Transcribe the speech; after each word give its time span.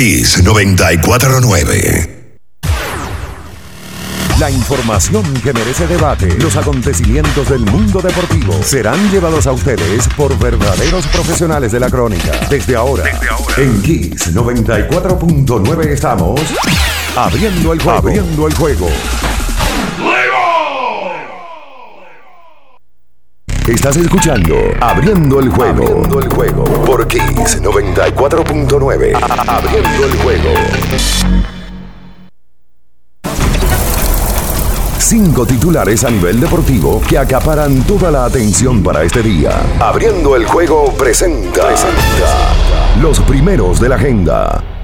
Kiss 0.00 0.42
949. 0.42 2.32
La 4.38 4.50
información 4.50 5.22
que 5.42 5.52
merece 5.52 5.86
debate, 5.86 6.38
los 6.38 6.56
acontecimientos 6.56 7.50
del 7.50 7.60
mundo 7.66 8.00
deportivo 8.00 8.62
serán 8.62 9.10
llevados 9.10 9.46
a 9.46 9.52
ustedes 9.52 10.08
por 10.16 10.38
verdaderos 10.38 11.06
profesionales 11.08 11.72
de 11.72 11.80
la 11.80 11.90
crónica. 11.90 12.32
Desde 12.48 12.76
ahora, 12.76 13.04
en 13.58 13.82
Kiss 13.82 14.34
94.9 14.34 15.86
estamos 15.88 16.40
abriendo 17.14 17.74
el 17.74 17.82
juego. 17.82 17.98
Abriendo 17.98 18.46
el 18.46 18.54
juego. 18.54 18.88
Estás 23.70 23.96
escuchando 23.98 24.56
Abriendo 24.80 25.38
el 25.38 25.48
juego. 25.48 25.84
Abriendo 25.84 26.18
el 26.18 26.28
juego 26.28 26.64
por 26.84 27.06
Kiss 27.06 27.62
94.9. 27.62 29.12
Abriendo 29.46 30.06
el 30.06 30.16
juego. 30.16 30.50
Cinco 34.98 35.46
titulares 35.46 36.02
a 36.02 36.10
nivel 36.10 36.40
deportivo 36.40 37.00
que 37.08 37.16
acaparan 37.16 37.84
toda 37.84 38.10
la 38.10 38.24
atención 38.24 38.82
para 38.82 39.04
este 39.04 39.22
día. 39.22 39.52
Abriendo 39.78 40.34
el 40.34 40.46
juego 40.46 40.92
presenta, 40.98 41.68
presenta 41.68 42.96
los 43.00 43.20
primeros 43.20 43.78
de 43.78 43.88
la 43.88 43.94
agenda. 43.94 44.79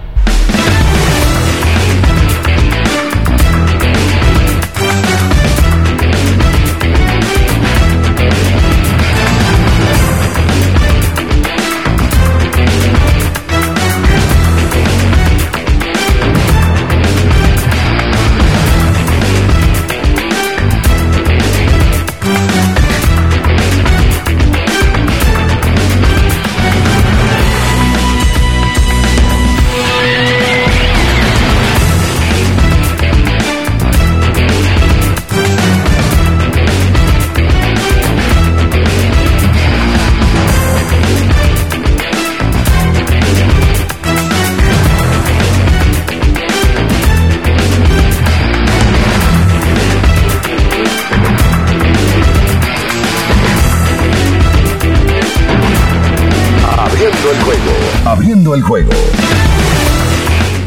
El 58.56 58.62
juego. 58.62 58.90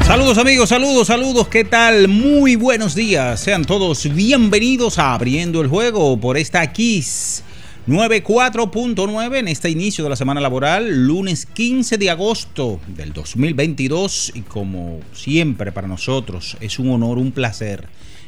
Saludos 0.06 0.38
amigos, 0.38 0.70
saludos, 0.70 1.08
saludos, 1.08 1.48
¿qué 1.48 1.64
tal? 1.64 2.08
Muy 2.08 2.56
buenos 2.56 2.96
días, 2.96 3.40
sean 3.40 3.66
todos 3.66 4.08
bienvenidos 4.14 4.98
a 5.00 5.14
Abriendo 5.14 5.62
el 5.62 5.68
Juego 5.68 6.20
por 6.20 6.38
esta 6.38 6.72
Kiss 6.72 7.44
94.9 7.88 9.38
en 9.38 9.48
este 9.48 9.70
inicio 9.70 10.04
de 10.04 10.10
la 10.12 10.16
semana 10.16 10.40
laboral, 10.42 11.06
lunes 11.08 11.46
15 11.48 11.98
de 11.98 12.10
agosto 12.10 12.80
del 12.88 13.14
2022 13.14 14.32
y 14.36 14.42
como 14.42 15.00
siempre 15.14 15.72
para 15.72 15.88
nosotros 15.88 16.58
es 16.60 16.80
un 16.80 16.90
honor, 16.92 17.18
un 17.18 17.32
placer 17.32 17.88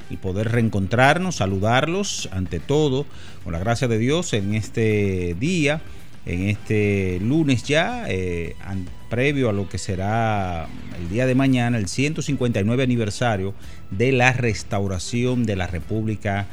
el 0.09 0.17
poder 0.17 0.51
reencontrarnos, 0.51 1.37
saludarlos 1.37 2.29
ante 2.31 2.59
todo, 2.59 3.05
con 3.43 3.53
la 3.53 3.59
gracia 3.59 3.87
de 3.87 3.97
Dios 3.97 4.33
en 4.33 4.55
este 4.55 5.35
día 5.39 5.81
en 6.25 6.50
este 6.50 7.19
lunes 7.21 7.63
ya, 7.63 8.05
eh, 8.07 8.55
an- 8.63 8.88
previo 9.11 9.49
a 9.49 9.53
lo 9.53 9.69
que 9.69 9.77
será 9.77 10.67
el 10.97 11.09
día 11.09 11.27
de 11.27 11.35
mañana, 11.35 11.77
el 11.77 11.88
159 11.88 12.81
aniversario 12.81 13.53
de 13.91 14.13
la 14.13 14.31
restauración 14.31 15.45
de 15.45 15.57
la 15.57 15.67
República 15.67 16.47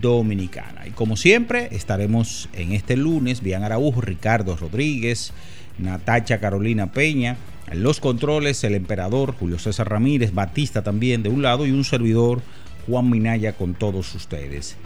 Dominicana. 0.00 0.86
Y 0.86 0.90
como 0.90 1.16
siempre, 1.16 1.70
estaremos 1.72 2.48
en 2.52 2.72
este 2.72 2.96
lunes, 2.96 3.42
Bian 3.42 3.64
Araújo, 3.64 4.02
Ricardo 4.02 4.54
Rodríguez, 4.54 5.32
Natacha 5.78 6.38
Carolina 6.38 6.92
Peña, 6.92 7.38
en 7.66 7.82
los 7.82 8.00
controles, 8.00 8.62
el 8.64 8.74
emperador 8.74 9.32
Julio 9.32 9.58
César 9.58 9.88
Ramírez, 9.88 10.34
Batista 10.34 10.82
también 10.82 11.22
de 11.22 11.30
un 11.30 11.42
lado 11.42 11.66
y 11.66 11.72
un 11.72 11.84
servidor 11.84 12.42
Juan 12.86 13.08
Minaya 13.08 13.54
con 13.54 13.74
todos 13.74 14.14
ustedes. 14.14 14.76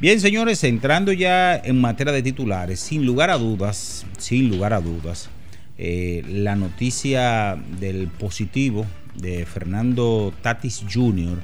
Bien, 0.00 0.20
señores, 0.20 0.64
entrando 0.64 1.12
ya 1.12 1.56
en 1.56 1.80
materia 1.80 2.12
de 2.12 2.22
titulares, 2.22 2.80
sin 2.80 3.06
lugar 3.06 3.30
a 3.30 3.38
dudas, 3.38 4.04
sin 4.18 4.50
lugar 4.50 4.72
a 4.72 4.80
dudas, 4.80 5.30
eh, 5.78 6.22
la 6.28 6.56
noticia 6.56 7.58
del 7.80 8.08
positivo 8.08 8.86
de 9.16 9.44
Fernando 9.46 10.32
Tatis 10.42 10.84
Jr. 10.92 11.38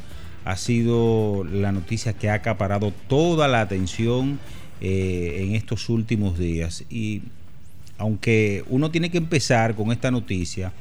ha 0.45 0.57
sido 0.57 1.45
la 1.45 1.73
noticia 1.73 2.13
que 2.13 2.31
ha 2.31 2.35
acaparado 2.35 2.93
toda 3.09 3.49
la 3.49 3.61
atención 3.61 4.39
eh, 4.81 5.45
en 5.45 5.55
estos 5.55 5.89
últimos 5.89 6.39
días. 6.39 6.85
Y 6.91 7.23
aunque 7.99 8.65
uno 8.69 8.91
tiene 8.91 9.11
que 9.11 9.19
empezar 9.19 9.75
con 9.75 9.93
esta 9.93 10.11
noticia, 10.11 10.73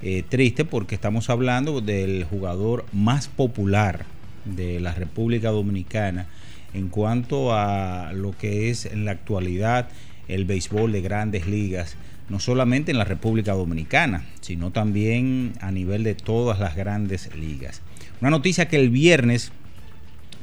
eh, 0.00 0.22
triste 0.28 0.64
porque 0.64 0.94
estamos 0.94 1.28
hablando 1.28 1.80
del 1.80 2.24
jugador 2.24 2.84
más 2.92 3.26
popular 3.26 4.04
de 4.44 4.78
la 4.80 4.94
República 4.94 5.50
Dominicana 5.50 6.26
en 6.72 6.88
cuanto 6.88 7.52
a 7.52 8.12
lo 8.12 8.36
que 8.36 8.70
es 8.70 8.86
en 8.86 9.04
la 9.04 9.12
actualidad 9.12 9.88
el 10.28 10.44
béisbol 10.44 10.92
de 10.92 11.00
grandes 11.00 11.46
ligas, 11.46 11.96
no 12.28 12.40
solamente 12.40 12.90
en 12.90 12.98
la 12.98 13.04
República 13.04 13.52
Dominicana, 13.52 14.26
sino 14.40 14.70
también 14.70 15.52
a 15.60 15.70
nivel 15.72 16.04
de 16.04 16.14
todas 16.14 16.58
las 16.58 16.76
grandes 16.76 17.34
ligas. 17.34 17.82
Una 18.20 18.30
noticia 18.30 18.68
que 18.68 18.76
el 18.76 18.90
viernes 18.90 19.52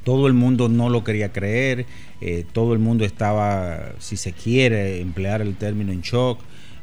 todo 0.05 0.27
el 0.27 0.33
mundo 0.33 0.69
no 0.69 0.89
lo 0.89 1.03
quería 1.03 1.33
creer, 1.33 1.87
eh, 2.21 2.45
todo 2.53 2.73
el 2.73 2.79
mundo 2.79 3.03
estaba, 3.03 3.93
si 3.99 4.17
se 4.17 4.31
quiere 4.31 5.01
emplear 5.01 5.41
el 5.41 5.55
término 5.55 5.91
en 5.91 6.01
shock, 6.01 6.39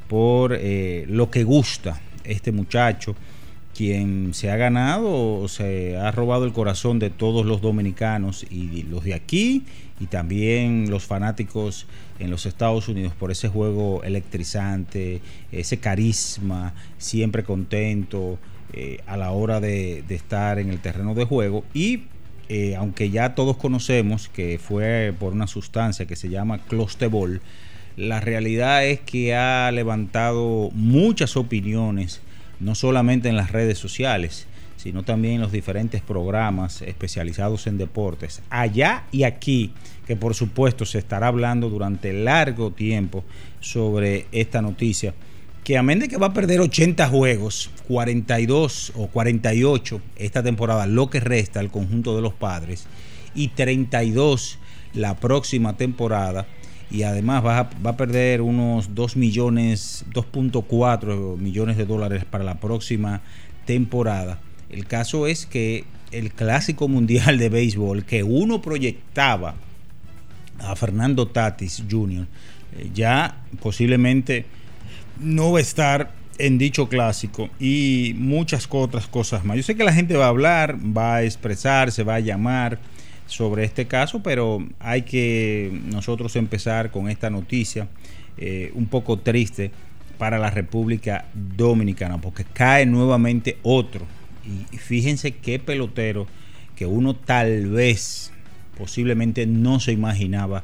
por 0.09 0.55
eh, 0.55 1.07
lo 1.09 1.31
que 1.31 1.45
gusta 1.45 2.01
este 2.25 2.53
muchacho, 2.53 3.15
quien 3.83 4.33
se 4.33 4.49
ha 4.49 4.55
ganado 4.55 5.49
se 5.49 5.97
ha 5.97 6.13
robado 6.13 6.45
el 6.45 6.53
corazón 6.53 7.01
de 7.01 7.11
todos 7.11 7.45
los 7.45 7.61
dominicanos 7.61 8.47
y 8.49 8.85
los 8.85 9.03
de 9.03 9.13
aquí 9.13 9.65
y 9.99 10.07
también 10.07 10.89
los 10.89 11.05
fanáticos 11.05 11.87
en 12.21 12.31
los 12.31 12.47
Estados 12.47 12.87
Unidos 12.87 13.13
por 13.19 13.33
ese 13.33 13.49
juego 13.49 14.05
electrizante, 14.05 15.21
ese 15.51 15.79
carisma, 15.79 16.75
siempre 16.99 17.43
contento 17.43 18.39
eh, 18.73 19.01
a 19.09 19.17
la 19.17 19.33
hora 19.33 19.59
de, 19.59 20.05
de 20.07 20.15
estar 20.15 20.61
en 20.61 20.71
el 20.71 20.79
terreno 20.79 21.17
de 21.17 21.25
juego. 21.25 21.65
Y 21.75 22.05
eh, 22.49 22.77
aunque 22.77 23.11
ya 23.11 23.35
todos 23.35 23.57
conocemos 23.57 24.29
que 24.29 24.61
fue 24.63 25.13
por 25.19 25.33
una 25.33 25.49
sustancia 25.49 26.07
que 26.07 26.15
se 26.15 26.29
llama 26.29 26.59
clostebol, 26.59 27.41
la 27.97 28.21
realidad 28.21 28.87
es 28.87 29.01
que 29.01 29.35
ha 29.35 29.73
levantado 29.73 30.71
muchas 30.73 31.37
opiniones, 31.37 32.21
no 32.61 32.75
solamente 32.75 33.29
en 33.29 33.37
las 33.37 33.51
redes 33.51 33.79
sociales, 33.79 34.47
sino 34.77 35.05
también 35.05 35.35
en 35.35 35.41
los 35.43 35.53
diferentes 35.53 36.03
programas 36.03 36.83
especializados 36.83 37.67
en 37.67 37.79
deportes, 37.79 38.43
allá 38.51 39.05
y 39.13 39.23
aquí, 39.25 39.73
que 40.07 40.17
por 40.17 40.35
supuesto 40.35 40.85
se 40.85 40.99
estará 40.99 41.29
hablando 41.29 41.69
durante 41.69 42.13
largo 42.13 42.73
tiempo 42.73 43.25
sobre 43.61 44.27
esta 44.33 44.61
noticia 44.61 45.15
que 45.65 45.79
amén 45.79 46.01
de 46.01 46.09
que 46.09 46.17
va 46.17 46.29
a 46.29 46.35
perder 46.35 46.61
80 46.61 47.07
juegos, 47.09 47.71
42 47.87 48.93
o 48.97 49.07
48 49.07 50.01
esta 50.17 50.43
temporada, 50.43 50.87
lo 50.87 51.09
que 51.09 51.21
resta 51.21 51.61
al 51.61 51.71
conjunto 51.71 52.17
de 52.17 52.23
los 52.23 52.35
padres, 52.35 52.87
y 53.35 53.49
32 53.49 54.59
la 54.95 55.17
próxima 55.17 55.77
temporada, 55.77 56.47
y 56.93 57.05
además 57.05 57.43
va 57.45 57.59
a, 57.59 57.97
perder 57.97 58.43
unos 58.43 58.95
2 58.95 59.17
millones, 59.17 60.05
2.4 60.13 61.39
millones 61.39 61.79
de 61.79 61.87
dólares 61.87 62.27
para 62.27 62.45
la 62.45 62.61
próxima 62.61 63.23
temporada. 63.65 64.41
El 64.69 64.87
caso 64.87 65.27
es 65.27 65.47
que 65.47 65.85
el 66.11 66.33
clásico 66.33 66.89
mundial 66.89 67.39
de 67.39 67.49
béisbol 67.49 68.05
que 68.05 68.23
uno 68.23 68.61
proyectaba 68.61 69.55
a 70.59 70.77
Fernando 70.77 71.27
Tatis 71.29 71.83
Jr., 71.91 72.27
eh, 72.77 72.91
ya 72.93 73.39
posiblemente 73.63 74.45
no 75.19 75.53
va 75.53 75.61
a 75.61 75.63
estar 75.63 76.13
en 76.37 76.59
dicho 76.59 76.91
clásico 76.91 77.49
y 77.59 78.15
muchas 78.19 78.69
otras 78.71 79.07
cosas 79.07 79.47
más. 79.47 79.57
Yo 79.57 79.63
sé 79.63 79.77
que 79.77 79.85
la 79.85 79.95
gente 79.95 80.15
va 80.15 80.27
a 80.27 80.29
hablar, 80.29 80.77
va 80.77 81.17
a 81.17 81.23
expresarse, 81.23 82.03
va 82.03 82.17
a 82.17 82.21
llamar 82.21 82.79
sobre 83.33 83.65
este 83.65 83.87
caso, 83.87 84.23
pero 84.23 84.67
hay 84.79 85.03
que 85.03 85.81
nosotros 85.87 86.37
empezar 86.37 86.91
con 86.91 87.09
esta 87.09 87.31
noticia 87.31 87.89
eh, 88.37 88.71
un 88.75 88.87
poco 88.87 89.19
triste 89.19 89.71
para 90.19 90.39
la 90.39 90.51
República 90.51 91.27
Dominicana, 91.35 92.21
porque 92.21 92.45
cae 92.45 92.87
nuevamente 92.87 93.59
otro. 93.63 94.07
Y 94.73 94.77
fíjense 94.77 95.33
qué 95.33 95.59
pelotero 95.59 96.27
que 96.77 96.87
uno 96.87 97.15
tal 97.15 97.69
vez, 97.69 98.33
posiblemente 98.77 99.47
no 99.47 99.81
se 99.81 99.93
imaginaba 99.93 100.63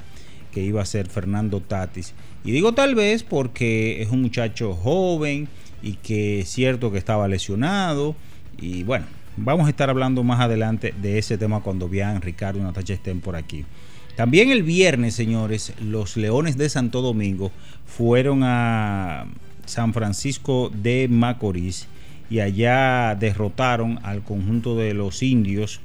que 0.52 0.62
iba 0.62 0.82
a 0.82 0.86
ser 0.86 1.08
Fernando 1.08 1.60
Tatis. 1.60 2.14
Y 2.44 2.52
digo 2.52 2.72
tal 2.72 2.94
vez 2.94 3.22
porque 3.22 4.02
es 4.02 4.10
un 4.10 4.22
muchacho 4.22 4.74
joven 4.74 5.48
y 5.82 5.94
que 5.94 6.40
es 6.40 6.48
cierto 6.48 6.90
que 6.90 6.98
estaba 6.98 7.28
lesionado. 7.28 8.14
Y 8.60 8.82
bueno, 8.82 9.06
vamos 9.38 9.66
a 9.66 9.70
estar 9.70 9.90
hablando 9.90 10.22
más 10.22 10.40
adelante 10.40 10.94
de 11.00 11.18
ese 11.18 11.38
tema 11.38 11.60
cuando 11.60 11.88
vean 11.88 12.22
Ricardo 12.22 12.58
y 12.58 12.62
Natacha 12.62 12.94
estén 12.94 13.20
por 13.20 13.36
aquí. 13.36 13.64
También 14.16 14.50
el 14.50 14.64
viernes, 14.64 15.14
señores, 15.14 15.72
los 15.80 16.16
Leones 16.16 16.56
de 16.56 16.68
Santo 16.68 17.02
Domingo 17.02 17.52
fueron 17.86 18.42
a 18.42 19.26
San 19.64 19.92
Francisco 19.92 20.70
de 20.74 21.06
Macorís 21.08 21.86
y 22.28 22.40
allá 22.40 23.14
derrotaron 23.14 24.00
al 24.02 24.22
conjunto 24.24 24.76
de 24.76 24.92
los 24.92 25.22
indios 25.22 25.80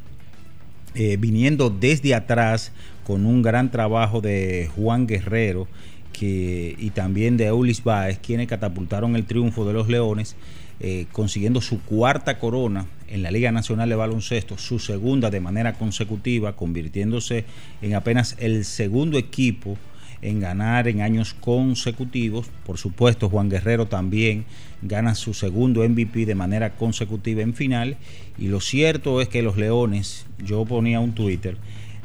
eh, 0.95 1.17
viniendo 1.17 1.69
desde 1.69 2.15
atrás 2.15 2.71
con 3.03 3.25
un 3.25 3.41
gran 3.41 3.71
trabajo 3.71 4.21
de 4.21 4.69
Juan 4.75 5.07
Guerrero 5.07 5.67
que, 6.11 6.75
y 6.77 6.91
también 6.91 7.37
de 7.37 7.45
Eulis 7.45 7.83
Baez, 7.83 8.19
quienes 8.19 8.47
catapultaron 8.47 9.15
el 9.15 9.25
triunfo 9.25 9.65
de 9.65 9.73
los 9.73 9.89
Leones, 9.89 10.35
eh, 10.79 11.07
consiguiendo 11.11 11.61
su 11.61 11.81
cuarta 11.81 12.39
corona 12.39 12.85
en 13.13 13.21
la 13.21 13.29
Liga 13.29 13.51
Nacional 13.51 13.89
de 13.89 13.95
Baloncesto, 13.95 14.57
su 14.57 14.79
segunda 14.79 15.29
de 15.29 15.39
manera 15.39 15.73
consecutiva, 15.73 16.55
convirtiéndose 16.55 17.45
en 17.83 17.93
apenas 17.93 18.35
el 18.39 18.65
segundo 18.65 19.19
equipo 19.19 19.77
en 20.23 20.39
ganar 20.39 20.87
en 20.87 21.01
años 21.01 21.35
consecutivos. 21.35 22.47
Por 22.65 22.79
supuesto, 22.79 23.29
Juan 23.29 23.49
Guerrero 23.49 23.85
también 23.85 24.45
gana 24.81 25.13
su 25.13 25.35
segundo 25.35 25.87
MVP 25.87 26.25
de 26.25 26.33
manera 26.33 26.75
consecutiva 26.75 27.43
en 27.43 27.53
final. 27.53 27.97
Y 28.39 28.47
lo 28.47 28.59
cierto 28.61 29.21
es 29.21 29.27
que 29.27 29.43
los 29.43 29.57
Leones, 29.57 30.25
yo 30.43 30.65
ponía 30.65 30.99
un 30.99 31.13
Twitter, 31.13 31.57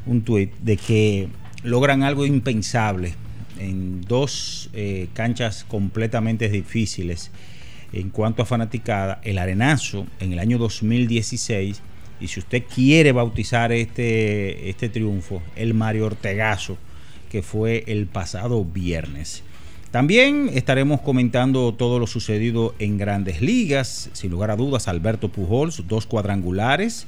un 0.04 0.20
tweet 0.22 0.50
de 0.60 0.76
que 0.76 1.28
logran 1.62 2.02
algo 2.02 2.26
impensable 2.26 3.14
en 3.58 4.02
dos 4.02 4.68
eh, 4.74 5.08
canchas 5.14 5.64
completamente 5.64 6.50
difíciles 6.50 7.30
en 7.92 8.10
cuanto 8.10 8.42
a 8.42 8.46
fanaticada, 8.46 9.20
el 9.24 9.38
Arenazo 9.38 10.06
en 10.20 10.32
el 10.32 10.38
año 10.38 10.58
2016, 10.58 11.80
y 12.20 12.28
si 12.28 12.40
usted 12.40 12.64
quiere 12.72 13.12
bautizar 13.12 13.72
este, 13.72 14.68
este 14.68 14.88
triunfo, 14.88 15.42
el 15.56 15.74
Mario 15.74 16.06
Ortegazo, 16.06 16.76
que 17.30 17.42
fue 17.42 17.84
el 17.86 18.06
pasado 18.06 18.64
viernes. 18.64 19.42
También 19.90 20.50
estaremos 20.52 21.00
comentando 21.00 21.72
todo 21.72 21.98
lo 21.98 22.06
sucedido 22.06 22.74
en 22.78 22.98
grandes 22.98 23.40
ligas. 23.40 24.10
Sin 24.12 24.30
lugar 24.30 24.50
a 24.50 24.56
dudas, 24.56 24.86
Alberto 24.86 25.30
Pujols, 25.30 25.84
dos 25.88 26.06
cuadrangulares. 26.06 27.06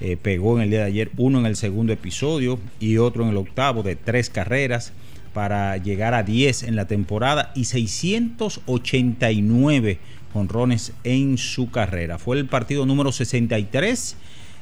Eh, 0.00 0.16
pegó 0.16 0.56
en 0.56 0.62
el 0.62 0.70
día 0.70 0.78
de 0.80 0.86
ayer 0.86 1.10
uno 1.16 1.40
en 1.40 1.46
el 1.46 1.56
segundo 1.56 1.92
episodio 1.92 2.60
y 2.78 2.98
otro 2.98 3.24
en 3.24 3.30
el 3.30 3.36
octavo 3.36 3.82
de 3.82 3.96
tres 3.96 4.30
carreras 4.30 4.92
para 5.34 5.76
llegar 5.76 6.14
a 6.14 6.22
10 6.22 6.62
en 6.62 6.76
la 6.76 6.86
temporada 6.86 7.52
y 7.54 7.66
689 7.66 9.98
honrones 10.34 10.92
en 11.04 11.38
su 11.38 11.70
carrera. 11.70 12.18
Fue 12.18 12.36
el 12.36 12.46
partido 12.46 12.86
número 12.86 13.12
63 13.12 14.16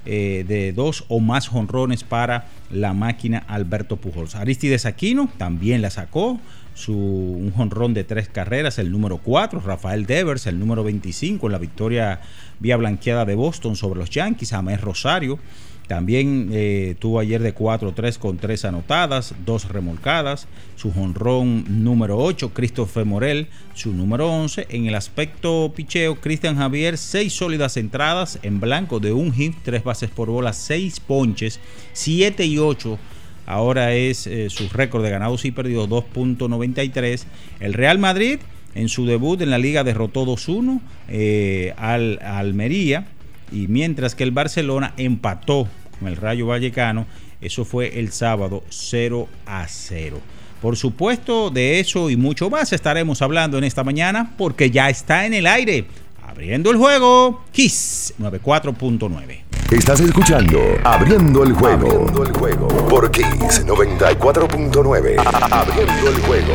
eh, 0.07 0.45
de 0.47 0.73
dos 0.73 1.05
o 1.09 1.21
más 1.21 1.53
honrones 1.53 2.05
para 2.05 2.47
la 2.71 2.95
máquina 2.95 3.45
Alberto 3.47 3.97
Pujols. 3.97 4.37
Aristides 4.37 4.87
Aquino 4.87 5.29
también 5.37 5.83
la 5.83 5.91
sacó. 5.91 6.41
Su, 6.75 6.95
un 6.95 7.51
jonrón 7.51 7.93
de 7.93 8.05
tres 8.05 8.29
carreras, 8.29 8.79
el 8.79 8.93
número 8.93 9.19
4, 9.19 9.61
Rafael 9.61 10.07
Devers, 10.07 10.47
el 10.47 10.61
número 10.61 10.85
25 10.85 11.47
en 11.47 11.53
la 11.53 11.59
victoria 11.59 12.21
vía 12.61 12.77
blanqueada 12.77 13.25
de 13.25 13.35
Boston 13.35 13.75
sobre 13.75 13.99
los 13.99 14.11
Yankees, 14.11 14.53
Amés 14.53 14.81
Rosario, 14.81 15.41
también 15.89 16.51
eh, 16.53 16.97
tuvo 16.99 17.19
ayer 17.19 17.43
de 17.43 17.55
4-3 17.55 18.19
con 18.19 18.37
3 18.37 18.67
anotadas, 18.67 19.35
2 19.47 19.69
remolcadas. 19.71 20.47
Su 20.77 20.93
jonrón 20.93 21.65
número 21.83 22.19
8, 22.19 22.53
Christopher 22.53 23.07
Morel, 23.07 23.49
su 23.75 23.95
número 23.95 24.31
11. 24.31 24.67
En 24.69 24.87
el 24.87 24.95
aspecto 24.95 25.73
picheo, 25.75 26.17
Cristian 26.17 26.57
Javier, 26.57 26.99
6 26.99 27.33
sólidas 27.33 27.79
entradas 27.79 28.39
en 28.43 28.61
blanco 28.61 29.01
de 29.01 29.15
un 29.15 29.33
hit, 29.33 29.55
3 29.65 29.83
bases 29.83 30.11
por 30.11 30.29
bola, 30.29 30.53
6 30.53 31.01
ponches, 31.01 31.59
7 31.95 32.45
y 32.45 32.59
8. 32.59 32.99
Ahora 33.47 33.95
es 33.95 34.27
eh, 34.27 34.51
su 34.51 34.69
récord 34.69 35.03
de 35.03 35.11
ganados 35.11 35.47
y 35.47 35.53
perdidos 35.53 35.89
2.93. 35.89 37.25
El 37.61 37.73
Real 37.73 37.99
Madrid 37.99 38.41
en 38.75 38.91
su 38.91 39.07
debut 39.07 39.41
en 39.41 39.49
la 39.49 39.57
liga 39.57 39.85
derrotó 39.85 40.27
2-1 40.27 40.81
eh, 41.09 41.73
al 41.79 42.21
Almería 42.23 43.07
y 43.53 43.69
mientras 43.69 44.15
que 44.15 44.25
el 44.25 44.31
Barcelona 44.31 44.95
empató 44.97 45.69
con 45.99 46.09
el 46.09 46.17
Rayo 46.17 46.47
Vallecano, 46.47 47.07
eso 47.41 47.65
fue 47.65 47.99
el 47.99 48.13
sábado 48.13 48.65
0 48.69 49.29
a 49.47 49.67
0. 49.69 50.21
Por 50.61 50.77
supuesto, 50.77 51.51
de 51.51 51.79
eso 51.79 52.11
y 52.11 52.17
mucho 52.17 52.51
más 52.51 52.73
estaremos 52.73 53.23
hablando 53.23 53.59
en 53.59 53.65
esta 53.65 53.85
mañana 53.85 54.33
porque 54.37 54.71
ya 54.71 54.91
está 54.91 55.25
en 55.25 55.35
el 55.35 55.47
aire. 55.47 55.87
Abriendo 56.27 56.71
el 56.71 56.77
juego, 56.77 57.45
Kiss 57.53 58.15
94.9. 58.21 59.43
Estás 59.71 60.01
escuchando 60.01 60.61
Abriendo 60.83 61.45
el 61.45 61.53
juego. 61.53 61.91
Abriendo 61.91 62.25
el 62.25 62.33
juego 62.33 62.69
por 62.89 63.11
Kiss 63.11 63.65
94.9. 63.67 65.17
Abriendo 65.51 66.09
el 66.09 66.21
juego. 66.23 66.55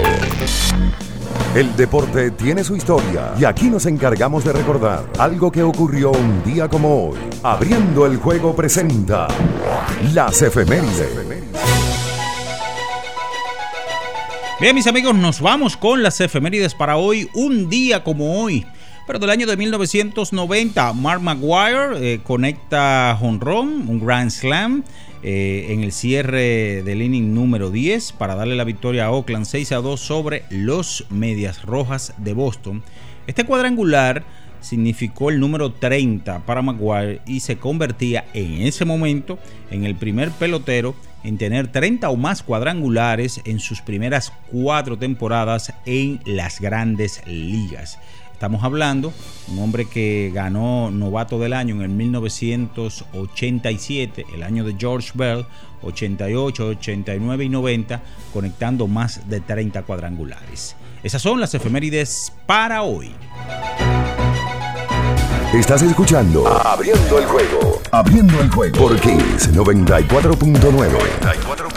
El 1.56 1.76
deporte 1.76 2.32
tiene 2.32 2.64
su 2.64 2.76
historia 2.76 3.36
y 3.40 3.46
aquí 3.46 3.70
nos 3.70 3.86
encargamos 3.86 4.44
de 4.44 4.54
recordar 4.54 5.08
algo 5.20 5.52
que 5.52 5.62
ocurrió 5.62 6.10
un 6.10 6.44
día 6.44 6.68
como 6.68 7.10
hoy. 7.10 7.20
Abriendo 7.44 8.08
el 8.08 8.18
juego 8.18 8.56
presenta 8.56 9.28
las 10.16 10.42
efemérides. 10.42 11.12
Bien, 14.60 14.74
mis 14.74 14.88
amigos, 14.88 15.14
nos 15.14 15.42
vamos 15.42 15.78
con 15.78 16.02
las 16.02 16.20
efemérides 16.22 16.74
para 16.74 16.98
hoy, 16.98 17.30
un 17.36 17.70
día 17.70 18.04
como 18.04 18.42
hoy. 18.42 18.66
Pero 19.06 19.20
del 19.20 19.30
año 19.30 19.46
de 19.46 19.56
1990, 19.56 20.94
Mark 20.94 21.22
Maguire 21.22 22.14
eh, 22.14 22.22
conecta 22.24 23.16
honrón, 23.22 23.88
un 23.88 24.04
Grand 24.04 24.32
Slam 24.32 24.84
eh, 25.24 25.68
en 25.70 25.84
el 25.84 25.92
cierre 25.92 26.84
del 26.84 27.02
inning 27.02 27.34
número 27.34 27.72
10 27.72 28.14
para 28.14 28.36
darle 28.36 28.56
la 28.56 28.66
victoria 28.66 29.06
a 29.06 29.12
Oakland 29.12 29.46
6 29.46 29.72
a 29.72 29.78
2 29.78 30.00
sobre 30.00 30.44
los 30.50 31.06
Medias 31.10 31.64
Rojas 31.64 32.14
de 32.18 32.34
Boston. 32.34 32.84
Este 33.25 33.46
cuadrangular 33.46 34.24
significó 34.60 35.30
el 35.30 35.40
número 35.40 35.72
30 35.72 36.46
para 36.46 36.62
Maguire 36.62 37.22
y 37.25 37.42
se 37.42 37.58
convertía 37.58 38.25
en 38.34 38.62
ese 38.62 38.86
momento 38.86 39.40
en 39.71 39.86
el 39.86 39.95
primer 39.95 40.31
pelotero 40.31 40.95
en 41.24 41.38
tener 41.38 41.68
30 41.71 42.09
o 42.09 42.18
más 42.18 42.44
cuadrangulares 42.44 43.42
en 43.45 43.59
sus 43.59 43.81
primeras 43.81 44.33
cuatro 44.52 44.97
temporadas 44.97 45.74
en 45.86 46.19
las 46.26 46.59
grandes 46.59 47.21
ligas. 47.26 47.97
Estamos 48.44 48.66
hablando, 48.66 49.14
un 49.47 49.59
hombre 49.59 49.85
que 49.85 50.30
ganó 50.33 50.92
novato 50.92 51.40
del 51.40 51.54
año 51.54 51.76
en 51.76 51.83
el 51.83 51.92
1987, 51.92 54.26
el 54.35 54.44
año 54.44 54.66
de 54.66 54.76
George 54.78 55.12
Bell, 55.14 55.45
88, 55.81 56.68
89 56.68 57.45
y 57.45 57.47
90, 57.47 58.02
conectando 58.33 58.88
más 58.88 59.30
de 59.30 59.40
30 59.40 59.83
cuadrangulares. 59.83 60.76
Esas 61.04 61.21
son 61.21 61.40
las 61.40 61.54
efemérides 61.54 62.33
para 62.45 62.83
hoy. 62.83 63.14
Estás 65.54 65.81
escuchando 65.83 66.45
Abriendo 66.45 67.19
el 67.19 67.26
juego. 67.26 67.81
Abriendo 67.92 68.42
el 68.42 68.52
juego 68.52 68.78
por 68.78 69.00
Kings 69.00 69.54
94.9. 69.54 71.72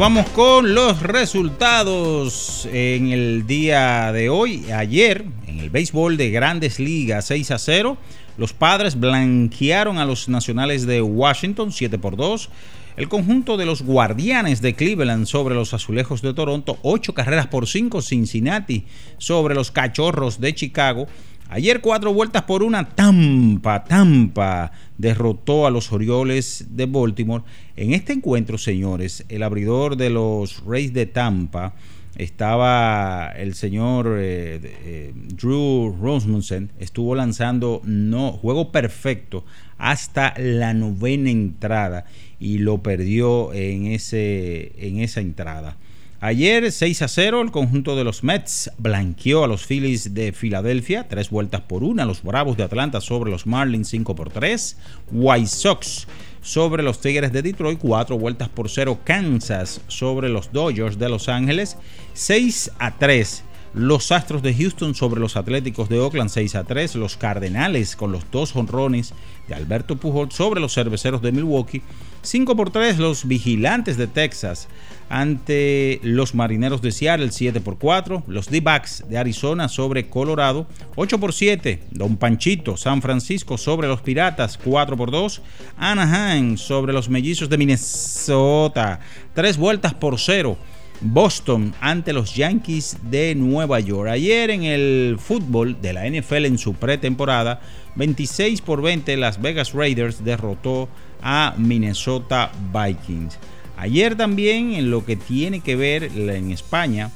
vamos 0.00 0.30
con 0.30 0.74
los 0.74 1.02
resultados 1.02 2.66
en 2.72 3.08
el 3.08 3.46
día 3.46 4.10
de 4.12 4.30
hoy. 4.30 4.70
Ayer, 4.72 5.26
en 5.46 5.58
el 5.58 5.68
béisbol 5.68 6.16
de 6.16 6.30
grandes 6.30 6.80
ligas 6.80 7.26
6 7.26 7.50
a 7.50 7.58
0, 7.58 7.98
los 8.38 8.54
padres 8.54 8.98
blanquearon 8.98 9.98
a 9.98 10.06
los 10.06 10.30
nacionales 10.30 10.86
de 10.86 11.02
Washington 11.02 11.70
7 11.70 11.98
por 11.98 12.16
2. 12.16 12.48
El 12.96 13.10
conjunto 13.10 13.58
de 13.58 13.66
los 13.66 13.82
guardianes 13.82 14.62
de 14.62 14.74
Cleveland 14.74 15.26
sobre 15.26 15.54
los 15.54 15.74
azulejos 15.74 16.22
de 16.22 16.32
Toronto, 16.32 16.78
8 16.80 17.12
carreras 17.12 17.48
por 17.48 17.68
5. 17.68 18.00
Cincinnati 18.00 18.84
sobre 19.18 19.54
los 19.54 19.70
cachorros 19.70 20.40
de 20.40 20.54
Chicago. 20.54 21.08
Ayer 21.52 21.80
cuatro 21.80 22.14
vueltas 22.14 22.42
por 22.42 22.62
una, 22.62 22.90
Tampa, 22.90 23.82
Tampa 23.82 24.70
derrotó 24.96 25.66
a 25.66 25.70
los 25.72 25.90
Orioles 25.90 26.66
de 26.70 26.86
Baltimore. 26.86 27.42
En 27.74 27.92
este 27.92 28.12
encuentro, 28.12 28.56
señores, 28.56 29.24
el 29.28 29.42
abridor 29.42 29.96
de 29.96 30.10
los 30.10 30.64
Rays 30.64 30.92
de 30.92 31.06
Tampa 31.06 31.74
estaba 32.16 33.32
el 33.36 33.54
señor 33.54 34.16
eh, 34.20 34.60
eh, 34.62 35.12
Drew 35.12 35.96
Rosmussen, 36.00 36.70
estuvo 36.78 37.16
lanzando 37.16 37.82
no 37.82 38.30
juego 38.30 38.70
perfecto 38.70 39.44
hasta 39.76 40.34
la 40.38 40.72
novena 40.72 41.30
entrada 41.30 42.04
y 42.38 42.58
lo 42.58 42.78
perdió 42.78 43.52
en, 43.54 43.86
ese, 43.86 44.70
en 44.76 45.00
esa 45.00 45.20
entrada. 45.20 45.78
Ayer 46.22 46.70
6 46.70 47.00
a 47.00 47.08
0 47.08 47.40
el 47.40 47.50
conjunto 47.50 47.96
de 47.96 48.04
los 48.04 48.22
Mets 48.22 48.70
blanqueó 48.76 49.42
a 49.42 49.46
los 49.46 49.64
Phillies 49.64 50.12
de 50.12 50.32
Filadelfia, 50.32 51.08
tres 51.08 51.30
vueltas 51.30 51.62
por 51.62 51.82
una, 51.82 52.04
los 52.04 52.22
Bravos 52.22 52.58
de 52.58 52.62
Atlanta 52.62 53.00
sobre 53.00 53.30
los 53.30 53.46
Marlins 53.46 53.88
5 53.88 54.14
por 54.14 54.28
3, 54.28 54.76
White 55.12 55.46
Sox 55.46 56.06
sobre 56.42 56.82
los 56.82 57.00
Tigres 57.00 57.32
de 57.32 57.40
Detroit, 57.40 57.78
cuatro 57.78 58.18
vueltas 58.18 58.50
por 58.50 58.68
cero, 58.68 58.98
Kansas 59.02 59.80
sobre 59.88 60.28
los 60.28 60.52
Dodgers 60.52 60.98
de 60.98 61.08
Los 61.08 61.30
Ángeles, 61.30 61.78
6 62.12 62.72
a 62.78 62.98
3 62.98 63.44
los 63.72 64.10
Astros 64.10 64.42
de 64.42 64.54
Houston 64.54 64.94
sobre 64.94 65.20
los 65.20 65.36
Atléticos 65.36 65.88
de 65.88 65.98
Oakland 65.98 66.30
6 66.30 66.54
a 66.56 66.64
3, 66.64 66.96
los 66.96 67.16
Cardenales 67.16 67.94
con 67.96 68.12
los 68.12 68.30
dos 68.30 68.56
honrones 68.56 69.14
de 69.48 69.54
Alberto 69.54 69.96
Pujol 69.96 70.32
sobre 70.32 70.60
los 70.60 70.74
Cerveceros 70.74 71.22
de 71.22 71.32
Milwaukee, 71.32 71.82
5 72.22 72.56
por 72.56 72.70
3 72.70 72.98
los 72.98 73.26
Vigilantes 73.26 73.96
de 73.96 74.06
Texas 74.06 74.68
ante 75.08 76.00
los 76.02 76.34
Marineros 76.34 76.82
de 76.82 76.92
Seattle 76.92 77.30
7 77.32 77.60
por 77.60 77.78
4, 77.78 78.24
los 78.26 78.48
D-Backs 78.48 79.04
de 79.08 79.18
Arizona 79.18 79.68
sobre 79.68 80.08
Colorado 80.08 80.66
8 80.96 81.18
por 81.18 81.32
7, 81.32 81.82
Don 81.90 82.16
Panchito 82.16 82.76
San 82.76 83.02
Francisco 83.02 83.56
sobre 83.56 83.88
los 83.88 84.02
Piratas 84.02 84.58
4 84.62 84.96
por 84.96 85.10
2, 85.10 85.42
Anaheim 85.78 86.56
sobre 86.56 86.92
los 86.92 87.08
Mellizos 87.08 87.48
de 87.48 87.58
Minnesota 87.58 89.00
3 89.34 89.56
vueltas 89.56 89.94
por 89.94 90.18
0. 90.18 90.58
Boston 91.00 91.74
ante 91.80 92.12
los 92.12 92.34
Yankees 92.34 92.98
de 93.10 93.34
Nueva 93.34 93.80
York. 93.80 94.10
Ayer 94.10 94.50
en 94.50 94.64
el 94.64 95.16
fútbol 95.18 95.80
de 95.80 95.92
la 95.92 96.08
NFL 96.08 96.44
en 96.44 96.58
su 96.58 96.74
pretemporada, 96.74 97.60
26 97.96 98.60
por 98.60 98.82
20 98.82 99.16
Las 99.16 99.40
Vegas 99.40 99.72
Raiders 99.72 100.24
derrotó 100.24 100.88
a 101.22 101.54
Minnesota 101.56 102.52
Vikings. 102.72 103.38
Ayer 103.76 104.14
también 104.14 104.74
en 104.74 104.90
lo 104.90 105.04
que 105.04 105.16
tiene 105.16 105.60
que 105.60 105.74
ver 105.74 106.04
en 106.04 106.50
España, 106.50 107.10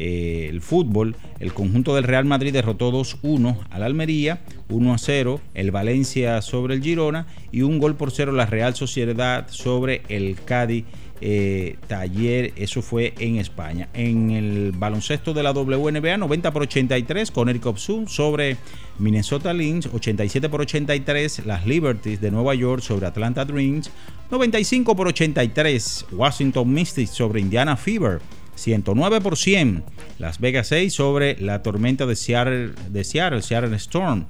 eh, 0.00 0.46
el 0.48 0.60
fútbol, 0.60 1.16
el 1.40 1.52
conjunto 1.52 1.94
del 1.94 2.04
Real 2.04 2.24
Madrid 2.24 2.52
derrotó 2.52 2.92
2-1 2.92 3.56
al 3.68 3.82
Almería, 3.82 4.40
1-0 4.68 5.40
el 5.54 5.70
Valencia 5.72 6.40
sobre 6.40 6.74
el 6.74 6.82
Girona 6.82 7.26
y 7.50 7.62
un 7.62 7.80
gol 7.80 7.96
por 7.96 8.12
cero 8.12 8.30
la 8.30 8.46
Real 8.46 8.76
Sociedad 8.76 9.48
sobre 9.50 10.02
el 10.08 10.36
Cádiz 10.44 10.84
eh, 11.20 11.76
taller, 11.86 12.52
eso 12.56 12.82
fue 12.82 13.14
en 13.18 13.36
España. 13.36 13.88
En 13.94 14.30
el 14.30 14.72
baloncesto 14.72 15.34
de 15.34 15.42
la 15.42 15.52
WNBA, 15.52 16.16
90 16.16 16.52
por 16.52 16.62
83, 16.62 17.30
con 17.30 17.48
Eric 17.48 17.66
Obsun 17.66 18.08
sobre 18.08 18.56
Minnesota 18.98 19.52
Lynx, 19.52 19.86
87 19.86 20.48
por 20.48 20.60
83, 20.62 21.46
las 21.46 21.66
Liberties 21.66 22.20
de 22.20 22.30
Nueva 22.30 22.54
York 22.54 22.82
sobre 22.82 23.06
Atlanta 23.06 23.44
Dreams, 23.44 23.90
95 24.30 24.96
por 24.96 25.08
83, 25.08 26.06
Washington 26.12 26.72
Mystics 26.72 27.10
sobre 27.10 27.40
Indiana 27.40 27.76
Fever. 27.76 28.20
109 28.58 29.20
por 29.20 29.36
100, 29.36 29.84
Las 30.18 30.40
Vegas 30.40 30.66
6 30.68 30.92
sobre 30.92 31.40
la 31.40 31.62
tormenta 31.62 32.06
de 32.06 32.16
Seattle, 32.16 32.72
de 32.88 33.04
Seattle, 33.04 33.40
Seattle 33.42 33.76
Storm. 33.76 34.26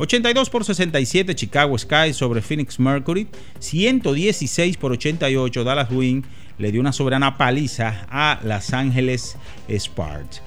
82 0.00 0.48
por 0.48 0.64
67 0.64 1.34
Chicago 1.34 1.76
Sky 1.76 2.14
sobre 2.14 2.40
Phoenix 2.40 2.80
Mercury, 2.80 3.28
116 3.58 4.78
por 4.78 4.92
88 4.92 5.62
Dallas 5.62 5.90
Wing 5.90 6.22
le 6.56 6.72
dio 6.72 6.80
una 6.80 6.94
soberana 6.94 7.36
paliza 7.36 8.06
a 8.08 8.40
Los 8.42 8.72
Ángeles 8.72 9.36
Sparks. 9.68 10.40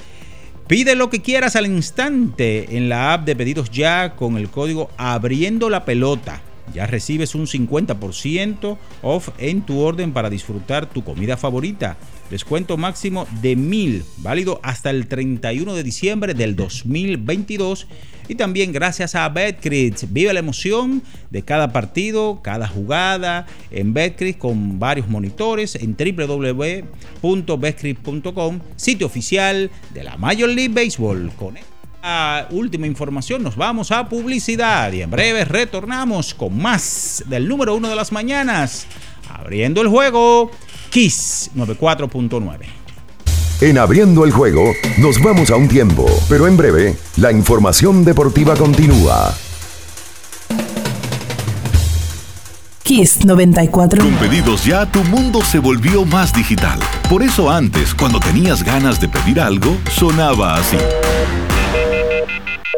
Pide 0.66 0.96
lo 0.96 1.12
que 1.12 1.22
quieras 1.22 1.56
al 1.56 1.68
instante 1.68 2.78
en 2.78 2.90
la 2.90 3.14
app 3.14 3.26
de 3.26 3.36
pedidos 3.36 3.70
ya 3.70 4.16
con 4.16 4.38
el 4.38 4.50
código 4.50 4.90
abriendo 4.98 5.70
la 5.70 5.86
pelota. 5.86 6.42
Ya 6.74 6.88
recibes 6.88 7.36
un 7.36 7.46
50% 7.46 8.78
off 9.04 9.30
en 9.38 9.62
tu 9.62 9.82
orden 9.82 10.14
para 10.14 10.32
disfrutar 10.32 10.88
tu 10.88 11.04
comida 11.04 11.38
favorita. 11.38 11.96
Descuento 12.34 12.78
máximo 12.78 13.28
de 13.44 13.56
1000, 13.56 14.04
válido 14.18 14.60
hasta 14.63 14.90
el 14.90 15.06
31 15.06 15.75
de 15.75 15.84
diciembre 15.84 16.34
del 16.34 16.56
2022. 16.56 17.86
Y 18.28 18.34
también 18.34 18.72
gracias 18.72 19.13
a 19.13 19.30
Betcris. 19.30 20.12
Vive 20.12 20.34
la 20.34 20.40
emoción 20.40 21.04
de 21.30 21.44
cada 21.44 21.72
partido, 21.72 22.42
cada 22.42 22.68
jugada 22.68 23.46
en 23.70 23.94
Betcris 23.94 24.38
con 24.38 24.80
varios 24.80 25.08
monitores 25.08 25.75
en 25.75 25.96
www.betcris.com, 25.96 28.60
sitio 28.78 29.06
oficial 29.06 29.70
de 29.94 30.04
la 30.04 30.18
Major 30.18 30.50
League 30.50 30.74
Baseball. 30.74 31.32
Con 31.38 31.58
esta 31.58 32.48
última 32.50 32.88
información 32.88 33.44
nos 33.44 33.56
vamos 33.56 33.92
a 33.92 34.10
publicidad 34.10 34.92
y 34.92 35.04
en 35.04 35.12
breve 35.12 35.46
retornamos 35.46 36.34
con 36.34 36.60
más 36.60 37.24
del 37.28 37.48
número 37.48 37.75
uno 37.75 37.90
de 37.90 37.96
las 37.96 38.12
mañanas. 38.12 38.88
Abriendo 39.44 39.82
el 39.82 39.90
juego 39.90 40.52
Kiss 40.90 41.52
94.9. 41.54 42.60
En 43.60 43.78
abriendo 43.78 44.24
el 44.24 44.32
juego, 44.32 44.72
nos 45.00 45.22
vamos 45.22 45.52
a 45.52 45.58
un 45.58 45.68
tiempo, 45.68 46.06
pero 46.30 46.48
en 46.48 46.56
breve, 46.56 46.96
la 47.18 47.30
información 47.30 48.06
deportiva 48.06 48.56
continúa. 48.56 49.36
Kiss 52.84 53.26
94. 53.26 54.02
Con 54.02 54.14
pedidos 54.16 54.64
ya, 54.64 54.90
tu 54.90 55.04
mundo 55.04 55.42
se 55.42 55.60
volvió 55.60 56.06
más 56.06 56.32
digital. 56.34 56.80
Por 57.10 57.22
eso 57.22 57.52
antes, 57.52 57.94
cuando 57.94 58.22
tenías 58.22 58.64
ganas 58.64 59.02
de 59.02 59.10
pedir 59.10 59.42
algo, 59.42 59.76
sonaba 59.92 60.56
así. 60.56 60.78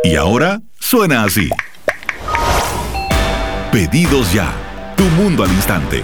Y 0.03 0.15
ahora 0.15 0.61
suena 0.79 1.25
así. 1.25 1.47
Pedidos 3.71 4.33
ya, 4.33 4.51
tu 4.97 5.03
mundo 5.03 5.43
al 5.43 5.51
instante. 5.51 6.03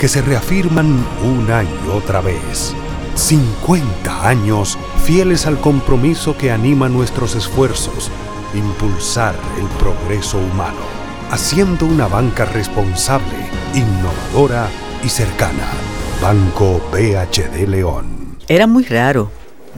que 0.00 0.08
se 0.08 0.22
reafirman 0.22 1.04
una 1.22 1.62
y 1.62 1.88
otra 1.92 2.22
vez. 2.22 2.74
50 3.14 4.26
años 4.26 4.78
fieles 5.04 5.46
al 5.46 5.60
compromiso 5.60 6.38
que 6.38 6.50
anima 6.50 6.88
nuestros 6.88 7.34
esfuerzos, 7.34 8.10
impulsar 8.54 9.34
el 9.58 9.66
progreso 9.78 10.38
humano, 10.38 10.80
haciendo 11.30 11.84
una 11.84 12.08
banca 12.08 12.46
responsable, 12.46 13.36
innovadora 13.74 14.68
y 15.04 15.10
cercana. 15.10 15.68
Banco 16.22 16.80
BHD 16.90 17.68
León. 17.68 18.38
Era 18.48 18.66
muy 18.66 18.84
raro. 18.84 19.30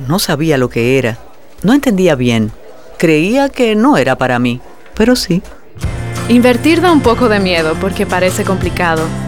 No 0.06 0.20
sabía 0.20 0.56
lo 0.56 0.70
que 0.70 0.98
era. 0.98 1.18
No 1.64 1.74
entendía 1.74 2.14
bien. 2.14 2.52
Creía 2.96 3.48
que 3.48 3.74
no 3.74 3.96
era 3.96 4.16
para 4.16 4.38
mí, 4.38 4.60
pero 4.94 5.16
sí. 5.16 5.42
Invertir 6.28 6.80
da 6.80 6.92
un 6.92 7.00
poco 7.00 7.28
de 7.28 7.40
miedo 7.40 7.74
porque 7.80 8.06
parece 8.06 8.44
complicado, 8.44 9.02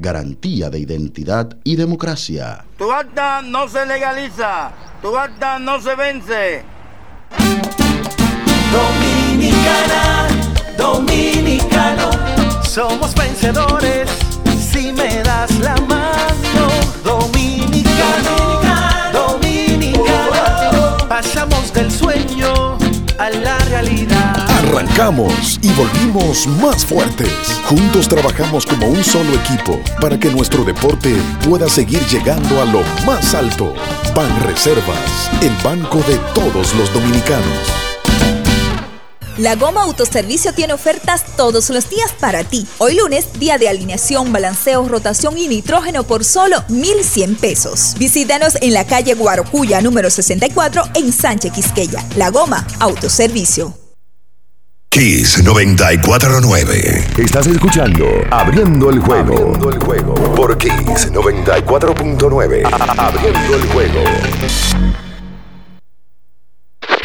Garantía 0.00 0.70
de 0.70 0.78
identidad 0.78 1.56
y 1.64 1.74
democracia. 1.74 2.64
Tu 2.76 2.90
acta 2.92 3.42
no 3.42 3.68
se 3.68 3.84
legaliza, 3.84 4.70
tu 5.02 5.18
acta 5.18 5.58
no 5.58 5.80
se 5.80 5.96
vence. 5.96 6.62
Dominicana, 8.70 10.28
dominicano, 10.76 12.10
somos 12.62 13.12
vencedores 13.16 14.08
si 14.70 14.92
me 14.92 15.20
das 15.24 15.58
la 15.58 15.74
mano. 15.88 16.68
Dominicano, 17.02 17.08
dominicano, 17.08 18.67
a 23.18 23.30
la 23.30 23.58
realidad. 23.58 24.48
Arrancamos 24.48 25.58
y 25.62 25.72
volvimos 25.72 26.46
más 26.46 26.84
fuertes. 26.84 27.32
Juntos 27.66 28.08
trabajamos 28.08 28.64
como 28.64 28.86
un 28.86 29.02
solo 29.02 29.32
equipo 29.34 29.80
para 30.00 30.18
que 30.18 30.30
nuestro 30.30 30.64
deporte 30.64 31.14
pueda 31.48 31.68
seguir 31.68 32.00
llegando 32.06 32.62
a 32.62 32.64
lo 32.64 32.82
más 33.04 33.34
alto. 33.34 33.74
Ban 34.14 34.42
Reservas, 34.44 35.30
el 35.42 35.52
banco 35.62 35.98
de 36.08 36.16
todos 36.34 36.74
los 36.74 36.92
dominicanos. 36.92 37.87
La 39.38 39.54
Goma 39.54 39.84
Autoservicio 39.84 40.52
tiene 40.52 40.72
ofertas 40.72 41.24
todos 41.36 41.70
los 41.70 41.88
días 41.88 42.10
para 42.18 42.42
ti. 42.42 42.66
Hoy 42.78 42.96
lunes, 42.96 43.28
día 43.38 43.56
de 43.56 43.68
alineación, 43.68 44.32
balanceo, 44.32 44.88
rotación 44.88 45.38
y 45.38 45.46
nitrógeno 45.46 46.02
por 46.02 46.24
solo 46.24 46.64
1,100 46.68 47.36
pesos. 47.36 47.94
Visítanos 47.98 48.58
en 48.60 48.74
la 48.74 48.84
calle 48.84 49.14
Guarocuya, 49.14 49.80
número 49.80 50.10
64, 50.10 50.82
en 50.94 51.12
Sánchez 51.12 51.52
Quisqueya. 51.52 52.04
La 52.16 52.30
Goma 52.30 52.66
Autoservicio. 52.80 53.78
Kiss 54.88 55.40
949. 55.44 57.06
Estás 57.18 57.46
escuchando 57.46 58.06
Abriendo 58.32 58.90
el 58.90 58.98
juego. 58.98 59.34
Abriendo 59.34 59.70
el 59.70 59.78
juego. 59.78 60.14
Por 60.34 60.58
Kiss 60.58 61.12
94.9. 61.12 62.62
Abriendo 62.98 63.54
el 63.54 63.68
juego. 63.68 64.00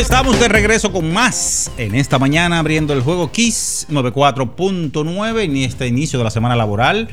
estamos 0.00 0.38
de 0.38 0.46
regreso 0.46 0.92
con 0.92 1.12
más 1.12 1.72
en 1.76 1.96
esta 1.96 2.20
mañana 2.20 2.60
abriendo 2.60 2.92
el 2.92 3.02
juego 3.02 3.32
Kiss 3.32 3.84
94.9 3.90 5.42
en 5.42 5.56
este 5.56 5.88
inicio 5.88 6.20
de 6.20 6.24
la 6.24 6.30
semana 6.30 6.54
laboral. 6.54 7.08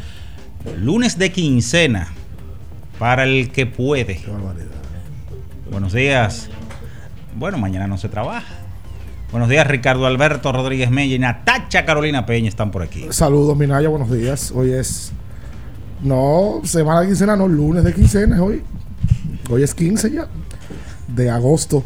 Lunes 0.77 1.17
de 1.17 1.31
quincena 1.31 2.13
para 2.99 3.23
el 3.23 3.51
que 3.51 3.65
puede. 3.65 4.21
Buenos 5.71 5.93
días. 5.93 6.49
Bueno, 7.35 7.57
mañana 7.57 7.87
no 7.87 7.97
se 7.97 8.07
trabaja. 8.07 8.53
Buenos 9.31 9.49
días, 9.49 9.65
Ricardo 9.65 10.05
Alberto 10.05 10.51
Rodríguez 10.51 10.91
Mella 10.91 11.15
y 11.15 11.19
Natacha 11.19 11.85
Carolina 11.85 12.27
Peña 12.27 12.49
están 12.49 12.69
por 12.69 12.83
aquí. 12.83 13.07
Saludos, 13.09 13.57
Minaya, 13.57 13.89
buenos 13.89 14.11
días. 14.11 14.51
Hoy 14.55 14.73
es. 14.73 15.11
No, 16.03 16.61
semana 16.63 17.01
de 17.01 17.07
quincena, 17.07 17.35
no, 17.35 17.47
lunes 17.47 17.83
de 17.83 17.95
quincena 17.95 18.35
es 18.35 18.41
hoy. 18.41 18.61
Hoy 19.49 19.63
es 19.63 19.73
15 19.73 20.11
ya. 20.11 20.27
De 21.07 21.31
agosto 21.31 21.83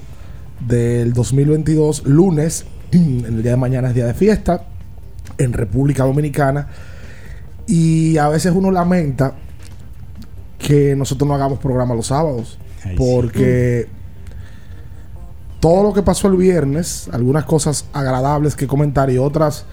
del 0.59 1.13
2022, 1.13 2.05
lunes. 2.05 2.65
En 2.91 3.25
el 3.25 3.43
día 3.43 3.51
de 3.51 3.57
mañana 3.57 3.89
es 3.89 3.95
día 3.95 4.05
de 4.05 4.13
fiesta. 4.13 4.65
En 5.37 5.53
República 5.53 6.03
Dominicana. 6.03 6.67
Y 7.67 8.17
a 8.17 8.29
veces 8.29 8.51
uno 8.55 8.71
lamenta 8.71 9.35
que 10.57 10.95
nosotros 10.95 11.27
no 11.27 11.35
hagamos 11.35 11.59
programa 11.59 11.93
los 11.93 12.07
sábados. 12.07 12.57
Ay, 12.83 12.91
sí. 12.91 12.95
porque 12.97 13.87
todo 15.59 15.83
lo 15.83 15.93
que 15.93 16.01
pasó 16.01 16.27
el 16.27 16.37
viernes, 16.37 17.09
algunas 17.11 17.45
cosas 17.45 17.85
agradables 17.93 18.55
que 18.55 18.65
comentar 18.65 19.09
y 19.09 19.17
otras 19.17 19.65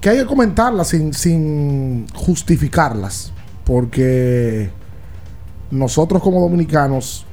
que 0.00 0.08
hay 0.08 0.18
que 0.18 0.26
comentarlas 0.26 0.88
sin, 0.88 1.12
sin 1.12 2.06
justificarlas. 2.14 3.32
Porque 3.64 4.70
nosotros 5.70 6.22
como 6.22 6.40
dominicanos, 6.40 7.26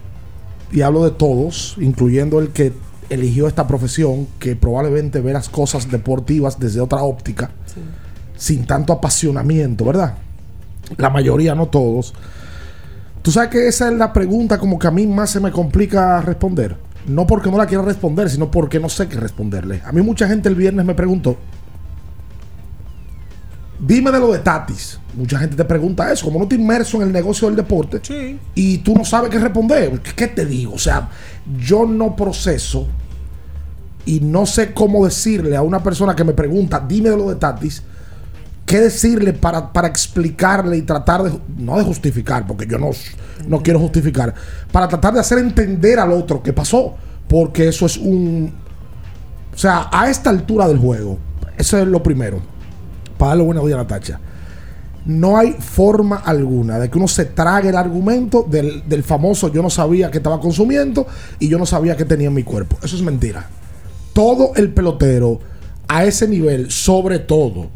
y 0.71 0.82
hablo 0.82 1.03
de 1.03 1.12
todos, 1.12 1.75
incluyendo 1.80 2.39
el 2.39 2.49
que 2.49 2.73
eligió 3.10 3.47
esta 3.47 3.67
profesión, 3.67 4.27
que 4.39 4.56
probablemente 4.56 5.21
ve 5.21 5.34
las 5.34 5.49
cosas 5.49 5.89
deportivas 5.89 6.60
desde 6.60 6.82
otra 6.82 7.03
óptica, 7.03 7.51
sin 8.36 8.65
tanto 8.65 8.93
apasionamiento, 8.93 9.86
¿verdad? 9.86 10.15
La 10.97 11.10
mayoría, 11.10 11.56
no 11.56 11.67
todos. 11.67 12.13
Tú 13.21 13.32
sabes 13.32 13.49
que 13.49 13.67
esa 13.67 13.89
es 13.89 13.97
la 13.97 14.13
pregunta 14.13 14.58
como 14.58 14.80
que 14.80 14.88
a 14.88 14.91
mí 14.91 15.06
más 15.06 15.32
se 15.32 15.39
me 15.39 15.51
complica 15.51 16.21
responder. 16.21 16.77
No 17.08 17.25
porque 17.25 17.49
no 17.49 17.58
la 17.58 17.65
quiera 17.65 17.84
responder, 17.84 18.30
sino 18.30 18.51
porque 18.51 18.80
no 18.80 18.89
sé 18.89 19.08
qué 19.08 19.17
responderle. 19.17 19.82
A 19.86 19.91
mí 19.91 20.01
mucha 20.01 20.27
gente 20.27 20.49
el 20.49 20.56
viernes 20.56 20.86
me 20.86 20.93
preguntó, 20.93 21.38
dime 23.79 24.11
de 24.11 24.19
lo 24.19 24.31
de 24.31 24.39
Tatis. 24.39 24.99
Mucha 25.13 25.39
gente 25.39 25.55
te 25.55 25.65
pregunta 25.65 26.11
eso, 26.11 26.25
como 26.25 26.39
no 26.39 26.47
te 26.47 26.55
inmerso 26.55 26.97
en 26.97 27.07
el 27.07 27.13
negocio 27.13 27.47
del 27.47 27.57
deporte 27.57 28.01
y 28.53 28.77
tú 28.79 28.93
no 28.93 29.03
sabes 29.03 29.29
qué 29.29 29.39
responder. 29.39 29.99
¿Qué, 30.01 30.13
qué 30.13 30.27
te 30.27 30.45
digo? 30.45 30.73
O 30.73 30.79
sea, 30.79 31.09
yo 31.59 31.85
no 31.85 32.15
proceso 32.15 32.87
y 34.05 34.21
no 34.21 34.45
sé 34.45 34.73
cómo 34.73 35.05
decirle 35.05 35.55
a 35.55 35.61
una 35.61 35.83
persona 35.83 36.15
que 36.15 36.23
me 36.23 36.33
pregunta, 36.33 36.83
dime 36.87 37.09
de 37.09 37.17
lo 37.17 37.29
de 37.29 37.35
Tatis, 37.35 37.83
qué 38.65 38.81
decirle 38.81 39.33
para, 39.33 39.71
para 39.71 39.87
explicarle 39.87 40.77
y 40.77 40.81
tratar 40.81 41.23
de, 41.23 41.39
no 41.57 41.77
de 41.77 41.83
justificar, 41.83 42.45
porque 42.45 42.67
yo 42.67 42.77
no, 42.77 42.91
no 43.47 43.61
quiero 43.63 43.79
justificar, 43.79 44.33
para 44.71 44.87
tratar 44.87 45.13
de 45.13 45.21
hacer 45.21 45.39
entender 45.39 45.99
al 45.99 46.11
otro 46.11 46.43
qué 46.43 46.53
pasó, 46.53 46.95
porque 47.27 47.69
eso 47.69 47.85
es 47.85 47.97
un... 47.97 48.53
O 49.53 49.57
sea, 49.57 49.89
a 49.91 50.09
esta 50.09 50.29
altura 50.29 50.67
del 50.67 50.77
juego, 50.77 51.17
eso 51.57 51.77
es 51.77 51.87
lo 51.87 52.03
primero, 52.03 52.41
para 53.17 53.30
darle 53.30 53.43
buena 53.43 53.62
días 53.62 53.75
a 53.75 53.84
Natacha. 53.84 54.19
No 55.06 55.38
hay 55.38 55.53
forma 55.53 56.17
alguna 56.17 56.80
de 56.80 56.89
que 56.89 56.97
uno 56.97 57.08
se 57.08 57.25
trague 57.25 57.69
el 57.69 57.77
argumento 57.77 58.45
del, 58.49 58.84
del 58.88 59.03
famoso 59.03 59.47
yo 59.47 59.62
no 59.62 59.69
sabía 59.69 60.12
que 60.12 60.17
estaba 60.17 60.39
consumiendo 60.39 61.08
y 61.39 61.47
yo 61.47 61.58
no 61.58 61.65
sabía 61.65 61.95
que 61.95 62.03
tenía 62.03 62.27
en 62.27 62.34
mi 62.34 62.43
cuerpo. 62.43 62.77
Eso 62.84 62.95
es 62.95 63.01
mentira. 63.01 63.47
Todo 64.13 64.51
el 64.56 64.73
pelotero 64.73 65.39
a 65.88 66.03
ese 66.03 66.27
nivel, 66.27 66.71
sobre 66.71 67.19
todo 67.19 67.69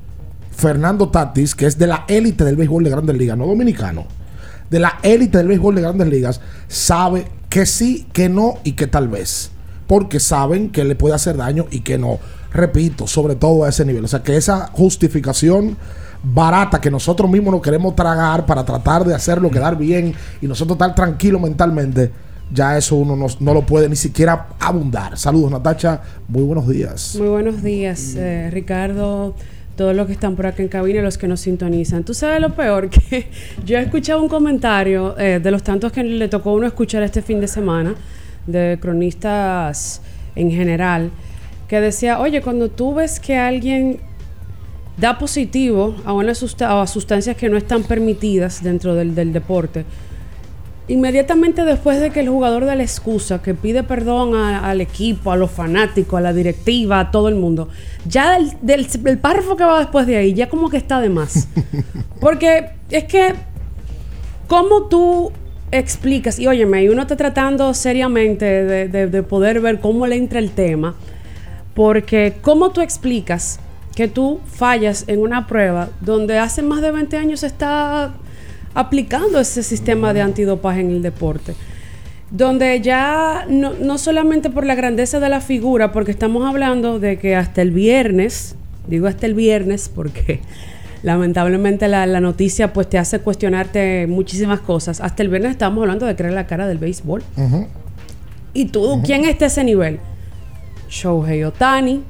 Fernando 0.51 1.09
Tatis, 1.09 1.55
que 1.55 1.65
es 1.65 1.77
de 1.77 1.87
la 1.87 2.05
élite 2.07 2.43
del 2.43 2.55
béisbol 2.55 2.83
de 2.83 2.89
grandes 2.89 3.17
ligas, 3.17 3.37
no 3.37 3.47
dominicano, 3.47 4.05
de 4.69 4.79
la 4.79 4.99
élite 5.01 5.37
del 5.37 5.47
béisbol 5.47 5.75
de 5.75 5.81
grandes 5.81 6.07
ligas, 6.07 6.41
sabe 6.67 7.25
que 7.49 7.65
sí, 7.65 8.07
que 8.13 8.29
no 8.29 8.59
y 8.63 8.73
que 8.73 8.87
tal 8.87 9.07
vez. 9.07 9.51
Porque 9.87 10.19
saben 10.19 10.69
que 10.69 10.83
le 10.83 10.95
puede 10.95 11.15
hacer 11.15 11.35
daño 11.35 11.65
y 11.71 11.81
que 11.81 11.97
no. 11.97 12.19
Repito, 12.53 13.07
sobre 13.07 13.35
todo 13.35 13.63
a 13.63 13.69
ese 13.69 13.85
nivel. 13.85 14.05
O 14.05 14.07
sea, 14.07 14.21
que 14.21 14.35
esa 14.35 14.67
justificación 14.67 15.77
barata 16.23 16.79
que 16.79 16.91
nosotros 16.91 17.29
mismos 17.29 17.53
nos 17.53 17.61
queremos 17.61 17.95
tragar 17.95 18.45
para 18.45 18.63
tratar 18.63 19.03
de 19.03 19.15
hacerlo 19.15 19.49
quedar 19.49 19.77
bien 19.77 20.13
y 20.41 20.47
nosotros 20.47 20.75
estar 20.75 20.93
tranquilos 20.93 21.41
mentalmente, 21.41 22.11
ya 22.53 22.77
eso 22.77 22.95
uno 22.97 23.15
no, 23.15 23.27
no 23.39 23.53
lo 23.53 23.65
puede 23.65 23.87
ni 23.87 23.95
siquiera 23.95 24.49
abundar. 24.59 25.17
Saludos, 25.17 25.51
Natacha. 25.51 26.01
Muy 26.27 26.43
buenos 26.43 26.67
días. 26.67 27.15
Muy 27.17 27.29
buenos 27.29 27.63
días, 27.63 28.15
eh, 28.15 28.49
Ricardo. 28.51 29.33
Todos 29.77 29.95
los 29.95 30.05
que 30.05 30.13
están 30.13 30.35
por 30.35 30.45
acá 30.45 30.61
en 30.61 30.67
cabina 30.67 30.99
y 30.99 31.01
los 31.01 31.17
que 31.17 31.29
nos 31.29 31.39
sintonizan. 31.39 32.03
Tú 32.03 32.13
sabes 32.13 32.41
lo 32.41 32.53
peor 32.53 32.89
que 32.89 33.29
yo 33.65 33.77
he 33.77 33.81
escuchado 33.81 34.21
un 34.21 34.27
comentario 34.27 35.17
eh, 35.17 35.39
de 35.41 35.51
los 35.51 35.63
tantos 35.63 35.93
que 35.93 36.03
le 36.03 36.27
tocó 36.27 36.49
a 36.51 36.53
uno 36.53 36.67
escuchar 36.67 37.01
este 37.03 37.21
fin 37.21 37.39
de 37.39 37.47
semana 37.47 37.95
de 38.45 38.77
cronistas 38.81 40.01
en 40.35 40.51
general 40.51 41.11
que 41.71 41.79
decía, 41.79 42.19
oye, 42.19 42.41
cuando 42.41 42.69
tú 42.69 42.93
ves 42.95 43.17
que 43.21 43.37
alguien 43.37 44.01
da 44.97 45.17
positivo 45.17 45.95
a, 46.03 46.11
una 46.11 46.33
a 46.33 46.85
sustancias 46.87 47.37
que 47.37 47.47
no 47.47 47.55
están 47.55 47.83
permitidas 47.83 48.61
dentro 48.61 48.93
del, 48.93 49.15
del 49.15 49.31
deporte, 49.31 49.85
inmediatamente 50.89 51.63
después 51.63 52.01
de 52.01 52.09
que 52.09 52.19
el 52.19 52.27
jugador 52.27 52.65
da 52.65 52.75
la 52.75 52.83
excusa, 52.83 53.41
que 53.41 53.53
pide 53.53 53.83
perdón 53.83 54.35
a- 54.35 54.69
al 54.69 54.81
equipo, 54.81 55.31
a 55.31 55.37
los 55.37 55.49
fanáticos, 55.49 56.17
a 56.17 56.21
la 56.21 56.33
directiva, 56.33 56.99
a 56.99 57.09
todo 57.09 57.29
el 57.29 57.35
mundo, 57.35 57.69
ya 58.05 58.33
del, 58.33 58.51
del- 58.61 58.87
el 59.05 59.17
párrafo 59.17 59.55
que 59.55 59.63
va 59.63 59.79
después 59.79 60.05
de 60.07 60.17
ahí, 60.17 60.33
ya 60.33 60.49
como 60.49 60.69
que 60.69 60.75
está 60.75 60.99
de 60.99 61.07
más. 61.07 61.47
Porque 62.19 62.71
es 62.89 63.05
que, 63.05 63.33
¿cómo 64.47 64.87
tú 64.89 65.31
explicas? 65.71 66.37
Y 66.37 66.47
óyeme, 66.47 66.83
y 66.83 66.89
uno 66.89 67.03
está 67.03 67.15
tratando 67.15 67.73
seriamente 67.73 68.43
de, 68.45 68.87
de- 68.89 69.07
de 69.07 69.23
poder 69.23 69.61
ver 69.61 69.79
cómo 69.79 70.05
le 70.05 70.17
entra 70.17 70.39
el 70.39 70.51
tema, 70.51 70.95
porque 71.73 72.35
¿cómo 72.41 72.71
tú 72.71 72.81
explicas 72.81 73.59
que 73.95 74.07
tú 74.07 74.39
fallas 74.45 75.05
en 75.07 75.19
una 75.19 75.47
prueba 75.47 75.89
donde 76.01 76.37
hace 76.37 76.61
más 76.61 76.81
de 76.81 76.91
20 76.91 77.17
años 77.17 77.41
se 77.41 77.47
está 77.47 78.13
aplicando 78.73 79.39
ese 79.39 79.63
sistema 79.63 80.13
de 80.13 80.21
antidopaje 80.21 80.81
en 80.81 80.91
el 80.91 81.01
deporte? 81.01 81.55
Donde 82.29 82.79
ya 82.81 83.45
no, 83.49 83.73
no 83.73 83.97
solamente 83.97 84.49
por 84.49 84.65
la 84.65 84.75
grandeza 84.75 85.19
de 85.19 85.27
la 85.27 85.41
figura, 85.41 85.91
porque 85.91 86.11
estamos 86.11 86.47
hablando 86.47 86.99
de 86.99 87.19
que 87.19 87.35
hasta 87.35 87.61
el 87.61 87.71
viernes, 87.71 88.55
digo 88.87 89.07
hasta 89.07 89.25
el 89.25 89.33
viernes 89.33 89.89
porque 89.93 90.39
lamentablemente 91.03 91.87
la, 91.87 92.05
la 92.05 92.21
noticia 92.21 92.71
pues 92.71 92.89
te 92.89 92.97
hace 92.97 93.19
cuestionarte 93.19 94.07
muchísimas 94.07 94.61
cosas. 94.61 95.01
Hasta 95.01 95.23
el 95.23 95.29
viernes 95.29 95.51
estamos 95.51 95.81
hablando 95.81 96.05
de 96.05 96.15
crear 96.15 96.33
la 96.33 96.47
cara 96.47 96.67
del 96.67 96.77
béisbol. 96.77 97.23
¿Y 98.53 98.65
tú 98.65 99.01
quién 99.03 99.25
está 99.25 99.45
a 99.45 99.47
ese 99.47 99.63
nivel? 99.63 99.99
Shohei 100.91 101.43
Otani, 101.45 102.03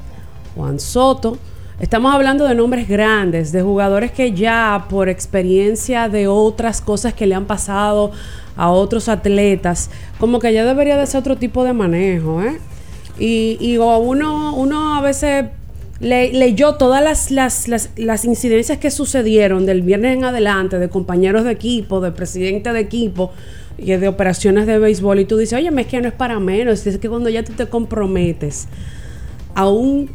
Juan 0.56 0.80
Soto. 0.80 1.38
Estamos 1.80 2.13
hablando 2.13 2.46
de 2.48 2.54
nombres 2.56 2.88
grandes, 2.88 3.52
de 3.52 3.62
jugadores 3.62 4.12
que 4.12 4.34
ya 4.34 4.86
por 4.89 5.08
experiencia 5.10 6.10
de 6.10 6.28
otras 6.28 6.82
cosas 6.82 7.13
que 7.13 7.26
le 7.26 7.36
han 7.36 7.46
pasado 7.46 8.12
a 8.58 8.70
otros 8.70 9.08
atletas, 9.08 9.89
como 10.20 10.39
que 10.39 10.54
ya 10.54 10.65
debería 10.65 10.98
de 10.98 11.08
ser 11.08 11.22
otro 11.22 11.38
tipo 11.38 11.63
de 11.63 11.74
manejo, 11.74 12.41
¿eh? 12.44 12.60
Y, 13.17 13.58
y 13.60 13.78
uno, 13.78 14.54
uno 14.56 14.96
a 14.96 15.02
veces 15.02 15.46
le- 16.00 16.34
leyó 16.34 16.76
todas 16.76 17.04
las, 17.04 17.32
las, 17.32 17.67
las, 17.67 17.89
las 17.96 18.26
incidencias 18.26 18.78
que 18.78 18.91
sucedieron 18.91 19.65
del 19.65 19.82
viernes 19.82 20.17
en 20.17 20.24
adelante, 20.26 20.80
de 20.80 20.89
compañeros 20.89 21.44
de 21.44 21.52
equipo, 21.52 22.02
de 22.02 22.12
presidente 22.12 22.74
de 22.74 22.80
equipo 22.80 23.32
y 23.78 23.92
de 23.92 24.08
operaciones 24.08 24.68
de 24.68 24.78
béisbol, 24.80 25.20
y 25.20 25.26
tú 25.26 25.38
dices, 25.38 25.58
oye, 25.58 25.72
es 25.76 25.88
que 25.88 26.02
no 26.02 26.08
es 26.08 26.14
para 26.14 26.40
menos, 26.40 26.86
es 26.86 26.98
que 26.98 27.10
cuando 27.10 27.30
ya 27.30 27.44
tú 27.44 27.54
te 27.54 27.68
comprometes 27.68 28.68
a 29.56 29.68
un 29.68 30.10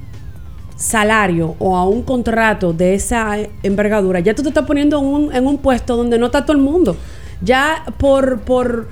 salario 0.76 1.56
o 1.58 1.76
a 1.76 1.88
un 1.88 2.02
contrato 2.02 2.72
de 2.72 2.94
esa 2.94 3.38
envergadura, 3.62 4.20
ya 4.20 4.34
tú 4.34 4.42
te 4.42 4.48
estás 4.48 4.66
poniendo 4.66 4.98
en 4.98 5.04
un, 5.04 5.34
en 5.34 5.46
un 5.46 5.58
puesto 5.58 5.96
donde 5.96 6.18
no 6.18 6.26
está 6.26 6.44
todo 6.44 6.56
el 6.56 6.62
mundo. 6.62 6.96
Ya 7.42 7.84
por, 7.98 8.40
por 8.40 8.88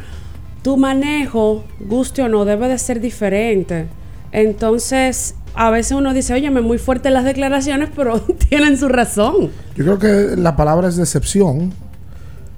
tu 0.62 0.76
manejo, 0.76 1.64
guste 1.80 2.22
o 2.22 2.28
no, 2.28 2.44
debe 2.44 2.68
de 2.68 2.78
ser 2.78 3.00
diferente. 3.00 3.86
Entonces, 4.32 5.36
a 5.54 5.70
veces 5.70 5.92
uno 5.92 6.12
dice, 6.12 6.34
oye, 6.34 6.50
muy 6.50 6.78
fuertes 6.78 7.12
las 7.12 7.24
declaraciones, 7.24 7.90
pero 7.94 8.20
tienen 8.48 8.76
su 8.76 8.88
razón. 8.88 9.50
Yo 9.76 9.84
creo 9.84 9.98
que 9.98 10.36
la 10.36 10.56
palabra 10.56 10.88
es 10.88 10.96
decepción 10.96 11.72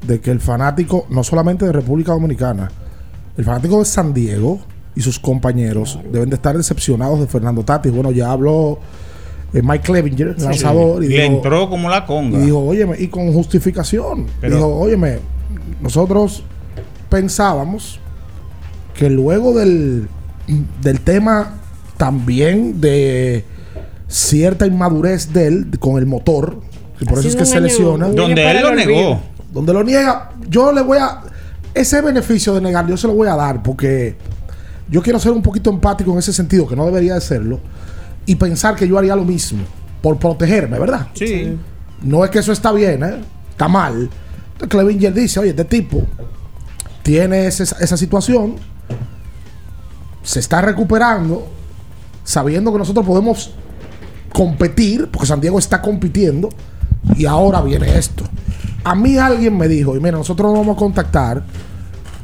de 0.07 0.21
que 0.21 0.31
el 0.31 0.41
fanático, 0.41 1.07
no 1.11 1.23
solamente 1.25 1.65
de 1.67 1.73
República 1.73 2.13
Dominicana, 2.13 2.71
el 3.37 3.45
fanático 3.45 3.79
de 3.79 3.85
San 3.85 4.13
Diego 4.15 4.61
y 4.95 5.01
sus 5.03 5.19
compañeros 5.19 5.99
deben 6.11 6.31
de 6.31 6.37
estar 6.37 6.57
decepcionados 6.57 7.21
de 7.21 7.27
Fernando 7.27 7.63
Tatis. 7.63 7.93
Bueno, 7.93 8.11
ya 8.11 8.31
habló 8.31 8.79
eh, 9.53 9.63
Mike 9.63 9.85
Clevinger, 9.85 10.35
Sí. 10.39 10.45
lanzador, 10.45 11.05
y 11.05 11.09
Le 11.09 11.23
dijo, 11.23 11.35
entró 11.37 11.69
como 11.69 11.89
la 11.89 12.05
conga. 12.07 12.39
y 12.39 12.43
dijo, 12.47 12.59
óyeme, 12.59 12.97
y 12.99 13.09
con 13.09 13.33
justificación. 13.33 14.27
Pero- 14.41 14.57
dijo, 14.57 14.69
óyeme, 14.69 15.19
nosotros 15.81 16.43
pensábamos 17.09 18.01
que 18.95 19.11
luego 19.11 19.53
del, 19.55 20.09
del 20.83 21.01
tema 21.01 21.55
también 21.97 22.81
de 22.81 23.45
cierta 24.09 24.67
inmadurez 24.67 25.33
de 25.33 25.47
él 25.47 25.67
con 25.79 25.99
el 25.99 26.07
motor, 26.07 26.61
y 27.01 27.05
por 27.05 27.19
eso 27.19 27.29
es 27.29 27.37
que 27.37 27.45
se 27.45 27.57
año- 27.57 27.65
lesiona. 27.67 28.07
un 28.07 28.17
Donde 28.17 28.51
él 28.51 28.63
lo 28.63 28.75
negó. 28.75 29.21
Donde 29.53 29.73
lo 29.73 29.83
niega, 29.85 30.31
yo 30.49 30.73
le 30.73 30.83
voy 30.83 30.99
a. 30.99 31.21
Ese 31.75 32.01
beneficio 32.01 32.55
de 32.55 32.61
negar, 32.61 32.87
yo 32.87 32.97
se 32.97 33.07
lo 33.07 33.15
voy 33.15 33.29
a 33.29 33.37
dar 33.37 33.63
porque 33.63 34.17
yo 34.89 35.03
quiero 35.03 35.19
ser 35.19 35.33
un 35.33 35.43
poquito 35.43 35.69
empático 35.71 36.11
en 36.13 36.19
ese 36.19 36.33
sentido, 36.33 36.67
que 36.67 36.75
no 36.77 36.87
debería 36.87 37.15
de 37.15 37.21
serlo, 37.21 37.61
y 38.25 38.35
pensar 38.37 38.75
que 38.77 38.89
yo 38.89 38.99
haría 38.99 39.15
lo 39.15 39.25
mismo 39.25 39.63
por 40.01 40.19
protegerme, 40.19 40.79
¿verdad? 40.79 41.09
Sí. 41.15 41.57
No 42.03 42.25
es 42.25 42.31
que 42.31 42.39
eso 42.39 42.53
está 42.53 42.73
bien, 42.73 43.03
¿eh? 43.03 43.21
Está 43.51 43.69
mal. 43.69 44.09
Entonces 44.53 44.69
Clevinger 44.69 45.13
dice, 45.13 45.41
oye, 45.41 45.51
este 45.51 45.65
tipo 45.67 46.03
tiene 47.03 47.47
ese- 47.47 47.63
esa 47.65 47.97
situación, 47.97 48.57
se 50.23 50.41
está 50.41 50.61
recuperando, 50.63 51.47
sabiendo 52.25 52.73
que 52.73 52.79
nosotros 52.79 53.05
podemos 53.07 53.53
competir, 54.33 55.09
porque 55.11 55.27
San 55.27 55.41
Diego 55.41 55.59
está 55.59 55.81
compitiendo, 55.83 56.49
y 57.17 57.27
ahora 57.27 57.61
viene 57.61 57.97
esto. 57.99 58.25
A 58.87 58.95
mí 58.95 59.19
alguien 59.19 59.59
me 59.59 59.67
dijo, 59.67 59.97
y 59.97 59.99
mira, 59.99 60.13
nosotros 60.13 60.49
nos 60.49 60.61
vamos 60.61 60.77
a 60.77 60.79
contactar 60.79 61.43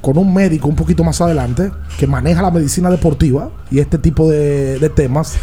con 0.00 0.16
un 0.16 0.32
médico 0.32 0.68
un 0.68 0.76
poquito 0.76 1.02
más 1.02 1.20
adelante, 1.20 1.72
que 1.98 2.06
maneja 2.06 2.40
la 2.40 2.52
medicina 2.52 2.88
deportiva 2.88 3.50
y 3.68 3.80
este 3.80 3.98
tipo 3.98 4.30
de, 4.30 4.88
temas, 4.94 5.34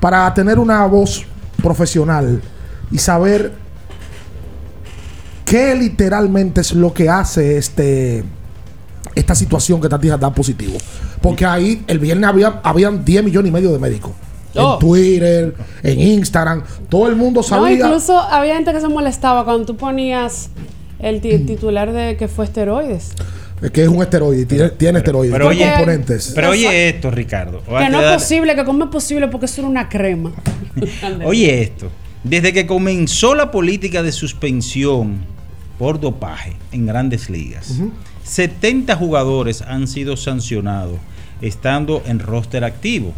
para 0.00 0.34
tener 0.34 0.58
una 0.58 0.84
voz 0.84 1.24
profesional 1.62 2.42
y 2.90 2.98
saber 2.98 3.54
qué 5.46 5.74
literalmente 5.74 6.60
es 6.60 6.74
lo 6.74 6.92
que 6.92 7.08
hace 7.08 7.56
este 7.56 8.22
esta 9.14 9.34
situación 9.34 9.80
que 9.80 9.88
Tati 9.88 10.08
da 10.08 10.34
positivo. 10.34 10.76
Porque 11.22 11.46
ahí 11.46 11.82
el 11.86 11.98
viernes 11.98 12.28
había, 12.28 12.60
habían 12.62 13.02
10 13.02 13.24
millones 13.24 13.48
y 13.48 13.52
medio 13.52 13.72
de 13.72 13.78
médicos. 13.78 14.12
Oh. 14.56 14.74
En 14.74 14.78
Twitter, 14.78 15.54
en 15.82 16.00
Instagram, 16.00 16.62
todo 16.88 17.08
el 17.08 17.16
mundo 17.16 17.40
No, 17.40 17.42
sabía. 17.46 17.72
incluso 17.86 18.18
había 18.18 18.54
gente 18.54 18.72
que 18.72 18.80
se 18.80 18.88
molestaba 18.88 19.44
cuando 19.44 19.66
tú 19.66 19.76
ponías 19.76 20.50
el 21.00 21.20
ti- 21.20 21.38
titular 21.38 21.92
de 21.92 22.16
que 22.16 22.28
fue 22.28 22.44
esteroides. 22.44 23.12
que 23.72 23.82
es 23.82 23.88
un 23.88 24.02
esteroide, 24.02 24.44
tiene, 24.46 24.68
tiene 24.70 24.98
esteroides, 24.98 25.32
pero 25.32 25.48
tiene 25.50 25.64
oye- 25.64 25.72
componentes. 25.76 26.32
Pero 26.34 26.50
oye 26.50 26.88
esto, 26.90 27.10
Ricardo. 27.10 27.62
Que 27.64 27.88
no 27.88 28.00
es 28.00 28.12
posible, 28.14 28.54
que 28.54 28.64
cómo 28.64 28.84
es 28.84 28.90
posible 28.90 29.28
porque 29.28 29.46
eso 29.46 29.60
era 29.62 29.68
una 29.68 29.88
crema. 29.88 30.32
Oye 31.24 31.62
esto. 31.62 31.88
Desde 32.24 32.52
que 32.52 32.66
comenzó 32.66 33.34
la 33.34 33.50
política 33.50 34.02
de 34.02 34.10
suspensión 34.12 35.18
por 35.78 35.98
dopaje 36.00 36.56
en 36.72 36.86
grandes 36.86 37.28
ligas, 37.30 37.74
70 38.22 38.96
jugadores 38.96 39.62
han 39.62 39.86
sido 39.86 40.16
sancionados 40.16 40.98
estando 41.40 42.02
en 42.06 42.18
roster 42.20 42.64
activo. 42.64 43.12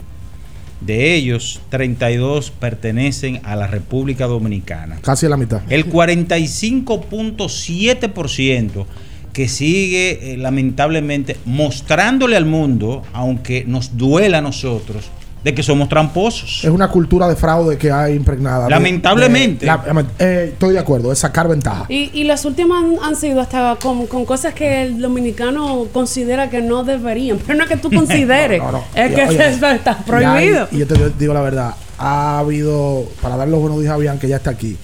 De 0.80 1.14
ellos, 1.14 1.60
32 1.70 2.50
pertenecen 2.50 3.40
a 3.44 3.54
la 3.56 3.66
República 3.66 4.26
Dominicana. 4.26 4.98
Casi 5.02 5.28
la 5.28 5.36
mitad. 5.36 5.60
El 5.70 5.90
45.7% 5.90 8.86
que 9.32 9.48
sigue 9.48 10.32
eh, 10.32 10.36
lamentablemente 10.38 11.36
mostrándole 11.44 12.36
al 12.36 12.46
mundo, 12.46 13.02
aunque 13.12 13.64
nos 13.66 13.98
duela 13.98 14.38
a 14.38 14.40
nosotros, 14.40 15.10
de 15.46 15.54
que 15.54 15.62
somos 15.62 15.88
tramposos. 15.88 16.64
Es 16.64 16.70
una 16.70 16.88
cultura 16.88 17.28
de 17.28 17.36
fraude 17.36 17.78
que 17.78 17.92
hay 17.92 18.14
impregnada. 18.16 18.68
Lamentablemente. 18.68 19.64
la- 19.64 20.04
eh, 20.18 20.50
estoy 20.52 20.72
de 20.72 20.80
acuerdo, 20.80 21.12
es 21.12 21.20
sacar 21.20 21.46
ventaja. 21.46 21.86
Y, 21.88 22.10
y 22.12 22.24
las 22.24 22.44
últimas 22.44 22.82
han, 22.82 22.96
han 23.00 23.14
sido 23.14 23.40
hasta 23.40 23.76
con, 23.80 24.08
con 24.08 24.24
cosas 24.24 24.54
que 24.54 24.82
el 24.82 25.00
dominicano 25.00 25.86
considera 25.92 26.50
que 26.50 26.60
no 26.62 26.82
deberían. 26.82 27.38
Pero 27.46 27.56
no 27.58 27.62
es 27.62 27.70
que 27.70 27.76
tú 27.76 27.90
consideres, 27.94 28.60
No, 28.60 28.72
no. 28.72 28.84
es 28.92 29.14
que 29.14 29.22
Oye, 29.24 29.46
eso 29.48 29.68
está 29.70 29.96
prohibido. 29.98 30.66
Y, 30.72 30.76
y 30.76 30.78
yo 30.80 30.86
te 30.88 31.10
digo 31.16 31.32
la 31.32 31.42
verdad, 31.42 31.74
ha 31.96 32.40
habido, 32.40 33.04
para 33.22 33.36
dar 33.36 33.46
los 33.46 33.60
buenos 33.60 33.80
días 33.80 33.92
a 33.92 33.98
Bian, 33.98 34.18
que 34.18 34.26
ya 34.26 34.36
está 34.38 34.50
aquí, 34.50 34.76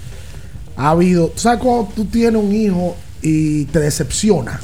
ha 0.77 0.91
habido, 0.91 1.27
¿tú 1.27 1.41
¿sabes 1.41 1.59
cuando 1.59 1.89
tú 1.93 2.05
tienes 2.05 2.41
un 2.41 2.55
hijo 2.55 2.95
y 3.21 3.65
te 3.65 3.81
decepciona? 3.81 4.61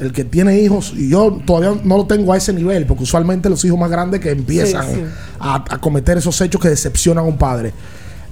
El 0.00 0.12
que 0.12 0.24
tiene 0.24 0.58
hijos, 0.60 0.92
y 0.96 1.08
yo 1.10 1.40
todavía 1.44 1.80
no 1.84 1.96
lo 1.96 2.06
tengo 2.06 2.32
a 2.32 2.36
ese 2.36 2.52
nivel, 2.52 2.86
porque 2.86 3.02
usualmente 3.02 3.48
los 3.48 3.64
hijos 3.64 3.78
más 3.78 3.90
grandes 3.90 4.20
que 4.20 4.30
empiezan 4.30 4.86
Sí, 4.86 4.94
sí. 4.94 5.04
A, 5.40 5.64
a 5.68 5.78
cometer 5.78 6.18
esos 6.18 6.40
hechos 6.40 6.60
que 6.60 6.68
decepcionan 6.68 7.24
a 7.24 7.28
un 7.28 7.36
padre. 7.36 7.72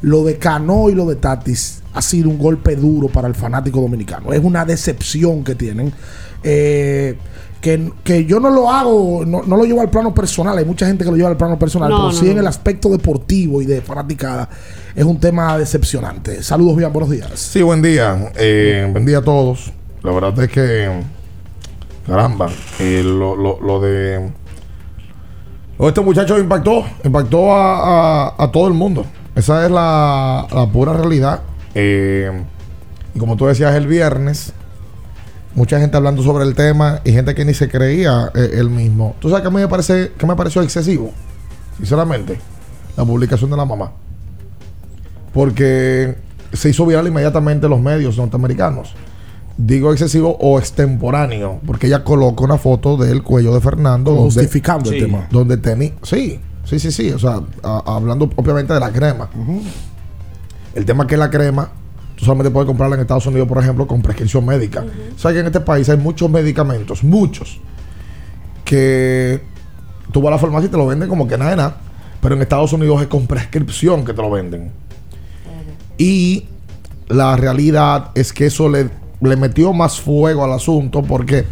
Lo 0.03 0.25
de 0.25 0.37
Cano 0.37 0.91
y 0.91 0.95
lo 0.95 1.07
de 1.07 1.17
Tatis 1.17 1.83
ha 1.95 2.03
sido 2.03 2.29
un 2.29 2.39
golpe 2.39 2.77
duro 2.77 3.09
para 3.09 3.27
el 3.27 3.35
fanático 3.35 3.81
dominicano. 3.81 4.33
Es 4.33 4.45
una 4.45 4.65
decepción 4.65 5.43
que 5.43 5.55
tienen. 5.55 5.93
Eh, 6.43 7.17
que, 7.61 7.91
que 8.05 8.25
yo 8.27 8.39
no 8.39 8.51
lo 8.51 8.71
hago, 8.71 9.25
no, 9.25 9.43
no 9.43 9.57
lo 9.57 9.65
llevo 9.65 9.81
al 9.81 9.91
plano 9.91 10.15
personal. 10.15 10.57
Hay 10.59 10.65
mucha 10.65 10.87
gente 10.87 11.05
que 11.05 11.11
lo 11.11 11.17
lleva 11.17 11.31
al 11.31 11.37
plano 11.37 11.59
personal, 11.59 11.89
No, 11.91 11.97
pero 11.97 12.09
no, 12.09 12.13
sí 12.13 12.31
en 12.31 12.39
el 12.39 12.47
aspecto 12.47 12.91
deportivo 12.91 13.63
y 13.63 13.67
de 13.67 13.81
fanaticada 13.81 14.49
es 14.95 15.05
un 15.05 15.19
tema 15.19 15.59
decepcionante. 15.59 16.43
Saludos, 16.43 16.77
bien, 16.77 16.93
buenos 16.93 17.11
días. 17.11 17.31
Sí, 17.35 17.63
buen 17.63 17.83
día. 17.83 18.31
Eh, 18.37 18.87
buen 18.93 19.05
día 19.07 19.19
a 19.19 19.23
todos. 19.23 19.73
La 20.03 20.13
verdad 20.13 20.39
es 20.45 20.51
que, 20.51 21.03
caramba, 22.07 22.49
eh, 22.79 23.03
lo, 23.05 23.35
lo, 23.37 23.61
lo 23.61 23.81
de... 23.81 24.31
De 25.79 25.89
este 25.89 26.01
muchacho 26.01 26.39
impactó, 26.39 26.85
impactó 27.05 27.53
a, 27.55 28.29
a- 28.43 28.51
todo 28.51 28.67
el 28.69 28.73
mundo. 28.75 29.05
Esa 29.35 29.67
es 29.67 29.71
la, 29.71 30.47
la 30.51 30.67
pura 30.67 30.95
realidad. 30.95 31.41
Eh, 31.75 32.31
y 33.15 33.19
como 33.19 33.37
tú 33.37 33.45
decías 33.47 33.75
el 33.75 33.87
viernes, 33.87 34.55
mucha 35.55 35.79
gente 35.79 35.97
hablando 35.99 36.23
sobre 36.23 36.45
el 36.45 36.55
tema 36.55 37.01
y 37.05 37.13
gente 37.13 37.35
que 37.35 37.45
ni 37.45 37.53
se 37.53 37.69
creía 37.69 38.31
eh, 38.35 38.53
él 38.55 38.71
mismo. 38.71 39.17
¿Tú 39.21 39.29
sabes 39.29 39.43
que 39.43 39.49
a 39.49 39.51
mí 39.51 39.59
me, 39.61 39.69
parece, 39.69 40.13
que 40.17 40.27
me 40.27 40.35
pareció 40.35 40.63
excesivo? 40.63 41.11
Sinceramente, 41.77 42.41
la 42.97 43.05
publicación 43.05 43.51
de 43.51 43.57
la 43.59 43.67
mamá 43.67 43.93
porque 45.35 46.17
se 46.53 46.71
hizo 46.71 46.87
viral 46.87 47.07
inmediatamente 47.07 47.67
en 47.67 47.71
los 47.71 47.81
medios 47.81 48.17
norteamericanos. 48.17 48.95
Digo 49.59 49.91
excesivo 49.93 50.37
o 50.39 50.59
extemporáneo, 50.59 51.61
porque 51.67 51.87
ella 51.87 52.05
colocó 52.05 52.45
una 52.45 52.59
foto 52.59 52.97
del 52.99 53.23
cuello 53.23 53.55
de 53.55 53.61
Fernando. 53.61 54.11
Donde- 54.13 54.25
justificando 54.25 54.91
el 54.91 54.97
Sí. 54.97 55.05
tema. 55.07 55.27
Donde 55.31 55.57
tenía. 55.57 55.93
Sí, 56.03 56.39
sí, 56.65 56.79
sí, 56.79 56.93
sí. 56.93 57.11
O 57.11 57.19
sea, 57.19 57.41
a- 57.63 57.83
hablando 57.97 58.31
obviamente 58.37 58.75
de 58.75 58.81
la 58.81 58.91
crema. 58.91 59.31
El 60.75 60.85
tema 60.85 61.05
es 61.05 61.09
que 61.09 61.17
la 61.17 61.31
crema, 61.31 61.71
tú 62.17 62.25
solamente 62.27 62.51
puedes 62.51 62.67
comprarla 62.67 62.97
en 62.97 63.01
Estados 63.03 63.25
Unidos, 63.27 63.49
por 63.49 63.57
ejemplo, 63.59 63.87
con 63.87 64.03
prescripción 64.03 64.45
médica. 64.45 64.85
¿Sabes 65.17 65.37
que 65.37 65.41
en 65.41 65.47
este 65.47 65.61
país 65.61 65.89
hay 65.89 65.97
muchos 65.97 66.29
medicamentos, 66.31 67.03
muchos, 67.03 67.59
que 68.65 69.41
tú 70.13 70.21
vas 70.21 70.29
a 70.33 70.37
la 70.37 70.39
farmacia 70.39 70.67
y 70.67 70.71
te 70.71 70.77
lo 70.77 70.87
venden 70.87 71.09
como 71.09 71.27
que 71.27 71.39
nada 71.39 71.51
de 71.53 71.57
nada, 71.57 71.77
pero 72.21 72.35
en 72.35 72.43
Estados 72.43 72.73
Unidos 72.75 73.01
es 73.01 73.07
con 73.09 73.27
prescripción 73.27 74.05
que 74.05 74.13
te 74.13 74.21
lo 74.21 74.31
venden. 74.31 74.71
Y 75.97 76.45
la 77.09 77.37
realidad 77.37 78.11
es 78.15 78.33
que 78.35 78.47
eso 78.47 78.69
le, 78.69 78.91
le 79.21 79.37
metió 79.37 79.73
más 79.73 80.01
fuego 80.01 80.45
al 80.45 80.53
asunto 80.53 81.03
porque 81.03 81.45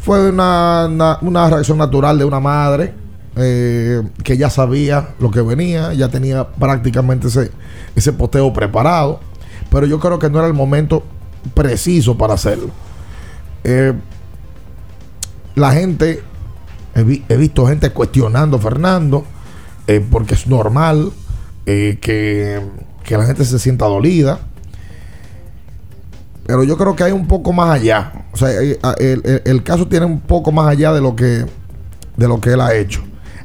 fue 0.00 0.30
una, 0.30 0.86
una- 1.22 1.48
reacción 1.48 1.78
natural 1.78 2.18
de 2.18 2.24
una 2.24 2.40
madre 2.40 2.94
eh, 3.36 4.02
que 4.24 4.36
ya 4.36 4.50
sabía 4.50 5.10
lo 5.20 5.30
que 5.30 5.40
venía, 5.42 5.92
ya 5.94 6.08
tenía 6.08 6.48
prácticamente 6.48 7.28
ese, 7.28 7.52
ese 7.94 8.12
posteo 8.12 8.52
preparado, 8.52 9.20
pero 9.70 9.86
yo 9.86 10.00
creo 10.00 10.18
que 10.18 10.28
no 10.30 10.38
era 10.38 10.48
el 10.48 10.54
momento 10.54 11.04
preciso 11.54 12.16
para 12.18 12.34
hacerlo. 12.34 12.70
Eh, 13.64 13.92
la 15.54 15.72
gente, 15.72 16.22
he, 16.94 17.02
vi- 17.02 17.24
he 17.28 17.36
visto 17.36 17.66
gente 17.66 17.90
cuestionando 17.90 18.56
a 18.56 18.60
Fernando, 18.60 19.24
eh, 19.86 20.04
porque 20.10 20.34
es 20.34 20.46
normal 20.46 21.12
que, 22.00 22.60
que 23.04 23.16
la 23.16 23.24
gente 23.26 23.44
se 23.44 23.58
sienta 23.58 23.84
dolida. 23.86 24.40
Pero 26.48 26.64
yo 26.64 26.76
creo 26.78 26.96
que 26.96 27.04
hay 27.04 27.12
un 27.12 27.26
poco 27.28 27.52
más 27.52 27.70
allá. 27.70 28.24
O 28.32 28.36
sea, 28.36 28.50
el, 28.50 28.78
el- 28.98 29.42
el 29.44 29.62
caso 29.62 29.86
tiene 29.86 30.06
un 30.06 30.18
poco 30.20 30.50
más 30.50 30.66
allá 30.66 30.92
de 30.92 31.00
lo 31.00 31.14
que 31.14 31.44
de 32.16 32.26
lo 32.26 32.40
que 32.40 32.54
él 32.54 32.60
ha 32.60 32.74
hecho. 32.74 33.02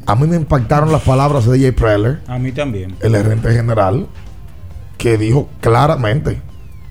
A 0.07 0.15
mí 0.15 0.25
me 0.25 0.35
impactaron 0.37 0.91
las 0.91 1.01
palabras 1.03 1.45
de 1.45 1.59
Jay 1.59 1.71
Preller, 1.71 2.21
A 2.27 2.39
mí 2.39 2.51
también. 2.51 2.95
el 3.01 3.15
gerente 3.15 3.51
general, 3.53 4.07
que 4.97 5.17
dijo 5.17 5.47
claramente, 5.61 6.41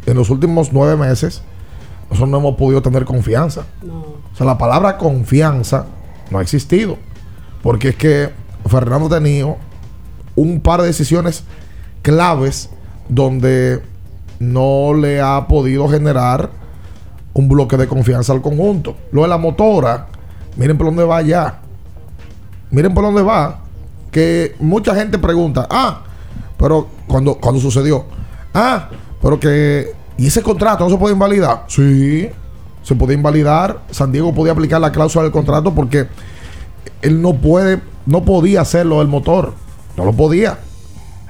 en 0.06 0.16
los 0.16 0.30
últimos 0.30 0.72
nueve 0.72 0.96
meses, 0.96 1.42
nosotros 2.10 2.28
no 2.30 2.38
hemos 2.38 2.56
podido 2.56 2.82
tener 2.82 3.04
confianza. 3.04 3.62
O 3.82 4.36
sea, 4.36 4.46
la 4.46 4.58
palabra 4.58 4.96
confianza 4.98 5.86
no 6.30 6.38
ha 6.38 6.42
existido. 6.42 6.98
Porque 7.62 7.88
es 7.90 7.96
que 7.96 8.30
Fernando 8.66 9.06
ha 9.06 9.18
tenido 9.18 9.56
un 10.36 10.60
par 10.60 10.80
de 10.82 10.86
decisiones 10.88 11.44
claves 12.02 12.70
donde 13.08 13.82
no 14.42 14.92
le 14.92 15.20
ha 15.20 15.46
podido 15.46 15.88
generar 15.88 16.50
un 17.32 17.48
bloque 17.48 17.76
de 17.76 17.86
confianza 17.86 18.32
al 18.32 18.42
conjunto. 18.42 18.96
Lo 19.12 19.22
de 19.22 19.28
la 19.28 19.38
motora, 19.38 20.08
miren 20.56 20.76
por 20.76 20.88
dónde 20.88 21.04
va 21.04 21.22
ya. 21.22 21.60
Miren 22.70 22.92
por 22.92 23.04
dónde 23.04 23.22
va. 23.22 23.60
Que 24.10 24.56
mucha 24.58 24.94
gente 24.94 25.18
pregunta, 25.18 25.66
ah, 25.70 26.02
pero 26.58 26.88
cuando, 27.06 27.36
cuando 27.36 27.60
sucedió, 27.60 28.04
ah, 28.52 28.88
pero 29.22 29.38
que, 29.38 29.92
¿y 30.18 30.26
ese 30.26 30.42
contrato 30.42 30.84
no 30.84 30.90
se 30.90 30.98
puede 30.98 31.14
invalidar? 31.14 31.64
Sí, 31.68 32.28
se 32.82 32.94
puede 32.94 33.14
invalidar. 33.14 33.80
San 33.90 34.10
Diego 34.10 34.34
podía 34.34 34.52
aplicar 34.52 34.80
la 34.80 34.92
cláusula 34.92 35.22
del 35.22 35.32
contrato 35.32 35.72
porque 35.72 36.08
él 37.00 37.22
no 37.22 37.34
puede, 37.34 37.80
no 38.06 38.24
podía 38.24 38.62
hacerlo 38.62 38.98
del 38.98 39.08
motor. 39.08 39.54
No 39.96 40.04
lo 40.04 40.12
podía. 40.12 40.58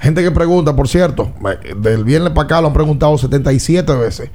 Gente 0.03 0.21
que 0.21 0.29
pregunta, 0.31 0.75
por 0.75 0.87
cierto, 0.87 1.31
me- 1.41 1.73
del 1.79 2.03
viernes 2.03 2.31
para 2.33 2.45
acá 2.45 2.61
lo 2.61 2.67
han 2.67 2.73
preguntado 2.73 3.17
77 3.17 3.91
veces. 3.95 4.29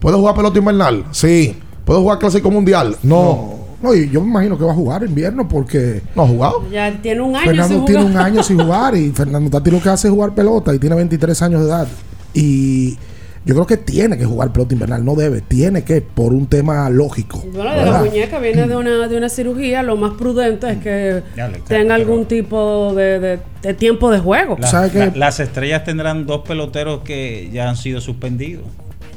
¿Puedo 0.00 0.18
jugar 0.18 0.34
pelota 0.34 0.58
invernal? 0.58 1.04
Sí. 1.12 1.56
¿Puedo 1.84 2.00
jugar 2.00 2.18
clásico 2.18 2.50
mundial? 2.50 2.96
No. 3.02 3.62
No, 3.80 3.94
y 3.94 4.08
yo 4.10 4.20
me 4.22 4.28
imagino 4.28 4.58
que 4.58 4.64
va 4.64 4.72
a 4.72 4.74
jugar 4.74 5.04
invierno 5.04 5.46
porque. 5.46 6.02
¿No 6.16 6.22
ha 6.22 6.26
jugado? 6.26 6.64
Ya 6.70 6.90
tiene 7.00 7.20
un 7.20 7.36
año 7.36 7.44
Fernando 7.46 7.74
sin 7.76 7.84
tiene 7.84 8.02
jugar. 8.02 8.16
un 8.16 8.22
año 8.26 8.42
sin 8.42 8.58
jugar 8.60 8.96
y 8.96 9.10
Fernando 9.12 9.50
Tati 9.50 9.70
lo 9.70 9.80
que 9.80 9.88
hace 9.90 10.08
es 10.08 10.12
jugar 10.14 10.34
pelota 10.34 10.74
y 10.74 10.78
tiene 10.78 10.96
23 10.96 11.42
años 11.42 11.60
de 11.60 11.66
edad. 11.68 11.88
Y 12.32 12.98
yo 13.44 13.54
creo 13.54 13.66
que 13.66 13.76
tiene 13.76 14.16
que 14.16 14.24
jugar 14.24 14.52
pelota 14.52 14.72
invernal, 14.74 15.04
no 15.04 15.14
debe, 15.14 15.40
tiene 15.42 15.84
que, 15.84 16.00
por 16.00 16.32
un 16.32 16.46
tema 16.46 16.88
lógico. 16.88 17.42
Bueno, 17.52 17.70
de 17.70 17.76
la 17.76 17.84
¿verdad? 17.84 18.04
muñeca 18.04 18.38
viene 18.38 18.66
de 18.66 18.76
una, 18.76 19.06
de 19.08 19.16
una 19.18 19.28
cirugía, 19.28 19.82
lo 19.82 19.96
más 19.96 20.12
prudente 20.14 20.70
es 20.70 20.78
que 20.78 21.22
tenga 21.68 21.94
algún 21.94 22.24
tipo 22.26 22.92
de, 22.94 23.20
de- 23.20 23.38
de 23.62 23.74
tiempo 23.74 24.10
de 24.10 24.18
juego. 24.18 24.56
La- 24.58 24.90
la- 24.92 25.12
las 25.14 25.40
estrellas 25.40 25.84
tendrán 25.84 26.26
dos 26.26 26.42
peloteros 26.46 27.00
que 27.04 27.50
ya 27.52 27.68
han 27.68 27.76
sido 27.76 28.00
suspendidos. 28.00 28.64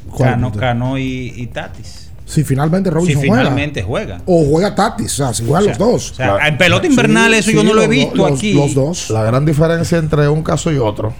¿Cuál 0.09 0.31
Cano? 0.31 0.51
Cano 0.53 0.97
y, 0.97 1.33
y 1.35 1.47
Tatis. 1.47 2.09
Si 2.25 2.43
finalmente 2.43 2.89
Robinson 2.89 3.21
Si 3.21 3.27
juega. 3.29 3.43
finalmente 3.43 3.83
juega. 3.83 4.21
O 4.25 4.43
juega 4.45 4.75
Tatis, 4.75 5.13
o 5.13 5.15
sea, 5.25 5.33
si 5.33 5.45
juegan 5.45 5.61
O 5.61 5.65
sea, 5.65 5.69
los 5.71 5.77
dos. 5.79 6.11
o 6.11 6.15
sea, 6.15 6.47
en 6.47 6.57
pelota 6.57 6.85
invernal 6.87 7.33
eso 7.33 7.51
yo 7.51 7.63
no 7.63 7.73
lo 7.73 7.81
he 7.81 7.87
visto 7.87 8.15
los- 8.15 8.37
aquí. 8.37 8.53
Los 8.53 8.73
dos. 8.73 9.09
La 9.09 9.23
gran 9.23 9.45
diferencia 9.45 9.97
entre 9.97 10.27
un 10.27 10.43
caso 10.43 10.69
y 10.71 10.77
otro 10.77 11.13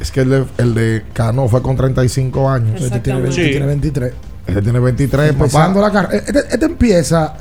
es 0.00 0.10
que 0.10 0.20
el 0.20 0.30
de, 0.30 0.44
el 0.58 0.74
de 0.74 1.02
Cano 1.12 1.46
fue 1.48 1.62
con 1.62 1.76
35 1.76 2.48
años. 2.48 2.80
Este 2.80 3.00
tiene, 3.00 3.28
este 3.28 3.48
tiene 3.50 3.66
23. 3.66 4.12
Este 4.46 4.62
tiene 4.62 4.80
23, 4.80 5.30
Empezando 5.30 5.80
la 5.80 5.90
carrera. 5.92 6.24
Este, 6.26 6.38
este 6.38 6.64
empieza 6.66 7.34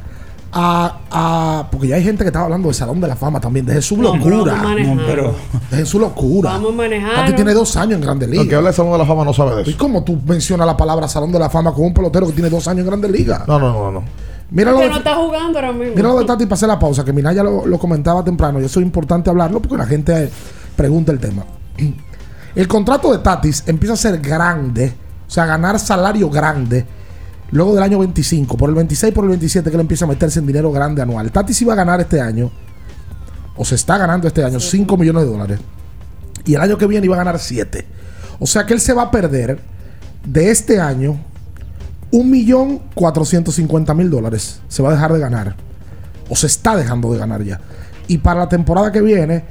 a, 0.51 0.99
a- 1.11 1.67
Porque 1.71 1.87
ya 1.87 1.95
hay 1.95 2.03
gente 2.03 2.23
que 2.23 2.27
estaba 2.27 2.45
hablando 2.45 2.67
del 2.67 2.75
Salón 2.75 2.99
de 3.01 3.07
la 3.07 3.15
Fama 3.15 3.39
también. 3.39 3.65
Deje 3.65 3.81
su 3.81 3.97
No, 3.97 4.15
locura. 4.15 4.53
vamos 4.53 4.59
a 4.59 4.63
manejarlo. 4.69 4.95
No, 5.01 5.07
pero- 5.07 5.35
Deje 5.71 5.85
su 5.85 5.99
locura. 5.99 6.51
Vamos 6.51 6.73
a 6.73 6.75
manejarlo. 6.75 7.15
Tati 7.15 7.33
tiene 7.33 7.53
dos 7.53 7.75
años 7.77 7.95
en 7.95 8.01
Grandes 8.01 8.29
Ligas. 8.29 8.43
El 8.43 8.49
que 8.49 8.55
habla 8.55 8.69
de 8.69 8.75
Salón 8.75 8.91
de 8.91 8.97
la 8.99 9.05
Fama 9.05 9.23
no 9.25 9.33
sabe 9.33 9.55
de 9.55 9.61
eso. 9.63 9.71
¿Y 9.71 9.73
cómo 9.75 10.03
tú 10.03 10.19
mencionas 10.25 10.67
la 10.67 10.75
palabra 10.77 11.07
Salón 11.07 11.31
de 11.31 11.39
la 11.39 11.49
Fama 11.49 11.71
con 11.73 11.85
un 11.85 11.93
pelotero 11.93 12.27
que 12.27 12.33
tiene 12.33 12.49
dos 12.49 12.67
años 12.67 12.81
en 12.81 12.87
Grandes 12.87 13.11
Ligas? 13.11 13.47
No, 13.47 13.57
no, 13.59 13.71
no, 13.71 13.91
no. 13.91 14.03
Mira 14.51 14.71
lo 14.71 14.77
que 14.79 14.83
de, 14.85 14.89
no 14.89 14.97
está 14.97 15.15
jugando 15.15 15.59
ahora 15.59 15.71
mismo. 15.71 15.93
mira 15.95 16.09
lo 16.09 16.19
de 16.19 16.25
Tati 16.25 16.45
para 16.45 16.55
hacer 16.55 16.67
la 16.69 16.79
pausa, 16.79 17.05
que 17.05 17.13
Minaya 17.13 17.43
lo, 17.43 17.67
lo 17.67 17.77
comentaba 17.77 18.23
temprano 18.23 18.59
y 18.59 18.65
eso 18.65 18.79
es 18.79 18.85
importante 18.85 19.29
hablarlo 19.29 19.59
porque 19.61 19.77
la 19.77 19.85
gente 19.85 20.23
eh, 20.23 20.29
pregunta 20.75 21.11
el 21.11 21.19
tema. 21.19 21.43
El 22.55 22.67
contrato 22.67 23.11
de 23.11 23.19
Tatis 23.19 23.63
empieza 23.67 23.93
a 23.93 23.97
ser 23.97 24.19
grande, 24.19 24.93
o 25.27 25.31
sea, 25.31 25.45
ganar 25.45 25.79
salario 25.79 26.29
grande, 26.29 26.85
luego 27.51 27.73
del 27.75 27.83
año 27.83 27.99
25, 27.99 28.57
por 28.57 28.69
el 28.69 28.75
26, 28.75 29.13
por 29.13 29.23
el 29.25 29.29
27 29.29 29.69
que 29.69 29.75
él 29.75 29.81
empieza 29.81 30.05
a 30.05 30.07
meterse 30.07 30.39
en 30.39 30.47
dinero 30.47 30.71
grande 30.71 31.01
anual. 31.01 31.31
Tatis 31.31 31.61
iba 31.61 31.73
a 31.73 31.75
ganar 31.75 32.01
este 32.01 32.19
año 32.19 32.51
o 33.55 33.65
se 33.65 33.75
está 33.75 33.97
ganando 33.97 34.27
este 34.27 34.43
año 34.43 34.59
5 34.59 34.97
millones 34.97 35.23
de 35.23 35.29
dólares. 35.29 35.59
Y 36.45 36.55
el 36.55 36.61
año 36.61 36.77
que 36.77 36.87
viene 36.87 37.05
iba 37.05 37.15
a 37.15 37.19
ganar 37.19 37.39
7. 37.39 37.85
O 38.39 38.47
sea 38.47 38.65
que 38.65 38.73
él 38.73 38.79
se 38.79 38.93
va 38.93 39.03
a 39.03 39.11
perder 39.11 39.59
de 40.25 40.49
este 40.49 40.79
año 40.79 41.19
1.450.000 42.11 44.09
dólares. 44.09 44.61
Se 44.69 44.81
va 44.81 44.89
a 44.89 44.93
dejar 44.93 45.13
de 45.13 45.19
ganar. 45.19 45.55
O 46.29 46.35
se 46.35 46.47
está 46.47 46.75
dejando 46.75 47.11
de 47.11 47.19
ganar 47.19 47.43
ya. 47.43 47.59
Y 48.07 48.19
para 48.19 48.39
la 48.39 48.49
temporada 48.49 48.91
que 48.91 49.01
viene, 49.01 49.43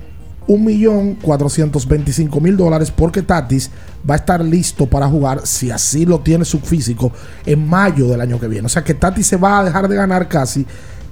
1.425.000 0.49 2.57
dólares 2.57 2.91
porque 2.91 3.23
Tatis 3.23 3.71
va 4.09 4.15
a 4.15 4.17
estar 4.17 4.45
listo 4.45 4.87
para 4.87 5.07
jugar, 5.07 5.43
si 5.47 5.71
así 5.71 6.07
lo 6.07 6.21
tiene 6.21 6.45
su 6.45 6.59
físico, 6.61 7.13
en 7.47 7.67
mayo 7.67 8.09
del 8.09 8.21
año 8.21 8.41
que 8.41 8.49
viene. 8.49 8.67
O 8.67 8.71
sea 8.71 8.83
que 8.83 8.95
Tatis 8.95 9.27
se 9.27 9.37
va 9.37 9.61
a 9.61 9.65
dejar 9.65 9.89
de 9.89 9.97
ganar 9.97 10.29
casi 10.29 10.67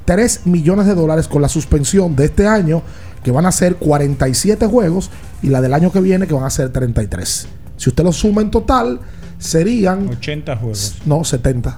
3 0.06 0.46
millones 0.46 0.86
de 0.86 0.94
dólares 0.94 1.28
con 1.28 1.42
la 1.42 1.48
suspensión 1.48 2.16
de 2.16 2.26
este 2.26 2.46
año, 2.46 2.82
que 3.22 3.30
van 3.30 3.46
a 3.46 3.52
ser 3.52 3.76
47 3.76 4.66
juegos, 4.66 5.10
y 5.42 5.48
la 5.48 5.60
del 5.60 5.74
año 5.74 5.92
que 5.92 6.00
viene, 6.00 6.26
que 6.26 6.34
van 6.34 6.44
a 6.44 6.50
ser 6.50 6.70
33. 6.70 7.48
Si 7.76 7.90
usted 7.90 8.04
lo 8.04 8.12
suma 8.12 8.40
en 8.40 8.50
total, 8.50 9.00
serían... 9.38 10.08
80 10.08 10.56
juegos. 10.56 10.96
No, 11.04 11.24
70. 11.24 11.76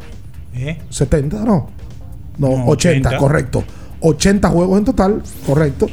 ¿Eh? 0.54 0.78
70, 0.90 1.44
no. 1.44 1.70
No, 2.36 2.48
No, 2.48 2.66
80, 2.66 3.08
80. 3.08 3.18
correcto. 3.18 3.64
80 4.00 4.48
juegos 4.48 4.78
en 4.78 4.84
total, 4.84 5.22
correcto. 5.46 5.86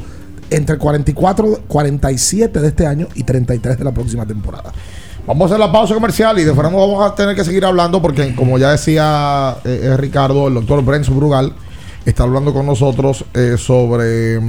Entre 0.49 0.77
44, 0.77 1.62
47 1.67 2.60
de 2.60 2.67
este 2.67 2.86
año 2.86 3.08
y 3.15 3.23
33 3.23 3.77
de 3.77 3.84
la 3.84 3.91
próxima 3.91 4.25
temporada. 4.25 4.71
Vamos 5.27 5.43
a 5.43 5.55
hacer 5.55 5.60
la 5.60 5.71
pausa 5.71 5.95
comercial 5.95 6.38
y 6.38 6.43
de 6.43 6.53
Fernando 6.53 6.77
vamos 6.77 7.03
a 7.03 7.15
tener 7.15 7.36
que 7.36 7.43
seguir 7.43 7.65
hablando 7.65 7.99
porque, 7.99 8.36
como 8.36 8.60
ya 8.60 8.71
decía 8.71 9.58
eh, 9.65 9.79
eh, 9.84 9.97
Ricardo, 9.97 10.47
el 10.47 10.53
doctor 10.53 10.86
Brenzo 10.86 11.13
Brugal 11.13 11.53
está 12.05 12.23
hablando 12.23 12.53
con 12.53 12.67
nosotros 12.67 13.25
eh, 13.34 13.55
sobre 13.58 14.39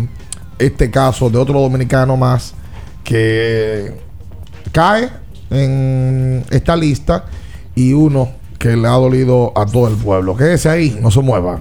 este 0.58 0.90
caso 0.90 1.30
de 1.30 1.38
otro 1.38 1.60
dominicano 1.60 2.18
más 2.18 2.52
que 3.04 3.94
cae 4.70 5.08
en 5.48 6.44
esta 6.50 6.76
lista 6.76 7.24
y 7.74 7.94
uno 7.94 8.28
que 8.58 8.76
le 8.76 8.86
ha 8.86 8.92
dolido 8.92 9.52
a 9.56 9.64
todo 9.64 9.88
el 9.88 9.96
pueblo. 9.96 10.36
Quédese 10.36 10.68
ahí, 10.68 10.98
no 11.00 11.10
se 11.10 11.20
mueva. 11.20 11.60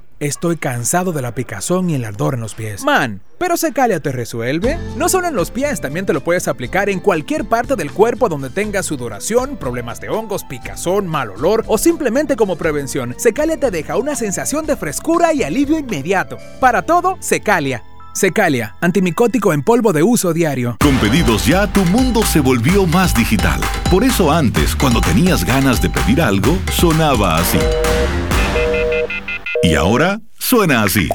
estoy 0.21 0.55
cansado 0.55 1.11
de 1.11 1.21
la 1.21 1.35
picazón 1.35 1.89
y 1.89 1.95
el 1.95 2.05
ardor 2.05 2.35
en 2.35 2.41
los 2.41 2.53
pies. 2.53 2.83
Man, 2.85 3.21
pero 3.39 3.57
Secalia 3.57 3.99
te 3.99 4.11
resuelve. 4.11 4.77
No 4.95 5.09
solo 5.09 5.27
en 5.27 5.35
los 5.35 5.51
pies, 5.51 5.81
también 5.81 6.05
te 6.05 6.13
lo 6.13 6.23
puedes 6.23 6.47
aplicar 6.47 6.89
en 6.89 6.99
cualquier 6.99 7.45
parte 7.45 7.75
del 7.75 7.91
cuerpo 7.91 8.29
donde 8.29 8.51
tengas 8.51 8.85
sudoración, 8.85 9.57
problemas 9.57 9.99
de 9.99 10.09
hongos, 10.09 10.43
picazón, 10.43 11.07
mal 11.07 11.31
olor 11.31 11.65
o 11.67 11.77
simplemente 11.77 12.35
como 12.35 12.55
prevención. 12.55 13.15
Secalia 13.17 13.59
te 13.59 13.71
deja 13.71 13.97
una 13.97 14.15
sensación 14.15 14.65
de 14.65 14.77
frescura 14.77 15.33
y 15.33 15.43
alivio 15.43 15.79
inmediato. 15.79 16.37
Para 16.59 16.83
todo, 16.83 17.17
Secalia. 17.19 17.83
Secalia, 18.13 18.75
antimicótico 18.81 19.53
en 19.53 19.63
polvo 19.63 19.93
de 19.93 20.03
uso 20.03 20.33
diario. 20.33 20.75
Con 20.81 20.97
pedidos 20.97 21.45
ya, 21.47 21.65
tu 21.71 21.83
mundo 21.85 22.23
se 22.23 22.41
volvió 22.41 22.85
más 22.85 23.15
digital. 23.15 23.59
Por 23.89 24.03
eso 24.03 24.31
antes, 24.31 24.75
cuando 24.75 25.01
tenías 25.01 25.45
ganas 25.45 25.81
de 25.81 25.89
pedir 25.89 26.21
algo, 26.21 26.59
sonaba 26.71 27.37
así. 27.37 27.57
Y 29.63 29.75
ahora 29.75 30.19
suena 30.39 30.83
así. 30.83 31.07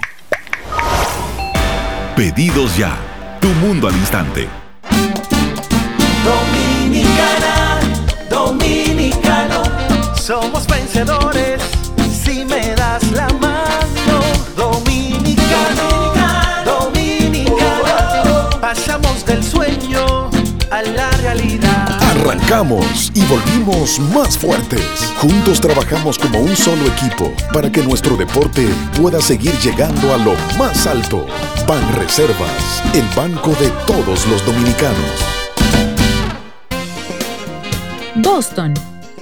Pedidos 2.14 2.76
ya. 2.76 2.96
Tu 3.40 3.48
mundo 3.48 3.88
al 3.88 3.96
instante. 3.96 4.48
Dominicana, 6.24 7.80
dominicano, 8.30 9.62
somos 10.14 10.66
vencedores 10.66 11.60
si 12.24 12.44
me 12.44 12.74
das 12.76 13.02
la 13.10 13.28
mano. 13.40 14.20
Dominicano, 14.56 16.14
dominicano, 16.64 18.50
pasamos 18.60 19.26
del 19.26 19.42
sueño 19.42 20.30
a 20.70 20.82
la 20.82 21.10
realidad. 21.22 21.65
Arrancamos 22.26 23.12
y 23.14 23.20
volvimos 23.26 24.00
más 24.12 24.36
fuertes. 24.36 25.14
Juntos 25.18 25.60
trabajamos 25.60 26.18
como 26.18 26.40
un 26.40 26.56
solo 26.56 26.84
equipo 26.86 27.32
para 27.52 27.70
que 27.70 27.84
nuestro 27.84 28.16
deporte 28.16 28.66
pueda 29.00 29.20
seguir 29.20 29.52
llegando 29.58 30.12
a 30.12 30.18
lo 30.18 30.34
más 30.58 30.88
alto. 30.88 31.24
Ban 31.68 31.94
Reservas, 31.94 32.82
el 32.94 33.04
banco 33.14 33.50
de 33.60 33.70
todos 33.86 34.26
los 34.26 34.44
dominicanos. 34.44 34.96
Boston, 38.16 38.74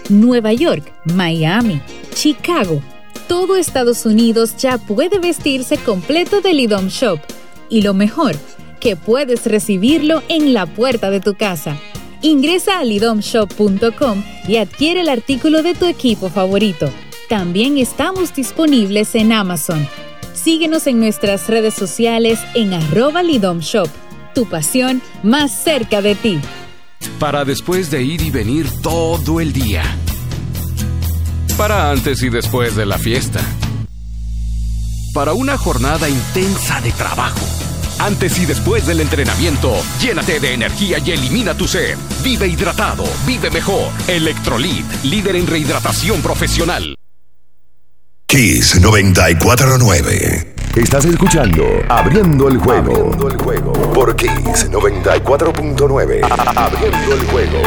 Nueva 0.08 0.54
York, 0.54 0.90
Miami, 1.12 1.82
Chicago. 2.14 2.80
todo 3.28 3.56
Estados 3.56 4.06
Unidos 4.06 4.56
ya 4.56 4.78
puede 4.78 5.18
vestirse 5.18 5.76
completo 5.76 6.40
del 6.40 6.58
IDOM 6.58 6.88
Shop. 6.88 7.20
Y 7.68 7.82
lo 7.82 7.92
mejor, 7.92 8.34
que 8.80 8.96
puedes 8.96 9.44
recibirlo 9.44 10.22
en 10.28 10.54
la 10.54 10.64
puerta 10.64 11.10
de 11.10 11.20
tu 11.20 11.34
casa. 11.34 11.76
Ingresa 12.24 12.78
a 12.78 12.84
lidomshop.com 12.84 14.24
y 14.48 14.56
adquiere 14.56 15.02
el 15.02 15.10
artículo 15.10 15.62
de 15.62 15.74
tu 15.74 15.84
equipo 15.84 16.30
favorito. 16.30 16.90
También 17.28 17.76
estamos 17.76 18.34
disponibles 18.34 19.14
en 19.14 19.30
Amazon. 19.30 19.86
Síguenos 20.32 20.86
en 20.86 21.00
nuestras 21.00 21.48
redes 21.48 21.74
sociales 21.74 22.38
en 22.54 22.72
arroba 22.72 23.22
lidomshop. 23.22 23.90
Tu 24.34 24.48
pasión 24.48 25.02
más 25.22 25.52
cerca 25.52 26.00
de 26.00 26.14
ti. 26.14 26.40
Para 27.18 27.44
después 27.44 27.90
de 27.90 28.02
ir 28.02 28.22
y 28.22 28.30
venir 28.30 28.68
todo 28.82 29.38
el 29.38 29.52
día. 29.52 29.82
Para 31.58 31.90
antes 31.90 32.22
y 32.22 32.30
después 32.30 32.74
de 32.74 32.86
la 32.86 32.96
fiesta. 32.96 33.42
Para 35.12 35.34
una 35.34 35.58
jornada 35.58 36.08
intensa 36.08 36.80
de 36.80 36.90
trabajo. 36.92 37.63
Antes 38.04 38.38
y 38.38 38.44
después 38.44 38.86
del 38.86 39.00
entrenamiento, 39.00 39.72
llénate 39.98 40.38
de 40.38 40.52
energía 40.52 40.98
y 40.98 41.12
elimina 41.12 41.54
tu 41.54 41.66
sed. 41.66 41.96
Vive 42.22 42.46
hidratado, 42.46 43.02
vive 43.26 43.48
mejor. 43.48 43.88
Electrolit, 44.06 44.84
líder 45.04 45.36
en 45.36 45.46
rehidratación 45.46 46.20
profesional. 46.20 46.94
Kiss 48.26 48.78
949. 48.78 50.54
Estás 50.76 51.06
escuchando 51.06 51.64
Abriendo 51.88 52.48
el 52.48 52.58
juego. 52.58 52.92
Abriendo 52.92 53.28
el 53.28 53.38
juego. 53.38 53.72
Por 53.94 54.14
Kiss 54.14 54.70
94.9. 54.70 56.20
Abriendo 56.56 57.14
el 57.14 57.26
juego. 57.28 57.62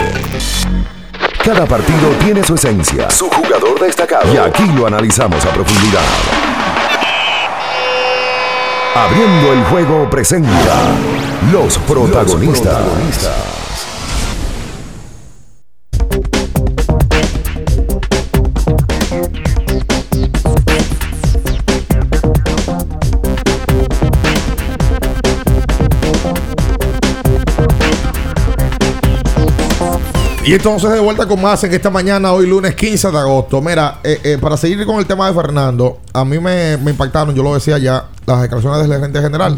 Cada 1.44 1.66
partido 1.66 2.12
tiene 2.24 2.44
su 2.44 2.54
esencia, 2.54 3.10
su 3.10 3.28
jugador 3.28 3.80
destacado. 3.80 4.32
Y 4.32 4.38
aquí 4.38 4.68
lo 4.76 4.86
analizamos 4.86 5.44
a 5.44 5.50
profundidad. 5.50 6.04
Abriendo 8.98 9.54
el 9.54 9.64
juego 9.66 10.10
presenta 10.10 10.96
los 11.52 11.78
protagonistas. 11.78 12.82
Y 30.44 30.54
entonces 30.54 30.90
de 30.90 31.00
vuelta 31.00 31.28
con 31.28 31.40
más 31.40 31.64
en 31.64 31.72
esta 31.72 31.92
mañana, 31.92 32.32
hoy 32.32 32.48
lunes 32.48 32.74
15 32.74 33.12
de 33.12 33.18
agosto. 33.20 33.62
Mira, 33.62 34.00
eh, 34.04 34.20
eh, 34.24 34.38
para 34.42 34.58
seguir 34.58 34.84
con 34.88 34.98
el 34.98 35.06
tema 35.06 35.28
de 35.28 35.36
Fernando, 35.36 36.00
a 36.14 36.26
mí 36.26 36.40
me, 36.40 36.78
me 36.78 36.90
impactaron, 36.90 37.36
yo 37.36 37.44
lo 37.44 37.54
decía 37.54 37.78
ya, 37.78 38.08
las 38.28 38.42
declaraciones 38.42 38.88
del 38.88 39.00
gerente 39.00 39.22
general. 39.22 39.58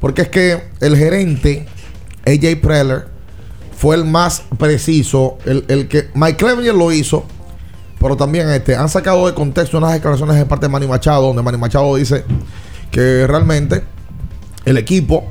Porque 0.00 0.22
es 0.22 0.28
que 0.28 0.62
el 0.80 0.96
gerente, 0.96 1.66
AJ 2.24 2.60
Preller, 2.62 3.08
fue 3.76 3.96
el 3.96 4.04
más 4.04 4.42
preciso, 4.56 5.38
el, 5.44 5.64
el 5.68 5.88
que 5.88 6.08
Mike 6.14 6.36
Clevenger 6.36 6.74
lo 6.74 6.90
hizo, 6.92 7.24
pero 8.00 8.16
también 8.16 8.48
este, 8.50 8.76
han 8.76 8.88
sacado 8.88 9.26
de 9.26 9.34
contexto 9.34 9.78
unas 9.78 9.92
declaraciones 9.92 10.36
de 10.36 10.46
parte 10.46 10.66
de 10.66 10.72
Manny 10.72 10.86
Machado, 10.86 11.26
donde 11.26 11.42
Manny 11.42 11.58
Machado 11.58 11.96
dice 11.96 12.24
que 12.90 13.26
realmente 13.26 13.82
el 14.64 14.78
equipo 14.78 15.28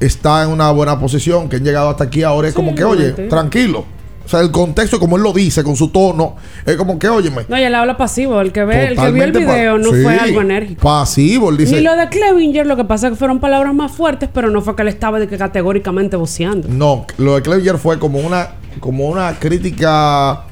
está 0.00 0.44
en 0.44 0.50
una 0.50 0.70
buena 0.70 0.98
posición, 0.98 1.48
que 1.48 1.56
han 1.56 1.64
llegado 1.64 1.90
hasta 1.90 2.04
aquí 2.04 2.22
ahora. 2.22 2.48
Es 2.48 2.54
como 2.54 2.74
que, 2.74 2.84
oye, 2.84 3.10
tranquilo. 3.28 3.84
O 4.28 4.30
sea, 4.30 4.40
el 4.40 4.50
contexto, 4.50 5.00
como 5.00 5.16
él 5.16 5.22
lo 5.22 5.32
dice, 5.32 5.64
con 5.64 5.74
su 5.74 5.88
tono, 5.88 6.36
es 6.66 6.76
como 6.76 6.98
que, 6.98 7.08
óyeme. 7.08 7.46
No, 7.48 7.58
y 7.58 7.62
él 7.62 7.74
habla 7.74 7.96
pasivo. 7.96 8.42
El 8.42 8.52
que 8.52 8.62
ve, 8.62 8.88
el 8.88 8.94
que 8.94 9.10
vio 9.10 9.24
el 9.24 9.32
video 9.32 9.78
no 9.78 9.90
Sí, 9.90 10.02
fue 10.02 10.18
algo 10.18 10.42
enérgico. 10.42 10.82
Pasivo, 10.82 11.48
él 11.48 11.56
dice. 11.56 11.76
Ni 11.76 11.80
lo 11.80 11.96
de 11.96 12.10
Clevinger, 12.10 12.66
lo 12.66 12.76
que 12.76 12.84
pasa 12.84 13.06
es 13.06 13.14
que 13.14 13.18
fueron 13.18 13.40
palabras 13.40 13.74
más 13.74 13.90
fuertes, 13.90 14.28
pero 14.30 14.50
no 14.50 14.60
fue 14.60 14.76
que 14.76 14.82
él 14.82 14.88
estaba 14.88 15.18
de 15.18 15.28
que 15.28 15.38
categóricamente 15.38 16.16
voceando. 16.16 16.68
No, 16.68 17.06
lo 17.16 17.36
de 17.36 17.40
Clevenger 17.40 17.78
fue 17.78 17.98
como 17.98 18.18
una, 18.18 18.48
como 18.80 19.08
una 19.08 19.32
crítica, 19.38 20.42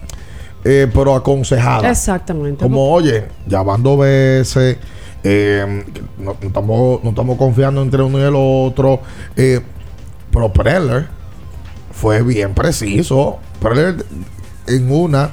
eh, 0.64 0.90
pero 0.94 1.14
aconsejada. 1.14 1.90
Exactamente. 1.90 2.62
Como, 2.62 2.90
oye, 2.90 3.24
ya 3.46 3.60
van 3.60 3.82
dos 3.82 3.98
veces, 3.98 4.78
eh, 5.22 5.84
no, 6.16 6.34
no 6.40 6.46
estamos, 6.46 7.04
no 7.04 7.10
estamos 7.10 7.36
confiando 7.36 7.82
entre 7.82 8.02
uno 8.02 8.18
y 8.18 8.22
el 8.22 8.34
otro. 8.34 9.00
eh, 9.36 9.60
pero 10.30 10.50
Preller 10.50 11.15
fue 11.96 12.22
bien 12.22 12.54
preciso. 12.54 13.38
Preller 13.60 14.04
en 14.66 14.90
una 14.92 15.30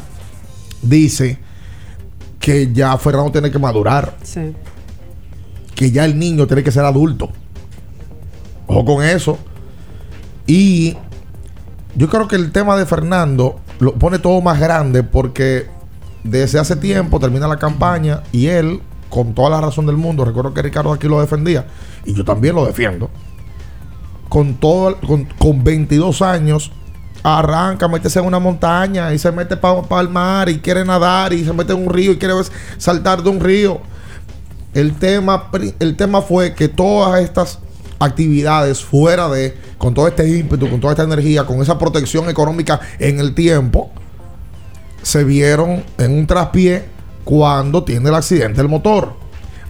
dice 0.82 1.38
que 2.40 2.72
ya 2.74 2.98
Fernando 2.98 3.32
tiene 3.32 3.52
que 3.52 3.60
madurar, 3.60 4.16
Sí. 4.24 4.54
que 5.76 5.92
ya 5.92 6.06
el 6.06 6.18
niño 6.18 6.48
tiene 6.48 6.64
que 6.64 6.72
ser 6.72 6.86
adulto. 6.86 7.30
Ojo 8.68 8.86
con 8.86 9.04
eso. 9.06 9.38
Y 10.48 10.96
yo 11.96 12.10
creo 12.10 12.28
que 12.28 12.36
el 12.36 12.52
tema 12.52 12.76
de 12.78 12.86
Fernando 12.86 13.60
lo 13.80 13.94
pone 13.96 14.20
todo 14.20 14.42
más 14.42 14.60
grande 14.60 15.04
porque 15.04 15.68
desde 16.24 16.60
hace 16.60 16.76
tiempo 16.76 17.20
termina 17.20 17.48
la 17.48 17.58
campaña 17.58 18.24
y 18.32 18.48
él, 18.48 18.82
con 19.10 19.34
toda 19.34 19.50
la 19.50 19.62
razón 19.62 19.86
del 19.86 19.98
mundo, 19.98 20.24
recuerdo 20.26 20.54
que 20.54 20.62
Ricardo 20.62 20.92
aquí 20.94 21.08
lo 21.08 21.20
defendía 21.22 21.66
y 22.06 22.14
yo 22.14 22.24
también 22.26 22.56
lo 22.56 22.66
defiendo. 22.66 23.10
Con 24.34 24.56
todo, 24.56 25.00
con, 25.02 25.26
con 25.38 25.64
22 25.64 26.24
años, 26.24 26.72
arranca, 27.22 27.88
métese 27.88 28.18
en 28.18 28.26
una 28.26 28.40
montaña 28.40 29.14
y 29.14 29.20
se 29.20 29.32
mete 29.32 29.58
para 29.58 30.02
el 30.02 30.10
mar 30.10 30.50
y 30.50 30.58
quiere 30.58 30.84
nadar 30.84 31.34
y 31.34 31.46
se 31.46 31.54
mete 31.54 31.74
en 31.74 31.86
un 31.86 31.94
río 31.94 32.14
y 32.14 32.18
quiere 32.18 32.34
saltar 32.80 33.22
de 33.22 33.30
un 33.30 33.40
río. 33.40 33.80
El 34.74 34.96
tema, 34.96 35.52
el 35.80 35.96
tema 35.96 36.24
fue 36.24 36.56
que 36.56 36.68
todas 36.68 37.22
estas 37.22 37.60
actividades 38.00 38.84
fuera 38.84 39.30
de, 39.30 39.56
con 39.78 39.94
todo 39.94 40.08
este 40.08 40.28
ímpetu, 40.28 40.68
con 40.68 40.80
toda 40.80 40.94
esta 40.94 41.04
energía, 41.04 41.46
con 41.46 41.62
esa 41.62 41.78
protección 41.78 42.28
económica 42.28 42.82
en 42.98 43.20
el 43.20 43.36
tiempo, 43.36 43.92
se 45.04 45.24
vieron 45.24 45.84
en 46.00 46.12
un 46.12 46.26
traspié 46.26 46.86
cuando 47.24 47.84
tiene 47.84 48.10
el 48.10 48.16
accidente 48.16 48.58
del 48.58 48.68
motor. 48.68 49.23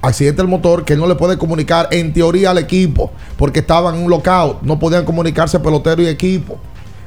Accidente 0.04 0.42
del 0.42 0.50
motor 0.50 0.84
que 0.84 0.94
él 0.94 1.00
no 1.00 1.08
le 1.08 1.16
puede 1.16 1.38
comunicar 1.38 1.88
en 1.92 2.12
teoría 2.14 2.52
al 2.52 2.58
equipo 2.58 3.12
porque 3.38 3.60
estaban 3.62 3.96
en 3.96 4.04
un 4.04 4.10
lockout, 4.10 4.62
no 4.62 4.78
podían 4.78 5.06
comunicarse 5.06 5.60
pelotero 5.62 6.02
y 6.04 6.08
equipo. 6.08 6.58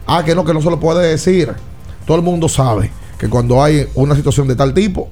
Ah, 0.07 0.23
que 0.25 0.35
no, 0.35 0.45
que 0.45 0.55
no 0.55 0.63
se 0.63 0.71
lo 0.71 0.81
puede 0.81 1.07
decir. 1.07 1.53
Todo 2.07 2.17
el 2.17 2.23
mundo 2.23 2.49
sabe 2.49 2.91
que 3.19 3.29
cuando 3.29 3.63
hay 3.63 3.87
una 3.95 4.15
situación 4.17 4.49
de 4.49 4.57
tal 4.57 4.73
tipo, 4.73 5.09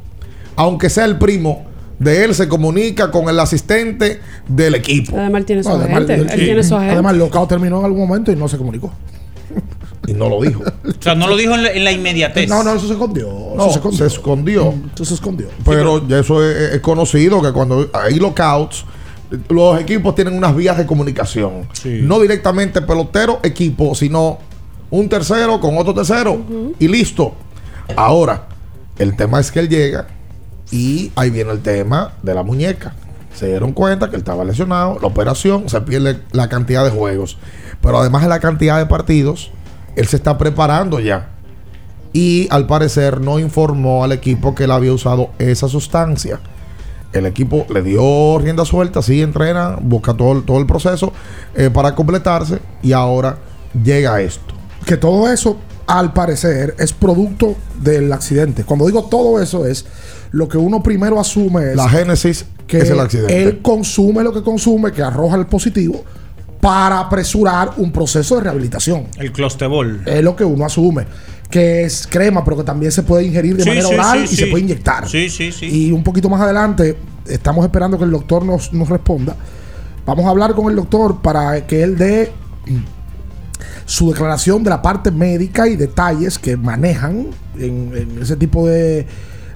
aunque 0.56 0.88
sea 0.88 1.04
el 1.04 1.18
primo 1.18 1.66
de 1.98 2.24
él, 2.24 2.34
se 2.34 2.48
comunica 2.48 3.10
con 3.10 3.28
el 3.28 3.38
asistente 3.38 4.20
del 4.48 4.74
equipo. 4.76 5.16
Además, 5.16 5.40
él 5.40 5.44
tiene 5.46 5.62
su 5.62 5.68
No, 5.68 5.74
además, 5.76 5.94
agente. 6.04 6.14
él- 6.14 6.30
Él 6.30 6.40
tiene 6.44 6.62
su 6.64 6.74
agente. 6.74 6.92
Además, 6.94 7.12
el 7.12 7.18
locao 7.18 7.46
terminó 7.46 7.80
en 7.80 7.84
algún 7.84 8.00
momento 8.08 8.32
y 8.32 8.36
no 8.36 8.48
se 8.48 8.56
comunicó. 8.56 8.92
Y 10.06 10.14
no 10.14 10.28
lo 10.28 10.40
dijo. 10.40 10.62
O 10.84 11.02
sea, 11.04 11.14
no 11.14 11.26
lo 11.26 11.36
dijo 11.36 11.54
en 11.54 11.64
la, 11.64 11.70
en 11.70 11.84
la 11.84 11.92
inmediatez. 11.92 12.48
No, 12.48 12.62
no, 12.62 12.74
eso 12.74 12.86
se 12.86 12.94
escondió. 12.94 13.28
No, 13.54 13.68
eso 13.68 13.92
se 13.92 14.06
escondió. 14.06 14.72
Eso 14.94 15.04
se 15.04 15.14
escondió. 15.14 15.48
Pero 15.62 16.08
ya 16.08 16.20
eso 16.20 16.42
es, 16.42 16.72
es 16.72 16.80
conocido 16.80 17.42
que 17.42 17.52
cuando 17.52 17.90
hay 17.92 18.14
lockouts, 18.14 18.86
los 19.48 19.80
equipos 19.80 20.14
tienen 20.14 20.34
unas 20.34 20.54
vías 20.54 20.76
de 20.76 20.86
comunicación. 20.86 21.66
No 21.84 22.20
directamente 22.20 22.82
pelotero, 22.82 23.40
equipo, 23.42 23.94
sino 23.94 24.38
un 24.90 25.08
tercero 25.08 25.60
con 25.60 25.76
otro 25.76 25.94
tercero 25.94 26.40
y 26.78 26.88
listo. 26.88 27.34
Ahora, 27.96 28.48
el 28.98 29.16
tema 29.16 29.40
es 29.40 29.50
que 29.50 29.60
él 29.60 29.68
llega 29.68 30.06
y 30.70 31.10
ahí 31.16 31.30
viene 31.30 31.50
el 31.52 31.60
tema 31.60 32.12
de 32.22 32.34
la 32.34 32.42
muñeca. 32.42 32.94
Se 33.34 33.48
dieron 33.48 33.72
cuenta 33.72 34.08
que 34.08 34.16
él 34.16 34.20
estaba 34.20 34.44
lesionado, 34.44 34.98
la 35.00 35.08
operación, 35.08 35.68
se 35.68 35.80
pierde 35.80 36.20
la 36.30 36.48
cantidad 36.48 36.84
de 36.84 36.90
juegos. 36.90 37.36
Pero 37.80 37.98
además 37.98 38.22
de 38.22 38.28
la 38.28 38.38
cantidad 38.38 38.78
de 38.78 38.86
partidos, 38.86 39.50
él 39.96 40.06
se 40.06 40.16
está 40.16 40.36
preparando 40.38 41.00
ya. 41.00 41.30
Y 42.12 42.46
al 42.50 42.66
parecer 42.66 43.20
no 43.20 43.38
informó 43.38 44.04
al 44.04 44.12
equipo 44.12 44.54
que 44.54 44.64
él 44.64 44.70
había 44.70 44.92
usado 44.92 45.30
esa 45.38 45.68
sustancia. 45.68 46.38
El 47.12 47.26
equipo 47.26 47.66
le 47.72 47.82
dio 47.82 48.38
rienda 48.38 48.64
suelta, 48.64 49.02
sí 49.02 49.22
entrena, 49.22 49.76
busca 49.80 50.14
todo, 50.14 50.32
el- 50.32 50.44
todo 50.44 50.58
el 50.58 50.66
proceso 50.66 51.12
eh, 51.54 51.70
para 51.72 51.94
completarse 51.94 52.58
y 52.82 52.92
ahora 52.92 53.38
llega 53.82 54.20
esto. 54.20 54.54
Que 54.86 54.96
todo 54.96 55.30
eso, 55.32 55.56
al 55.86 56.12
parecer, 56.12 56.74
es 56.78 56.92
producto 56.92 57.54
del 57.80 58.12
accidente. 58.12 58.64
Cuando 58.64 58.86
digo 58.86 59.04
todo 59.04 59.40
eso, 59.40 59.64
es 59.66 59.84
lo 60.32 60.48
que 60.48 60.58
uno 60.58 60.82
primero 60.82 61.18
asume 61.20 61.70
es 61.70 61.76
La 61.76 61.88
génesis 61.88 62.46
que 62.66 62.78
es 62.78 62.90
el 62.90 62.98
accidente. 63.00 63.42
él 63.42 63.60
consume 63.62 64.22
lo 64.24 64.32
que 64.32 64.42
consume, 64.42 64.90
que 64.92 65.02
arroja 65.02 65.36
el 65.36 65.46
positivo, 65.46 66.02
para 66.64 66.98
apresurar 66.98 67.72
un 67.76 67.92
proceso 67.92 68.36
de 68.36 68.44
rehabilitación. 68.44 69.08
El 69.18 69.32
clostebol. 69.32 70.00
Es 70.06 70.24
lo 70.24 70.34
que 70.34 70.44
uno 70.44 70.64
asume. 70.64 71.04
Que 71.50 71.84
es 71.84 72.06
crema, 72.06 72.42
pero 72.42 72.56
que 72.56 72.64
también 72.64 72.90
se 72.90 73.02
puede 73.02 73.26
ingerir 73.26 73.58
de 73.58 73.64
Sí, 73.64 73.68
manera 73.68 73.88
sí, 73.88 73.94
oral 73.94 74.26
sí, 74.26 74.34
y 74.34 74.36
se 74.38 74.46
puede 74.46 74.64
inyectar. 74.64 75.06
Sí, 75.06 75.28
sí, 75.28 75.52
sí. 75.52 75.66
Y 75.66 75.92
un 75.92 76.02
poquito 76.02 76.30
más 76.30 76.40
adelante, 76.40 76.96
estamos 77.26 77.66
esperando 77.66 77.98
que 77.98 78.04
el 78.04 78.10
doctor 78.10 78.46
nos, 78.46 78.72
nos 78.72 78.88
responda. 78.88 79.36
Vamos 80.06 80.24
a 80.24 80.30
hablar 80.30 80.54
con 80.54 80.70
el 80.70 80.76
doctor 80.76 81.20
para 81.20 81.66
que 81.66 81.82
él 81.82 81.98
dé 81.98 82.32
mm, 82.66 82.76
su 83.84 84.10
declaración 84.10 84.64
de 84.64 84.70
la 84.70 84.80
parte 84.80 85.10
médica 85.10 85.68
y 85.68 85.76
detalles 85.76 86.38
que 86.38 86.56
manejan 86.56 87.26
en, 87.58 87.92
en 87.94 88.22
ese 88.22 88.36
tipo 88.36 88.66
de, 88.66 89.06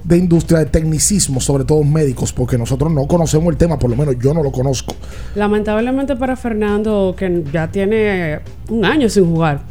de 0.03 0.17
industria, 0.17 0.59
de 0.59 0.65
tecnicismo, 0.65 1.39
sobre 1.39 1.65
todo 1.65 1.83
médicos, 1.83 2.33
porque 2.33 2.57
nosotros 2.57 2.91
no 2.91 3.07
conocemos 3.07 3.47
el 3.51 3.57
tema, 3.57 3.77
por 3.77 3.89
lo 3.89 3.95
menos 3.95 4.15
yo 4.19 4.33
no 4.33 4.43
lo 4.43 4.51
conozco. 4.51 4.95
Lamentablemente 5.35 6.15
para 6.15 6.35
Fernando, 6.35 7.15
que 7.17 7.43
ya 7.51 7.69
tiene 7.69 8.39
un 8.69 8.85
año 8.85 9.09
sin 9.09 9.25
jugar, 9.25 9.61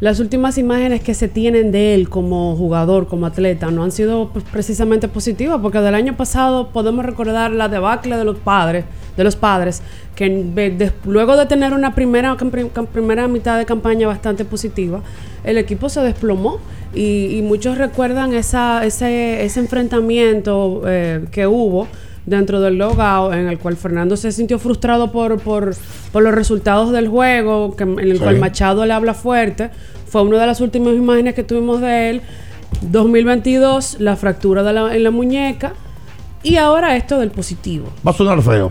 las 0.00 0.20
últimas 0.20 0.58
imágenes 0.58 1.00
que 1.00 1.14
se 1.14 1.26
tienen 1.26 1.72
de 1.72 1.94
él 1.94 2.10
como 2.10 2.54
jugador, 2.54 3.08
como 3.08 3.26
atleta, 3.26 3.70
no 3.70 3.82
han 3.82 3.92
sido 3.92 4.28
pues, 4.30 4.44
precisamente 4.44 5.08
positivas, 5.08 5.58
porque 5.62 5.80
del 5.80 5.94
año 5.94 6.16
pasado 6.16 6.68
podemos 6.68 7.04
recordar 7.04 7.50
la 7.50 7.68
debacle 7.68 8.16
de 8.16 8.24
los 8.24 8.36
padres, 8.36 8.84
de 9.16 9.24
los 9.24 9.36
padres, 9.36 9.82
que 10.14 10.90
luego 11.04 11.36
de 11.36 11.46
tener 11.46 11.72
una 11.72 11.94
primera, 11.94 12.36
primera 12.92 13.26
mitad 13.26 13.56
de 13.56 13.64
campaña 13.64 14.06
bastante 14.06 14.44
positiva, 14.44 15.00
el 15.44 15.56
equipo 15.56 15.88
se 15.88 16.00
desplomó 16.00 16.58
y, 16.94 17.40
muchos 17.42 17.78
recuerdan 17.78 18.34
esa, 18.34 18.84
ese, 18.84 19.44
ese 19.44 19.60
enfrentamiento 19.60 20.82
eh, 20.86 21.24
que 21.30 21.46
hubo 21.46 21.88
dentro 22.26 22.60
del 22.60 22.76
logout 22.76 23.32
en 23.32 23.48
el 23.48 23.58
cual 23.58 23.76
Fernando 23.76 24.16
se 24.16 24.32
sintió 24.32 24.58
frustrado 24.58 25.12
por, 25.12 25.40
por, 25.40 25.74
por 26.12 26.22
los 26.22 26.34
resultados 26.34 26.92
del 26.92 27.08
juego, 27.08 27.74
que, 27.76 27.84
en 27.84 27.98
el 27.98 28.18
cual 28.18 28.38
Machado 28.38 28.84
le 28.84 28.92
habla 28.92 29.14
fuerte. 29.14 29.70
Fue 30.08 30.22
una 30.22 30.38
de 30.38 30.46
las 30.46 30.60
últimas 30.60 30.94
imágenes 30.94 31.34
que 31.34 31.44
tuvimos 31.44 31.80
de 31.80 32.10
él. 32.10 32.22
2022, 32.82 34.00
la 34.00 34.16
fractura 34.16 34.62
de 34.62 34.72
la, 34.72 34.94
en 34.94 35.02
la 35.04 35.10
muñeca. 35.10 35.72
Y 36.42 36.56
ahora 36.56 36.96
esto 36.96 37.18
del 37.18 37.30
positivo. 37.30 37.86
Va 38.06 38.10
a 38.10 38.14
sonar 38.14 38.42
feo, 38.42 38.70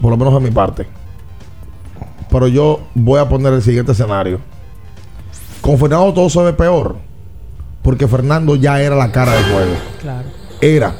por 0.00 0.10
lo 0.10 0.16
menos 0.16 0.34
de 0.34 0.40
mi 0.40 0.50
parte. 0.50 0.86
Pero 2.30 2.48
yo 2.48 2.80
voy 2.94 3.20
a 3.20 3.28
poner 3.28 3.52
el 3.52 3.62
siguiente 3.62 3.92
escenario. 3.92 4.40
Con 5.60 5.78
Fernando 5.78 6.14
todo 6.14 6.30
se 6.30 6.40
ve 6.42 6.52
peor. 6.52 6.96
Porque 7.82 8.06
Fernando 8.08 8.56
ya 8.56 8.80
era 8.80 8.96
la 8.96 9.10
cara 9.10 9.32
del 9.32 9.44
juego. 9.44 9.74
Claro. 10.00 10.28
Era 10.60 10.94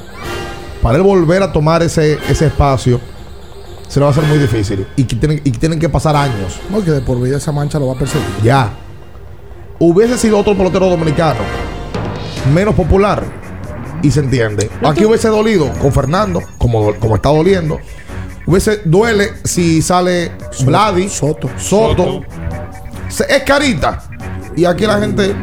para 0.83 0.97
él 0.97 1.03
volver 1.03 1.43
a 1.43 1.53
tomar 1.53 1.83
ese, 1.83 2.19
ese 2.29 2.47
espacio, 2.47 3.01
se 3.89 4.01
le 4.01 4.05
va 4.05 4.11
a 4.11 4.13
hacer 4.13 4.25
muy 4.25 4.39
difícil. 4.39 4.87
Y 4.97 5.05
que 5.05 5.17
tienen, 5.17 5.41
y 5.45 5.51
tienen 5.53 5.79
que 5.79 5.89
pasar 5.89 6.17
años. 6.17 6.59
No, 6.69 6.83
que 6.83 6.91
de 6.91 7.01
por 7.01 7.21
vida 7.21 7.37
esa 7.37 7.53
mancha 7.53 7.79
lo 7.79 7.87
va 7.87 7.95
a 7.95 7.99
perseguir. 7.99 8.27
Ya. 8.43 8.71
Hubiese 9.79 10.19
sido 10.19 10.39
otro 10.39 10.57
pelotero 10.57 10.89
dominicano, 10.89 11.41
menos 12.53 12.75
popular. 12.75 13.25
Y 14.03 14.11
se 14.11 14.21
entiende. 14.21 14.69
Aquí 14.85 15.05
hubiese 15.05 15.29
dolido 15.29 15.73
con 15.75 15.93
Fernando, 15.93 16.43
como, 16.59 16.95
como 16.97 17.15
está 17.15 17.29
doliendo. 17.29 17.79
Hubiese 18.45 18.81
duele 18.85 19.31
si 19.45 19.81
sale 19.81 20.33
Vladi, 20.65 21.09
Soto. 21.09 21.49
Soto. 21.57 22.23
Es 23.09 23.43
carita. 23.45 24.03
Y 24.57 24.65
aquí 24.65 24.87
la 24.87 24.99
gente 24.99 25.37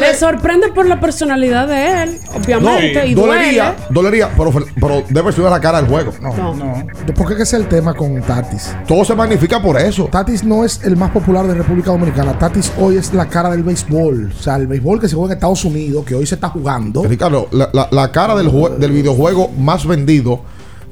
le 0.00 0.14
sorprende 0.14 0.68
por 0.68 0.86
la 0.86 1.00
personalidad 1.00 1.68
de 1.68 2.02
él, 2.02 2.20
obviamente. 2.34 3.06
y 3.06 3.14
dolería, 3.14 3.76
dolería, 3.90 4.30
pero, 4.36 4.52
pero 4.80 5.02
debe 5.08 5.32
ser 5.32 5.44
la 5.44 5.60
cara 5.60 5.80
del 5.80 5.90
juego. 5.90 6.12
No, 6.20 6.54
no. 6.54 6.86
¿Por 7.14 7.36
qué 7.36 7.42
es 7.42 7.52
el 7.52 7.66
tema 7.68 7.94
con 7.94 8.20
Tatis? 8.22 8.74
Todo 8.86 9.04
se 9.04 9.14
magnifica 9.14 9.60
por 9.60 9.80
eso. 9.80 10.08
Tatis 10.10 10.44
no 10.44 10.64
es 10.64 10.82
el 10.84 10.96
más 10.96 11.10
popular 11.10 11.46
de 11.46 11.54
República 11.54 11.90
Dominicana. 11.90 12.38
Tatis 12.38 12.72
hoy 12.78 12.96
es 12.96 13.12
la 13.12 13.26
cara 13.28 13.50
del 13.50 13.62
béisbol. 13.62 14.32
O 14.38 14.42
sea, 14.42 14.56
el 14.56 14.66
béisbol 14.66 15.00
que 15.00 15.08
se 15.08 15.16
juega 15.16 15.32
en 15.32 15.36
Estados 15.38 15.64
Unidos, 15.64 16.04
que 16.04 16.14
hoy 16.14 16.26
se 16.26 16.36
está 16.36 16.48
jugando. 16.48 17.02
Ricardo, 17.04 17.48
la, 17.52 17.70
la, 17.90 18.12
cara 18.12 18.34
del, 18.36 18.50
del 18.78 18.92
videojuego 18.92 19.48
más 19.58 19.86
vendido 19.86 20.42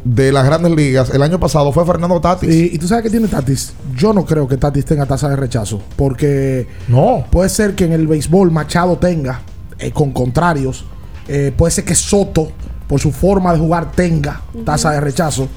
de 0.05 0.32
las 0.32 0.44
grandes 0.44 0.72
ligas 0.72 1.11
el 1.11 1.22
año 1.22 1.40
pasado 1.40 1.72
fue 1.72 1.84
Fernando 1.86 2.20
Tatis. 2.20 2.72
Y, 2.72 2.78
tú 2.78 2.86
sabes 2.86 3.05
que 3.05 3.11
tiene 3.11 3.26
Tatis. 3.26 3.72
Yo 3.96 4.12
no 4.12 4.24
creo 4.24 4.46
que 4.46 4.57
Tatis 4.57 4.84
tenga 4.84 5.07
tasa 5.07 5.28
de 5.30 5.36
rechazo. 5.36 5.80
Porque 5.96 6.66
no. 6.88 7.24
puede 7.30 7.48
ser 7.48 7.74
que 7.74 7.84
en 7.84 7.92
el 7.92 8.07
béisbol 8.07 8.50
Machado 8.50 8.98
tenga, 8.98 9.40
eh, 9.78 9.90
con 9.90 10.12
contrarios. 10.12 10.84
Eh, 11.26 11.52
puede 11.57 11.70
ser 11.70 11.84
que 11.84 11.94
Soto, 11.94 12.50
por 12.86 13.00
su 13.00 13.11
forma 13.11 13.52
de 13.52 13.59
jugar, 13.59 13.92
tenga 13.92 14.42
tasa 14.64 14.90
de 14.92 15.00
rechazo. 15.00 15.48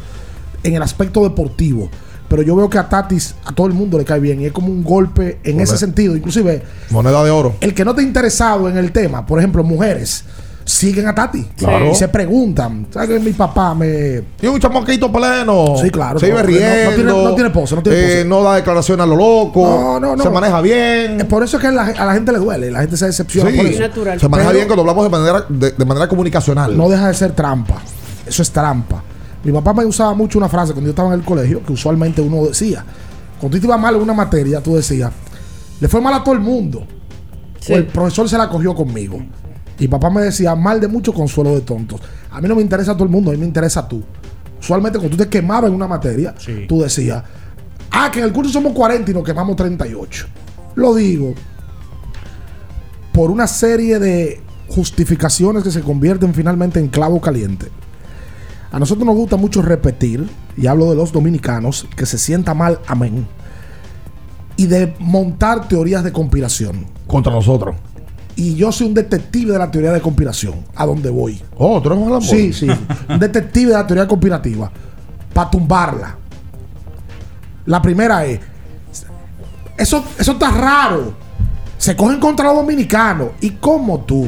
En 0.63 0.75
el 0.75 0.81
aspecto 0.81 1.23
deportivo. 1.23 1.89
Pero 2.29 2.41
yo 2.41 2.55
veo 2.55 2.69
que 2.69 2.77
a 2.77 2.89
Tatis 2.89 3.35
a 3.45 3.53
todo 3.53 3.67
el 3.67 3.73
mundo 3.73 3.97
le 3.97 4.05
cae 4.05 4.19
bien. 4.19 4.41
Y 4.41 4.45
es 4.45 4.51
como 4.51 4.67
un 4.67 4.83
golpe 4.83 5.39
en 5.43 5.59
ese 5.59 5.77
sentido. 5.77 6.15
Inclusive. 6.15 6.63
Moneda 6.89 7.23
de 7.23 7.31
oro. 7.31 7.55
El 7.61 7.73
que 7.73 7.83
no 7.85 7.91
esté 7.91 8.03
interesado 8.03 8.69
en 8.69 8.77
el 8.77 8.91
tema, 8.91 9.25
por 9.25 9.39
ejemplo, 9.39 9.63
mujeres 9.63 10.23
siguen 10.67 11.07
a 11.07 11.15
Tati. 11.15 11.43
Claro. 11.55 11.91
Y 11.91 11.95
se 11.95 12.07
preguntan. 12.09 12.87
¿Sabes 12.91 13.09
que 13.09 13.19
mi 13.19 13.31
papá 13.31 13.73
me. 13.73 14.21
Tiene 14.37 14.53
un 14.53 14.61
chamaquito 14.61 15.11
pleno. 15.11 15.75
Sí, 15.81 15.89
claro. 15.89 16.19
Se 16.19 16.29
no, 16.29 16.43
riendo. 16.43 16.91
No, 16.91 16.95
tiene, 16.95 17.11
no 17.11 17.35
tiene 17.35 17.49
pose, 17.49 17.75
no 17.75 17.81
tiene 17.81 18.01
pose. 18.01 18.21
Eh, 18.21 18.25
no 18.25 18.43
da 18.43 18.55
declaración 18.55 19.01
a 19.01 19.05
lo 19.05 19.15
loco. 19.15 19.61
No, 19.65 19.99
no, 19.99 20.15
no. 20.15 20.23
Se 20.23 20.29
maneja 20.29 20.61
bien. 20.61 21.25
Por 21.29 21.43
eso 21.43 21.57
es 21.57 21.61
que 21.61 21.67
a 21.67 21.71
la, 21.71 22.13
gente 22.13 22.31
le 22.31 22.39
duele. 22.39 22.69
La 22.69 22.81
gente 22.81 22.97
se 22.97 23.05
decepciona 23.05 23.49
sí, 23.49 23.57
por 23.57 23.65
eso. 23.65 23.79
Natural. 23.79 24.19
Se 24.19 24.29
maneja 24.29 24.51
bien 24.51 24.67
cuando 24.67 24.81
hablamos 24.81 25.03
de 25.05 25.09
manera, 25.09 25.45
de, 25.47 25.85
manera 25.85 26.07
comunicacional. 26.07 26.77
No 26.77 26.89
deja 26.89 27.07
de 27.07 27.13
ser 27.13 27.31
trampa. 27.31 27.81
Eso 28.25 28.41
es 28.41 28.51
trampa. 28.51 29.01
Mi 29.43 29.53
papá 29.53 29.73
me 29.73 29.85
usaba 29.85 30.13
mucho 30.13 30.37
una 30.37 30.49
frase 30.49 30.73
cuando 30.73 30.87
yo 30.87 30.91
estaba 30.91 31.13
en 31.13 31.19
el 31.19 31.25
colegio 31.25 31.63
que 31.63 31.71
usualmente 31.71 32.21
uno 32.21 32.45
decía. 32.45 32.83
Cuando 33.39 33.55
tú 33.55 33.61
te 33.61 33.67
iba 33.67 33.77
mal 33.77 33.95
en 33.95 34.01
una 34.01 34.13
materia, 34.13 34.61
tú 34.61 34.75
decías, 34.75 35.11
le 35.79 35.87
fue 35.87 36.01
mal 36.01 36.13
a 36.13 36.23
todo 36.23 36.33
el 36.33 36.41
mundo. 36.41 36.85
O 37.69 37.73
el 37.73 37.85
profesor 37.85 38.27
se 38.27 38.37
la 38.37 38.49
cogió 38.49 38.75
conmigo. 38.75 39.19
Y 39.79 39.87
papá 39.87 40.09
me 40.09 40.21
decía, 40.21 40.55
mal 40.55 40.81
de 40.81 40.87
mucho 40.87 41.13
consuelo 41.13 41.53
de 41.53 41.61
tontos. 41.61 42.01
A 42.31 42.41
mí 42.41 42.47
no 42.47 42.55
me 42.55 42.61
interesa 42.61 42.93
todo 42.93 43.03
el 43.03 43.09
mundo, 43.09 43.29
a 43.29 43.33
mí 43.33 43.39
me 43.39 43.45
interesa 43.45 43.87
tú. 43.87 44.03
Usualmente 44.59 44.97
cuando 44.97 45.15
tú 45.15 45.23
te 45.23 45.29
quemabas 45.29 45.69
en 45.69 45.75
una 45.75 45.87
materia, 45.87 46.33
tú 46.67 46.81
decías, 46.81 47.23
ah, 47.91 48.09
que 48.11 48.19
en 48.19 48.25
el 48.25 48.33
curso 48.33 48.51
somos 48.51 48.73
40 48.73 49.11
y 49.11 49.13
nos 49.13 49.23
quemamos 49.23 49.55
38. 49.55 50.27
Lo 50.75 50.95
digo 50.95 51.33
por 53.13 53.31
una 53.31 53.47
serie 53.47 53.99
de 53.99 54.41
justificaciones 54.69 55.63
que 55.63 55.71
se 55.71 55.81
convierten 55.81 56.33
finalmente 56.33 56.79
en 56.79 56.87
clavo 56.87 57.21
caliente. 57.21 57.67
A 58.71 58.79
nosotros 58.79 59.05
nos 59.05 59.15
gusta 59.15 59.37
mucho 59.37 59.61
repetir, 59.61 60.27
y 60.57 60.67
hablo 60.67 60.89
de 60.89 60.95
los 60.95 61.11
dominicanos, 61.11 61.87
que 61.95 62.05
se 62.05 62.17
sienta 62.17 62.53
mal, 62.53 62.79
amén. 62.87 63.27
Y 64.55 64.65
de 64.65 64.93
montar 64.99 65.67
teorías 65.67 66.03
de 66.03 66.11
conspiración. 66.11 66.87
Contra 67.07 67.31
nosotros 67.31 67.75
y 68.37 68.55
yo 68.55 68.71
soy 68.71 68.87
un 68.87 68.93
detective 68.93 69.51
de 69.51 69.57
la 69.57 69.69
teoría 69.69 69.91
de 69.91 69.99
conspiración. 69.99 70.63
¿A 70.75 70.85
dónde 70.85 71.09
voy? 71.09 71.41
Oh, 71.57 71.81
tú 71.81 71.91
eres 71.91 71.99
un 71.99 72.21
Sí, 72.21 72.53
sí. 72.53 72.67
un 73.09 73.19
detective 73.19 73.71
de 73.71 73.73
la 73.77 73.85
teoría 73.87 74.07
conspirativa. 74.07 74.71
Para 75.33 75.49
tumbarla. 75.49 76.15
La 77.65 77.81
primera 77.81 78.23
es. 78.25 78.39
Eso, 79.75 80.03
eso 80.19 80.31
está 80.33 80.51
raro. 80.51 81.13
Se 81.79 81.95
cogen 81.95 82.19
contra 82.19 82.45
los 82.45 82.57
dominicanos. 82.57 83.29
¿Y 83.41 83.51
cómo 83.51 84.01
tú 84.01 84.27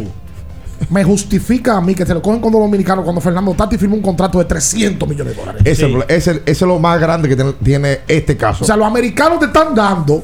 me 0.90 1.04
justifica 1.04 1.78
a 1.78 1.82
mí 1.82 1.94
que 1.94 2.04
se 2.06 2.14
lo 2.14 2.22
cogen 2.22 2.42
contra 2.42 2.60
los 2.60 2.68
dominicanos 2.68 3.04
cuando 3.04 3.22
Fernando 3.22 3.54
Tati 3.54 3.78
firma 3.78 3.94
un 3.96 4.02
contrato 4.02 4.40
de 4.40 4.46
300 4.46 5.08
millones 5.08 5.36
de 5.36 5.40
dólares? 5.40 5.62
Ese, 5.66 6.02
ese 6.10 6.42
es 6.48 6.62
lo 6.62 6.80
más 6.80 7.00
grande 7.00 7.30
que 7.30 7.36
tiene 7.64 8.00
este 8.08 8.36
caso. 8.36 8.64
O 8.64 8.68
sea, 8.68 8.76
los 8.76 8.88
americanos 8.88 9.40
te 9.40 9.46
están 9.46 9.76
dando 9.76 10.24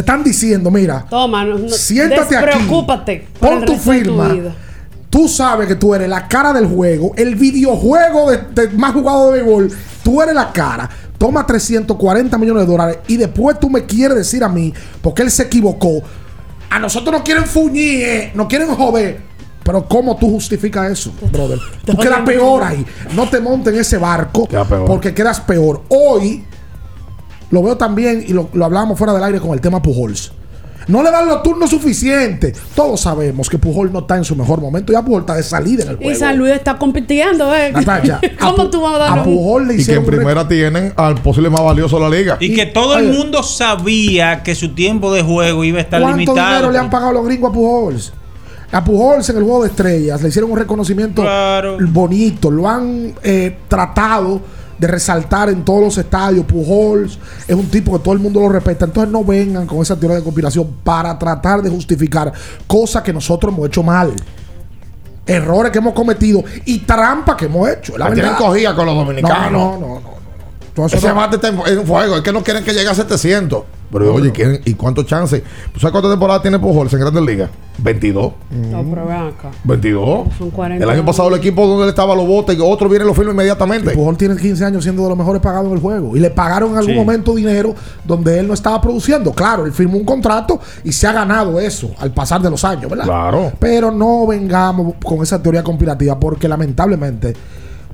te 0.00 0.12
están 0.12 0.24
diciendo, 0.24 0.70
mira, 0.70 1.04
Toma, 1.10 1.46
siéntate 1.68 2.34
aquí, 2.34 3.22
pon 3.38 3.64
tu 3.66 3.76
firma. 3.76 4.34
Tú 5.10 5.28
sabes 5.28 5.68
que 5.68 5.74
tú 5.74 5.94
eres 5.94 6.08
la 6.08 6.26
cara 6.26 6.54
del 6.54 6.66
juego, 6.66 7.12
el 7.16 7.34
videojuego 7.34 8.30
de, 8.30 8.68
más 8.70 8.94
jugado 8.94 9.30
de 9.30 9.42
béisbol. 9.42 9.70
Tú 10.02 10.22
eres 10.22 10.34
la 10.34 10.50
cara. 10.52 10.88
Toma 11.18 11.44
340 11.44 12.38
millones 12.38 12.62
de 12.62 12.72
dólares 12.72 12.98
y 13.08 13.18
después 13.18 13.60
tú 13.60 13.68
me 13.68 13.84
quieres 13.84 14.16
decir 14.16 14.42
a 14.42 14.48
mí, 14.48 14.72
porque 15.02 15.20
él 15.20 15.30
se 15.30 15.42
equivocó. 15.42 16.02
A 16.70 16.78
nosotros 16.78 17.12
nos 17.12 17.22
quieren 17.22 17.44
fuñir, 17.44 18.02
eh, 18.02 18.32
nos 18.34 18.46
quieren 18.46 18.68
joder. 18.68 19.20
Pero 19.62 19.86
¿cómo 19.86 20.16
tú 20.16 20.30
justificas 20.30 20.90
eso, 20.90 21.12
brother? 21.30 21.58
Tú 21.84 21.94
quedas 21.98 22.20
peor 22.20 22.62
ahí. 22.62 22.86
No 23.14 23.28
te 23.28 23.38
montes 23.38 23.74
en 23.74 23.80
ese 23.80 23.98
barco 23.98 24.48
porque 24.86 25.12
quedas 25.12 25.40
peor. 25.40 25.82
Hoy 25.90 26.42
lo 27.50 27.62
veo 27.62 27.76
también, 27.76 28.24
y 28.26 28.32
lo, 28.32 28.48
lo 28.52 28.64
hablábamos 28.64 28.98
fuera 28.98 29.12
del 29.12 29.22
aire 29.24 29.40
con 29.40 29.50
el 29.52 29.60
tema 29.60 29.82
Pujols. 29.82 30.32
No 30.90 31.02
le 31.02 31.10
dan 31.10 31.28
los 31.28 31.42
turnos 31.42 31.70
suficientes. 31.70 32.58
Todos 32.74 33.02
sabemos 33.02 33.48
que 33.48 33.58
Pujol 33.58 33.92
no 33.92 34.00
está 34.00 34.16
en 34.16 34.24
su 34.24 34.34
mejor 34.34 34.60
momento. 34.60 34.92
Ya 34.92 35.02
Pujol 35.02 35.20
está 35.20 35.34
de 35.34 35.42
salida 35.42 35.84
en 35.84 35.90
el 35.90 35.96
juego. 35.96 36.10
Y 36.10 36.14
San 36.16 36.36
Luis 36.36 36.52
está 36.52 36.78
compitiendo, 36.78 37.54
¿eh? 37.54 37.72
¿Cómo 38.40 38.70
tú 38.70 38.80
vas 38.80 38.94
a 38.94 38.98
dar 38.98 39.18
a 39.20 39.22
Pujol 39.22 39.68
le 39.68 39.74
Y 39.74 39.84
que 39.84 39.94
en 39.94 40.04
primera 40.04 40.48
tienen 40.48 40.92
al 40.96 41.14
posible 41.16 41.48
más 41.48 41.62
valioso 41.62 41.96
de 41.96 42.02
la 42.02 42.16
liga. 42.16 42.36
Y, 42.40 42.54
que 42.54 42.66
todo 42.66 42.98
el 42.98 43.12
mundo 43.12 43.42
sabía 43.42 44.42
que 44.42 44.54
su 44.54 44.74
tiempo 44.74 45.12
de 45.12 45.22
juego 45.22 45.62
iba 45.64 45.78
a 45.78 45.82
estar 45.82 46.00
limitado. 46.00 46.34
¿Cuánto 46.34 46.50
dinero 46.50 46.72
le 46.72 46.78
han 46.78 46.90
pagado 46.90 47.12
los 47.12 47.24
gringos 47.24 47.50
a 47.50 47.52
Pujols? 47.52 48.12
A 48.72 48.84
Pujols 48.84 49.28
en 49.28 49.36
el 49.36 49.42
juego 49.42 49.62
de 49.62 49.68
estrellas 49.68 50.22
le 50.22 50.28
hicieron 50.28 50.50
un 50.50 50.58
reconocimiento 50.58 51.24
bonito. 51.88 52.50
Lo 52.50 52.68
han 52.68 53.14
eh, 53.22 53.58
tratado 53.68 54.40
de 54.80 54.86
resaltar 54.86 55.50
en 55.50 55.62
todos 55.62 55.80
los 55.82 55.98
estadios. 55.98 56.46
Pujols 56.46 57.18
es 57.46 57.54
un 57.54 57.68
tipo 57.68 57.92
que 57.92 57.98
todo 58.02 58.14
el 58.14 58.20
mundo 58.20 58.40
lo 58.40 58.48
respeta. 58.48 58.86
Entonces 58.86 59.12
no 59.12 59.22
vengan 59.22 59.66
con 59.66 59.80
esa 59.80 59.94
teoría 59.94 60.16
de 60.16 60.24
conspiración 60.24 60.76
para 60.82 61.18
tratar 61.18 61.60
de 61.60 61.68
justificar 61.68 62.32
cosas 62.66 63.02
que 63.02 63.12
nosotros 63.12 63.52
hemos 63.52 63.68
hecho 63.68 63.82
mal. 63.82 64.12
Errores 65.26 65.70
que 65.70 65.78
hemos 65.78 65.92
cometido 65.92 66.42
y 66.64 66.78
trampas 66.78 67.36
que 67.36 67.44
hemos 67.44 67.68
hecho. 67.68 67.98
La, 67.98 68.12
tienen 68.12 68.34
con 68.34 68.86
los 68.86 68.94
dominicanos. 68.96 69.52
No, 69.52 69.72
no, 69.72 69.78
no. 69.78 70.00
no, 70.00 70.20
Ese 70.76 71.12
mate 71.12 71.36
está 71.36 71.48
en 71.48 71.86
fuego. 71.86 72.16
Es 72.16 72.22
que 72.22 72.32
no 72.32 72.42
quieren 72.42 72.64
que 72.64 72.72
llegue 72.72 72.88
a 72.88 72.94
700. 72.94 73.62
Pero 73.92 74.14
oye, 74.14 74.30
¿quién- 74.30 74.60
¿y 74.64 74.74
cuántos 74.74 75.04
chances? 75.04 75.42
¿Tú 75.72 75.80
sabes 75.80 75.90
cuántas 75.90 76.12
temporadas 76.12 76.42
tiene 76.42 76.60
Pujols 76.60 76.92
en 76.92 77.00
Grandes 77.00 77.24
Ligas? 77.24 77.50
22. 77.78 78.32
No, 78.50 78.84
pero 78.88 79.04
ven 79.06 79.16
acá. 79.16 79.50
22. 79.64 80.28
Son 80.38 80.50
40 80.50 80.84
El 80.84 80.90
año 80.90 81.04
pasado 81.04 81.28
el 81.28 81.34
equipo 81.34 81.66
donde 81.66 81.84
él 81.84 81.88
estaba 81.88 82.14
lo 82.14 82.24
bota 82.24 82.52
y 82.52 82.60
otro 82.60 82.88
viene 82.88 83.04
y 83.04 83.08
lo 83.08 83.14
firma 83.14 83.32
inmediatamente. 83.32 83.90
Pujol 83.90 84.16
tiene 84.16 84.36
15 84.36 84.64
años 84.64 84.84
siendo 84.84 85.02
de 85.02 85.08
los 85.08 85.18
mejores 85.18 85.42
pagados 85.42 85.66
en 85.66 85.72
el 85.72 85.80
juego. 85.80 86.16
Y 86.16 86.20
le 86.20 86.30
pagaron 86.30 86.70
en 86.70 86.76
algún 86.78 86.92
Sí. 86.94 86.98
momento 87.00 87.34
dinero 87.34 87.74
donde 88.04 88.38
él 88.38 88.46
no 88.46 88.54
estaba 88.54 88.80
produciendo. 88.80 89.32
Claro, 89.32 89.66
él 89.66 89.72
firmó 89.72 89.96
un 89.96 90.04
contrato 90.04 90.60
y 90.84 90.92
se 90.92 91.08
ha 91.08 91.12
ganado 91.12 91.58
eso 91.58 91.90
al 91.98 92.12
pasar 92.12 92.40
de 92.42 92.50
los 92.50 92.62
años, 92.64 92.88
¿verdad? 92.88 93.06
Claro. 93.06 93.52
Pero 93.58 93.90
no 93.90 94.24
vengamos 94.24 94.94
con 95.02 95.20
esa 95.22 95.42
teoría 95.42 95.64
conspirativa 95.64 96.16
porque 96.20 96.46
lamentablemente 96.46 97.34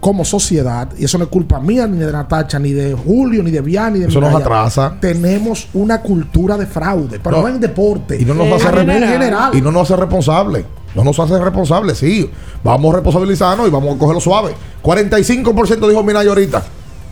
como 0.00 0.24
sociedad, 0.24 0.88
y 0.98 1.04
eso 1.04 1.18
no 1.18 1.24
es 1.24 1.30
culpa 1.30 1.58
mía, 1.60 1.86
ni 1.86 1.98
de 1.98 2.10
Natacha, 2.12 2.58
ni 2.58 2.72
de 2.72 2.94
Julio, 2.94 3.42
ni 3.42 3.50
de 3.50 3.60
Vian, 3.60 3.92
ni 3.94 4.00
de 4.00 4.06
Eso 4.08 4.20
nos 4.20 4.34
atrasa. 4.34 4.94
Tenemos 5.00 5.68
una 5.74 6.00
cultura 6.02 6.56
de 6.56 6.66
fraude, 6.66 7.18
pero 7.22 7.36
no, 7.38 7.42
No. 7.42 7.48
en 7.48 7.60
deporte. 7.60 8.20
Y 8.20 8.24
no 8.24 8.34
nos 8.34 8.52
hace 8.52 8.68
a 8.68 8.82
nivel 8.82 9.00
re- 9.02 9.08
general. 9.08 9.50
Y 9.56 9.60
no 9.60 9.72
nos 9.72 9.90
hace 9.90 10.00
responsable. 10.00 10.64
No 10.94 11.04
nos 11.04 11.18
hace 11.18 11.38
responsable, 11.38 11.94
sí. 11.94 12.30
Vamos 12.64 12.92
a 12.92 12.96
responsabilizarnos 12.96 13.68
y 13.68 13.70
vamos 13.70 13.96
a 13.96 13.98
cogerlo 13.98 14.20
suave. 14.20 14.54
45% 14.82 15.88
dijo 15.88 16.02
Minayo 16.02 16.30
ahorita. 16.30 16.62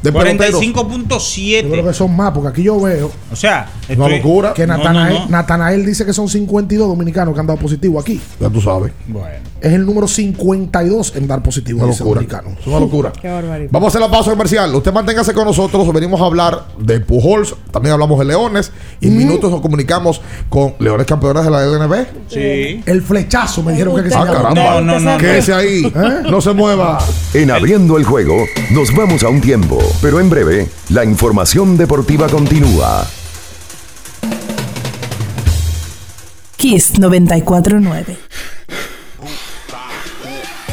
De 0.04 0.12
peloteros. 0.12 0.60
45.7. 0.60 1.62
Yo 1.62 1.70
creo 1.70 1.84
que 1.86 1.94
son 1.94 2.14
más, 2.14 2.32
porque 2.32 2.48
aquí 2.48 2.62
yo 2.62 2.80
veo. 2.80 3.10
O 3.32 3.36
sea, 3.36 3.68
Una 3.96 4.08
locura. 4.08 4.52
Que 4.54 4.66
Natanael, 4.66 5.14
no, 5.14 5.20
no. 5.24 5.28
Natanael 5.30 5.84
dice 5.86 6.04
que 6.04 6.12
son 6.12 6.28
52 6.28 6.86
dominicanos 6.88 7.34
que 7.34 7.40
han 7.40 7.46
dado 7.46 7.58
positivo 7.58 7.98
aquí. 7.98 8.20
Ya 8.40 8.48
tú 8.50 8.60
sabes. 8.60 8.92
Bueno. 9.06 9.54
Es 9.60 9.72
el 9.72 9.86
número 9.86 10.06
52 10.06 11.16
en 11.16 11.26
dar 11.26 11.42
positivo 11.42 11.78
Una 11.82 11.92
locura. 11.92 12.20
dominicano. 12.20 12.50
Es 12.60 12.66
una 12.66 12.80
locura. 12.80 13.12
Qué 13.20 13.28
barbaridad. 13.30 13.70
Vamos 13.72 13.86
a 13.86 13.88
hacer 13.88 14.00
la 14.02 14.10
pausa 14.10 14.30
comercial. 14.30 14.74
Usted 14.74 14.92
manténgase 14.92 15.32
con 15.32 15.46
nosotros. 15.46 15.90
Venimos 15.90 16.20
a 16.20 16.24
hablar 16.26 16.66
de 16.78 17.00
Pujols. 17.00 17.54
También 17.70 17.94
hablamos 17.94 18.18
de 18.18 18.26
Leones. 18.26 18.72
Y 19.00 19.08
en 19.08 19.16
minutos 19.16 19.50
nos 19.50 19.62
comunicamos 19.62 20.20
con 20.50 20.74
Leones 20.80 21.06
campeones 21.06 21.44
de 21.44 21.50
la 21.50 21.64
LNB. 21.64 21.94
Sí. 22.28 22.82
El 22.84 23.00
flechazo 23.00 23.62
me 23.62 23.72
dijeron 23.72 23.96
que, 23.96 24.02
que 24.04 24.10
se 24.10 24.16
Ah, 24.16 24.26
caramba. 24.26 24.52
No, 24.54 24.80
no, 24.82 25.00
no, 25.00 25.16
Quédese 25.18 25.54
ahí. 25.54 25.82
¿Eh? 25.86 26.22
No 26.30 26.42
se 26.42 26.52
mueva. 26.52 26.98
En 27.32 27.50
abriendo 27.50 27.96
el 27.96 28.04
juego, 28.04 28.36
nos 28.70 28.94
vamos 28.94 29.22
a 29.22 29.28
un 29.30 29.40
tiempo, 29.40 29.78
pero 30.00 30.20
en 30.20 30.30
breve, 30.30 30.68
la 30.90 31.04
información 31.04 31.76
deportiva 31.76 32.28
continúa. 32.28 33.06
Kiss 36.56 36.98
949. 36.98 38.16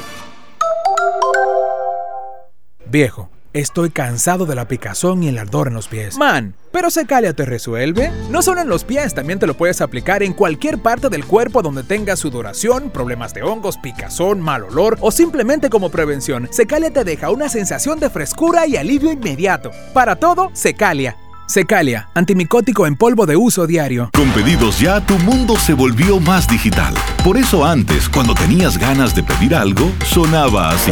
Viejo, 2.91 3.29
estoy 3.53 3.89
cansado 3.89 4.45
de 4.45 4.53
la 4.53 4.67
picazón 4.67 5.23
y 5.23 5.29
el 5.29 5.37
ardor 5.37 5.69
en 5.69 5.75
los 5.75 5.87
pies. 5.87 6.17
Man, 6.17 6.55
pero 6.73 6.89
Secalia 6.89 7.33
te 7.33 7.45
resuelve. 7.45 8.11
No 8.29 8.41
solo 8.41 8.59
en 8.59 8.67
los 8.67 8.83
pies, 8.83 9.13
también 9.13 9.39
te 9.39 9.47
lo 9.47 9.53
puedes 9.55 9.79
aplicar 9.79 10.23
en 10.23 10.33
cualquier 10.33 10.77
parte 10.77 11.07
del 11.07 11.23
cuerpo 11.23 11.61
donde 11.61 11.83
tengas 11.83 12.19
sudoración, 12.19 12.89
problemas 12.89 13.33
de 13.33 13.43
hongos, 13.43 13.77
picazón, 13.77 14.41
mal 14.41 14.65
olor 14.65 14.97
o 14.99 15.09
simplemente 15.09 15.69
como 15.69 15.89
prevención. 15.89 16.49
Secalia 16.51 16.91
te 16.91 17.05
deja 17.05 17.31
una 17.31 17.47
sensación 17.47 17.97
de 18.01 18.09
frescura 18.09 18.67
y 18.67 18.75
alivio 18.75 19.13
inmediato. 19.13 19.71
Para 19.93 20.17
todo, 20.17 20.51
Secalia. 20.51 21.15
Secalia, 21.47 22.09
antimicótico 22.13 22.87
en 22.87 22.97
polvo 22.97 23.25
de 23.25 23.37
uso 23.37 23.67
diario. 23.67 24.09
Con 24.13 24.29
pedidos 24.31 24.81
ya, 24.81 24.99
tu 24.99 25.17
mundo 25.19 25.57
se 25.57 25.73
volvió 25.73 26.19
más 26.19 26.45
digital. 26.45 26.93
Por 27.23 27.37
eso 27.37 27.65
antes, 27.65 28.09
cuando 28.09 28.33
tenías 28.33 28.77
ganas 28.77 29.15
de 29.15 29.23
pedir 29.23 29.55
algo, 29.55 29.89
sonaba 30.03 30.71
así. 30.71 30.91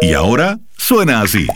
Y 0.00 0.12
ahora 0.14 0.58
suena 0.76 1.22
así. 1.22 1.46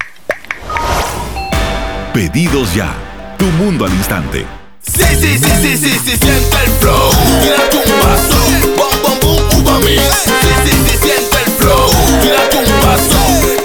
Pedidos 2.13 2.75
ya. 2.75 2.95
Tu 3.39 3.45
mundo 3.47 3.85
al 3.85 3.93
instante. 3.93 4.47
Sí, 4.83 5.05
sí, 5.21 5.39
sí, 5.39 5.51
sí, 5.63 5.77
sí, 5.77 5.91
sí, 6.05 6.17
siente 6.17 6.57
el 6.65 6.71
flow. 6.81 7.11
Tírate 7.41 7.77
un 7.77 7.85
paso, 8.01 8.37
bom, 8.77 9.03
bom, 9.03 9.19
bum, 9.21 9.61
uva 9.61 9.79
mix. 9.81 10.03
Sí, 10.25 10.31
sí, 10.65 10.73
sí, 10.87 10.99
siente 11.03 11.37
el 11.47 11.53
flow. 11.53 11.91
Tírate 12.21 12.57
un 12.57 12.65
paso, 12.81 13.19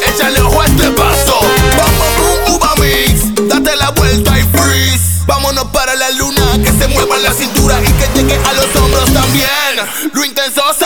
échale 0.08 0.41
ojo 0.41 0.62
a 0.62 0.66
este 0.66 0.89
paso. 0.91 1.39
Bom, 1.78 1.93
bom, 1.98 2.14
bum, 2.18 2.56
uva 2.56 2.76
mix. 2.76 3.48
Date 3.48 3.76
la 3.78 3.89
vuelta 3.91 4.39
y 4.39 4.43
freeze. 4.43 5.24
Vámonos 5.26 5.66
para 5.66 5.96
la 5.96 6.12
luna, 6.12 6.60
que 6.64 6.72
se 6.72 6.88
mueva 6.88 7.18
la 7.18 7.34
cintura 7.34 7.82
y 7.82 7.91
que 7.93 8.08
llegue 8.22 8.36
a 8.36 8.54
los 8.54 8.76
hombros 8.76 9.12
también. 9.12 9.50
Lo 10.14 10.24
intenso 10.24 10.62
sabe 10.78 10.85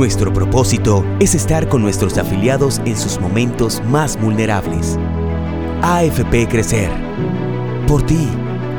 Nuestro 0.00 0.32
propósito 0.32 1.04
es 1.20 1.34
estar 1.34 1.68
con 1.68 1.82
nuestros 1.82 2.16
afiliados 2.16 2.80
en 2.86 2.96
sus 2.96 3.20
momentos 3.20 3.82
más 3.84 4.18
vulnerables. 4.18 4.98
AFP 5.82 6.48
Crecer. 6.48 6.90
Por 7.86 8.06
ti, 8.06 8.26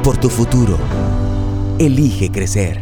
por 0.03 0.17
tu 0.17 0.32
futuro. 0.32 0.80
Elige 1.78 2.32
crecer. 2.32 2.82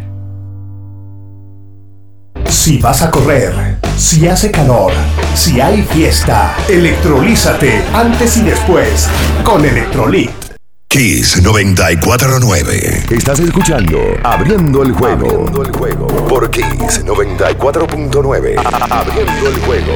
Si 2.46 2.78
vas 2.78 3.02
a 3.02 3.12
correr, 3.12 3.78
si 3.98 4.26
hace 4.30 4.52
calor, 4.52 4.94
si 5.36 5.60
hay 5.60 5.82
fiesta, 5.82 6.56
electrolízate 6.70 7.84
antes 7.94 8.38
y 8.38 8.44
después 8.44 9.10
con 9.44 9.66
Electrolit. 9.66 10.49
Kiss 10.92 11.40
949. 11.44 13.06
Estás 13.12 13.40
escuchando 13.40 14.00
Abriendo 14.24 14.82
el 14.82 14.92
juego. 14.92 15.28
Abriendo 15.28 15.62
el 15.62 15.72
juego. 15.72 16.08
Por 16.28 16.50
Kiss 16.50 17.06
94.9. 17.06 18.56
Abriendo 18.90 19.50
el 19.50 19.60
juego. 19.60 19.94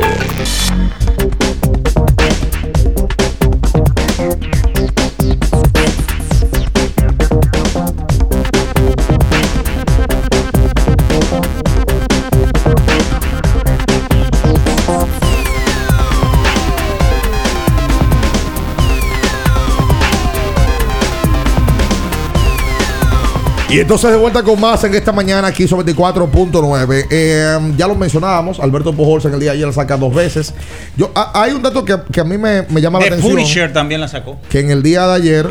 Y 23.74 23.80
entonces 23.80 24.12
de 24.12 24.18
vuelta 24.18 24.44
con 24.44 24.60
más 24.60 24.84
en 24.84 24.94
esta 24.94 25.12
mañana 25.12 25.48
aquí 25.48 25.68
sobre 25.68 25.94
24.9. 25.96 27.08
Eh, 27.10 27.74
ya 27.76 27.88
lo 27.88 27.96
mencionábamos, 27.96 28.60
Alberto 28.60 28.94
Pujols 28.94 29.26
en 29.26 29.34
el 29.34 29.40
día 29.40 29.52
de 29.52 29.58
ayer 29.58 29.68
la 29.68 29.74
saca 29.74 29.98
dos 29.98 30.14
veces. 30.14 30.54
Yo, 30.96 31.12
a- 31.16 31.42
hay 31.42 31.54
un 31.54 31.64
dato 31.64 31.84
que, 31.84 31.98
que 32.12 32.20
a 32.22 32.24
mí 32.24 32.38
me, 32.38 32.64
me 32.70 32.82
llama 32.82 33.00
la 33.00 33.06
atención. 33.08 33.32
Punisher 33.32 33.74
también 33.74 34.00
la 34.02 34.08
sacó. 34.08 34.38
Que 34.50 34.60
en 34.60 34.70
el 34.70 34.84
día 34.84 35.08
de 35.08 35.14
ayer... 35.14 35.50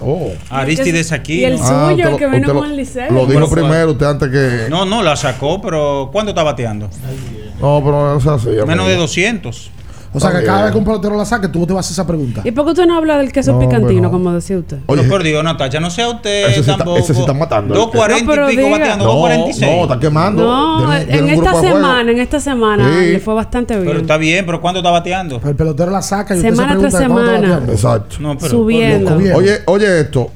Oh. 0.00 0.32
Aristides 0.50 1.10
aquí. 1.12 1.40
Y 1.40 1.44
el 1.44 1.58
¿no? 1.58 1.62
Ah, 1.64 1.90
suyo, 1.90 2.04
usted 2.04 2.10
el 2.12 2.16
que 2.18 2.26
vino 2.28 2.54
lo- 2.54 2.60
con 2.60 2.70
el 2.70 2.76
liceo. 2.76 3.10
Lo 3.10 3.26
dijo 3.26 3.48
primero 3.50 3.92
usted 3.92 4.06
antes 4.06 4.28
que... 4.30 4.66
No, 4.70 4.84
no, 4.84 5.02
la 5.02 5.14
sacó, 5.16 5.60
pero 5.60 6.10
¿cuándo 6.12 6.30
está 6.30 6.42
bateando? 6.42 6.88
No, 7.60 7.80
pero 7.84 8.16
o 8.16 8.20
sea, 8.20 8.38
sí, 8.38 8.48
Menos 8.48 8.68
amigo. 8.70 8.86
de 8.88 8.96
200. 8.96 9.70
O 10.12 10.18
sea 10.20 10.32
que 10.32 10.42
cada 10.44 10.62
vez 10.62 10.72
que 10.72 10.78
un 10.78 10.84
pelotero 10.84 11.16
la 11.16 11.24
saque, 11.26 11.48
tú 11.48 11.66
te 11.66 11.72
vas 11.74 11.84
a 11.84 11.86
hacer 11.86 11.92
esa 11.94 12.06
pregunta. 12.06 12.40
¿Y 12.44 12.50
por 12.50 12.64
qué 12.64 12.70
usted 12.70 12.86
no 12.86 12.96
habla 12.96 13.18
del 13.18 13.30
queso 13.30 13.52
No, 13.52 13.58
picantino, 13.58 14.00
pero- 14.02 14.10
como 14.10 14.32
decía 14.32 14.56
usted? 14.58 14.78
Oye, 14.86 15.02
no, 15.02 15.08
por 15.08 15.22
Dios, 15.22 15.44
Natacha, 15.44 15.80
no 15.80 15.90
sea 15.90 16.08
usted 16.08 16.48
Ese 16.48 16.60
está- 16.60 16.76
tampoco. 16.78 16.96
ese 16.98 17.12
sí 17.14 17.20
está 17.20 17.34
matando. 17.34 17.74
240 17.74 18.24
No, 18.24 18.30
pero 18.30 18.46
y 18.50 18.56
pico 18.56 18.66
diga. 18.66 18.78
bateando, 18.78 19.04
no, 19.04 19.10
246. 19.12 19.76
no, 19.76 19.82
está 19.82 19.98
quemando. 20.00 20.42
No, 20.44 20.78
Tiene- 20.88 21.04
tiene 21.04 21.18
en 21.18 21.24
un 21.24 21.30
esta 21.30 21.42
grupo 21.42 21.56
de 21.60 21.68
juego. 21.70 21.76
semana, 21.86 22.10
en 22.10 22.18
esta 22.20 22.40
semana 22.40 22.98
Sí. 23.00 23.06
le 23.12 23.20
fue 23.20 23.34
bastante 23.34 23.74
bien. 23.74 23.86
Pero 23.86 24.00
está 24.00 24.16
bien, 24.16 24.46
pero 24.46 24.60
¿cuánto 24.62 24.78
está 24.80 24.90
bateando? 24.90 25.40
El 25.44 25.54
pelotero 25.56 25.90
la 25.90 26.02
saca 26.02 26.34
y 26.34 26.38
usted 26.38 26.50
Semana 26.50 26.68
se 26.72 26.74
pregunta 26.78 26.98
tras 26.98 27.08
¿cuándo 27.10 27.20
está 27.24 27.36
semana. 27.36 27.48
bateando? 27.60 27.72
Exacto. 27.72 28.16
No, 28.20 28.38
pero 28.38 28.50
Subiendo. 28.50 29.16
Bien. 29.18 29.34
Oye, 29.34 29.58
oye 29.66 30.00
esto. 30.00 30.30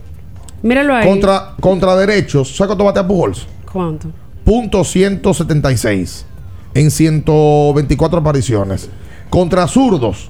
Míralo 0.63 0.95
ahí. 0.95 1.09
Contra, 1.09 1.55
contra 1.61 1.97
derechos, 1.97 2.55
¿sabes 2.55 2.69
cuánto 2.69 2.85
batea 2.85 3.07
Pujols? 3.07 3.47
¿Cuánto? 3.73 4.09
Punto 4.45 4.85
176 4.85 6.25
en 6.75 6.91
124 6.91 8.19
apariciones. 8.19 8.89
Contra 9.33 9.67
zurdos, 9.67 10.29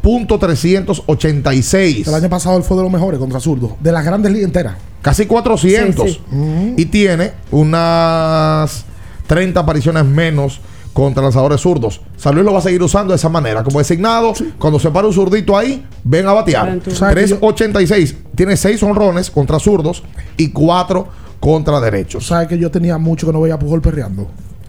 punto 0.00 0.38
386. 0.38 2.08
El 2.08 2.14
año 2.14 2.30
pasado 2.30 2.56
él 2.56 2.62
fue 2.62 2.74
de 2.78 2.82
los 2.82 2.90
mejores 2.90 3.20
contra 3.20 3.40
zurdo. 3.40 3.76
De 3.78 3.92
las 3.92 4.06
grandes 4.06 4.32
ligas 4.32 4.46
enteras. 4.46 4.76
Casi 5.02 5.26
400. 5.26 6.10
Sí, 6.10 6.20
sí. 6.30 6.74
Y 6.78 6.86
tiene 6.86 7.32
unas 7.50 8.86
30 9.26 9.60
apariciones 9.60 10.06
menos 10.06 10.60
contra 10.94 11.22
lanzadores 11.22 11.60
zurdos. 11.60 12.00
San 12.16 12.34
Luis 12.34 12.46
lo 12.46 12.54
va 12.54 12.60
a 12.60 12.62
seguir 12.62 12.82
usando 12.82 13.12
de 13.12 13.16
esa 13.16 13.28
manera, 13.28 13.62
como 13.62 13.80
designado. 13.80 14.32
Cuando 14.58 14.78
se 14.78 14.90
para 14.90 15.06
un 15.06 15.12
zurdito 15.12 15.54
ahí, 15.58 15.84
ven 16.02 16.26
a 16.26 16.32
batear. 16.32 16.70
Ven 16.70 16.80
tú. 16.80 16.90
¿Sabes 16.92 17.14
que 17.16 17.20
yo- 17.32 17.36
386. 17.38 18.16
Tiene 18.34 18.56
6 18.56 18.82
honrones 18.82 19.30
contra 19.30 19.58
zurdos 19.58 20.02
y 20.38 20.48
4 20.52 21.06
contra 21.38 21.80
derechos. 21.80 22.26
¿Sabes 22.26 22.48
que 22.48 22.56
yo 22.56 22.70
tenía 22.70 22.96
mucho 22.96 23.26
que 23.26 23.32
no 23.34 23.42
veía 23.42 23.56
a 23.56 23.58
Pujol 23.58 23.82
perreando? 23.82 24.26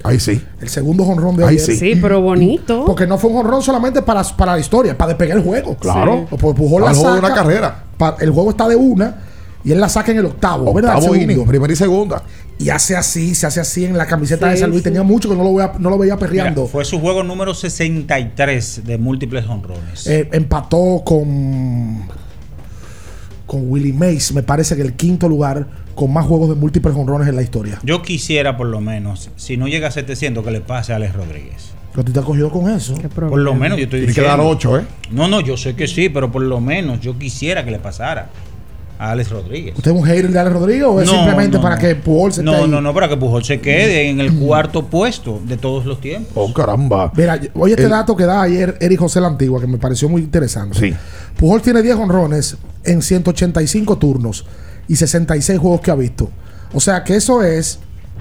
Ahí 0.07 0.19
sí. 0.19 0.41
El 0.61 0.69
segundo 0.69 1.03
jonrón 1.03 1.35
de 1.35 1.43
Ahí 1.43 1.55
ayer. 1.55 1.65
sí. 1.65 1.75
Sí, 1.77 1.95
pero 2.01 2.21
bonito. 2.21 2.85
Porque 2.85 3.05
no 3.05 3.17
fue 3.17 3.29
un 3.29 3.37
jonrón 3.37 3.61
solamente 3.61 4.01
para, 4.01 4.23
para 4.23 4.53
la 4.53 4.59
historia, 4.59 4.97
para 4.97 5.09
despegar 5.09 5.37
el 5.37 5.43
juego. 5.43 5.75
Claro. 5.75 6.25
Pues 6.29 6.55
Pujol 6.55 6.83
la 6.83 6.93
juego 6.93 7.15
de 7.15 7.21
saca, 7.21 7.27
una 7.27 7.35
carrera. 7.35 7.83
el 8.19 8.31
juego 8.31 8.49
está 8.51 8.67
de 8.67 8.75
una 8.75 9.15
y 9.63 9.71
él 9.71 9.79
la 9.81 9.89
saca 9.89 10.11
en 10.11 10.19
el 10.19 10.25
octavo. 10.25 10.71
Octavo 10.71 11.01
segundo. 11.01 11.21
inning, 11.23 11.45
primera 11.45 11.73
y 11.73 11.75
segunda. 11.75 12.23
Y 12.59 12.69
hace 12.69 12.95
así, 12.95 13.35
se 13.35 13.45
hace 13.45 13.59
así 13.59 13.85
en 13.85 13.95
la 13.97 14.07
camiseta 14.07 14.47
Sí, 14.47 14.53
de 14.53 14.57
San 14.57 14.69
Luis. 14.71 14.81
sí. 14.81 14.85
Tenía 14.85 15.03
mucho 15.03 15.29
que 15.29 15.35
no 15.35 15.43
lo, 15.43 15.53
veía, 15.53 15.73
no 15.77 15.89
lo 15.91 15.97
veía 15.99 16.15
Mira, 16.15 16.27
perreando. 16.27 16.65
fue 16.67 16.85
su 16.85 16.99
juego 16.99 17.21
número 17.23 17.53
63 17.53 18.81
de 18.85 18.97
múltiples 18.97 19.45
honrones. 19.47 20.07
Eh, 20.07 20.27
empató 20.31 21.03
con 21.05 22.07
con 23.47 23.71
Willie 23.71 23.93
Mays, 23.93 24.33
me 24.33 24.43
parece 24.43 24.75
que 24.75 24.83
el 24.83 24.93
quinto 24.93 25.27
lugar 25.27 25.65
con 25.95 26.13
más 26.13 26.25
juegos 26.27 26.49
de 26.49 26.55
múltiples 26.55 26.93
honrones 26.95 27.27
en 27.27 27.35
la 27.35 27.41
historia. 27.41 27.79
Yo 27.81 28.03
quisiera, 28.03 28.55
por 28.57 28.67
lo 28.67 28.79
menos, 28.81 29.31
si 29.35 29.57
no 29.57 29.67
llega 29.67 29.87
a 29.87 29.91
700, 29.91 30.43
que 30.45 30.51
le 30.51 30.61
pase 30.61 30.93
a 30.93 30.97
Alex 30.97 31.15
Rodríguez. 31.15 31.71
Pero 31.91 32.03
tú 32.05 32.11
te 32.11 32.19
has 32.19 32.25
cogido 32.25 32.51
con 32.51 32.69
eso. 32.69 32.93
Por 33.15 33.39
lo 33.39 33.55
menos 33.55 33.79
yo 33.79 33.85
estoy 33.85 34.01
Tiene 34.01 34.13
que 34.13 34.21
diciendo. 34.21 34.43
dar 34.43 34.55
8, 34.55 34.77
¿eh? 34.77 34.83
No, 35.09 35.27
no, 35.27 35.41
yo 35.41 35.57
sé 35.57 35.75
que 35.75 35.87
sí, 35.87 36.09
pero 36.09 36.31
por 36.31 36.43
lo 36.43 36.61
menos 36.61 36.99
yo 37.01 37.17
quisiera 37.17 37.65
que 37.65 37.71
le 37.71 37.79
pasara 37.79 38.29
a 38.99 39.11
Alex 39.11 39.29
Rodríguez. 39.29 39.75
¿Usted 39.77 39.91
es 39.91 39.97
un 39.97 40.03
hater 40.03 40.31
de 40.31 40.39
Alex 40.39 40.53
Rodríguez 40.55 40.83
o 40.85 40.99
es 41.01 41.07
No, 41.07 41.13
simplemente 41.13 41.57
no, 41.57 41.63
para 41.63 41.75
no. 41.75 41.81
que 41.81 41.95
Pujol 41.95 42.33
se 42.33 42.41
No, 42.43 42.53
ahí? 42.53 42.67
no, 42.67 42.81
no, 42.81 42.93
para 42.93 43.07
que 43.07 43.17
Pujol 43.17 43.43
se 43.43 43.59
quede 43.61 44.09
en 44.09 44.19
el 44.19 44.33
cuarto 44.33 44.85
puesto 44.85 45.39
de 45.45 45.57
todos 45.57 45.85
los 45.85 46.01
tiempos. 46.01 46.31
Oh, 46.35 46.51
caramba. 46.53 47.11
Mira, 47.15 47.39
oye 47.55 47.73
este 47.73 47.83
El- 47.83 47.89
dato 47.91 48.15
que 48.15 48.25
da 48.25 48.41
ayer 48.41 48.77
Eric 48.81 48.99
José 48.99 49.21
La 49.21 49.27
Antigua, 49.27 49.61
que 49.61 49.67
me 49.67 49.77
pareció 49.77 50.09
muy 50.09 50.21
interesante. 50.21 50.79
Sí. 50.79 50.93
Pujol 51.37 51.61
tiene 51.61 51.81
10 51.83 51.95
honrones 51.97 52.57
en 52.83 53.01
185 53.01 53.97
turnos 53.97 54.45
y 54.87 54.95
66 54.95 55.59
juegos 55.59 55.81
que 55.81 55.91
ha 55.91 55.95
visto. 55.95 56.29
O 56.73 56.79
sea 56.79 57.03
que 57.03 57.15
eso 57.15 57.43
es 57.43 57.79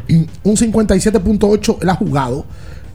mm, 0.08 0.22
un 0.44 0.56
57.8 0.56 1.78
él 1.82 1.88
ha 1.88 1.94
jugado 1.94 2.44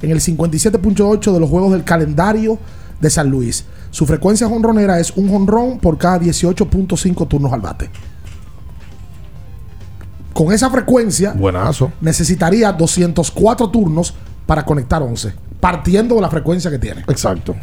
en 0.01 0.11
el 0.11 0.19
57.8 0.19 1.32
de 1.34 1.39
los 1.39 1.49
juegos 1.49 1.71
del 1.71 1.84
calendario 1.84 2.57
de 2.99 3.09
San 3.09 3.29
Luis. 3.29 3.65
Su 3.92 4.06
frecuencia 4.06 4.48
jonronera 4.48 5.00
es 5.00 5.12
un 5.12 5.30
jonrón 5.30 5.78
por 5.80 5.98
cada 5.98 6.20
18.5 6.20 7.28
turnos 7.28 7.54
al 7.54 7.62
bate. 7.62 7.89
Con 10.34 10.54
esa 10.54 10.70
frecuencia 10.70 11.34
Buenazo. 11.34 11.92
necesitaría 12.00 12.72
204 12.72 13.70
turnos 13.70 14.14
para 14.46 14.64
conectar 14.66 15.02
11, 15.02 15.34
partiendo 15.60 16.16
de 16.16 16.22
la 16.22 16.30
frecuencia 16.30 16.72
que 16.72 16.80
tiene. 16.80 17.02
Exacto. 17.02 17.54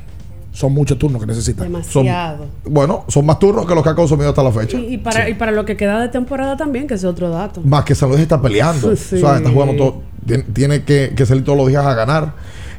Son 0.52 0.72
muchos 0.72 0.98
turnos 0.98 1.20
que 1.20 1.26
necesita. 1.26 1.62
Demasiado. 1.64 2.46
Bueno, 2.64 3.04
son 3.08 3.24
más 3.24 3.38
turnos 3.38 3.64
que 3.66 3.74
los 3.74 3.82
que 3.82 3.90
ha 3.90 3.94
consumido 3.94 4.28
hasta 4.30 4.42
la 4.42 4.52
fecha. 4.52 4.76
Y, 4.76 4.94
y 4.94 4.98
para, 4.98 5.28
y 5.28 5.34
para 5.34 5.52
lo 5.52 5.64
que 5.64 5.76
queda 5.76 6.00
de 6.00 6.08
temporada 6.08 6.56
también, 6.56 6.86
que 6.86 6.94
es 6.94 7.04
otro 7.04 7.30
dato. 7.30 7.60
Más 7.62 7.84
que 7.84 7.94
San 7.94 8.08
Luis 8.10 8.20
está 8.20 8.40
peleando. 8.40 8.94
Sí. 8.96 9.16
O 9.16 9.18
sea, 9.18 9.36
está 9.38 9.50
jugando 9.50 9.76
todo. 9.76 10.02
Tiene, 10.26 10.42
tiene 10.44 10.82
que, 10.84 11.14
que 11.16 11.26
salir 11.26 11.44
todos 11.44 11.56
los 11.56 11.68
días 11.68 11.86
a 11.86 11.94
ganar. 11.94 12.34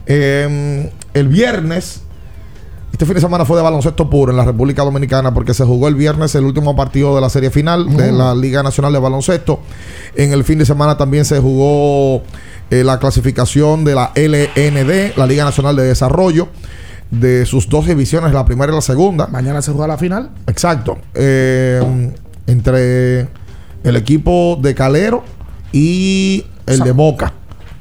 Eh, 0.06 0.92
el 1.14 1.28
viernes, 1.30 2.04
este 3.00 3.06
fin 3.06 3.16
de 3.16 3.22
semana 3.22 3.46
fue 3.46 3.56
de 3.56 3.64
baloncesto 3.64 4.10
puro 4.10 4.30
en 4.34 4.36
la 4.38 4.44
República 4.44 4.84
Dominicana 4.84 5.34
porque 5.34 5.54
se 5.54 5.64
jugó 5.64 5.88
el 5.88 5.96
viernes 5.96 6.36
el 6.36 6.44
último 6.44 6.76
partido 6.76 7.16
de 7.16 7.22
la 7.22 7.30
serie 7.30 7.50
final 7.50 7.96
de 7.96 8.12
la 8.12 8.36
Liga 8.36 8.62
Nacional 8.62 8.92
de 8.92 9.00
Baloncesto. 9.00 9.62
En 10.18 10.34
el 10.34 10.44
fin 10.44 10.60
de 10.60 10.66
semana 10.66 10.98
también 10.98 11.24
se 11.24 11.40
jugó 11.40 12.24
eh, 12.70 12.84
la 12.84 13.00
clasificación 13.00 13.86
de 13.86 13.96
la 13.96 14.12
LND, 14.16 15.16
la 15.18 15.26
Liga 15.28 15.46
Nacional 15.46 15.78
de 15.78 15.84
Desarrollo, 15.84 16.50
de 17.10 17.46
sus 17.46 17.70
dos 17.70 17.86
divisiones, 17.88 18.34
la 18.34 18.44
primera 18.44 18.70
y 18.74 18.76
la 18.76 18.82
segunda. 18.82 19.28
Mañana 19.28 19.62
se 19.62 19.72
juega 19.72 19.88
la 19.88 19.98
final. 19.98 20.32
Exacto. 20.48 20.98
Eh, 21.14 22.12
entre 22.48 23.30
el 23.86 23.96
equipo 23.96 24.60
de 24.62 24.76
Calero 24.76 25.24
y 25.72 26.44
el 26.66 26.80
San- 26.80 26.86
de 26.88 26.92
Moca. 26.92 27.32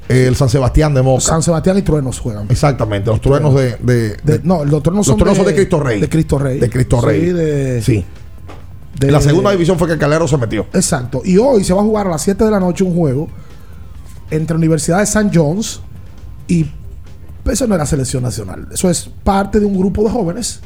El 0.09 0.35
San 0.35 0.49
Sebastián 0.49 0.93
de 0.93 1.01
Moca. 1.03 1.21
San 1.21 1.41
Sebastián 1.43 1.77
y 1.77 1.83
Truenos 1.83 2.19
juegan. 2.19 2.47
Exactamente, 2.49 3.09
los 3.11 3.21
truenos 3.21 3.53
de. 3.55 3.77
de- 3.77 4.09
De- 4.09 4.17
de- 4.23 4.41
no, 4.43 4.65
los 4.65 4.81
truenos 4.83 5.05
los 5.05 5.05
son 5.07 5.17
truenos 5.17 5.45
de, 5.45 5.53
Cristo 5.55 5.79
Rey. 5.79 6.01
De 6.01 6.09
Cristo 6.09 6.39
Rey. 6.39 6.59
De 6.59 6.69
Cristo 6.69 6.99
Rey. 7.01 7.21
Sí, 7.21 7.27
de, 7.31 7.81
Sí. 7.83 8.05
de- 8.99 9.07
En 9.07 9.13
la 9.13 9.21
segunda 9.21 9.51
división 9.51 9.77
fue 9.77 9.87
que 9.87 9.93
el 9.93 9.99
Calero 9.99 10.27
se 10.27 10.35
metió. 10.37 10.65
Exacto. 10.73 11.21
Y 11.23 11.37
hoy 11.37 11.63
se 11.63 11.73
va 11.73 11.81
a 11.81 11.83
jugar 11.83 12.07
a 12.07 12.09
las 12.09 12.23
7 12.23 12.43
de 12.43 12.49
la 12.51 12.59
noche 12.59 12.83
un 12.83 12.95
juego 12.95 13.27
entre 14.31 14.55
Universidad 14.57 14.97
de 14.97 15.03
St. 15.03 15.29
John's 15.33 15.79
y 16.47 16.65
eso 17.45 17.67
no 17.67 17.75
era 17.75 17.85
selección 17.85 18.23
nacional. 18.23 18.67
Eso 18.73 18.89
es 18.89 19.09
parte 19.23 19.59
de 19.59 19.65
un 19.67 19.77
grupo 19.77 20.03
de 20.03 20.09
jóvenes 20.09 20.59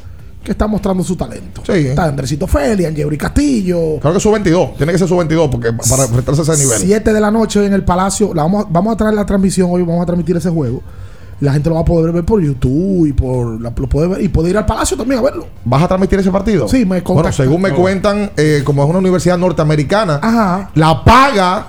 que 0.43 0.51
están 0.51 0.69
mostrando 0.69 1.03
su 1.03 1.15
talento. 1.15 1.61
Sí. 1.65 1.87
Está 1.87 2.05
Andresito 2.05 2.45
Feli, 2.47 2.85
Angeli 2.85 3.17
Castillo. 3.17 3.99
Creo 4.01 4.13
que 4.13 4.19
su 4.19 4.31
22. 4.31 4.75
Tiene 4.77 4.91
que 4.91 4.97
ser 4.97 5.07
su 5.07 5.15
22 5.17 5.49
porque 5.49 5.71
para 5.73 6.03
enfrentarse 6.03 6.41
a 6.41 6.53
ese 6.53 6.63
nivel. 6.63 6.79
7 6.79 7.13
de 7.13 7.21
la 7.21 7.31
noche 7.31 7.65
en 7.65 7.73
el 7.73 7.83
Palacio. 7.83 8.33
La 8.33 8.43
vamos, 8.43 8.65
a- 8.65 8.67
vamos 8.69 8.93
a 8.93 8.97
traer 8.97 9.13
la 9.15 9.25
transmisión 9.25 9.69
hoy, 9.71 9.81
vamos 9.83 10.03
a 10.03 10.05
transmitir 10.05 10.35
ese 10.37 10.49
juego. 10.49 10.81
La 11.39 11.51
gente 11.51 11.67
lo 11.67 11.75
va 11.75 11.81
a 11.81 11.85
poder 11.85 12.13
ver 12.13 12.23
por 12.23 12.41
YouTube 12.41 13.07
y 13.07 13.11
por 13.13 13.59
la- 13.59 13.73
lo 13.75 13.87
puede 13.89 14.07
ver, 14.07 14.21
y 14.21 14.29
puede 14.29 14.49
ir 14.51 14.57
al 14.57 14.65
Palacio 14.65 14.95
también 14.95 15.19
a 15.19 15.23
verlo. 15.23 15.47
¿Vas 15.65 15.81
a 15.83 15.87
transmitir 15.87 16.19
ese 16.19 16.31
partido? 16.31 16.67
Sí, 16.67 16.79
me 16.79 16.85
Bueno, 16.85 17.03
contactan. 17.03 17.33
según 17.33 17.61
me 17.61 17.71
cuentan, 17.71 18.31
eh, 18.37 18.61
como 18.63 18.83
es 18.83 18.89
una 18.89 18.99
universidad 18.99 19.37
norteamericana, 19.37 20.19
Ajá. 20.21 20.69
la 20.75 21.03
paga 21.03 21.67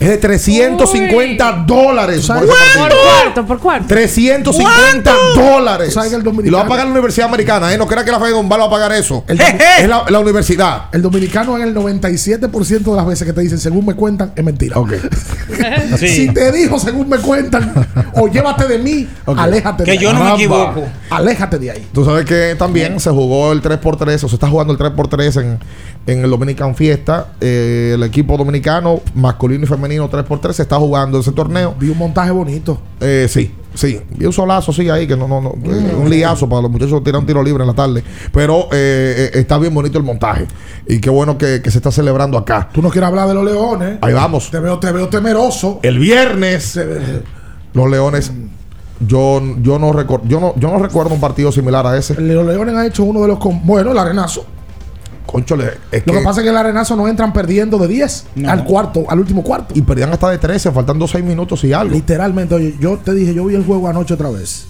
es 0.00 0.08
de 0.08 0.16
350 0.16 1.64
dólares. 1.66 2.26
por 2.26 2.36
ese 2.38 2.46
Por 2.78 2.88
cuarto, 2.88 3.46
por 3.46 3.58
cuarto. 3.60 3.86
350 3.88 5.12
dólares. 5.34 5.88
Tú 5.88 5.94
sabes 5.94 6.10
que 6.10 6.16
el 6.16 6.46
Y 6.46 6.50
lo 6.50 6.56
va 6.58 6.64
a 6.64 6.66
pagar 6.68 6.86
la 6.86 6.92
Universidad 6.92 7.28
Americana, 7.28 7.72
¿eh? 7.72 7.78
No 7.78 7.86
crea 7.86 8.04
que 8.04 8.10
la 8.10 8.18
Fede 8.18 8.30
Don 8.30 8.50
va 8.50 8.56
a 8.64 8.70
pagar 8.70 8.92
eso. 8.92 9.24
El 9.28 9.40
es 9.40 9.88
la, 9.88 10.04
la 10.08 10.18
universidad. 10.18 10.84
El 10.92 11.02
dominicano 11.02 11.56
en 11.56 11.62
el 11.64 11.74
97% 11.74 12.78
de 12.90 12.96
las 12.96 13.06
veces 13.06 13.26
que 13.26 13.32
te 13.32 13.40
dicen, 13.42 13.58
según 13.58 13.86
me 13.86 13.94
cuentan, 13.94 14.32
es 14.34 14.44
mentira. 14.44 14.78
Ok. 14.78 14.92
Sí. 15.98 16.08
Si 16.08 16.28
te 16.32 16.50
dijo, 16.52 16.78
según 16.78 17.08
me 17.08 17.18
cuentan, 17.18 17.74
o 18.14 18.28
llévate 18.28 18.66
de 18.66 18.78
mí, 18.78 19.06
Ok. 19.26 19.38
aléjate 19.38 19.84
Que 19.84 19.90
de 19.92 19.98
yo 19.98 20.10
ahí. 20.10 20.14
no 20.16 20.24
me 20.24 20.30
equivoco. 20.34 20.84
Aléjate 21.10 21.58
de 21.58 21.70
ahí. 21.72 21.88
Tú 21.92 22.04
sabes 22.04 22.24
que 22.24 22.54
también 22.58 22.98
se 23.00 23.10
jugó 23.10 23.52
el 23.52 23.60
3x3, 23.60 24.24
o 24.24 24.28
se 24.28 24.36
está 24.36 24.48
jugando 24.48 24.72
el 24.72 24.78
3x3 24.78 25.40
en, 25.42 25.58
en 26.06 26.24
el 26.24 26.30
Dominican 26.30 26.74
Fiesta. 26.74 27.34
Eh, 27.40 27.92
el 27.94 28.02
equipo 28.02 28.36
dominicano, 28.36 29.00
masculino 29.14 29.64
y 29.64 29.66
femenino 29.66 30.10
3x3, 30.10 30.52
se 30.52 30.62
está 30.62 30.76
jugando 30.76 31.20
ese 31.20 31.32
torneo. 31.32 31.74
Vi 31.78 31.88
un 31.90 31.98
montaje 31.98 32.30
bonito. 32.30 32.80
Eh, 33.00 33.26
sí, 33.28 33.54
sí. 33.74 34.00
Vi 34.10 34.26
un 34.26 34.32
solazo, 34.32 34.72
sí, 34.72 34.88
ahí, 34.88 35.06
que 35.06 35.16
no, 35.16 35.28
no, 35.28 35.40
no. 35.40 35.54
eh, 35.64 35.94
un 35.94 36.08
liazo 36.10 36.48
para 36.48 36.62
los 36.62 36.70
muchachos 36.70 37.02
tirar 37.04 37.20
un 37.20 37.26
tiro 37.26 37.42
libre 37.42 37.62
en 37.62 37.68
la 37.68 37.74
tarde. 37.74 38.02
Pero 38.32 38.64
eh, 38.72 39.30
eh, 39.34 39.38
está 39.38 39.58
bien 39.58 39.74
bonito 39.74 39.98
el 39.98 40.04
montaje. 40.04 40.46
Y 40.88 41.00
qué 41.00 41.10
bueno 41.10 41.36
que, 41.38 41.60
que 41.62 41.70
se 41.70 41.78
está 41.78 41.90
celebrando 41.92 42.38
acá. 42.38 42.68
Tú 42.72 42.82
no 42.82 42.90
quieres 42.90 43.08
hablar 43.08 43.28
de 43.28 43.34
los 43.34 43.44
leones. 43.44 43.98
Ahí 44.00 44.12
vamos. 44.14 44.50
Te 44.50 44.58
veo, 44.58 44.78
te 44.78 44.90
veo 44.92 45.08
temeroso. 45.08 45.80
El 45.82 45.98
viernes, 45.98 46.78
los 47.74 47.90
Leones. 47.90 48.32
Yo, 49.06 49.40
yo 49.62 49.78
no 49.78 49.94
recuerdo 49.94 50.26
yo 50.28 50.40
no, 50.40 50.52
yo 50.56 50.70
no 50.70 50.78
recuerdo 50.78 51.14
un 51.14 51.20
partido 51.20 51.50
similar 51.50 51.86
a 51.86 51.96
ese. 51.96 52.20
Los 52.20 52.44
leones 52.44 52.74
han 52.74 52.84
hecho 52.84 53.04
uno 53.04 53.22
de 53.22 53.28
los. 53.28 53.38
Bueno, 53.64 53.92
el 53.92 53.98
arenazo. 53.98 54.44
Conchole, 55.30 55.70
es 55.92 56.06
Lo 56.06 56.12
que 56.12 56.20
pasa 56.20 56.40
es 56.40 56.44
que 56.44 56.50
el 56.50 56.56
arenazo 56.56 56.96
no 56.96 57.06
entran 57.08 57.32
perdiendo 57.32 57.78
de 57.78 57.88
10 57.88 58.26
al 58.46 58.64
cuarto, 58.64 59.04
al 59.08 59.18
último 59.20 59.42
cuarto. 59.42 59.74
Y 59.76 59.82
perdían 59.82 60.10
hasta 60.12 60.28
de 60.30 60.38
13, 60.38 60.72
faltando 60.72 61.06
6 61.06 61.24
minutos 61.24 61.62
y 61.64 61.72
algo. 61.72 61.94
Literalmente, 61.94 62.54
oye, 62.54 62.74
yo 62.80 62.98
te 62.98 63.14
dije, 63.14 63.32
yo 63.34 63.44
vi 63.46 63.54
el 63.54 63.64
juego 63.64 63.88
anoche 63.88 64.14
otra 64.14 64.30
vez. 64.30 64.66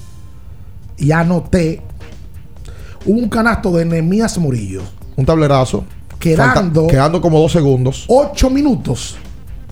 Y 0.98 1.12
anoté 1.12 1.82
un 3.06 3.28
canasto 3.28 3.70
de 3.72 3.84
Nemías 3.84 4.36
Murillo. 4.38 4.82
Un 5.16 5.24
tablerazo. 5.24 5.84
Quedando. 6.18 6.82
Falta- 6.82 6.92
quedando 6.92 7.20
como 7.20 7.40
2 7.40 7.52
segundos. 7.52 8.04
8 8.08 8.50
minutos 8.50 9.16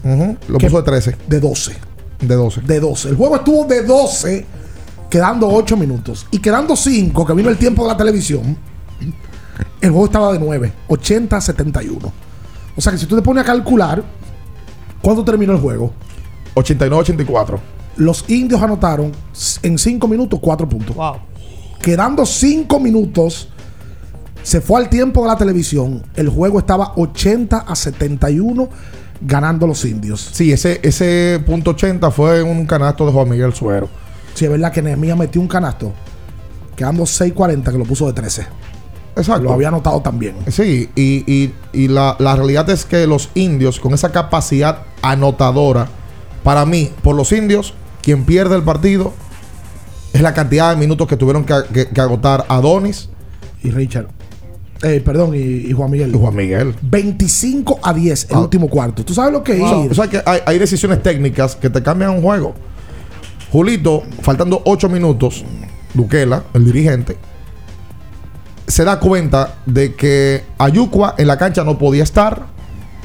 Ujú, 0.02 0.36
Lo 0.48 0.58
¿Qué? 0.58 0.66
puso 0.66 0.78
de 0.78 0.82
13. 0.84 1.16
de 1.26 1.40
12. 1.40 1.72
De 2.20 2.34
12. 2.36 2.60
De 2.62 2.80
12. 2.80 3.08
El 3.10 3.16
juego 3.16 3.36
estuvo 3.36 3.64
de 3.66 3.82
12, 3.82 4.46
quedando 5.10 5.48
8 5.48 5.76
minutos. 5.76 6.26
Y 6.30 6.38
quedando 6.38 6.76
5, 6.76 7.26
que 7.26 7.32
vino 7.34 7.48
el 7.50 7.56
tiempo 7.58 7.82
de 7.82 7.88
la 7.90 7.96
televisión, 7.96 8.56
el 9.80 9.90
juego 9.90 10.06
estaba 10.06 10.32
de 10.32 10.38
9, 10.38 10.72
80 10.88 11.36
a 11.36 11.40
71. 11.40 12.12
O 12.76 12.80
sea 12.80 12.92
que 12.92 12.98
si 12.98 13.06
tú 13.06 13.16
te 13.16 13.22
pones 13.22 13.42
a 13.42 13.46
calcular, 13.46 14.02
¿cuándo 15.02 15.24
terminó 15.24 15.52
el 15.52 15.58
juego? 15.58 15.92
89-84. 16.54 17.58
Los 17.96 18.28
indios 18.28 18.62
anotaron 18.62 19.12
en 19.62 19.78
5 19.78 20.08
minutos 20.08 20.38
4 20.40 20.68
puntos. 20.68 20.96
Quedando 21.80 22.24
5 22.24 22.80
minutos, 22.80 23.48
se 24.42 24.60
fue 24.60 24.80
al 24.80 24.88
tiempo 24.88 25.22
de 25.22 25.28
la 25.28 25.36
televisión. 25.36 26.02
El 26.14 26.28
juego 26.28 26.58
estaba 26.58 26.92
80 26.96 27.58
a 27.58 27.74
71 27.74 28.68
ganando 29.20 29.66
los 29.66 29.84
indios. 29.84 30.30
Sí, 30.32 30.52
ese, 30.52 30.80
ese 30.82 31.42
punto 31.44 31.72
80 31.72 32.10
fue 32.10 32.42
un 32.42 32.66
canasto 32.66 33.06
de 33.06 33.12
Juan 33.12 33.28
Miguel 33.28 33.52
Suero. 33.52 33.88
Sí, 34.34 34.44
es 34.44 34.50
verdad 34.50 34.72
que 34.72 34.82
Nehemías 34.82 35.18
metió 35.18 35.40
un 35.40 35.48
canasto. 35.48 35.92
Quedando 36.76 37.02
6.40 37.02 37.72
que 37.72 37.78
lo 37.78 37.84
puso 37.84 38.06
de 38.06 38.12
13. 38.12 38.46
Exacto. 39.18 39.42
Lo 39.44 39.52
había 39.52 39.68
anotado 39.68 40.00
también. 40.00 40.36
Sí, 40.48 40.88
y, 40.94 41.24
y- 41.32 41.52
y 41.72 41.88
la, 41.88 42.16
la 42.18 42.34
realidad 42.36 42.68
es 42.70 42.84
que 42.84 43.06
los 43.06 43.30
indios, 43.34 43.78
con 43.80 43.92
esa 43.94 44.10
capacidad 44.12 44.82
anotadora, 45.02 45.88
para 46.42 46.64
mí, 46.64 46.90
por 47.02 47.14
los 47.16 47.32
indios, 47.32 47.74
quien 48.02 48.24
pierde 48.24 48.56
el 48.56 48.62
partido 48.62 49.12
es 50.12 50.22
la 50.22 50.32
cantidad 50.32 50.70
de 50.70 50.76
minutos 50.76 51.06
que 51.06 51.16
tuvieron 51.16 51.44
que, 51.44 51.54
que- 51.72 51.88
que 51.88 52.00
agotar 52.00 52.46
Adonis 52.48 53.10
Y 53.62 53.70
Richard. 53.70 54.06
Eh, 54.82 55.02
perdón, 55.04 55.34
y, 55.34 55.38
y 55.38 55.72
Juan 55.72 55.90
Miguel. 55.90 56.14
y 56.14 56.18
Juan 56.18 56.36
Miguel. 56.36 56.74
25 56.82 57.80
a 57.82 57.92
10 57.92 58.28
el 58.30 58.36
Ah. 58.36 58.40
último 58.40 58.68
cuarto. 58.68 59.04
¿Tú 59.04 59.12
sabes 59.12 59.32
lo 59.32 59.42
que 59.42 59.56
sea, 59.56 59.84
es? 59.84 59.90
o 59.90 59.94
sea 59.94 60.06
que 60.06 60.22
hay, 60.24 60.38
hay 60.46 60.58
decisiones 60.60 61.02
técnicas 61.02 61.56
que 61.56 61.68
te 61.68 61.82
cambian 61.82 62.10
un 62.12 62.22
juego. 62.22 62.54
Julito, 63.50 64.02
faltando 64.22 64.62
8 64.64 64.88
minutos, 64.88 65.44
Duquela, 65.94 66.44
el 66.54 66.64
dirigente, 66.66 67.16
se 68.68 68.84
da 68.84 69.00
cuenta 69.00 69.54
de 69.66 69.94
que 69.94 70.44
Ayucua 70.58 71.14
en 71.18 71.26
la 71.26 71.36
cancha 71.36 71.64
no 71.64 71.76
podía 71.78 72.02
estar 72.04 72.46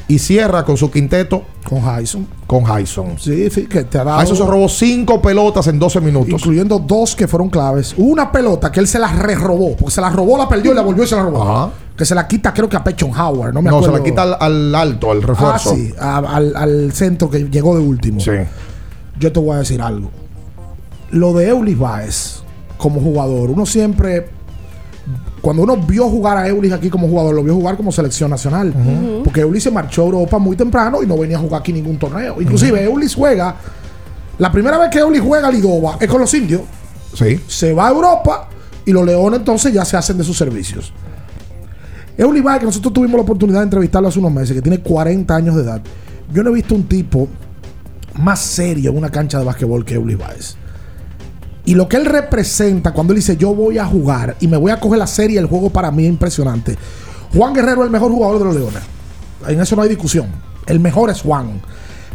y 0.07 0.19
cierra 0.19 0.65
con 0.65 0.75
su 0.77 0.91
quinteto 0.91 1.43
Con 1.67 1.79
Hyson. 1.79 2.27
con 2.45 2.63
Hyson. 2.65 3.17
Sí, 3.17 3.49
sí, 3.49 3.65
que 3.67 3.85
te 3.85 3.97
ha 3.97 4.03
dado. 4.03 4.21
Hyson 4.21 4.35
se 4.35 4.45
robó 4.45 4.67
5 4.67 5.21
pelotas 5.21 5.65
en 5.67 5.79
12 5.79 6.01
minutos. 6.01 6.29
Incluyendo 6.29 6.77
dos 6.79 7.15
que 7.15 7.27
fueron 7.27 7.49
claves. 7.49 7.95
Una 7.97 8.29
pelota 8.31 8.69
que 8.71 8.81
él 8.81 8.87
se 8.87 8.99
la 8.99 9.07
re-robó. 9.07 9.75
Porque 9.77 9.95
se 9.95 10.01
la 10.01 10.09
robó, 10.09 10.37
la 10.37 10.47
perdió 10.49 10.73
y 10.73 10.75
la 10.75 10.81
volvió 10.81 11.03
y 11.05 11.07
se 11.07 11.15
la 11.15 11.23
robó. 11.23 11.41
Ajá. 11.41 11.71
Que 11.97 12.03
se 12.05 12.13
la 12.15 12.27
quita, 12.27 12.53
creo 12.53 12.67
que 12.67 12.75
a 12.75 12.83
Pechon 12.83 13.11
Howard. 13.17 13.53
No 13.53 13.61
me 13.61 13.69
No, 13.69 13.77
acuerdo. 13.77 13.95
se 13.95 13.99
la 13.99 14.05
quita 14.05 14.23
al, 14.23 14.35
al 14.39 14.75
alto, 14.75 15.09
al 15.11 15.19
Ah, 15.23 15.25
refuerzo. 15.27 15.73
sí, 15.75 15.93
a- 15.97 16.17
al, 16.17 16.55
al 16.55 16.91
centro 16.91 17.29
que 17.29 17.39
llegó 17.49 17.77
de 17.77 17.83
último. 17.83 18.19
Sí. 18.19 18.31
Yo 19.19 19.31
te 19.31 19.39
voy 19.39 19.51
a 19.55 19.59
decir 19.59 19.81
algo. 19.81 20.09
Lo 21.11 21.33
de 21.33 21.47
Eulis 21.49 21.77
Baez 21.79 22.43
como 22.77 22.99
jugador, 22.99 23.49
uno 23.51 23.65
siempre. 23.65 24.27
Cuando 25.43 25.63
uno 25.63 25.75
vio 25.75 26.07
jugar 26.07 26.37
a 26.37 26.47
Eulis 26.47 26.71
aquí 26.71 26.89
como 26.89 27.05
jugador, 27.09 27.35
lo 27.35 27.43
vio 27.43 27.53
jugar 27.53 27.75
como 27.75 27.91
selección 27.91 28.29
nacional. 28.29 28.73
Porque 29.25 29.41
Eulis 29.41 29.61
se 29.61 29.71
marchó 29.71 30.03
a 30.03 30.05
Europa 30.05 30.39
muy 30.39 30.55
temprano 30.55 31.03
y 31.03 31.05
no 31.05 31.17
venía 31.17 31.35
a 31.35 31.41
jugar 31.41 31.59
aquí 31.59 31.73
ningún 31.73 31.99
torneo. 31.99 32.41
Inclusive 32.41 32.81
Eulis 32.81 33.13
juega. 33.13 33.53
La 34.37 34.49
primera 34.53 34.77
vez 34.77 34.89
que 34.89 34.99
Eulis 34.99 35.19
juega 35.19 35.49
a 35.49 35.51
Lidova 35.51 35.97
es 35.99 36.07
con 36.07 36.21
los 36.21 36.33
indios. 36.33 36.61
Sí. 37.13 37.41
Se 37.45 37.73
va 37.73 37.89
a 37.89 37.91
Europa 37.91 38.47
y 38.85 38.93
los 38.93 39.05
leones 39.05 39.39
entonces 39.39 39.73
ya 39.73 39.83
se 39.83 39.97
hacen 39.97 40.17
de 40.17 40.23
sus 40.23 40.37
servicios. 40.37 40.93
Eulis 42.17 42.41
Baez, 42.41 42.61
que 42.61 42.65
nosotros 42.65 42.93
tuvimos 42.93 43.17
la 43.17 43.23
oportunidad 43.23 43.59
de 43.59 43.65
entrevistarlo 43.65 44.07
hace 44.07 44.19
unos 44.19 44.31
meses, 44.31 44.55
que 44.55 44.61
tiene 44.61 44.79
40 44.79 45.35
años 45.35 45.57
de 45.57 45.63
edad. 45.63 45.81
Yo 46.31 46.41
no 46.41 46.51
he 46.51 46.53
visto 46.53 46.73
un 46.73 46.83
tipo 46.83 47.27
más 48.17 48.39
serio 48.39 48.91
en 48.91 48.97
una 48.97 49.09
cancha 49.09 49.39
de 49.39 49.43
basquetbol 49.43 49.83
que 49.83 49.95
Eulis 49.95 50.17
Baez. 50.17 50.55
Y 51.65 51.75
lo 51.75 51.87
que 51.87 51.97
él 51.97 52.05
representa 52.05 52.91
cuando 52.93 53.13
él 53.13 53.17
dice 53.17 53.37
yo 53.37 53.53
voy 53.55 53.77
a 53.77 53.85
jugar 53.85 54.35
y 54.39 54.47
me 54.47 54.57
voy 54.57 54.71
a 54.71 54.79
coger 54.79 54.99
la 54.99 55.07
serie, 55.07 55.39
el 55.39 55.45
juego 55.45 55.69
para 55.69 55.91
mí 55.91 56.03
es 56.03 56.09
impresionante. 56.09 56.77
Juan 57.33 57.53
Guerrero 57.53 57.81
es 57.81 57.85
el 57.85 57.91
mejor 57.91 58.11
jugador 58.11 58.39
de 58.39 58.45
los 58.45 58.55
Leones. 58.55 58.83
En 59.47 59.59
eso 59.59 59.75
no 59.75 59.81
hay 59.81 59.89
discusión. 59.89 60.27
El 60.65 60.79
mejor 60.79 61.09
es 61.09 61.21
Juan. 61.21 61.61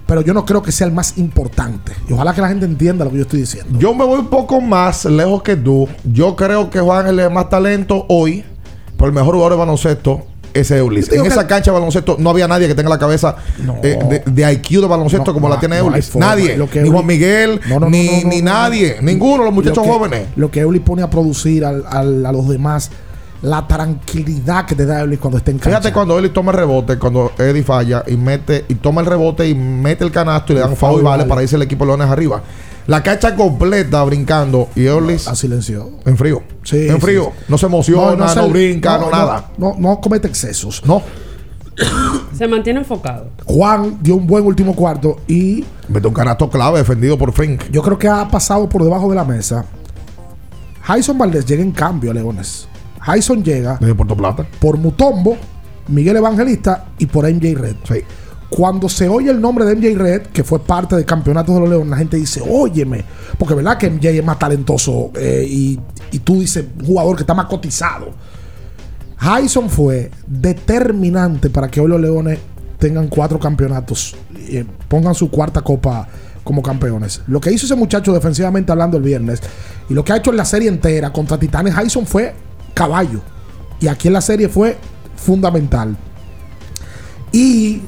Pero 0.06 0.22
yo 0.22 0.32
no 0.32 0.46
creo 0.46 0.62
que 0.62 0.72
sea 0.72 0.86
el 0.86 0.92
más 0.92 1.18
importante. 1.18 1.92
Y 2.08 2.12
ojalá 2.12 2.34
que 2.34 2.40
la 2.40 2.48
gente 2.48 2.64
entienda 2.64 3.04
lo 3.04 3.10
que 3.10 3.16
yo 3.18 3.22
estoy 3.22 3.40
diciendo. 3.40 3.78
Yo 3.78 3.94
me 3.94 4.04
voy 4.04 4.20
un 4.20 4.28
poco 4.28 4.60
más 4.60 5.04
lejos 5.04 5.42
que 5.42 5.56
tú. 5.56 5.86
Yo 6.04 6.34
creo 6.34 6.70
que 6.70 6.80
Juan 6.80 7.06
es 7.06 7.12
el 7.12 7.30
más 7.30 7.50
talento 7.50 8.06
hoy, 8.08 8.44
pero 8.96 9.08
el 9.08 9.12
mejor 9.12 9.34
jugador 9.34 9.52
de 9.52 9.58
baloncesto 9.58 10.22
es 10.60 10.70
Eulis. 10.70 11.06
Yo 11.06 11.10
te 11.10 11.14
digo 11.16 11.26
En 11.26 11.32
esa 11.32 11.46
cancha 11.46 11.70
de 11.70 11.74
baloncesto 11.78 12.16
no 12.18 12.30
había 12.30 12.46
nadie 12.48 12.66
que 12.68 12.74
tenga 12.74 12.88
la 12.90 12.98
cabeza 12.98 13.36
eh, 13.82 13.98
de, 14.08 14.22
de 14.30 14.52
IQ 14.52 14.80
de 14.80 14.86
baloncesto 14.86 15.26
No, 15.26 15.34
como 15.34 15.48
no, 15.48 15.54
la 15.54 15.60
tiene 15.60 15.78
Eulis. 15.78 16.14
nadie. 16.16 16.56
Lo 16.56 16.68
que 16.68 16.82
ni 16.82 16.88
Juan 16.90 17.06
Miguel, 17.06 17.60
ni, 17.88 18.24
ni 18.24 18.42
nadie. 18.42 18.96
no. 19.00 19.02
Ninguno 19.06 19.38
de 19.38 19.44
los 19.46 19.54
muchachos 19.54 19.78
Lo 19.78 19.82
que- 19.84 19.88
jóvenes. 19.90 20.26
Lo 20.36 20.50
que 20.50 20.60
Eulis 20.60 20.82
pone 20.82 21.02
a 21.02 21.10
producir 21.10 21.64
al- 21.64 21.84
al- 21.88 22.26
a 22.26 22.32
los 22.32 22.48
demás, 22.48 22.90
la 23.42 23.66
tranquilidad 23.68 24.66
que 24.66 24.74
te 24.74 24.84
da 24.84 25.00
Eulis 25.00 25.18
cuando 25.18 25.38
está 25.38 25.50
en 25.50 25.58
cancha. 25.58 25.70
Fíjate 25.78 25.92
cuando 25.92 26.14
Eulis 26.16 26.32
toma 26.32 26.50
el 26.52 26.58
rebote, 26.58 26.98
cuando 26.98 27.32
Eddie 27.38 27.62
falla 27.62 28.02
y 28.06 28.16
mete 28.16 28.64
y 28.68 28.74
toma 28.76 29.00
el 29.00 29.06
rebote 29.06 29.48
y 29.48 29.54
mete 29.54 30.04
el 30.04 30.10
canasto 30.10 30.52
y 30.52 30.56
le 30.56 30.62
dan 30.62 30.76
foul 30.76 31.00
y 31.00 31.04
vale 31.04 31.18
vale. 31.18 31.28
para 31.28 31.42
irse 31.42 31.56
el 31.56 31.62
equipo 31.62 31.84
de 31.84 31.88
Leones 31.90 32.08
arriba. 32.10 32.42
La 32.88 33.02
cancha 33.02 33.36
completa 33.36 34.02
brincando 34.02 34.68
y 34.74 34.86
Eulis 34.86 35.28
A 35.28 35.36
silencio. 35.36 35.90
en 36.04 36.16
frío. 36.16 36.42
Sí, 36.64 36.88
en 36.88 37.00
frío. 37.00 37.32
sí. 37.38 37.44
No 37.48 37.56
se 37.58 37.66
emociona, 37.66 38.16
no, 38.16 38.28
se- 38.28 38.48
brinca, 38.48 38.98
no, 38.98 39.10
nada. 39.10 39.52
No, 39.58 39.76
no 39.78 40.00
comete 40.00 40.26
excesos. 40.26 40.82
No. 40.84 41.02
Se 42.36 42.48
mantiene 42.48 42.80
enfocado. 42.80 43.30
Juan 43.44 43.98
dio 44.00 44.16
un 44.16 44.26
buen 44.26 44.44
último 44.44 44.74
cuarto 44.74 45.18
y 45.28 45.64
Mete 45.88 46.08
un 46.08 46.14
canasto 46.14 46.50
clave 46.50 46.78
defendido 46.78 47.16
por 47.16 47.32
Frink. 47.32 47.70
yo 47.70 47.82
creo 47.82 47.98
que 47.98 48.08
ha 48.08 48.26
pasado 48.28 48.68
por 48.68 48.82
debajo 48.82 49.08
de 49.10 49.14
la 49.16 49.24
mesa. 49.24 49.64
Jason 50.82 51.16
Valdés 51.18 51.44
llega 51.46 51.62
en 51.62 51.72
cambio 51.72 52.10
a 52.10 52.14
Leones. 52.14 52.66
Jason 53.00 53.44
llega 53.44 53.76
Desde 53.80 53.94
Puerto 53.94 54.16
Plata. 54.16 54.46
por 54.60 54.76
Mutombo, 54.78 55.36
Miguel 55.88 56.16
Evangelista 56.16 56.86
y 56.98 57.06
por 57.06 57.26
MJ 57.30 57.54
Red. 57.54 57.76
Sí. 57.86 58.00
Cuando 58.50 58.88
se 58.88 59.08
oye 59.08 59.30
el 59.30 59.40
nombre 59.40 59.64
de 59.66 59.74
MJ 59.74 59.98
Red, 59.98 60.22
que 60.28 60.42
fue 60.42 60.58
parte 60.58 60.96
del 60.96 61.04
campeonato 61.04 61.52
de 61.52 61.60
los 61.60 61.68
Leones, 61.68 61.90
la 61.90 61.98
gente 61.98 62.16
dice, 62.16 62.42
óyeme, 62.48 63.04
porque 63.36 63.54
verdad 63.54 63.76
que 63.76 63.90
MJ 63.90 64.08
es 64.08 64.24
más 64.24 64.38
talentoso 64.38 65.10
eh, 65.14 65.46
y, 65.46 65.78
tú 66.24 66.40
dices, 66.40 66.64
jugador 66.84 67.16
que 67.16 67.22
está 67.22 67.34
más 67.34 67.46
cotizado. 67.46 68.10
Hyson 69.20 69.68
fue 69.68 70.10
determinante 70.26 71.50
para 71.50 71.68
que 71.68 71.80
hoy 71.80 71.88
los 71.88 72.00
Leones 72.00 72.38
tengan 72.78 73.08
cuatro 73.08 73.38
campeonatos, 73.38 74.16
y 74.30 74.62
pongan 74.62 75.14
su 75.14 75.30
cuarta 75.30 75.60
copa 75.60 76.08
como 76.42 76.62
campeones. 76.62 77.20
Lo 77.26 77.40
que 77.40 77.52
hizo 77.52 77.66
ese 77.66 77.74
muchacho 77.74 78.14
defensivamente 78.14 78.72
hablando 78.72 78.96
el 78.96 79.02
viernes 79.02 79.42
y 79.90 79.92
lo 79.94 80.02
que 80.02 80.14
ha 80.14 80.16
hecho 80.16 80.30
en 80.30 80.38
la 80.38 80.46
serie 80.46 80.68
entera 80.68 81.12
contra 81.12 81.38
Titanes, 81.38 81.74
Hyson 81.74 82.06
fue 82.06 82.34
caballo. 82.72 83.20
Y 83.80 83.88
aquí 83.88 84.08
en 84.08 84.14
la 84.14 84.22
serie 84.22 84.48
fue 84.48 84.78
fundamental. 85.16 85.96
Y 87.32 87.82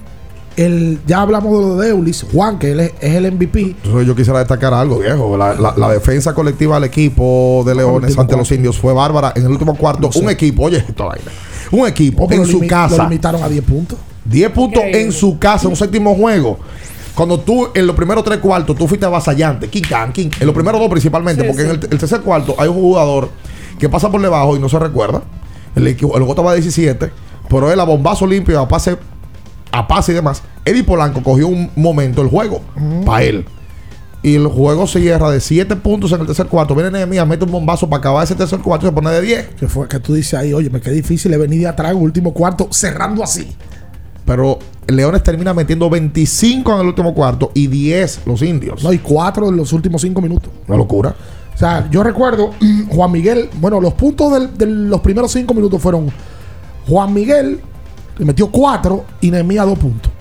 el, 0.57 0.99
ya 1.07 1.23
hablamos 1.23 1.53
de 1.53 1.61
lo 1.69 1.77
de 1.77 1.89
Eulis, 1.91 2.27
Juan, 2.33 2.59
que 2.59 2.73
él 2.73 2.81
es, 2.81 2.93
es 3.01 3.15
el 3.15 3.33
MVP. 3.33 3.61
Entonces 3.83 4.07
yo 4.07 4.15
quisiera 4.17 4.39
destacar 4.41 4.75
algo, 4.75 4.99
viejo. 4.99 5.37
La, 5.37 5.55
la- 5.55 5.75
la 5.77 5.91
defensa 5.91 6.35
colectiva 6.35 6.75
del 6.77 6.85
equipo 6.85 7.63
de 7.67 7.75
Leones 7.75 8.19
ante 8.19 8.37
los 8.37 8.51
indios 8.53 8.77
fue 8.79 8.93
bárbara. 8.93 9.33
En 9.37 9.45
el 9.45 9.51
último 9.53 9.75
cuarto, 9.77 10.03
No 10.09 10.13
sé. 10.13 10.19
un 10.21 10.31
equipo, 10.31 10.65
oye, 10.65 10.79
esto 10.87 11.07
vaina. 11.07 11.31
Un 11.71 11.87
equipo 11.87 12.25
Oh, 12.25 12.33
en 12.33 12.45
su 12.47 12.59
limi- 12.59 12.63
Lo 12.63 12.69
casa. 12.69 13.03
limitaron 13.05 13.43
a 13.43 13.49
10 13.49 13.65
puntos. 13.65 13.99
10 14.25 14.51
puntos 14.51 14.83
en 14.87 15.13
su 15.13 15.39
casa, 15.39 15.67
un 15.69 15.77
séptimo 15.77 16.15
juego. 16.15 16.59
Cuando 17.15 17.41
tú, 17.41 17.69
en 17.75 17.87
los 17.87 17.97
primeros 17.97 18.23
tres 18.25 18.39
cuartos, 18.39 18.77
tú 18.77 18.87
fuiste 18.87 19.05
avasallante, 19.07 19.69
king, 19.69 19.83
can, 19.89 20.13
king. 20.13 20.31
En 20.39 20.47
los 20.47 20.55
primeros 20.55 20.81
dos 20.81 20.89
principalmente, 20.91 21.43
Sí, 21.43 21.49
porque 21.49 21.63
en 21.63 21.71
el, 21.71 21.81
el 21.91 21.99
tercer 21.99 22.21
cuarto 22.21 22.55
hay 22.59 22.69
un 22.69 22.77
jugador 22.77 23.29
que 23.79 23.89
pasa 23.89 24.11
por 24.11 24.21
debajo 24.21 24.57
y 24.57 24.61
no 24.61 24.69
se 24.69 24.79
recuerda. 24.79 25.23
El, 25.75 25.87
equipo- 25.87 26.13
el 26.15 26.21
juego 26.21 26.31
estaba 26.33 26.55
17, 26.55 27.11
pero 27.49 27.71
él 27.73 27.81
a 27.81 27.85
bombazo 27.85 28.27
limpio, 28.27 28.61
a 28.61 28.69
pase, 28.69 28.97
a 29.73 29.87
pase 29.87 30.13
y 30.13 30.15
demás. 30.15 30.43
Eddie 30.65 30.85
Polanco 30.85 31.23
cogió 31.23 31.49
un 31.49 31.71
momento 31.77 32.23
el 32.23 32.29
juego 32.29 32.61
para 33.05 33.25
él. 33.25 33.45
Y 34.23 34.35
el 34.35 34.47
juego 34.49 34.87
se 34.87 35.01
cierra 35.01 35.31
de 35.31 35.41
7 35.41 35.77
puntos 35.77 36.13
en 36.13 36.21
el 36.21 36.27
tercer 36.27 36.47
cuarto. 36.47 36.75
Viene 36.75 36.91
Nehemiah, 36.91 37.25
mete 37.25 37.45
un 37.45 37.53
bombazo 37.53 37.89
para 37.89 38.01
acabar 38.01 38.25
ese 38.25 38.35
tercer 38.35 38.59
cuarto 38.59 38.87
y 38.87 38.91
se 38.91 38.95
pone 38.95 39.11
de 39.11 39.23
10. 39.23 39.49
Que 39.59 39.67
fue 39.67 39.89
que 39.89 39.99
tú 39.99 40.13
dices 40.13 40.35
ahí, 40.35 40.53
oye, 40.53 40.69
me 40.69 40.81
quedé 40.81 40.95
difícil 40.95 41.37
venir 41.39 41.61
de 41.61 41.69
atrás 41.69 41.93
en 41.93 41.97
el 41.97 42.03
último 42.03 42.35
cuarto, 42.35 42.69
cerrando 42.71 43.23
así. 43.23 43.49
Pero 44.27 44.59
Leones 44.87 45.23
termina 45.23 45.55
metiendo 45.55 45.89
25 45.89 46.75
en 46.75 46.81
el 46.81 46.87
último 46.89 47.15
cuarto 47.15 47.51
y 47.55 47.67
10 47.67 48.21
los 48.27 48.43
indios. 48.43 48.85
No, 48.85 48.93
y 48.93 48.99
cuatro 48.99 49.49
en 49.49 49.57
los 49.57 49.73
últimos 49.73 50.03
cinco 50.03 50.21
minutos. 50.21 50.53
Una 50.69 50.77
locura. 50.77 51.15
O 51.55 51.59
sea, 51.59 51.89
yo 51.91 52.03
recuerdo, 52.03 52.51
Juan 52.91 53.13
Miguel, 53.13 53.49
bueno, 53.59 53.81
los 53.81 53.95
puntos 53.95 54.59
de 54.59 54.67
los 54.67 55.01
primeros 55.01 55.33
cinco 55.33 55.55
minutos 55.55 55.81
fueron 55.81 56.09
Juan 56.87 57.15
Miguel 57.15 57.61
le 58.21 58.27
metió 58.27 58.49
cuatro 58.51 59.05
y 59.21 59.31
Nehemías 59.31 59.67
dos 59.67 59.79
puntos. 59.79 60.13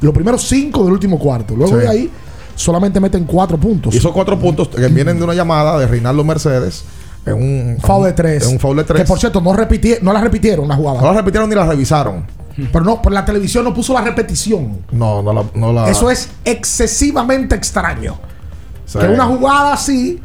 Los 0.00 0.12
primeros 0.12 0.42
cinco 0.46 0.84
del 0.84 0.92
último 0.92 1.18
cuarto. 1.18 1.54
Luego 1.56 1.74
Sí. 1.76 1.80
de 1.80 1.88
ahí 1.88 2.10
solamente 2.54 3.00
meten 3.00 3.24
cuatro 3.24 3.56
puntos. 3.58 3.94
Y 3.94 3.98
esos 3.98 4.12
cuatro 4.12 4.38
puntos 4.38 4.68
que 4.68 4.86
vienen 4.88 5.16
de 5.18 5.24
una 5.24 5.34
llamada 5.34 5.78
de 5.78 5.86
Reinaldo 5.86 6.22
Mercedes 6.24 6.84
en 7.24 7.34
un 7.34 7.78
foul 7.80 8.04
de 8.06 8.12
tres. 8.12 8.44
En 8.46 8.52
un 8.54 8.58
foul 8.60 8.76
de 8.76 8.84
tres. 8.84 9.02
Que 9.02 9.06
por 9.08 9.18
cierto, 9.18 9.40
no, 9.40 9.52
no 9.52 10.12
la 10.12 10.20
repitieron 10.20 10.68
la 10.68 10.74
jugada. 10.76 11.00
no 11.00 11.06
la 11.06 11.14
repitieron 11.14 11.48
ni 11.48 11.54
la 11.56 11.66
revisaron. 11.66 12.24
Pero 12.72 12.84
no, 12.84 13.00
por 13.00 13.12
la 13.12 13.24
televisión 13.24 13.62
no 13.64 13.72
puso 13.72 13.92
la 13.94 14.00
repetición. 14.00 14.78
No, 14.90 15.22
no 15.22 15.32
la. 15.32 15.44
No 15.54 15.72
la 15.72 15.88
Eso 15.88 16.10
es 16.10 16.28
excesivamente 16.44 17.54
extraño. 17.54 18.18
Sí. 18.84 18.98
Que 18.98 19.06
una 19.06 19.26
jugada 19.26 19.74
así, 19.74 20.20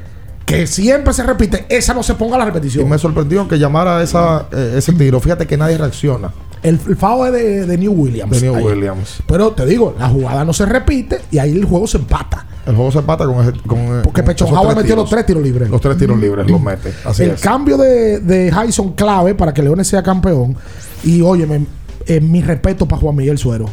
que 0.45 0.65
siempre 0.65 1.13
se 1.13 1.23
repite, 1.23 1.65
esa 1.69 1.93
no 1.93 2.01
se 2.01 2.15
ponga 2.15 2.37
la 2.37 2.43
Y 2.45 2.47
repetición. 2.47 2.89
me 2.89 2.97
sorprendió 2.97 3.47
que 3.47 3.59
llamara 3.59 4.01
esa, 4.01 4.47
eh, 4.51 4.75
ese 4.77 4.93
tiro. 4.93 5.19
Fíjate 5.19 5.45
que 5.45 5.57
nadie 5.57 5.77
reacciona. 5.77 6.31
El, 6.63 6.79
el 6.87 6.95
foul 6.95 7.27
es 7.27 7.33
de, 7.33 7.65
de 7.67 7.77
New 7.77 7.91
Williams. 7.93 8.31
De 8.39 8.49
New. 8.49 8.65
Williams. 8.65 9.21
Pero 9.27 9.51
te 9.51 9.65
digo, 9.65 9.95
la 9.99 10.07
jugada 10.09 10.45
no 10.45 10.53
se 10.53 10.65
repite 10.65 11.19
y 11.29 11.37
ahí 11.37 11.51
el 11.51 11.65
juego 11.65 11.85
se 11.87 11.97
empata. 11.97 12.45
El 12.65 12.75
juego 12.75 12.89
se 12.91 12.99
empata 12.99 13.25
con, 13.25 13.41
ese- 13.45 13.59
con 13.67 13.77
eh, 13.79 13.99
Porque 14.03 14.21
con 14.21 14.25
Pechon 14.29 14.47
esos 14.47 14.57
Howard 14.57 14.73
tres 14.75 14.83
metió 14.83 14.95
los 14.95 15.09
tres 15.09 15.25
tiros 15.25 15.43
libres. 15.43 15.69
Los 15.69 15.81
tres 15.81 15.97
tiros 15.97 16.17
libres 16.17 16.49
los 16.49 16.61
mete. 16.61 16.93
Así 17.03 17.23
el 17.23 17.31
es. 17.31 17.41
cambio 17.41 17.77
de, 17.77 18.19
de 18.21 18.49
Jason 18.51 18.93
clave 18.93 19.35
para 19.35 19.53
que 19.53 19.61
Leones 19.61 19.87
sea 19.87 20.01
campeón. 20.01 20.55
Y 21.03 21.19
óyeme, 21.21 21.65
eh, 22.05 22.21
mi 22.21 22.41
respeto 22.41 22.85
para 22.87 23.01
Juan 23.01 23.17
Miguel 23.17 23.37
Suero. 23.37 23.65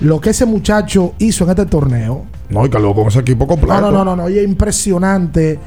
Lo 0.00 0.20
que 0.20 0.30
ese 0.30 0.44
muchacho 0.46 1.14
hizo 1.18 1.44
en 1.44 1.50
este 1.50 1.66
torneo. 1.66 2.24
No, 2.50 2.66
y 2.66 2.70
que 2.70 2.78
luego 2.78 2.96
con 2.96 3.06
ese 3.08 3.20
equipo 3.20 3.46
completo. 3.46 3.74
No, 3.80 3.92
no, 3.92 4.04
no, 4.04 4.04
no, 4.04 4.16
no. 4.16 4.28
Y 4.28 4.38
es 4.38 4.44
impresionante 4.44 5.58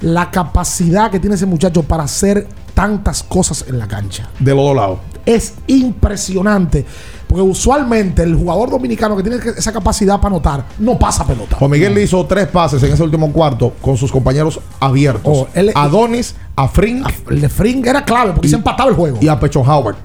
la 0.00 0.30
capacidad 0.30 1.10
que 1.10 1.20
tiene 1.20 1.36
ese 1.36 1.46
muchacho 1.46 1.82
para 1.82 2.04
hacer 2.04 2.46
tantas 2.74 3.22
cosas 3.22 3.64
en 3.68 3.78
la 3.78 3.86
cancha. 3.88 4.28
De 4.38 4.54
los 4.54 4.64
dos 4.64 4.76
lados. 4.76 4.98
Es 5.24 5.54
impresionante. 5.66 6.84
Porque 7.26 7.42
usualmente 7.42 8.22
el 8.22 8.36
jugador 8.36 8.70
dominicano 8.70 9.16
que 9.16 9.22
tiene 9.22 9.38
esa 9.56 9.72
capacidad 9.72 10.16
para 10.16 10.28
anotar 10.28 10.66
no 10.78 10.98
pasa 10.98 11.26
pelota. 11.26 11.56
Juan 11.56 11.70
Miguel 11.70 11.94
le 11.94 12.02
hizo 12.02 12.24
tres 12.26 12.46
pases 12.48 12.82
en 12.82 12.92
ese 12.92 13.02
último 13.02 13.32
cuarto 13.32 13.72
con 13.80 13.96
sus 13.96 14.12
compañeros 14.12 14.60
abiertos. 14.78 15.22
Oh, 15.34 15.48
él- 15.54 15.72
a 15.74 15.88
Donis, 15.88 16.34
a 16.54 16.68
Frink 16.68 17.08
El 17.30 17.40
de 17.40 17.48
Fring 17.48 17.84
era 17.86 18.04
clave 18.04 18.32
porque 18.34 18.48
se 18.48 18.56
empataba 18.56 18.90
el 18.90 18.96
juego. 18.96 19.18
y 19.20 19.28
a 19.28 19.40
Pechon 19.40 19.68
Howard. 19.68 19.96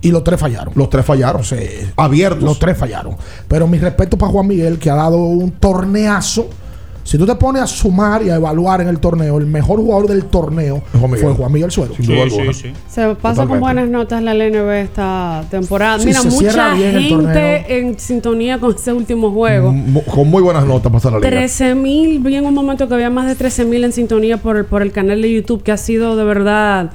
Y 0.00 0.10
los 0.10 0.22
tres 0.22 0.38
fallaron. 0.38 0.72
Los 0.76 0.90
tres 0.90 1.04
fallaron. 1.04 1.42
Sí. 1.42 1.56
Abiertos. 1.96 2.42
Los 2.44 2.58
tres 2.58 2.76
fallaron. 2.76 3.16
Pero 3.48 3.66
mi 3.66 3.78
respeto 3.78 4.16
para 4.18 4.30
Juan 4.30 4.46
Miguel, 4.46 4.78
que 4.78 4.90
ha 4.90 4.94
dado 4.94 5.16
un 5.18 5.50
torneazo. 5.52 6.48
Si 7.08 7.16
tú 7.16 7.24
te 7.24 7.34
pones 7.36 7.62
a 7.62 7.66
sumar 7.66 8.22
y 8.22 8.28
a 8.28 8.34
evaluar 8.36 8.82
en 8.82 8.88
el 8.88 8.98
torneo, 9.00 9.38
el 9.38 9.46
mejor 9.46 9.78
jugador 9.78 10.08
del 10.08 10.26
torneo 10.26 10.82
Juan 10.92 11.16
fue 11.16 11.32
Juan 11.32 11.50
Miguel 11.50 11.70
Suero. 11.70 11.94
Sin 11.96 12.04
duda 12.04 12.22
alguna. 12.24 12.52
Se 12.52 12.68
pasa 12.68 13.14
Totalmente. 13.16 13.46
con 13.48 13.60
buenas 13.60 13.88
notas 13.88 14.22
la 14.22 14.34
LNB 14.34 14.70
esta 14.82 15.42
temporada. 15.50 15.98
Sí, 16.00 16.04
Mira, 16.08 16.22
mucha 16.22 16.76
gente 16.76 17.78
en 17.78 17.98
sintonía 17.98 18.58
con 18.58 18.74
ese 18.74 18.92
último 18.92 19.30
juego. 19.32 19.72
Mu- 19.72 20.02
Con 20.04 20.28
muy 20.28 20.42
buenas 20.42 20.66
notas 20.66 20.92
pasa 20.92 21.10
la 21.10 21.16
liga. 21.16 21.30
13 21.30 21.74
mil, 21.74 22.18
vi 22.18 22.36
en 22.36 22.44
un 22.44 22.52
momento 22.52 22.86
que 22.86 22.92
había 22.92 23.08
más 23.08 23.26
de 23.26 23.34
13 23.36 23.64
mil 23.64 23.84
en 23.84 23.92
sintonía 23.94 24.36
por, 24.36 24.58
el- 24.58 24.66
por 24.66 24.82
el 24.82 24.92
canal 24.92 25.22
de 25.22 25.32
YouTube, 25.32 25.62
que 25.62 25.72
ha 25.72 25.78
sido 25.78 26.14
de 26.14 26.24
verdad 26.24 26.90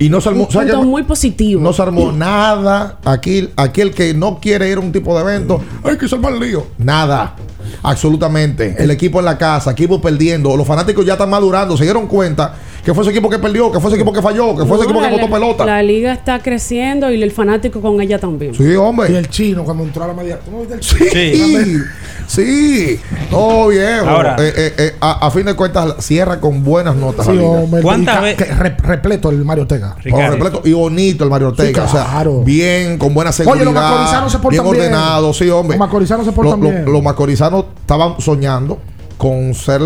Y 0.00 0.08
no 0.08 0.20
se 0.20 0.30
armó, 0.30 0.48
un 0.80 0.88
muy 0.88 1.04
positivo. 1.04 1.60
no 1.62 1.72
se 1.72 1.80
armó 1.80 2.10
nada. 2.10 2.98
Aquí, 3.04 3.50
aquí 3.54 3.82
el 3.82 3.92
que 3.92 4.14
no 4.14 4.40
quiere 4.40 4.68
ir 4.68 4.78
a 4.78 4.80
un 4.80 4.90
tipo 4.90 5.14
de 5.14 5.20
evento, 5.22 5.60
hay 5.84 5.96
que 5.96 6.08
salvar 6.08 6.32
el 6.32 6.40
lío. 6.40 6.66
Nada. 6.76 7.36
Absolutamente. 7.82 8.76
El 8.78 8.90
equipo 8.90 9.18
en 9.18 9.24
la 9.24 9.38
casa, 9.38 9.72
equipo 9.72 10.00
perdiendo. 10.00 10.56
Los 10.56 10.66
fanáticos 10.66 11.04
ya 11.04 11.14
están 11.14 11.30
madurando. 11.30 11.76
Se 11.76 11.84
dieron 11.84 12.06
cuenta 12.06 12.54
que 12.84 12.92
fue 12.92 13.02
ese 13.02 13.10
equipo 13.12 13.30
que 13.30 13.38
perdió, 13.38 13.72
que 13.72 13.80
fue 13.80 13.88
ese 13.90 13.96
equipo 13.96 14.12
que 14.12 14.20
falló, 14.20 14.54
que 14.56 14.64
fue 14.66 14.76
ese 14.76 14.84
equipo 14.84 15.00
que 15.00 15.08
botó 15.10 15.30
pelota. 15.30 15.64
La 15.64 15.82
liga 15.82 16.12
está 16.12 16.40
creciendo 16.40 17.10
y 17.10 17.22
el 17.22 17.30
fanático 17.32 17.80
con 17.80 18.00
ella 18.00 18.18
también. 18.18 18.54
Sí, 18.54 18.74
hombre. 18.76 19.10
Y 19.12 19.16
el 19.16 19.28
chino 19.30 19.64
cuando 19.64 19.84
entró 19.84 20.04
a 20.04 20.08
la 20.08 20.12
media. 20.14 20.38
¿Tú 20.38 20.50
no 20.50 20.58
viste 20.58 20.74
el 20.74 20.82
Sí, 20.82 21.32
chino? 21.32 21.84
sí, 22.26 23.00
todo 23.30 23.68
bien. 23.68 24.00
Ahora- 24.06 24.36
Eh, 24.38 24.52
eh, 24.56 24.72
eh, 24.78 24.96
a, 25.00 25.26
a 25.26 25.30
fin 25.30 25.44
de 25.46 25.54
cuentas, 25.54 25.94
cierra 26.04 26.40
con 26.40 26.62
buenas 26.64 26.94
notas. 26.96 27.26
Sí, 27.26 27.32
la 27.32 27.38
liga. 27.40 27.50
hombre, 27.50 27.82
¿Cuántas 27.82 28.14
y 28.14 28.16
ca- 28.16 28.20
ve- 28.22 28.36
que 28.36 28.44
re- 28.44 28.76
repleto 28.78 29.30
el 29.30 29.44
Mario 29.44 29.62
Ortega. 29.62 29.96
Por 30.10 30.28
completo 30.30 30.62
y 30.64 30.72
bonito 30.72 31.24
el 31.24 31.30
Mario 31.30 31.48
Ortega. 31.48 31.82
Sí, 31.86 31.88
O 31.88 31.92
sea, 31.92 32.04
claro. 32.10 32.40
bien, 32.42 32.98
con 32.98 33.14
buena 33.14 33.32
seguridad. 33.32 33.56
Oye, 33.56 33.64
los 33.64 33.74
macorizanos 33.82 34.32
se 34.32 34.38
portan 34.38 34.64
bien 34.64 34.72
bien. 34.74 34.84
ordenados, 34.92 35.38
sí, 35.38 35.48
hombre. 35.48 35.78
Los 35.78 35.86
macorizanos 35.86 36.26
se 36.26 36.32
portan 36.32 36.60
Lo- 36.60 36.68
bien. 36.70 36.84
Los 36.84 37.02
macorizanos 37.02 37.64
estaban 37.80 38.20
soñando 38.20 38.78
con 39.16 39.54
ser 39.54 39.80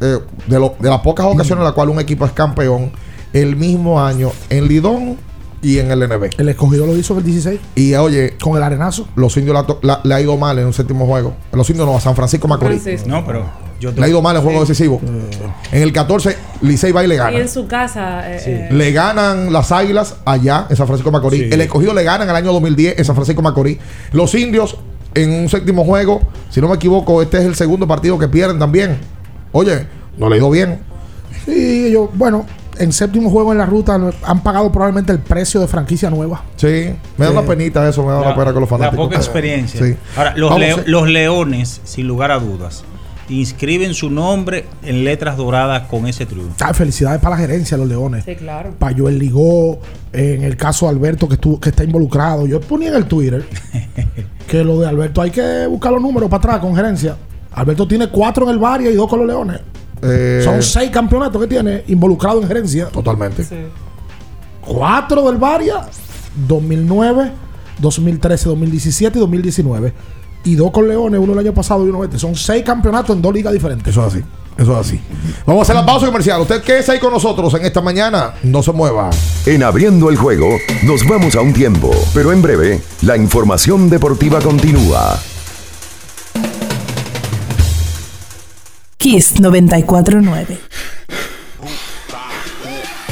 eh, 0.00 0.18
de, 0.46 0.58
lo- 0.60 0.74
de 0.78 0.90
las 0.90 1.00
pocas 1.00 1.26
ocasiones 1.26 1.58
en 1.60 1.64
las 1.64 1.72
cuales 1.72 1.94
un 1.94 2.00
equipo 2.00 2.24
es 2.26 2.32
campeón 2.32 2.92
el 3.32 3.56
mismo 3.56 4.00
año 4.02 4.30
en 4.50 4.66
Lidón 4.68 5.16
y 5.62 5.78
en 5.78 5.90
el 5.90 6.00
NB. 6.08 6.30
El 6.38 6.48
escogido 6.50 6.86
lo 6.86 6.96
hizo 6.96 7.14
en 7.14 7.18
el 7.20 7.24
16 7.24 7.60
Y 7.74 7.94
oye, 7.94 8.36
con 8.40 8.56
el 8.56 8.62
arenazo. 8.62 9.08
los 9.16 9.36
indios 9.36 9.54
la 9.54 9.66
to- 9.66 9.78
la- 9.82 10.00
le 10.04 10.14
ha 10.14 10.20
ido 10.20 10.36
mal 10.36 10.58
en 10.58 10.66
un 10.66 10.72
séptimo 10.72 11.06
juego. 11.06 11.34
Los 11.52 11.68
indios 11.70 11.86
no, 11.86 11.96
a 11.96 12.00
San 12.00 12.14
Francisco 12.14 12.46
Macorís. 12.46 13.06
No, 13.06 13.24
pero 13.26 13.44
yo 13.80 13.90
Le 13.92 14.04
ha 14.04 14.08
ido 14.08 14.22
mal 14.22 14.36
en 14.36 14.42
juego 14.42 14.60
decisivo. 14.60 15.00
En 15.72 15.82
el 15.82 15.92
14, 15.92 16.36
Licey 16.62 16.92
va 16.92 17.04
y 17.04 17.08
le 17.08 17.14
Y 17.16 17.18
gana. 17.18 17.38
en 17.38 17.48
su 17.48 17.66
casa. 17.66 18.30
eh, 18.32 18.40
eh, 18.46 18.68
Le 18.72 18.92
ganan 18.92 19.52
las 19.52 19.72
águilas 19.72 20.16
allá 20.24 20.66
en 20.70 20.76
San 20.76 20.86
Francisco 20.86 21.10
Macorís. 21.10 21.40
Sí. 21.42 21.48
El 21.52 21.60
escogido 21.60 21.92
le 21.94 22.04
gana 22.04 22.24
en 22.24 22.30
el 22.30 22.36
año 22.36 22.52
2010 22.52 22.98
en 22.98 23.04
San 23.04 23.14
Francisco 23.16 23.42
Macorís. 23.42 23.78
Los 24.12 24.34
indios 24.34 24.76
en 25.14 25.32
un 25.32 25.48
séptimo 25.48 25.84
juego, 25.84 26.20
si 26.50 26.60
no 26.60 26.68
me 26.68 26.74
equivoco, 26.76 27.22
este 27.22 27.38
es 27.38 27.44
el 27.44 27.54
segundo 27.54 27.86
partido 27.88 28.18
que 28.18 28.28
pierden 28.28 28.58
también. 28.58 28.98
Oye, 29.52 29.86
no 30.18 30.28
le 30.28 30.34
ha 30.36 30.38
ido 30.38 30.50
bien. 30.50 30.80
Sí, 31.44 31.90
yo, 31.92 32.10
bueno, 32.14 32.44
en 32.78 32.92
séptimo 32.92 33.30
juego 33.30 33.52
en 33.52 33.58
la 33.58 33.66
ruta 33.66 33.98
han 34.24 34.42
pagado 34.42 34.70
probablemente 34.72 35.12
el 35.12 35.18
precio 35.20 35.60
de 35.60 35.66
franquicia 35.68 36.10
nueva. 36.10 36.42
Sí, 36.56 36.66
me 37.16 37.24
da 37.24 37.30
Sí. 37.30 37.36
una 37.38 37.42
penita 37.46 37.88
eso, 37.88 38.02
me 38.04 38.12
da 38.12 38.20
una 38.20 38.34
pena 38.34 38.52
con 38.52 38.60
los 38.62 38.70
la 38.70 38.76
fanáticos. 38.78 39.06
poca 39.06 39.16
experiencia. 39.16 39.80
Sí. 39.84 39.96
Ahora, 40.16 40.34
los, 40.36 40.50
Vamos, 40.50 40.60
leo- 40.66 40.76
sí. 40.78 40.82
los 40.86 41.08
leones, 41.08 41.80
sin 41.84 42.06
lugar 42.08 42.30
a 42.32 42.38
dudas, 42.38 42.84
inscriben 43.28 43.94
su 43.94 44.08
nombre 44.10 44.66
en 44.84 45.04
letras 45.04 45.36
doradas 45.36 45.88
con 45.88 46.06
ese 46.06 46.26
triunfo. 46.26 46.54
Ah, 46.60 46.72
felicidades 46.74 47.20
para 47.20 47.34
la 47.36 47.40
gerencia 47.42 47.76
de 47.76 47.82
los 47.82 47.88
Leones. 47.88 48.24
sí, 48.24 48.36
claro. 48.36 48.72
Para 48.78 48.96
Joel 48.96 49.18
Ligó, 49.18 49.80
en 50.12 50.42
el 50.44 50.56
caso 50.56 50.86
de 50.86 50.92
Alberto 50.92 51.26
que, 51.28 51.34
estuvo, 51.34 51.58
que 51.58 51.70
está 51.70 51.82
involucrado. 51.82 52.46
Yo 52.46 52.60
ponía 52.60 52.88
en 52.90 52.94
el 52.96 53.06
Twitter 53.06 53.44
que 54.48 54.62
lo 54.62 54.78
de 54.80 54.86
Alberto 54.88 55.22
hay 55.22 55.30
que 55.30 55.66
buscar 55.66 55.92
los 55.92 56.00
números 56.02 56.28
para 56.30 56.38
atrás 56.38 56.58
con 56.60 56.74
gerencia. 56.76 57.16
Alberto 57.52 57.86
tiene 57.88 58.08
cuatro 58.08 58.44
en 58.44 58.50
el 58.50 58.58
Varia 58.58 58.90
y 58.90 58.94
dos 58.94 59.08
con 59.08 59.20
los 59.20 59.28
Leones. 59.28 59.60
Eh, 60.02 60.42
Son 60.44 60.62
seis 60.62 60.90
campeonatos 60.90 61.40
que 61.40 61.48
tiene 61.48 61.84
involucrado 61.88 62.40
en 62.40 62.48
gerencia. 62.48 62.86
Totalmente. 62.88 63.46
Cuatro 64.60 65.26
del 65.26 65.36
Varia, 65.36 65.86
2009, 66.46 67.32
2013, 67.78 68.48
2017 68.48 69.18
y 69.18 69.20
2019. 69.20 69.92
Y 70.44 70.54
dos 70.54 70.70
con 70.70 70.86
Leones, 70.88 71.18
uno 71.20 71.32
el 71.32 71.38
año 71.40 71.54
pasado 71.54 71.86
y 71.86 71.88
uno 71.90 72.04
este. 72.04 72.18
Son 72.18 72.34
seis 72.36 72.62
campeonatos 72.64 73.16
en 73.16 73.22
dos 73.22 73.32
ligas 73.32 73.52
diferentes. 73.52 73.88
Eso 73.88 74.06
es 74.06 74.14
así. 74.14 74.24
Eso 74.58 74.72
es 74.72 74.86
así. 74.86 75.00
Vamos 75.44 75.60
a 75.60 75.62
hacer 75.64 75.74
la 75.76 75.84
pausa 75.84 76.06
comercial. 76.06 76.40
Usted 76.40 76.62
que 76.62 76.78
es 76.78 76.88
ahí 76.88 76.98
con 76.98 77.12
nosotros 77.12 77.52
en 77.54 77.64
esta 77.66 77.80
mañana, 77.80 78.34
no 78.42 78.62
se 78.62 78.72
mueva. 78.72 79.10
En 79.44 79.62
abriendo 79.62 80.08
el 80.08 80.16
juego, 80.16 80.48
nos 80.84 81.06
vamos 81.06 81.36
a 81.36 81.40
un 81.42 81.52
tiempo, 81.52 81.90
pero 82.14 82.32
en 82.32 82.40
breve, 82.40 82.80
la 83.02 83.16
información 83.16 83.90
deportiva 83.90 84.40
continúa. 84.40 85.18
Kiss 89.06 89.40
949. 89.40 90.58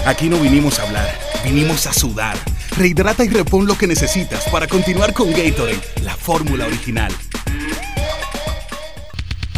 Aquí 0.04 0.28
no 0.28 0.40
vinimos 0.40 0.80
a 0.80 0.82
hablar, 0.82 1.08
vinimos 1.44 1.86
a 1.86 1.92
sudar. 1.92 2.36
Rehidrata 2.76 3.24
y 3.24 3.28
repon 3.28 3.64
lo 3.64 3.78
que 3.78 3.86
necesitas 3.86 4.42
para 4.50 4.66
continuar 4.66 5.12
con 5.12 5.30
Gatorade, 5.30 5.78
la 6.02 6.16
fórmula 6.16 6.66
original. 6.66 7.12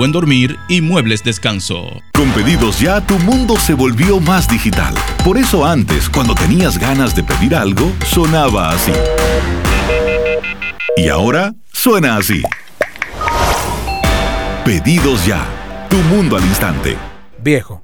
dormir 0.11 0.57
y 0.67 0.81
muebles 0.81 1.23
descanso. 1.23 2.01
Con 2.13 2.31
pedidos 2.31 2.79
ya, 2.79 2.99
tu 3.01 3.19
mundo 3.19 3.59
se 3.59 3.75
volvió 3.75 4.19
más 4.19 4.47
digital. 4.47 4.95
Por 5.23 5.37
eso 5.37 5.63
antes, 5.63 6.09
cuando 6.09 6.33
tenías 6.33 6.79
ganas 6.79 7.15
de 7.15 7.23
pedir 7.23 7.55
algo, 7.55 7.91
sonaba 8.07 8.71
así. 8.71 8.93
Y 10.97 11.09
ahora 11.09 11.53
suena 11.71 12.17
así. 12.17 12.41
Pedidos 14.65 15.27
ya. 15.27 15.45
Tu 15.89 15.97
mundo 15.97 16.37
al 16.37 16.45
instante. 16.45 16.97
Viejo, 17.43 17.83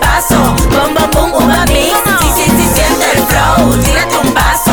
flow, 3.41 3.77
tírate 3.77 4.17
un 4.17 4.33
paso, 4.33 4.71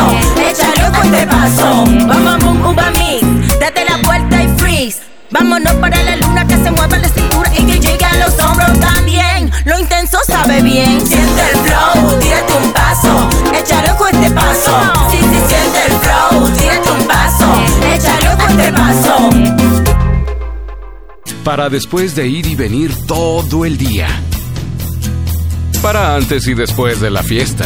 échale 0.49 0.87
un 0.87 0.93
fuerte 0.93 1.27
paso, 1.27 1.85
bom, 1.85 2.07
bom, 2.07 2.39
bom, 2.39 2.71
uva 2.71 2.91
mix. 2.91 3.59
Date 3.59 3.85
la 3.85 3.97
vuelta 4.03 4.43
y 4.43 4.47
freeze. 4.57 4.99
Vámonos 5.31 5.73
para 5.75 6.03
la 6.03 6.15
luna 6.17 6.47
que 6.47 6.55
se 6.55 6.71
mueva 6.71 6.97
la 6.97 7.09
cintura 7.09 7.51
y 7.57 7.63
que 7.65 7.79
llegue 7.79 8.05
a 8.05 8.15
los 8.15 8.39
hombros 8.39 8.79
también. 8.79 9.51
Lo 9.65 9.77
intenso 9.79 10.17
sabe 10.27 10.61
bien. 10.61 11.05
Siente 11.05 11.41
el 11.51 11.57
flow, 11.59 12.19
tírate 12.19 12.53
un 12.63 12.71
paso, 12.71 13.29
échale 13.53 13.91
un 13.91 13.97
fuerte 13.97 14.31
paso. 14.31 14.81
Sí, 15.11 15.17
sí, 15.17 15.39
siente 15.47 15.79
el 15.87 15.93
flow, 15.93 16.49
tírate 16.57 16.91
un 16.91 17.07
paso, 17.07 17.45
échale 17.93 18.29
un 18.29 18.39
fuerte 18.39 18.73
paso. 18.73 19.29
Para 21.43 21.69
después 21.69 22.15
de 22.15 22.27
ir 22.27 22.45
y 22.45 22.55
venir 22.55 22.93
todo 23.07 23.65
el 23.65 23.77
día. 23.77 24.07
Para 25.81 26.15
antes 26.15 26.45
y 26.47 26.53
después 26.53 26.99
de 26.99 27.09
la 27.09 27.23
fiesta. 27.23 27.65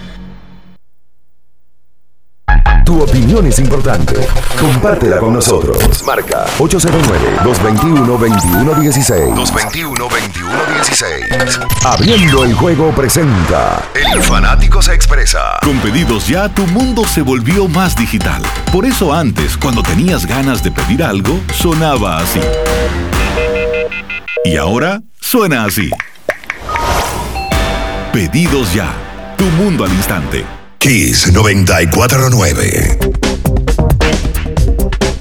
Tu 2.85 3.01
opinión 3.01 3.47
es 3.47 3.59
importante. 3.59 4.15
Compártela 4.59 5.17
con 5.17 5.33
nosotros. 5.33 6.03
Marca 6.05 6.45
809-221-2116. 6.57 9.35
221-2116. 9.35 11.85
Abriendo 11.85 12.43
el 12.43 12.53
juego 12.53 12.91
presenta. 12.91 13.81
El 13.93 14.21
fanático 14.21 14.81
se 14.81 14.93
expresa. 14.93 15.59
Con 15.63 15.77
pedidos 15.79 16.27
ya, 16.27 16.49
tu 16.49 16.65
mundo 16.67 17.05
se 17.05 17.21
volvió 17.21 17.67
más 17.67 17.95
digital. 17.95 18.41
Por 18.71 18.85
eso 18.85 19.13
antes, 19.13 19.57
cuando 19.57 19.83
tenías 19.83 20.25
ganas 20.25 20.63
de 20.63 20.71
pedir 20.71 21.03
algo, 21.03 21.39
sonaba 21.53 22.17
así. 22.19 22.39
Y 24.43 24.57
ahora 24.57 25.01
suena 25.19 25.65
así. 25.65 25.91
Pedidos 28.11 28.73
ya. 28.73 28.91
Tu 29.37 29.45
mundo 29.45 29.85
al 29.85 29.93
instante. 29.93 30.43
Kiss 30.81 31.31
949. 31.31 32.97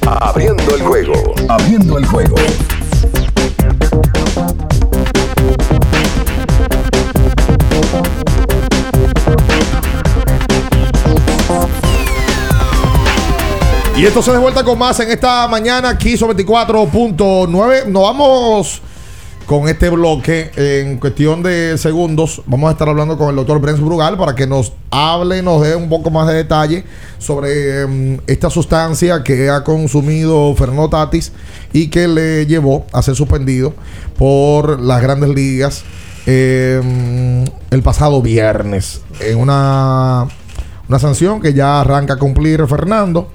Abriendo 0.07 0.75
el 0.75 0.81
juego. 0.81 1.35
Abriendo 1.51 1.99
el 1.99 2.07
juego. 2.07 2.35
Y 13.99 14.07
esto 14.07 14.23
se 14.23 14.33
de 14.33 14.39
vuelta 14.39 14.65
con 14.65 14.79
más 14.79 14.99
en 15.01 15.11
esta 15.11 15.47
mañana, 15.47 15.99
Kiss 15.99 16.23
24.9. 16.23 17.85
Nos 17.85 18.03
vamos 18.03 18.83
con 19.51 19.69
este 19.69 19.89
bloque 19.89 20.53
en 20.55 20.99
cuestión 20.99 21.43
de 21.43 21.77
segundos. 21.77 22.41
Vamos 22.47 22.69
a 22.69 22.73
estar 22.75 22.89
hablando 22.89 23.19
con 23.19 23.31
el 23.31 23.35
doctor 23.35 23.61
Brens 23.61 23.81
Brugal 23.81 24.17
para 24.17 24.37
que 24.37 24.47
nos 24.47 24.73
hable, 24.93 25.43
nos 25.43 25.61
dé 25.63 25.75
un 25.75 25.89
poco 25.89 26.09
más 26.09 26.29
de 26.29 26.35
detalle 26.35 26.85
sobre 27.19 27.81
em, 27.81 28.21
esta 28.29 28.49
sustancia 28.49 29.25
que 29.25 29.51
ha 29.51 29.65
consumido 29.65 30.55
Fernando 30.55 30.89
Tatis 30.89 31.33
y 31.73 31.89
que 31.89 32.07
le 32.07 32.47
llevó 32.47 32.87
a 32.93 33.03
ser 33.03 33.17
suspendido 33.17 33.75
por 34.17 34.79
las 34.79 35.03
grandes 35.03 35.31
ligas 35.31 35.83
em, 36.27 37.45
el 37.73 37.83
pasado 37.83 38.23
viernes. 38.23 39.01
En 39.19 39.37
una, 39.37 40.29
una 40.89 40.99
sanción 41.01 41.41
que 41.41 41.55
ya 41.55 41.81
arranca 41.81 42.15
a 42.15 42.19
cumplir 42.19 42.65
Fernando. 42.69 43.33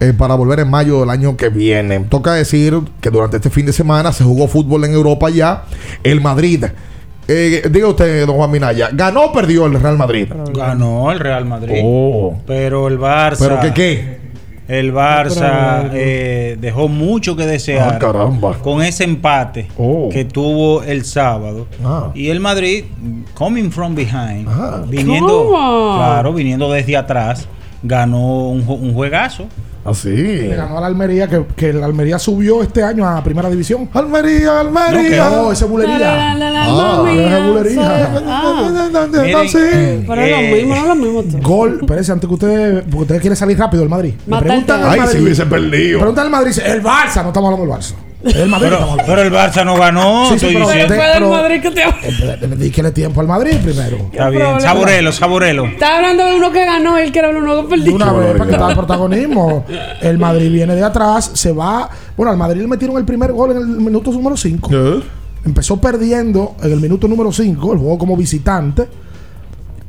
Eh, 0.00 0.12
para 0.16 0.34
volver 0.34 0.60
en 0.60 0.68
mayo 0.70 1.00
del 1.00 1.10
año 1.10 1.36
que 1.36 1.48
viene. 1.48 2.00
Toca 2.00 2.32
decir 2.34 2.78
que 3.00 3.10
durante 3.10 3.36
este 3.36 3.50
fin 3.50 3.66
de 3.66 3.72
semana 3.72 4.12
se 4.12 4.24
jugó 4.24 4.48
fútbol 4.48 4.84
en 4.84 4.92
Europa 4.92 5.30
ya. 5.30 5.64
El 6.02 6.20
Madrid, 6.20 6.64
eh, 7.28 7.62
diga 7.70 7.88
usted, 7.88 8.26
don 8.26 8.36
Juan 8.36 8.50
Minaya, 8.50 8.90
¿ganó 8.92 9.26
o 9.26 9.32
perdió 9.32 9.66
el 9.66 9.80
Real 9.80 9.96
Madrid? 9.96 10.28
Ganó 10.52 11.10
el 11.12 11.18
Real 11.20 11.44
Madrid. 11.46 11.80
Oh. 11.82 12.36
Pero 12.46 12.88
el 12.88 12.98
Barça. 12.98 13.36
¿Pero 13.38 13.60
qué 13.60 13.72
qué? 13.72 14.24
El 14.66 14.94
Barça 14.94 15.90
eh, 15.92 16.56
dejó 16.58 16.88
mucho 16.88 17.36
que 17.36 17.44
desear 17.46 17.96
Ah, 17.96 17.98
caramba. 17.98 18.54
con 18.62 18.80
ese 18.82 19.04
empate 19.04 19.68
Oh. 19.76 20.08
que 20.10 20.24
tuvo 20.24 20.82
el 20.82 21.04
sábado. 21.04 21.66
Ah. 21.84 22.10
Y 22.14 22.28
el 22.30 22.40
Madrid, 22.40 22.84
coming 23.34 23.70
from 23.70 23.94
behind, 23.94 24.48
viniendo, 24.88 25.44
¿Cómo? 25.50 25.96
claro, 25.98 26.32
viniendo 26.32 26.72
desde 26.72 26.96
atrás, 26.96 27.46
ganó 27.82 28.48
un 28.48 28.94
juegazo. 28.94 29.48
Así. 29.84 30.08
Le 30.10 30.56
ganó 30.56 30.78
a 30.78 30.80
la 30.80 30.86
Almería, 30.86 31.28
que, 31.28 31.44
que 31.54 31.72
la 31.72 31.84
Almería 31.86 32.18
subió 32.18 32.62
este 32.62 32.82
año 32.82 33.06
a 33.06 33.22
Primera 33.22 33.50
División. 33.50 33.88
Almería, 33.92 34.60
Almería. 34.60 35.28
No, 35.28 35.52
ese 35.52 35.64
es 35.66 35.70
bulería. 35.70 35.98
La, 35.98 36.34
la, 36.34 36.50
la, 36.50 36.64
Ah, 36.64 36.96
Almería, 37.00 37.38
es 37.38 37.46
bulería. 37.46 38.12
Ah. 38.26 38.70
Pero 39.12 40.22
es 40.22 40.30
lo 40.30 40.56
mismo, 40.56 40.74
no 40.74 40.80
es 40.80 40.86
lo 40.88 40.94
mismo. 40.94 41.40
Gol, 41.42 41.78
espérese, 41.82 42.12
antes 42.12 42.28
que 42.28 42.34
ustedes, 42.34 42.82
porque 42.84 42.98
ustedes 42.98 43.20
quieren 43.20 43.36
salir 43.36 43.58
rápido 43.58 43.82
del 43.82 43.90
Madrid. 43.90 44.14
Preguntan 44.26 44.80
el 44.80 44.86
al 44.86 44.92
Ay, 44.92 45.00
Madrid. 45.00 45.16
si 45.18 45.22
hubiese 45.24 45.46
perdido. 45.46 45.98
Preguntan 45.98 46.24
al 46.26 46.30
Madrid, 46.30 46.52
el 46.64 46.82
Barça, 46.82 47.22
no 47.22 47.28
estamos 47.28 47.52
hablando 47.52 47.66
del 47.66 47.80
Barça. 47.80 47.94
El 48.24 48.48
Madrid 48.48 48.68
Pero, 49.06 49.22
el 49.22 49.32
Barça 49.32 49.64
no 49.64 49.76
ganó, 49.76 50.24
Sí, 50.30 50.30
sí, 50.30 50.34
estoy 50.46 50.54
pero- 50.54 50.66
diciendo. 50.68 50.94
de- 50.94 50.98
Fue 51.00 51.06
del 51.08 51.14
pero- 51.18 51.30
Madrid 51.30 51.60
que 51.62 51.70
te 51.70 51.82
Espérate, 52.08 52.46
Dedíquele 52.48 52.90
tiempo 52.92 53.20
al 53.20 53.26
Madrid 53.26 53.56
primero. 53.62 53.96
Está 53.96 54.28
bien, 54.30 54.42
problema? 54.42 54.60
saborelo, 54.60 55.12
saborelo. 55.12 55.64
Estaba 55.66 55.96
hablando 55.96 56.24
de 56.26 56.34
uno 56.36 56.50
que 56.52 56.64
ganó, 56.64 56.96
él 56.98 57.12
que 57.12 57.18
era 57.18 57.30
uno 57.30 57.62
que 57.62 57.68
perdió. 57.68 57.94
una 57.94 58.12
vez 58.12 58.32
para 58.32 58.46
que 58.46 58.52
está 58.52 58.68
el 58.70 58.76
protagonismo. 58.76 59.64
El 60.00 60.18
Madrid 60.18 60.50
viene 60.50 60.74
de 60.74 60.82
atrás, 60.84 61.30
se 61.34 61.52
va. 61.52 61.88
Bueno, 62.16 62.30
al 62.32 62.38
Madrid 62.38 62.62
le 62.62 62.68
metieron 62.68 62.96
el 62.96 63.04
primer 63.04 63.32
gol 63.32 63.50
en 63.52 63.56
el 63.58 63.66
minuto 63.66 64.10
número 64.10 64.36
5. 64.36 64.70
Empezó 65.44 65.78
perdiendo 65.78 66.54
en 66.62 66.72
el 66.72 66.80
minuto 66.80 67.06
número 67.06 67.30
5, 67.30 67.72
el 67.74 67.78
juego 67.78 67.98
como 67.98 68.16
visitante. 68.16 68.88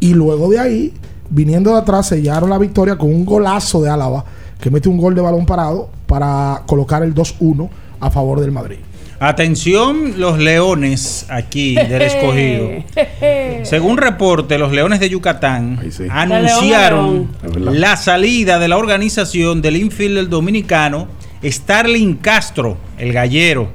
Y 0.02 0.14
luego 0.14 0.50
de 0.50 0.60
ahí, 0.60 0.94
viniendo 1.30 1.72
de 1.72 1.78
atrás, 1.80 2.08
sellaron 2.08 2.50
la 2.50 2.58
victoria 2.58 2.98
con 2.98 3.10
un 3.10 3.24
golazo 3.26 3.82
de 3.82 3.90
Álava, 3.90 4.26
que 4.60 4.70
mete 4.70 4.90
un 4.90 4.98
gol 4.98 5.16
de 5.16 5.22
balón 5.22 5.46
parado 5.46 5.90
para 6.06 6.64
colocar 6.66 7.02
el 7.04 7.14
2-1 7.14 7.70
a 8.00 8.10
favor 8.12 8.40
del 8.42 8.52
Madrid. 8.52 8.78
Atención, 9.18 10.16
los 10.18 10.38
leones 10.40 11.26
aquí 11.30 11.76
del 11.76 12.02
escogido. 12.02 12.70
Según 13.64 13.98
reporte, 13.98 14.58
los 14.58 14.72
Leones 14.72 15.00
de 15.00 15.10
Yucatán 15.10 15.80
anunciaron 16.10 17.30
la 17.56 17.96
salida 17.98 18.60
de 18.60 18.68
la 18.68 18.78
organización 18.78 19.62
del 19.62 19.78
infielder 19.78 20.30
dominicano 20.30 21.08
Starling 21.44 22.16
Castro, 22.16 22.78
el 22.98 23.14
gallero, 23.14 23.70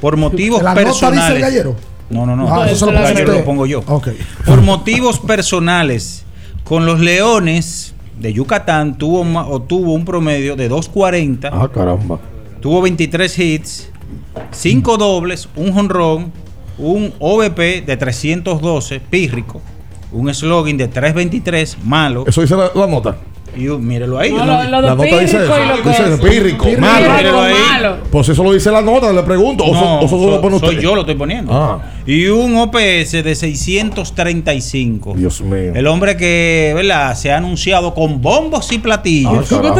por 0.00 0.16
motivos 0.16 0.62
¿La 0.62 0.74
nota 0.74 0.80
dice 0.88 1.04
el 1.06 1.10
personales. 1.12 1.40
gallero? 1.42 1.76
No, 2.10 2.24
no, 2.26 2.36
no. 2.36 2.54
Ah, 2.54 2.66
eso 2.70 2.86
se 2.86 2.92
lo 2.92 2.98
el 2.98 3.04
gallero 3.04 3.32
lo 3.32 3.44
pongo 3.44 3.66
yo. 3.66 3.82
Por 3.82 4.60
motivos 4.62 5.18
personales, 5.20 6.24
con 6.64 6.86
los 6.86 7.00
Leones 7.00 7.94
de 8.20 8.32
Yucatán 8.32 8.96
tuvo 8.96 9.24
ma- 9.24 9.46
obtuvo 9.46 9.92
un 9.92 10.04
promedio 10.04 10.54
de 10.54 10.70
2.40. 10.70 11.50
Ah, 11.52 11.68
caramba. 11.72 12.20
Tuvo 12.64 12.80
23 12.80 13.38
hits, 13.40 13.90
5 14.50 14.96
dobles, 14.96 15.50
un 15.54 15.74
jonrón, 15.74 16.32
un 16.78 17.12
OVP 17.18 17.82
de 17.82 17.94
312, 17.98 19.00
pírrico, 19.00 19.60
un 20.10 20.32
slogan 20.32 20.78
de 20.78 20.88
323, 20.88 21.76
malo. 21.84 22.24
Eso 22.26 22.40
dice 22.40 22.56
la, 22.56 22.70
la 22.74 22.86
nota. 22.86 23.18
Y 23.56 23.68
mírelo 23.68 24.18
ahí. 24.18 24.32
No, 24.32 24.44
lo, 24.44 24.52
lo 24.52 24.62
de 24.62 24.70
La 24.70 24.94
nota 24.94 25.04
dice 25.04 25.24
eso. 25.24 25.54
y 25.64 25.68
lo 25.68 25.82
que 25.82 25.88
Dice 25.88 26.02
es. 26.14 26.20
pírrico. 26.20 26.64
Pírrico, 26.64 26.80
Malo, 26.80 27.08
malo. 27.70 27.96
Pues 28.10 28.28
eso 28.28 28.42
lo 28.44 28.52
dice 28.52 28.70
la 28.70 28.80
nota, 28.82 29.12
le 29.12 29.22
pregunto. 29.22 29.64
O, 29.64 29.72
No, 29.74 30.00
so- 30.02 30.08
so- 30.08 30.30
lo 30.30 30.40
pone 30.40 30.56
usted. 30.56 30.68
soy 30.68 30.80
yo 30.82 30.94
lo 30.94 31.00
estoy 31.02 31.14
poniendo. 31.14 31.52
Ah. 31.52 31.80
Y 32.06 32.26
un 32.26 32.56
OPS 32.56 33.22
de 33.22 33.34
635. 33.34 35.14
Dios 35.16 35.40
mío. 35.40 35.72
El 35.74 35.86
hombre 35.86 36.16
que, 36.16 36.72
¿verdad? 36.74 37.14
Se 37.16 37.32
ha 37.32 37.38
anunciado 37.38 37.94
con 37.94 38.20
bombos 38.20 38.70
y 38.72 38.78
platillos 38.78 39.50
Ah, 39.52 39.74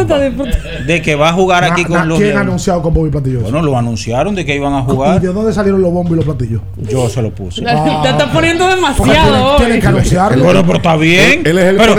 de 0.87 1.03
que 1.03 1.15
va 1.15 1.29
a 1.31 1.33
jugar 1.33 1.65
aquí 1.65 1.83
Na- 1.83 1.89
con 1.89 1.99
na- 1.99 2.05
los 2.05 2.19
¿Quién 2.19 2.37
ha 2.37 2.41
anunciado 2.41 2.83
con 2.83 2.95
Bobby 2.95 3.11
Platillos? 3.11 3.43
Bueno, 3.43 3.63
lo 3.63 3.77
anunciaron 3.77 4.35
de 4.35 4.45
que 4.45 4.55
iban 4.55 4.73
a 4.75 4.81
¿Y 4.81 4.85
jugar. 4.85 5.21
de 5.21 5.29
dónde 5.33 5.53
salieron 5.53 5.83
los 5.83 5.93
bombos 5.93 6.13
y 6.13 6.17
los 6.17 6.25
platillos? 6.25 6.61
Yo 6.89 7.09
se 7.09 7.23
lo 7.23 7.31
puse. 7.31 7.63
Te 8.03 8.09
estás 8.09 8.31
poniendo 8.33 8.65
Porque 8.65 8.75
demasiado 8.77 9.57
tienen, 9.57 9.81
que 9.81 9.87
anunciarlo. 9.87 10.45
Bueno, 10.45 10.63
pero 10.65 10.77
está 10.79 10.97
bien. 10.97 11.41
Él- 11.45 11.47
él 11.47 11.59
es 11.59 11.65
el 11.67 11.77
pero, 11.77 11.95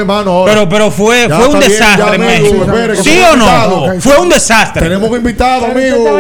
pero, 0.46 0.70
pero 0.70 0.92
fue, 0.92 1.28
fue 1.30 1.48
un 1.48 1.60
desastre, 1.70 2.18
México. 2.18 2.66
¿Sí 3.04 3.20
o 3.32 3.36
no? 3.36 4.02
Fue 4.02 4.18
un 4.20 4.30
desastre. 4.30 4.84
Tenemos 4.84 5.10
un 5.10 5.18
invitado, 5.18 5.66
amigo. 5.66 6.18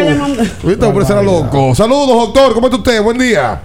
Viste, 0.63 1.23
loco. 1.23 1.76
Saludos, 1.76 2.07
doctor. 2.07 2.53
¿Cómo 2.53 2.67
está 2.67 2.77
usted? 2.77 3.01
Buen 3.01 3.17
día. 3.17 3.61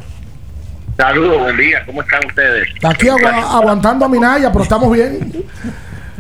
Saludos, 0.97 1.39
buen 1.39 1.57
día, 1.57 1.79
¿cómo 1.87 2.03
están 2.03 2.21
ustedes? 2.27 2.69
Aquí 2.83 3.09
agua- 3.09 3.57
aguantando 3.57 4.05
a 4.05 4.09
Minaya, 4.09 4.53
pero 4.53 4.65
estamos 4.65 4.93
bien. 4.93 5.33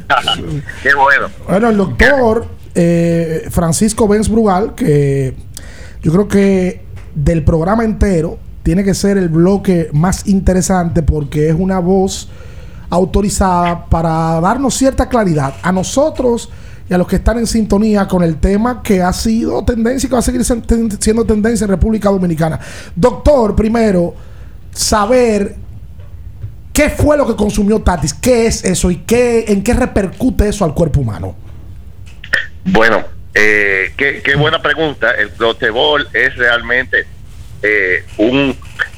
Qué 0.82 0.94
bueno. 0.94 1.28
Bueno, 1.46 1.68
el 1.68 1.76
doctor 1.76 2.46
eh, 2.74 3.46
Francisco 3.50 4.08
Benz 4.08 4.28
Brugal, 4.30 4.74
que 4.74 5.34
yo 6.02 6.12
creo 6.12 6.28
que 6.28 6.82
del 7.14 7.44
programa 7.44 7.84
entero 7.84 8.38
tiene 8.62 8.82
que 8.84 8.94
ser 8.94 9.18
el 9.18 9.28
bloque 9.28 9.88
más 9.92 10.26
interesante 10.26 11.02
porque 11.02 11.48
es 11.50 11.56
una 11.58 11.78
voz 11.78 12.28
autorizada 12.90 13.86
para 13.86 14.40
darnos 14.40 14.74
cierta 14.74 15.08
claridad 15.08 15.54
a 15.62 15.72
nosotros 15.72 16.50
y 16.88 16.94
a 16.94 16.98
los 16.98 17.06
que 17.06 17.16
están 17.16 17.38
en 17.38 17.46
sintonía 17.46 18.08
con 18.08 18.22
el 18.22 18.38
tema 18.40 18.82
que 18.82 19.00
ha 19.00 19.12
sido 19.12 19.64
tendencia 19.64 20.06
y 20.06 20.10
que 20.10 20.14
va 20.14 20.18
a 20.18 20.22
seguir 20.22 20.44
siendo 20.44 21.24
tendencia 21.24 21.64
en 21.64 21.70
República 21.70 22.10
Dominicana. 22.10 22.58
Doctor, 22.96 23.54
primero, 23.54 24.14
saber 24.72 25.54
qué 26.72 26.90
fue 26.90 27.16
lo 27.16 27.26
que 27.26 27.36
consumió 27.36 27.80
Tatis, 27.80 28.12
qué 28.12 28.46
es 28.46 28.64
eso 28.64 28.90
y 28.90 28.96
qué, 28.96 29.44
en 29.48 29.62
qué 29.62 29.72
repercute 29.74 30.48
eso 30.48 30.64
al 30.64 30.74
cuerpo 30.74 31.00
humano. 31.00 31.36
Bueno, 32.64 33.04
eh, 33.34 33.92
qué, 33.96 34.20
qué 34.22 34.34
buena 34.34 34.60
pregunta. 34.60 35.12
El 35.12 35.30
clotebol 35.30 36.08
es 36.12 36.36
realmente 36.36 37.06
eh, 37.62 38.04
un, 38.18 38.56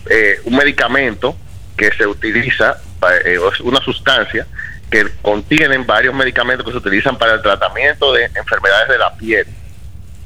eh, 0.08 0.36
un 0.44 0.56
medicamento 0.56 1.36
que 1.76 1.90
se 1.92 2.06
utiliza, 2.06 2.76
es 3.10 3.60
una 3.60 3.80
sustancia 3.80 4.46
que 4.90 5.06
contienen 5.22 5.86
varios 5.86 6.14
medicamentos 6.14 6.66
que 6.66 6.72
se 6.72 6.78
utilizan 6.78 7.16
para 7.16 7.34
el 7.34 7.42
tratamiento 7.42 8.12
de 8.12 8.26
enfermedades 8.34 8.88
de 8.88 8.98
la 8.98 9.14
piel. 9.14 9.46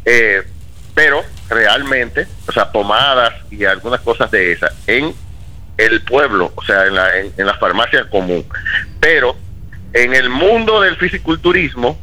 Eh, 0.05 0.43
pero 0.95 1.25
realmente, 1.49 2.27
o 2.49 2.53
sea, 2.53 2.73
pomadas 2.73 3.35
y 3.51 3.65
algunas 3.65 4.01
cosas 4.01 4.31
de 4.31 4.53
esas 4.53 4.73
en 4.87 5.15
el 5.77 6.03
pueblo, 6.03 6.53
o 6.55 6.65
sea, 6.65 6.87
en 6.87 6.95
la, 6.95 7.17
en, 7.19 7.33
en 7.37 7.47
la 7.47 7.55
farmacia 7.55 8.09
común. 8.09 8.45
Pero 8.99 9.37
en 9.93 10.15
el 10.15 10.31
mundo 10.31 10.81
del 10.81 10.97
fisiculturismo, 10.97 11.99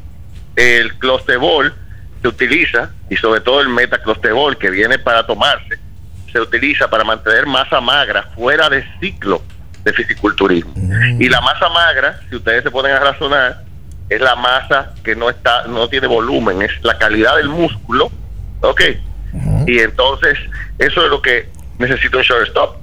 el 0.56 0.98
clostebol 1.00 1.74
se 2.22 2.28
utiliza, 2.28 2.92
y 3.10 3.18
sobre 3.18 3.42
todo 3.42 3.62
el 3.62 3.70
metaclostebol 3.70 4.58
que 4.58 4.70
viene 4.70 5.00
para 5.00 5.26
tomarse, 5.26 5.80
se 6.32 6.40
utiliza 6.40 6.90
para 6.90 7.04
mantener 7.04 7.46
masa 7.46 7.82
magra 7.82 8.24
fuera 8.36 8.70
de 8.70 8.86
ciclo 9.00 9.42
de 9.84 9.94
fisiculturismo. 9.94 10.74
Y 11.20 11.28
la 11.30 11.42
masa 11.42 11.70
magra, 11.70 12.20
si 12.30 12.36
ustedes 12.36 12.64
se 12.64 12.72
ponen 12.72 12.94
a 12.94 13.00
razonar, 13.00 13.64
es 14.10 14.22
la 14.22 14.36
masa 14.36 14.94
que 15.04 15.16
no 15.16 15.30
está, 15.30 15.68
no 15.68 15.88
tiene 15.90 16.08
volumen, 16.08 16.62
es 16.62 16.72
la 16.84 16.98
calidad 16.98 17.36
del 17.38 17.50
músculo, 17.50 18.12
¿ok? 18.62 18.82
Y 19.68 19.80
entonces, 19.80 20.38
eso 20.78 21.04
es 21.06 21.10
lo 21.10 21.22
que 21.22 21.50
necesita 21.80 22.18
un 22.18 22.24
shortstop. 22.24 22.76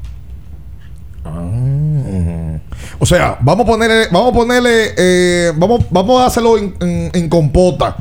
O 2.99 3.07
sea, 3.07 3.39
vamos 3.41 3.65
a 3.65 3.67
ponerle, 3.71 4.07
vamos 4.11 4.33
a 4.33 4.35
ponerle, 4.37 4.95
eh, 4.97 5.53
vamos, 5.57 5.85
vamos 5.91 6.23
a 6.23 6.27
hacerlo 6.27 6.59
en, 6.59 6.75
en- 6.81 7.11
en 7.15 7.29
compota 7.29 7.97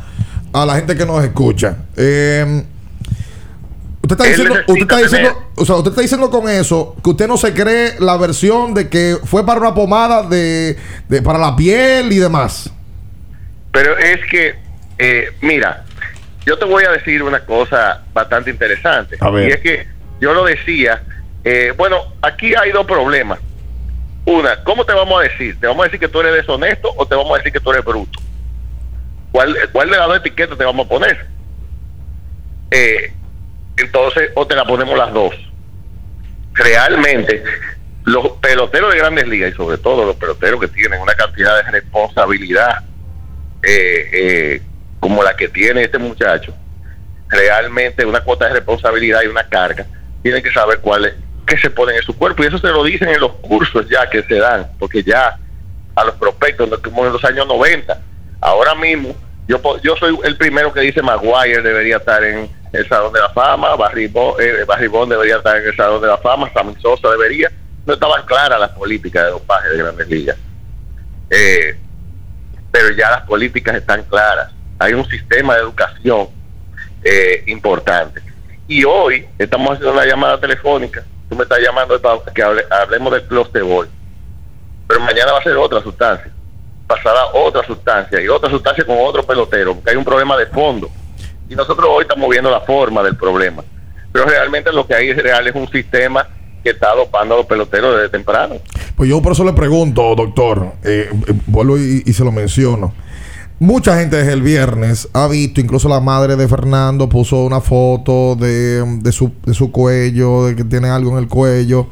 a 0.52 0.66
la 0.66 0.76
gente 0.76 0.96
que 0.98 1.06
nos 1.06 1.24
escucha. 1.24 1.78
Eh, 1.96 2.64
usted 4.02 4.12
está 4.18 4.24
diciendo, 4.26 4.56
usted 4.68 4.82
está 4.82 4.98
diciendo, 4.98 5.50
o 5.56 5.66
sea, 5.66 5.76
usted 5.76 5.92
está 5.92 6.02
diciendo 6.02 6.30
con 6.30 6.50
eso 6.50 6.96
que 7.04 7.10
usted 7.10 7.28
no 7.28 7.38
se 7.38 7.54
cree 7.54 7.96
la 8.00 8.18
versión 8.18 8.74
de 8.74 8.90
que 8.90 9.18
fue 9.26 9.46
para 9.46 9.60
una 9.60 9.74
pomada 9.74 10.24
de, 10.24 10.78
de- 11.08 11.22
para 11.22 11.38
la 11.40 11.56
piel 11.56 12.12
y 12.12 12.18
demás. 12.18 12.72
Pero 13.72 13.98
es 13.98 14.20
que, 14.30 14.56
eh, 14.98 15.30
mira, 15.42 15.86
yo 16.46 16.58
te 16.58 16.66
voy 16.66 16.84
a 16.86 16.92
decir 16.92 17.22
una 17.22 17.46
cosa 17.46 18.04
bastante 18.14 18.50
interesante. 18.50 19.18
A 19.20 19.30
ver. 19.30 19.50
Y 19.50 19.52
es 19.52 19.60
que 19.60 19.88
yo 20.20 20.34
lo 20.34 20.46
decía, 20.46 21.04
eh, 21.44 21.74
bueno, 21.78 21.98
aquí 22.22 22.54
hay 22.56 22.72
dos 22.72 22.86
problemas. 22.86 23.40
Una, 24.26 24.64
¿cómo 24.64 24.86
te 24.86 24.94
vamos 24.94 25.20
a 25.20 25.24
decir? 25.24 25.60
¿Te 25.60 25.68
vamos 25.68 25.82
a 25.82 25.86
decir 25.86 26.00
que 26.00 26.08
tú 26.08 26.20
eres 26.20 26.34
deshonesto 26.34 26.92
o 26.98 27.06
te 27.06 27.16
vamos 27.16 27.34
a 27.34 27.38
decir 27.38 27.52
que 27.54 27.60
tú 27.60 27.72
eres 27.72 27.86
bruto? 27.86 28.20
¿Cuál, 29.32 29.56
cuál 29.72 29.90
de 29.90 29.98
las 29.98 30.08
dos 30.08 30.18
etiquetas 30.18 30.58
te 30.58 30.64
vamos 30.66 30.86
a 30.86 30.90
poner? 30.90 31.28
Eh, 32.72 33.14
entonces, 33.82 34.32
o 34.36 34.46
te 34.46 34.56
la 34.56 34.66
ponemos 34.66 34.98
las 34.98 35.14
dos. 35.14 35.34
Realmente, 36.54 37.44
los 38.06 38.32
peloteros 38.42 38.92
de 38.92 39.00
grandes 39.00 39.28
ligas 39.28 39.54
y 39.54 39.56
sobre 39.56 39.78
todo 39.78 40.06
los 40.06 40.16
peloteros 40.16 40.60
que 40.60 40.68
tienen 40.68 41.02
una 41.02 41.14
cantidad 41.14 41.64
de 41.64 41.72
responsabilidad 41.72 42.84
eh, 43.62 44.10
eh, 44.14 44.62
como 45.00 45.24
la 45.24 45.36
que 45.36 45.48
tiene 45.48 45.84
este 45.84 45.98
muchacho, 45.98 46.54
realmente 47.28 48.06
una 48.06 48.22
cuota 48.22 48.48
de 48.48 48.56
responsabilidad 48.56 49.22
y 49.24 49.28
una 49.28 49.48
carga, 49.48 49.86
tienen 50.22 50.44
que 50.44 50.52
saber 50.52 50.80
cuál 50.80 51.06
es, 51.06 51.14
qué 51.46 51.58
se 51.58 51.70
ponen 51.70 51.96
en 51.98 52.04
su 52.04 52.18
cuerpo. 52.18 52.44
Y 52.44 52.48
eso 52.48 52.58
se 52.58 52.68
lo 52.68 52.84
dicen 52.84 53.10
en 53.10 53.20
los 53.20 53.34
cursos 53.36 53.88
ya 53.90 54.10
que 54.10 54.24
se 54.24 54.36
dan, 54.36 54.68
porque 54.78 55.04
ya 55.04 55.38
a 55.96 56.04
los 56.06 56.16
prospectos, 56.16 56.70
como 56.80 57.06
en 57.06 57.14
los 57.14 57.24
años 57.24 57.48
90, 57.48 58.02
ahora 58.42 58.76
mismo, 58.76 59.16
yo, 59.48 59.60
yo 59.82 59.96
soy 59.96 60.18
el 60.24 60.38
primero 60.38 60.72
que 60.72 60.82
dice 60.82 61.02
Maguire 61.02 61.62
debería 61.62 61.98
estar 61.98 62.24
en 62.24 62.50
el 62.72 62.88
Salón 62.88 63.12
de 63.14 63.20
la 63.20 63.30
Fama, 63.30 63.76
Barry, 63.76 64.08
Bo- 64.08 64.40
eh, 64.40 64.64
Barry 64.66 64.88
Bond 64.88 65.12
debería 65.12 65.38
estar 65.38 65.58
en 65.58 65.66
el 65.68 65.76
Salón 65.76 66.02
de 66.02 66.08
la 66.08 66.18
Fama, 66.18 66.52
Sammy 66.54 66.76
Sosa 66.82 67.10
debería. 67.10 67.52
No 67.86 67.94
estaban 67.94 68.26
claras 68.26 68.60
las 68.60 68.72
políticas 68.72 69.26
de 69.26 69.32
dopaje 69.32 69.70
de 69.70 69.78
grandes 69.78 70.08
ligas. 70.08 70.38
Eh, 71.30 71.78
pero 72.72 72.92
ya 72.92 73.10
las 73.10 73.22
políticas 73.24 73.76
están 73.76 74.04
claras. 74.04 74.52
Hay 74.78 74.94
un 74.94 75.06
sistema 75.10 75.56
de 75.56 75.62
educación 75.62 76.28
eh, 77.04 77.44
importante. 77.48 78.22
Y 78.68 78.84
hoy 78.84 79.26
estamos 79.40 79.72
haciendo 79.72 79.94
una 79.94 80.06
llamada 80.06 80.40
telefónica. 80.40 81.04
Tú 81.30 81.36
me 81.36 81.44
estás 81.44 81.60
llamando 81.60 82.00
para 82.00 82.20
que 82.34 82.44
hable- 82.44 82.66
hablemos 82.70 83.12
del 83.14 83.24
clostebol. 83.24 83.90
Pero 84.88 85.00
mañana 85.02 85.32
va 85.34 85.40
a 85.40 85.44
ser 85.44 85.56
otra 85.58 85.82
sustancia. 85.82 86.32
Pasará 86.88 87.26
otra 87.34 87.66
sustancia 87.66 88.20
y 88.22 88.28
otra 88.28 88.50
sustancia 88.50 88.84
con 88.86 88.98
otro 89.00 89.24
pelotero, 89.24 89.76
porque 89.76 89.92
hay 89.92 89.96
un 89.96 90.06
problema 90.06 90.36
de 90.38 90.48
fondo. 90.48 90.90
Y 91.50 91.56
nosotros 91.56 91.88
hoy 91.90 92.04
estamos 92.04 92.30
viendo 92.30 92.50
la 92.52 92.62
forma 92.62 93.04
del 93.04 93.18
problema. 93.18 93.64
pero 94.12 94.26
realmente 94.26 94.72
lo 94.72 94.88
que 94.88 94.96
hay 94.96 95.10
es 95.10 95.18
real 95.18 95.48
es 95.48 95.56
un 95.56 95.70
sistema 95.70 96.28
que 96.64 96.72
está 96.72 96.94
dopando 96.96 97.36
a 97.36 97.38
los 97.38 97.46
peloteros 97.46 97.96
desde 97.96 98.10
temprano. 98.10 98.56
Pues 98.96 99.10
yo 99.10 99.22
por 99.22 99.32
eso 99.32 99.44
le 99.44 99.54
pregunto, 99.54 100.14
doctor, 100.16 100.74
eh, 100.84 101.10
eh, 101.12 101.34
vuelvo 101.48 101.78
y, 101.78 102.04
y 102.06 102.14
se 102.14 102.24
lo 102.24 102.32
menciono. 102.32 102.94
Mucha 103.60 103.98
gente 103.98 104.16
desde 104.16 104.34
el 104.34 104.42
viernes 104.42 105.10
ha 105.14 105.28
visto, 105.28 105.60
incluso 105.60 105.90
la 105.90 106.00
madre 106.00 106.36
de 106.38 106.48
Fernando 106.48 107.10
puso 107.10 107.44
una 107.44 107.60
foto 107.60 108.36
de, 108.36 108.84
de 109.02 109.12
su, 109.12 109.34
de 109.46 109.54
su 109.54 109.72
cuello, 109.72 110.46
de 110.46 110.56
que 110.56 110.64
tiene 110.64 110.90
algo 110.90 111.12
en 111.12 111.18
el 111.18 111.28
cuello, 111.28 111.88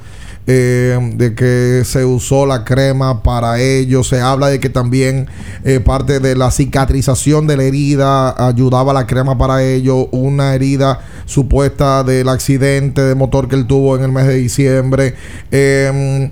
eh, 0.50 0.98
de 1.16 1.36
que 1.36 1.84
se 1.84 2.06
usó 2.06 2.46
la 2.46 2.64
crema 2.64 3.22
para 3.22 3.60
ello. 3.60 4.02
Se 4.04 4.22
habla 4.22 4.48
de 4.48 4.62
que 4.62 4.70
también 4.70 5.28
eh, 5.66 5.82
parte 5.82 6.22
de 6.22 6.38
la 6.38 6.52
cicatrización 6.52 7.48
de 7.48 7.58
la 7.58 7.64
herida 7.64 8.48
ayudaba 8.48 8.94
la 8.94 9.06
crema 9.06 9.38
para 9.38 9.62
ello. 9.62 10.08
Una 10.12 10.56
herida 10.56 11.02
supuesta 11.26 12.04
del 12.06 12.30
accidente 12.30 13.02
de 13.02 13.14
motor 13.14 13.50
que 13.50 13.56
él 13.56 13.68
tuvo 13.68 13.98
en 13.98 14.04
el 14.04 14.12
mes 14.14 14.26
de 14.26 14.36
diciembre. 14.36 15.16
Eh, 15.52 16.30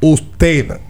usted 0.00 0.80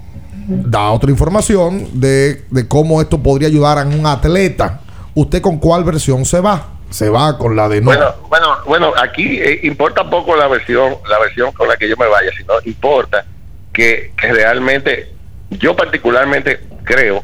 da 0.48 0.90
otra 0.90 1.10
información 1.10 2.00
de, 2.00 2.44
de 2.50 2.66
cómo 2.66 3.02
esto 3.02 3.22
podría 3.22 3.48
ayudar 3.48 3.78
a 3.78 3.86
un 3.86 4.06
atleta. 4.06 4.80
¿Usted 5.14 5.42
con 5.42 5.58
cuál 5.58 5.84
versión 5.84 6.24
se 6.24 6.40
va? 6.40 6.77
Se 6.90 7.08
va 7.10 7.36
con 7.36 7.54
la 7.56 7.68
de 7.68 7.80
no. 7.80 7.86
Bueno, 7.86 8.14
bueno, 8.28 8.56
bueno, 8.66 8.92
aquí 9.00 9.38
eh, 9.40 9.60
importa 9.64 10.08
poco 10.08 10.34
la 10.36 10.48
versión, 10.48 10.96
la 11.08 11.18
versión 11.18 11.52
con 11.52 11.68
la 11.68 11.76
que 11.76 11.88
yo 11.88 11.96
me 11.96 12.06
vaya, 12.06 12.30
sino 12.36 12.54
importa 12.64 13.24
que, 13.72 14.12
que 14.16 14.32
realmente, 14.32 15.12
yo 15.50 15.76
particularmente 15.76 16.60
creo 16.84 17.22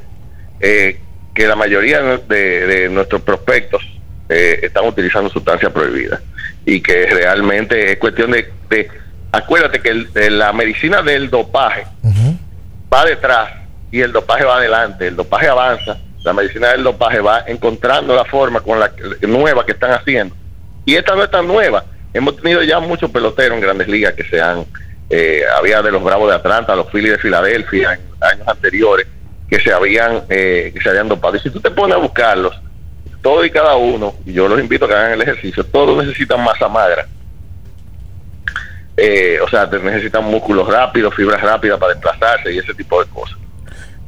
eh, 0.60 1.00
que 1.34 1.46
la 1.46 1.56
mayoría 1.56 2.00
de, 2.02 2.66
de 2.66 2.88
nuestros 2.90 3.22
prospectos 3.22 3.82
eh, 4.28 4.60
están 4.62 4.86
utilizando 4.86 5.30
sustancias 5.30 5.72
prohibidas 5.72 6.20
y 6.66 6.80
que 6.80 7.06
realmente 7.06 7.92
es 7.92 7.98
cuestión 7.98 8.30
de, 8.30 8.50
de 8.70 8.88
acuérdate 9.32 9.80
que 9.80 9.88
el- 9.88 10.12
de 10.12 10.30
la 10.30 10.52
medicina 10.52 11.02
del 11.02 11.28
dopaje 11.30 11.86
va 12.92 13.04
detrás 13.04 13.50
y 13.90 14.00
el 14.00 14.12
dopaje 14.12 14.44
va 14.44 14.56
adelante, 14.56 15.06
el 15.08 15.16
dopaje 15.16 15.48
avanza, 15.48 15.98
la 16.24 16.32
medicina 16.32 16.68
del 16.68 16.82
dopaje 16.82 17.20
va 17.20 17.44
encontrando 17.46 18.16
la 18.16 18.24
forma 18.24 18.60
con 18.60 18.80
la 18.80 18.90
nueva 19.22 19.64
que 19.64 19.72
están 19.72 19.92
haciendo. 19.92 20.34
Y 20.86 20.94
esta 20.94 21.14
no 21.14 21.22
es 21.22 21.30
tan 21.30 21.46
nueva. 21.46 21.84
Hemos 22.14 22.36
tenido 22.36 22.62
ya 22.62 22.80
muchos 22.80 23.10
peloteros 23.10 23.56
en 23.56 23.62
grandes 23.62 23.88
ligas 23.88 24.14
que 24.14 24.24
se 24.24 24.40
han, 24.40 24.64
eh, 25.10 25.42
había 25.56 25.82
de 25.82 25.92
los 25.92 26.02
Bravos 26.02 26.30
de 26.30 26.36
Atlanta, 26.36 26.74
los 26.74 26.90
Phillies 26.90 27.12
de 27.12 27.18
Filadelfia 27.18 27.92
en 27.92 28.00
años 28.22 28.48
anteriores, 28.48 29.06
que 29.50 29.60
se 29.60 29.70
habían, 29.70 30.22
eh, 30.30 30.70
que 30.74 30.80
se 30.80 30.88
habían 30.88 31.08
dopado. 31.08 31.36
Y 31.36 31.40
si 31.40 31.50
tú 31.50 31.60
te 31.60 31.70
pones 31.70 31.94
a 31.94 32.00
buscarlos, 32.00 32.58
todos 33.20 33.44
y 33.44 33.50
cada 33.50 33.76
uno, 33.76 34.14
y 34.24 34.32
yo 34.32 34.48
los 34.48 34.58
invito 34.58 34.86
a 34.86 34.88
que 34.88 34.94
hagan 34.94 35.12
el 35.12 35.22
ejercicio, 35.22 35.62
todos 35.64 36.02
necesitan 36.02 36.42
masa 36.42 36.68
magra. 36.68 37.06
Eh, 38.96 39.38
o 39.42 39.48
sea, 39.48 39.66
necesitan 39.66 40.24
músculos 40.24 40.68
rápidos, 40.68 41.14
fibras 41.14 41.42
rápidas 41.42 41.78
para 41.78 41.92
desplazarse 41.92 42.50
y 42.50 42.58
ese 42.58 42.72
tipo 42.72 43.02
de 43.02 43.10
cosas. 43.10 43.36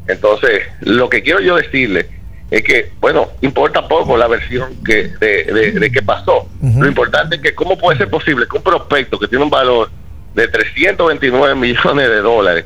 Entonces, 0.09 0.62
lo 0.81 1.09
que 1.09 1.23
quiero 1.23 1.41
yo 1.41 1.57
decirle 1.57 2.09
es 2.51 2.62
que, 2.62 2.93
bueno, 3.01 3.31
importa 3.41 3.89
poco 3.89 4.16
la 4.16 4.28
versión 4.28 4.83
que 4.85 5.09
de, 5.20 5.45
de, 5.45 5.73
de 5.73 5.91
qué 5.91 6.03
pasó. 6.03 6.49
Lo 6.61 6.87
importante 6.87 7.37
es 7.37 7.43
que 7.43 7.55
cómo 7.55 7.77
puede 7.77 7.99
ser 7.99 8.09
posible 8.09 8.47
que 8.49 8.57
un 8.57 8.62
prospecto 8.62 9.19
que 9.19 9.27
tiene 9.27 9.45
un 9.45 9.51
valor 9.51 9.91
de 10.35 10.47
329 10.47 11.55
millones 11.57 12.09
de 12.09 12.16
dólares, 12.19 12.65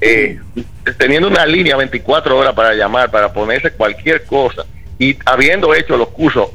eh, 0.00 0.38
teniendo 0.98 1.28
una 1.28 1.46
línea 1.46 1.76
24 1.76 2.36
horas 2.36 2.54
para 2.54 2.74
llamar, 2.74 3.10
para 3.10 3.32
ponerse 3.32 3.72
cualquier 3.72 4.24
cosa, 4.24 4.64
y 4.98 5.16
habiendo 5.24 5.74
hecho 5.74 5.96
los 5.96 6.08
cursos 6.08 6.50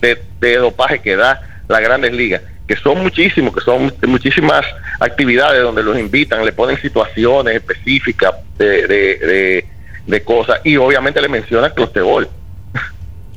de, 0.00 0.20
de 0.40 0.56
dopaje 0.56 1.00
que 1.00 1.16
da 1.16 1.62
las 1.68 1.80
grandes 1.80 2.12
ligas, 2.12 2.42
que 2.66 2.76
son 2.76 3.02
muchísimos, 3.02 3.54
que 3.54 3.60
son 3.60 3.92
muchísimas 4.06 4.64
actividades 4.98 5.62
donde 5.62 5.82
los 5.82 5.98
invitan, 5.98 6.44
le 6.44 6.52
ponen 6.52 6.80
situaciones 6.80 7.56
específicas 7.56 8.34
de, 8.58 8.86
de, 8.86 9.18
de, 9.18 9.66
de 10.06 10.22
cosas, 10.22 10.60
y 10.64 10.76
obviamente 10.76 11.20
le 11.20 11.28
mencionan 11.28 11.72
clostebol. 11.74 12.28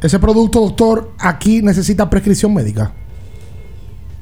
Ese 0.01 0.19
producto, 0.19 0.61
doctor, 0.61 1.11
aquí 1.19 1.61
necesita 1.61 2.09
prescripción 2.09 2.53
médica. 2.53 2.91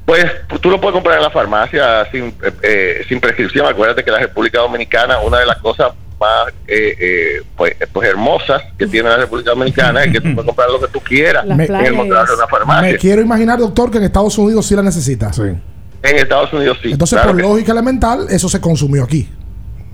Pues 0.05 0.25
tú 0.61 0.69
lo 0.69 0.79
puedes 0.79 0.93
comprar 0.93 1.17
en 1.17 1.23
la 1.23 1.29
farmacia 1.29 2.09
sin, 2.11 2.25
eh, 2.41 2.53
eh, 2.63 3.05
sin 3.09 3.19
prescripción. 3.19 3.65
Acuérdate 3.65 4.03
que 4.03 4.09
la 4.09 4.19
República 4.19 4.59
Dominicana, 4.59 5.19
una 5.19 5.39
de 5.39 5.45
las 5.45 5.57
cosas 5.57 5.91
más 6.19 6.47
eh, 6.67 6.95
eh, 6.99 7.41
pues, 7.55 7.75
pues 7.91 8.09
hermosas 8.09 8.61
que 8.77 8.87
tiene 8.87 9.09
la 9.09 9.17
República 9.17 9.51
Dominicana 9.51 10.03
es 10.03 10.11
que 10.11 10.21
tú 10.21 10.33
puedes 10.33 10.45
comprar 10.45 10.69
lo 10.69 10.79
que 10.79 10.87
tú 10.87 10.99
quieras 10.99 11.45
en 11.45 11.59
el 11.59 11.67
de 11.67 11.91
una 11.91 12.47
farmacia. 12.49 12.91
Me 12.91 12.97
quiero 12.97 13.21
imaginar, 13.21 13.59
doctor, 13.59 13.91
que 13.91 13.97
en 13.97 14.05
Estados 14.05 14.37
Unidos 14.37 14.65
sí 14.65 14.75
la 14.75 14.81
necesita. 14.83 15.31
En 15.39 16.15
Estados 16.17 16.53
Unidos 16.53 16.79
sí. 16.81 16.91
Entonces, 16.91 17.19
claro 17.19 17.33
por 17.33 17.41
lógica 17.41 17.71
elemental, 17.71 18.27
eso 18.29 18.49
se 18.49 18.59
consumió 18.59 19.03
aquí. 19.03 19.29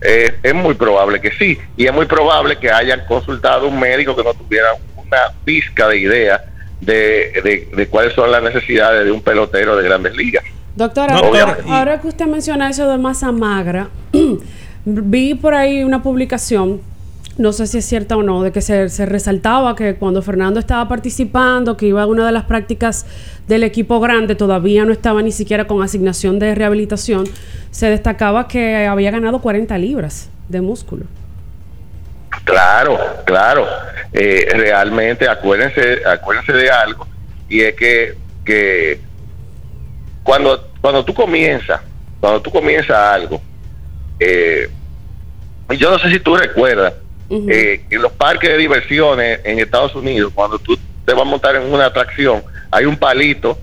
Eh, 0.05 0.35
es 0.43 0.53
muy 0.53 0.73
probable 0.73 1.21
que 1.21 1.31
sí. 1.31 1.57
Y 1.77 1.85
es 1.85 1.93
muy 1.93 2.05
probable 2.05 2.57
que 2.57 2.69
hayan 2.71 3.05
consultado 3.07 3.65
a 3.65 3.69
un 3.69 3.79
médico 3.79 4.15
que 4.15 4.23
no 4.23 4.33
tuviera 4.33 4.69
una 4.95 5.17
pizca 5.45 5.87
de 5.87 5.97
idea 5.99 6.43
de, 6.81 7.41
de, 7.43 7.69
de 7.75 7.87
cuáles 7.87 8.13
son 8.13 8.31
las 8.31 8.43
necesidades 8.43 9.05
de 9.05 9.11
un 9.11 9.21
pelotero 9.21 9.77
de 9.77 9.83
grandes 9.83 10.15
ligas. 10.15 10.43
Doctora, 10.75 11.13
Doctor, 11.15 11.39
ahora, 11.39 11.57
y- 11.65 11.71
ahora 11.71 12.01
que 12.01 12.07
usted 12.07 12.25
menciona 12.25 12.69
eso 12.69 12.89
de 12.89 12.97
masa 12.97 13.31
magra, 13.31 13.89
vi 14.85 15.33
por 15.35 15.53
ahí 15.53 15.83
una 15.83 16.01
publicación, 16.03 16.81
no 17.37 17.51
sé 17.51 17.65
si 17.67 17.79
es 17.79 17.85
cierta 17.85 18.15
o 18.15 18.23
no, 18.23 18.43
de 18.43 18.51
que 18.51 18.61
se, 18.61 18.89
se 18.89 19.05
resaltaba 19.05 19.75
que 19.75 19.95
cuando 19.95 20.21
Fernando 20.21 20.59
estaba 20.59 20.87
participando, 20.87 21.77
que 21.77 21.87
iba 21.87 22.03
a 22.03 22.05
una 22.05 22.25
de 22.25 22.31
las 22.31 22.45
prácticas 22.45 23.05
del 23.47 23.63
equipo 23.63 23.99
grande, 23.99 24.35
todavía 24.35 24.85
no 24.85 24.91
estaba 24.91 25.21
ni 25.21 25.31
siquiera 25.31 25.65
con 25.65 25.81
asignación 25.81 26.39
de 26.39 26.53
rehabilitación, 26.53 27.25
se 27.71 27.87
destacaba 27.87 28.47
que 28.47 28.85
había 28.85 29.11
ganado 29.11 29.41
40 29.41 29.77
libras 29.79 30.29
de 30.47 30.61
músculo. 30.61 31.05
Claro, 32.43 32.99
claro. 33.25 33.65
Eh, 34.11 34.47
realmente, 34.55 35.27
acuérdense, 35.27 36.05
acuérdense 36.05 36.53
de 36.53 36.69
algo, 36.69 37.07
y 37.49 37.61
es 37.61 37.75
que, 37.75 38.15
que 38.45 38.99
cuando, 40.23 40.69
cuando 40.81 41.03
tú 41.03 41.13
comienzas, 41.13 41.81
cuando 42.19 42.41
tú 42.41 42.51
comienzas 42.51 42.95
algo, 42.95 43.41
eh, 44.19 44.69
yo 45.77 45.89
no 45.89 45.97
sé 45.97 46.11
si 46.11 46.19
tú 46.19 46.35
recuerdas, 46.35 46.93
eh, 47.49 47.83
en 47.89 48.01
los 48.01 48.11
parques 48.13 48.49
de 48.49 48.57
diversiones 48.57 49.39
en 49.43 49.59
Estados 49.59 49.95
Unidos, 49.95 50.31
cuando 50.35 50.57
tú 50.59 50.77
te 51.05 51.13
vas 51.13 51.21
a 51.21 51.25
montar 51.25 51.55
en 51.55 51.71
una 51.73 51.85
atracción, 51.87 52.43
hay 52.71 52.85
un 52.85 52.97
palito 52.97 53.57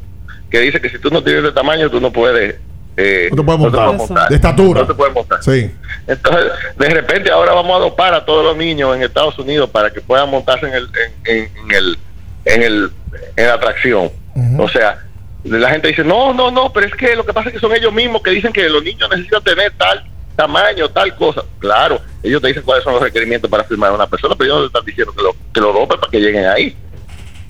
que 0.51 0.61
dice 0.61 0.81
que 0.81 0.91
si 0.91 0.99
tú 0.99 1.11
no 1.11 1.23
tienes 1.23 1.43
de 1.43 1.53
tamaño, 1.53 1.89
tú 1.91 2.01
no 2.01 2.11
puedes... 2.13 2.57
eh, 2.97 3.29
No 3.31 3.37
te 3.37 3.43
puedes 3.45 3.61
montar. 3.61 3.85
puedes 3.87 3.99
montar. 3.99 4.29
De 4.29 4.35
estatura. 4.37 4.81
No 4.81 4.87
te 4.87 4.95
puedes 4.95 5.15
montar. 5.15 5.43
Sí. 5.43 5.71
Entonces, 6.07 6.45
de 6.77 6.89
repente 6.91 7.31
ahora 7.31 7.53
vamos 7.53 7.77
a 7.77 7.81
dopar 7.81 8.15
a 8.15 8.25
todos 8.25 8.45
los 8.45 8.57
niños 8.57 8.95
en 8.97 9.03
Estados 9.03 9.39
Unidos 9.39 9.71
para 9.71 9.91
que 9.91 10.01
puedan 10.01 10.29
montarse 10.31 10.67
en 10.67 10.75
el 10.75 10.89
en, 11.25 11.35
en- 11.37 11.51
en 11.65 11.71
el 11.77 11.99
en 12.47 12.63
el 12.63 12.91
en 13.37 13.47
la 13.47 13.55
atracción. 13.55 14.11
O 14.59 14.69
sea, 14.69 14.99
la 15.45 15.71
gente 15.71 15.89
dice, 15.89 16.03
"No, 16.05 16.33
no, 16.35 16.51
no, 16.51 16.73
pero 16.73 16.87
es 16.87 16.95
que 16.95 17.15
lo 17.15 17.25
que 17.25 17.33
pasa 17.33 17.49
es 17.49 17.55
que 17.55 17.61
son 17.61 17.75
ellos 17.75 17.93
mismos 17.93 18.23
que 18.23 18.31
dicen 18.31 18.53
que 18.53 18.69
los 18.69 18.83
niños 18.83 19.09
necesitan 19.11 19.43
tener 19.45 19.73
tal 19.77 20.05
tamaño, 20.43 20.89
tal 20.89 21.15
cosa." 21.17 21.43
Claro, 21.59 22.01
ellos 22.23 22.41
te 22.41 22.49
dicen 22.49 22.63
cuáles 22.63 22.85
son 22.85 22.95
los 22.95 23.03
requerimientos 23.03 23.51
para 23.51 23.65
firmar 23.65 23.91
a 23.91 23.95
una 23.95 24.07
persona, 24.07 24.35
pero 24.37 24.47
ellos 24.51 24.57
no 24.59 24.63
te 24.63 24.67
están 24.79 24.85
diciendo 24.87 25.13
que 25.15 25.23
lo 25.23 25.37
que 25.55 25.61
lo 25.61 25.73
dopen 25.73 25.99
para 26.01 26.11
que 26.11 26.21
lleguen 26.21 26.47
ahí. 26.47 26.77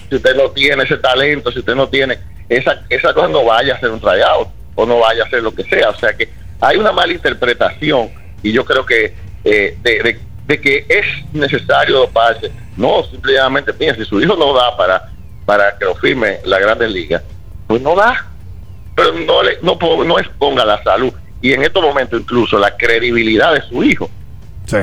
Si 0.08 0.16
usted 0.16 0.34
no 0.36 0.50
tiene 0.50 0.82
ese 0.84 0.96
talento, 0.96 1.52
si 1.52 1.60
usted 1.60 1.74
no 1.74 1.88
tiene 1.88 2.18
esa 2.48 2.82
esa 2.88 3.14
cosa 3.14 3.28
no 3.28 3.44
vaya 3.44 3.74
a 3.74 3.76
hacer 3.76 3.90
un 3.90 4.00
tryout 4.00 4.48
o 4.74 4.84
no 4.86 4.98
vaya 4.98 5.22
a 5.22 5.26
hacer 5.26 5.42
lo 5.42 5.54
que 5.54 5.62
sea, 5.64 5.90
o 5.90 5.96
sea 5.96 6.12
que 6.14 6.28
hay 6.60 6.76
una 6.76 6.92
mala 6.92 7.12
interpretación 7.12 8.10
y 8.42 8.52
yo 8.52 8.64
creo 8.64 8.84
que 8.84 9.14
eh, 9.44 9.76
de, 9.82 10.02
de- 10.02 10.60
que 10.60 10.84
es 10.88 11.06
necesario 11.32 11.98
doparse. 11.98 12.50
No, 12.76 13.04
simplemente 13.04 13.72
piensa, 13.72 14.02
si 14.02 14.08
su 14.08 14.20
hijo 14.20 14.34
no 14.34 14.52
da 14.52 14.76
para, 14.76 15.08
para 15.46 15.78
que 15.78 15.84
lo 15.84 15.94
firme 15.94 16.40
la 16.44 16.58
Grandes 16.58 16.90
Ligas, 16.90 17.22
pues 17.68 17.80
no 17.80 17.94
da. 17.94 18.26
Pero 18.96 19.12
no, 19.12 19.44
le, 19.44 19.58
no, 19.62 19.78
no 20.04 20.18
exponga 20.18 20.64
la 20.64 20.82
salud 20.82 21.12
y 21.42 21.52
en 21.52 21.62
estos 21.62 21.82
momentos 21.82 22.20
incluso 22.20 22.58
la 22.58 22.76
credibilidad 22.76 23.54
de 23.54 23.62
su 23.62 23.82
hijo. 23.82 24.10
Sí. 24.66 24.76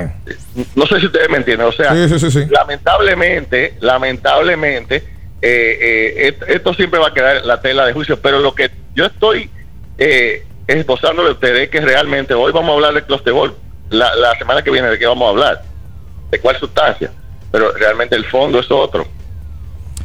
No 0.76 0.86
sé 0.86 1.00
si 1.00 1.06
ustedes 1.06 1.30
me 1.30 1.38
entienden, 1.38 1.68
o 1.68 1.72
sea, 1.72 1.94
Sí, 1.94 2.10
sí, 2.10 2.20
sí, 2.20 2.32
sí. 2.32 2.46
lamentablemente, 2.50 3.76
lamentablemente, 3.80 4.98
eh, 5.42 6.28
eh, 6.28 6.38
esto 6.48 6.74
siempre 6.74 7.00
va 7.00 7.08
a 7.08 7.14
quedar 7.14 7.38
en 7.38 7.48
la 7.48 7.62
tela 7.62 7.86
de 7.86 7.94
juicio, 7.94 8.20
pero 8.20 8.40
lo 8.40 8.54
que 8.54 8.70
yo 8.96 9.06
estoy 9.06 9.50
eh, 9.98 10.44
esbozándole 10.68 11.30
a 11.30 11.34
ustedes 11.34 11.64
es 11.64 11.70
que 11.70 11.80
realmente 11.80 12.34
hoy 12.34 12.52
vamos 12.52 12.72
a 12.72 12.74
hablar 12.74 12.94
de 12.96 13.04
clostebol, 13.04 13.56
la, 13.90 14.14
la 14.16 14.38
semana 14.38 14.62
que 14.62 14.72
viene 14.72 14.90
de 14.90 15.00
qué 15.00 15.06
vamos 15.06 15.26
a 15.28 15.30
hablar, 15.30 15.64
de 16.32 16.40
cuál 16.40 16.58
sustancia, 16.58 17.12
pero 17.52 17.72
realmente 17.74 18.16
el 18.16 18.26
fondo 18.26 18.60
es 18.60 18.70
otro. 18.70 19.08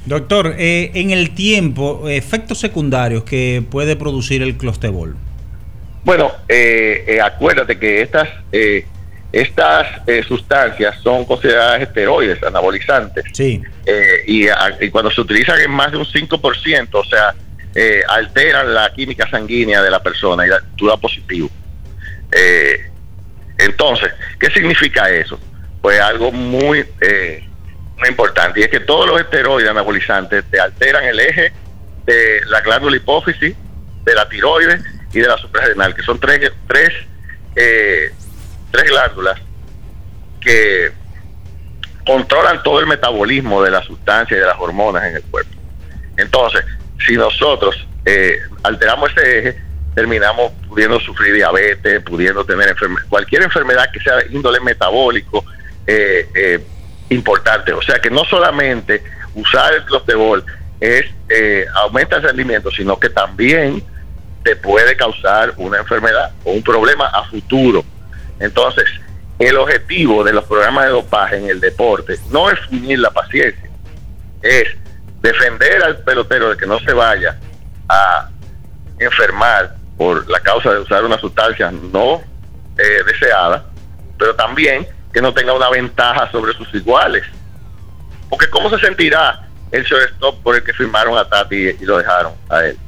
Doctor, 0.04 0.54
eh, 0.58 0.90
en 0.94 1.10
el 1.10 1.34
tiempo, 1.34 2.08
efectos 2.08 2.58
secundarios 2.58 3.24
que 3.24 3.64
puede 3.68 3.96
producir 3.96 4.42
el 4.42 4.56
clostebol. 4.56 5.16
Bueno, 6.04 6.32
eh, 6.48 7.04
eh, 7.06 7.20
acuérdate 7.20 7.78
que 7.78 8.02
estas 8.02 8.28
eh, 8.50 8.84
estas 9.32 9.86
eh, 10.06 10.22
sustancias 10.22 10.96
son 11.02 11.24
consideradas 11.24 11.80
esteroides, 11.80 12.42
anabolizantes. 12.42 13.24
Sí. 13.32 13.62
Eh, 13.86 14.24
y, 14.26 14.48
a- 14.48 14.76
y 14.80 14.90
cuando 14.90 15.10
se 15.10 15.20
utilizan 15.22 15.58
en 15.60 15.70
más 15.70 15.90
de 15.90 15.96
un 15.98 16.04
5%, 16.04 16.88
o 16.92 17.04
sea, 17.04 17.34
eh, 17.74 18.02
alteran 18.08 18.74
la 18.74 18.92
química 18.92 19.26
sanguínea 19.30 19.80
de 19.80 19.90
la 19.90 20.02
persona 20.02 20.44
y 20.46 20.50
da- 20.50 20.62
tú 20.76 20.86
das 20.86 21.00
positivo. 21.00 21.48
Eh, 22.30 22.90
entonces, 23.58 24.12
¿qué 24.38 24.50
significa 24.50 25.08
eso? 25.08 25.38
Pues 25.80 25.98
algo 26.00 26.30
muy, 26.30 26.84
muy 27.98 28.08
importante, 28.08 28.60
y 28.60 28.64
es 28.64 28.68
que 28.68 28.80
todos 28.80 29.06
los 29.08 29.18
esteroides 29.20 29.70
anabolizantes 29.70 30.44
te 30.50 30.60
alteran 30.60 31.04
el 31.04 31.18
eje 31.20 31.52
de 32.04 32.40
la 32.48 32.60
glándula 32.60 32.96
hipófisis, 32.96 33.54
de 34.04 34.14
la 34.14 34.28
tiroides 34.28 34.82
y 35.12 35.20
de 35.20 35.28
la 35.28 35.36
suprarrenal, 35.38 35.94
que 35.94 36.02
son 36.02 36.18
tres, 36.18 36.52
tres, 36.66 36.90
eh, 37.56 38.12
tres 38.70 38.90
glándulas 38.90 39.38
que 40.40 40.90
controlan 42.06 42.62
todo 42.62 42.80
el 42.80 42.86
metabolismo 42.86 43.62
de 43.62 43.70
las 43.70 43.84
sustancias 43.86 44.36
y 44.36 44.40
de 44.40 44.46
las 44.46 44.58
hormonas 44.58 45.04
en 45.04 45.16
el 45.16 45.22
cuerpo. 45.22 45.52
Entonces, 46.16 46.64
si 47.06 47.16
nosotros 47.16 47.86
eh, 48.04 48.38
alteramos 48.62 49.10
ese 49.12 49.38
eje, 49.38 49.62
terminamos 49.94 50.52
pudiendo 50.68 50.98
sufrir 51.00 51.34
diabetes, 51.34 52.02
pudiendo 52.02 52.44
tener 52.44 52.74
enferme- 52.74 53.02
cualquier 53.08 53.42
enfermedad 53.42 53.90
que 53.92 54.00
sea 54.00 54.16
de 54.16 54.26
índole 54.30 54.58
metabólico 54.60 55.44
eh, 55.86 56.26
eh, 56.34 56.64
importante. 57.10 57.72
O 57.72 57.82
sea 57.82 58.00
que 58.00 58.10
no 58.10 58.24
solamente 58.24 59.02
usar 59.34 59.74
el 59.74 59.84
clostebol 59.84 60.44
es 60.80 61.04
eh, 61.28 61.66
aumenta 61.74 62.16
el 62.16 62.22
rendimiento, 62.22 62.70
sino 62.70 62.98
que 62.98 63.10
también 63.10 63.84
te 64.42 64.56
puede 64.56 64.96
causar 64.96 65.54
una 65.56 65.78
enfermedad 65.78 66.32
o 66.44 66.52
un 66.52 66.62
problema 66.62 67.06
a 67.06 67.24
futuro. 67.24 67.84
Entonces, 68.38 68.86
el 69.38 69.56
objetivo 69.56 70.24
de 70.24 70.32
los 70.32 70.44
programas 70.44 70.86
de 70.86 70.90
dopaje 70.90 71.36
en 71.36 71.48
el 71.48 71.60
deporte 71.60 72.16
no 72.30 72.50
es 72.50 72.58
unir 72.70 72.98
la 72.98 73.10
paciencia, 73.10 73.70
es 74.42 74.68
defender 75.20 75.82
al 75.82 75.98
pelotero 75.98 76.50
de 76.50 76.56
que 76.56 76.66
no 76.66 76.78
se 76.80 76.92
vaya 76.92 77.38
a 77.88 78.28
enfermar 78.98 79.76
por 79.96 80.28
la 80.28 80.40
causa 80.40 80.72
de 80.72 80.80
usar 80.80 81.04
una 81.04 81.18
sustancia 81.18 81.70
no 81.70 82.22
eh, 82.78 83.02
deseada, 83.06 83.64
pero 84.18 84.34
también 84.34 84.86
que 85.12 85.20
no 85.20 85.32
tenga 85.32 85.52
una 85.52 85.70
ventaja 85.70 86.30
sobre 86.30 86.52
sus 86.54 86.72
iguales. 86.74 87.24
Porque 88.28 88.48
¿cómo 88.48 88.70
se 88.70 88.78
sentirá 88.78 89.48
el 89.70 89.84
shortstop 89.84 90.42
por 90.42 90.56
el 90.56 90.64
que 90.64 90.72
firmaron 90.72 91.16
a 91.18 91.28
Tati 91.28 91.56
y, 91.56 91.76
y 91.80 91.84
lo 91.84 91.98
dejaron 91.98 92.32
a 92.48 92.64
él? 92.64 92.78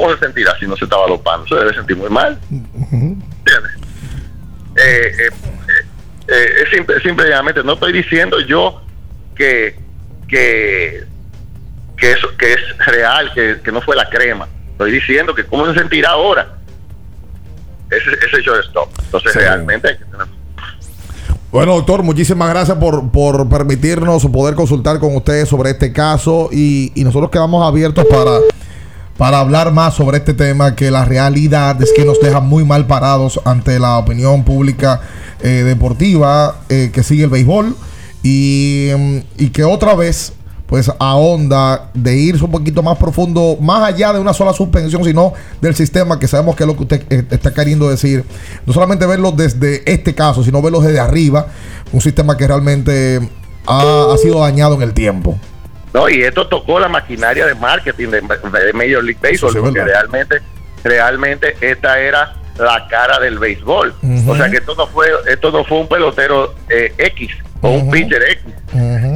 ¿Cómo 0.00 0.14
se 0.14 0.20
sentirá 0.20 0.56
si 0.58 0.66
no 0.66 0.76
se 0.76 0.84
estaba 0.84 1.06
dopando? 1.06 1.46
Se 1.46 1.54
debe 1.56 1.74
sentir 1.74 1.96
muy 1.96 2.08
mal. 2.08 2.38
¿Entiendes? 2.50 3.72
Eh, 4.76 5.12
eh, 5.18 5.28
eh, 5.28 5.86
eh, 6.28 6.62
es 6.62 6.70
simple, 6.70 7.00
simplemente 7.00 7.62
no 7.64 7.72
estoy 7.74 7.92
diciendo 7.92 8.38
yo 8.40 8.80
que 9.34 9.76
que 10.28 11.04
que 11.96 12.12
eso 12.12 12.28
que 12.38 12.52
es 12.52 12.60
real 12.86 13.32
que, 13.34 13.60
que 13.64 13.72
no 13.72 13.80
fue 13.82 13.96
la 13.96 14.08
crema 14.08 14.46
estoy 14.72 14.92
diciendo 14.92 15.34
que 15.34 15.44
cómo 15.44 15.66
se 15.66 15.78
sentirá 15.78 16.10
ahora 16.10 16.54
ese 17.90 18.10
ese 18.26 18.42
shortstop 18.42 18.88
entonces 19.02 19.32
Sí. 19.32 19.38
realmente 19.40 19.88
hay 19.88 19.98
que 19.98 20.04
tener 20.04 20.26
Bueno, 21.50 21.74
doctor, 21.74 22.04
muchísimas 22.04 22.48
gracias 22.48 22.78
por, 22.78 23.10
por 23.10 23.48
permitirnos 23.48 24.24
poder 24.26 24.54
consultar 24.54 25.00
con 25.00 25.16
ustedes 25.16 25.48
sobre 25.48 25.70
este 25.70 25.92
caso 25.92 26.48
y, 26.52 26.92
y 26.94 27.02
nosotros 27.02 27.28
quedamos 27.30 27.66
abiertos 27.66 28.04
para, 28.06 28.38
para 29.20 29.40
hablar 29.40 29.70
más 29.70 29.96
sobre 29.96 30.16
este 30.16 30.32
tema 30.32 30.74
que 30.74 30.90
la 30.90 31.04
realidad 31.04 31.82
es 31.82 31.92
que 31.94 32.06
nos 32.06 32.18
deja 32.20 32.40
muy 32.40 32.64
mal 32.64 32.86
parados 32.86 33.38
ante 33.44 33.78
la 33.78 33.98
opinión 33.98 34.44
pública 34.44 35.02
eh, 35.42 35.62
deportiva 35.62 36.56
eh, 36.70 36.88
que 36.90 37.02
sigue 37.02 37.24
el 37.24 37.28
béisbol 37.28 37.76
y, 38.22 38.88
mm, 38.96 39.16
y 39.36 39.50
que 39.50 39.62
otra 39.62 39.94
vez 39.94 40.32
pues 40.66 40.90
ahonda 40.98 41.90
de 41.92 42.16
irse 42.16 42.42
un 42.42 42.50
poquito 42.50 42.82
más 42.82 42.96
profundo, 42.96 43.58
más 43.60 43.82
allá 43.82 44.14
de 44.14 44.20
una 44.20 44.32
sola 44.32 44.54
suspensión, 44.54 45.04
sino 45.04 45.34
del 45.60 45.74
sistema, 45.74 46.18
que 46.18 46.26
sabemos 46.26 46.56
que 46.56 46.62
es 46.62 46.66
lo 46.66 46.76
que 46.76 46.82
usted 46.84 47.06
eh, 47.10 47.26
está 47.30 47.52
queriendo 47.52 47.90
decir. 47.90 48.24
No 48.64 48.72
solamente 48.72 49.04
verlo 49.04 49.32
desde 49.32 49.82
este 49.84 50.14
caso, 50.14 50.42
sino 50.42 50.62
verlo 50.62 50.80
desde 50.80 50.98
arriba, 50.98 51.48
un 51.92 52.00
sistema 52.00 52.38
que 52.38 52.46
realmente 52.46 53.20
ha 53.66 54.14
sido 54.22 54.40
dañado 54.40 54.76
en 54.76 54.82
el 54.82 54.94
tiempo. 54.94 55.38
No 55.92 56.08
y 56.08 56.22
esto 56.22 56.46
tocó 56.46 56.78
la 56.80 56.88
maquinaria 56.88 57.46
de 57.46 57.54
marketing 57.54 58.08
de, 58.08 58.20
de 58.20 58.72
Major 58.72 59.02
League 59.02 59.18
Baseball 59.20 59.52
sí 59.52 59.58
porque 59.60 59.84
realmente 59.84 60.40
realmente 60.84 61.56
esta 61.60 61.98
era 62.00 62.34
la 62.58 62.86
cara 62.88 63.18
del 63.18 63.38
béisbol 63.38 63.94
o 64.28 64.36
sea 64.36 64.50
que 64.50 64.58
esto 64.58 64.74
no 64.76 64.86
fue 64.86 65.08
esto 65.28 65.50
no 65.50 65.64
fue 65.64 65.78
un 65.78 65.88
pelotero 65.88 66.54
eh, 66.68 66.92
X 66.98 67.30
o 67.62 67.70
un 67.70 67.90
pitcher 67.90 68.22
X 68.22 68.42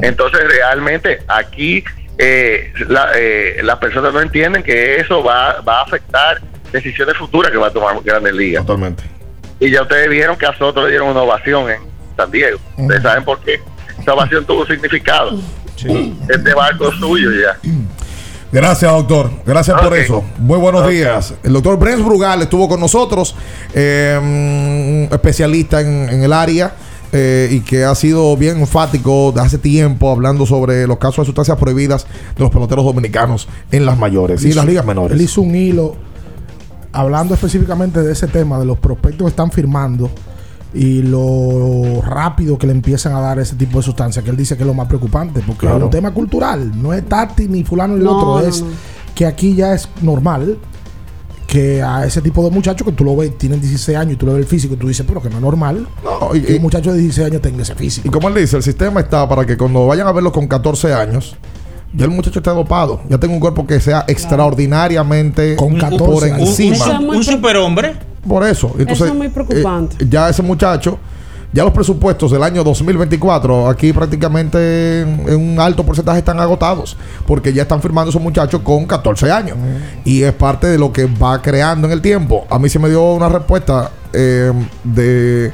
Entonces 0.03 0.41
realmente 0.49 1.21
aquí 1.29 1.85
eh, 2.19 2.73
la- 2.89 3.11
eh, 3.17 3.61
las 3.63 3.79
personas 3.79 4.13
no 4.13 4.21
entienden 4.21 4.63
que 4.63 4.97
eso 5.01 5.23
va, 5.23 5.61
va 5.61 5.81
a 5.81 5.83
afectar 5.83 6.41
decisiones 6.73 7.17
futuras 7.17 7.51
que 7.53 7.59
va 7.59 7.69
a 7.69 7.73
tomar 7.73 7.97
Grandes 8.05 8.35
Ligas. 8.35 8.65
Totalmente. 8.67 9.03
Y 9.61 9.71
ya 9.71 9.83
ustedes 9.83 10.09
vieron 10.09 10.37
que 10.37 10.47
a 10.47 10.57
Soto 10.59 10.83
le 10.85 10.91
dieron 10.91 11.09
una 11.09 11.23
ovación 11.23 11.71
en 11.71 11.79
San 12.17 12.31
Diego. 12.31 12.59
Ustedes 12.77 13.03
saben 13.03 13.25
por 13.25 13.41
qué. 13.41 13.61
Esa 14.01 14.13
ovación 14.15 14.45
tuvo 14.45 14.67
significado. 14.67 15.39
Este 15.77 16.55
barco 16.55 16.89
es 16.89 16.99
suyo 16.99 17.31
ya. 17.33 17.59
Gracias, 18.53 18.91
doctor. 18.93 19.31
Gracias 19.45 19.81
por 19.81 19.97
eso. 19.97 20.23
Muy 20.39 20.59
buenos 20.59 20.89
días. 20.89 21.35
El 21.43 21.53
doctor 21.55 21.79
Brens 21.79 22.05
Brugal 22.05 22.41
estuvo 22.43 22.69
con 22.69 22.79
nosotros, 22.81 23.35
eh, 23.75 24.17
un 24.21 25.09
especialista 25.11 25.81
en, 25.81 26.09
en 26.09 26.23
el 26.23 26.33
área. 26.33 26.75
eh, 27.17 27.49
y 27.53 27.61
que 27.61 27.85
ha 27.85 27.95
sido 27.95 28.37
bien 28.37 28.59
enfático 28.59 29.31
de 29.33 29.41
hace 29.41 29.57
tiempo 29.59 30.11
hablando 30.11 30.47
sobre 30.47 30.85
los 30.89 30.99
casos 30.99 31.19
de 31.19 31.27
sustancias 31.27 31.57
prohibidas 31.59 32.07
de 32.37 32.43
los 32.43 32.51
peloteros 32.51 32.85
dominicanos 32.85 33.47
en 33.71 33.87
las 33.87 33.97
mayores 33.97 34.45
y 34.45 34.51
en 34.51 34.57
las 34.57 34.67
ligas 34.67 34.85
menores. 34.85 35.17
Él 35.17 35.21
hizo 35.25 35.41
un 35.41 35.55
hilo 35.55 35.95
hablando 36.93 37.35
específicamente 37.35 38.03
de 38.03 38.13
ese 38.13 38.27
tema, 38.27 38.59
de 38.59 38.65
los 38.65 38.79
prospectos 38.79 39.27
que 39.27 39.31
están 39.31 39.53
firmando 39.53 40.11
y 40.75 41.03
lo 41.03 42.03
rápido 42.03 42.59
que 42.59 42.67
le 42.67 42.73
empiezan 42.73 43.15
a 43.15 43.21
dar 43.21 43.39
ese 43.39 43.55
tipo 43.57 43.79
de 43.79 43.85
sustancias, 43.85 44.25
que 44.25 44.31
él 44.31 44.37
dice 44.37 44.57
que 44.57 44.63
es 44.63 44.67
lo 44.67 44.75
más 44.75 44.89
preocupante, 44.89 45.41
porque 45.47 45.61
Claro. 45.67 45.79
es 45.79 45.83
un 45.85 45.91
tema 45.91 46.11
cultural, 46.13 46.73
no 46.83 46.93
es 46.93 47.09
Tati 47.09 47.47
ni 47.49 47.63
fulano 47.65 47.95
ni 47.95 48.01
el 48.01 48.05
No, 48.07 48.17
otro, 48.17 48.41
no, 48.43 48.49
es 48.49 48.61
no. 48.61 48.67
que 49.15 49.25
aquí 49.27 49.55
ya 49.55 49.73
es 49.75 49.89
normal 50.03 50.59
que 51.47 51.81
a 51.83 52.05
ese 52.05 52.21
tipo 52.21 52.43
de 52.43 52.51
muchachos 52.51 52.85
que 52.87 52.93
tú 52.93 53.05
lo 53.05 53.15
ves, 53.17 53.39
tienen 53.39 53.61
16 53.61 53.97
años 53.97 54.15
y 54.15 54.17
tú 54.17 54.27
le 54.27 54.33
ves 54.33 54.41
el 54.43 54.47
físico 54.49 54.75
y 54.75 54.77
tú 54.77 54.89
dices, 54.89 55.05
pero 55.07 55.23
que 55.23 55.29
no 55.31 55.37
es 55.37 55.43
normal 55.43 55.87
y- 56.35 56.41
que 56.41 56.55
un 56.57 56.63
muchacho 56.63 56.91
de 56.93 56.99
16 56.99 57.29
años 57.29 57.41
tenga 57.43 57.63
ese 57.63 57.75
físico. 57.77 58.09
Y 58.09 58.11
como 58.11 58.27
él 58.29 58.35
dice, 58.35 58.57
el 58.57 58.63
sistema 58.65 59.01
está 59.01 59.29
para 59.29 59.45
que 59.47 59.57
cuando 59.57 59.87
vayan 59.87 60.09
a 60.09 60.13
verlo 60.13 60.33
con 60.33 60.49
14 60.49 60.93
años, 60.93 61.37
ya 61.93 62.07
el 62.07 62.11
muchacho 62.11 62.41
esté 62.41 62.51
dopado. 62.51 63.01
Ya 63.09 63.19
tenga 63.19 63.35
un 63.35 63.41
cuerpo 63.41 63.65
que 63.67 63.79
sea 63.79 64.05
extraordinariamente 64.09 65.55
Con 65.55 65.79
14 65.79 66.05
por 66.05 66.27
encima. 66.41 66.99
Muy 67.01 67.19
Un 67.19 67.23
pre- 67.25 67.33
superhombre. 67.35 67.95
Por 68.29 68.47
eso. 68.47 68.75
Entonces, 68.79 69.09
es 69.09 69.15
muy 69.15 69.29
preocupante. 69.29 69.97
eh, 70.01 70.07
ya 70.09 70.29
ese 70.29 70.43
muchacho, 70.43 70.99
ya 71.53 71.63
los 71.63 71.73
presupuestos 71.73 72.33
del 72.33 72.43
año 72.43 72.65
2024, 72.65 73.69
aquí 73.69 73.93
prácticamente 73.93 75.03
en, 75.03 75.37
un 75.37 75.61
alto 75.61 75.85
porcentaje 75.85 76.19
están 76.19 76.41
agotados, 76.41 76.97
porque 77.27 77.53
ya 77.53 77.63
están 77.63 77.81
firmando 77.81 78.11
esos 78.11 78.23
muchachos 78.23 78.61
con 78.63 78.87
14 78.87 79.31
años. 79.31 79.57
Y 80.05 80.23
es 80.23 80.33
parte 80.33 80.67
de 80.67 80.79
lo 80.79 80.93
que 80.93 81.07
va 81.07 81.41
creando 81.41 81.87
en 81.87 81.93
el 81.93 82.01
tiempo. 82.01 82.47
A 82.51 82.59
mí 82.59 82.69
se 82.69 82.79
me 82.79 82.89
dio 82.89 83.13
una 83.13 83.29
respuesta 83.29 83.91
eh, 84.13 84.53
de 84.83 85.53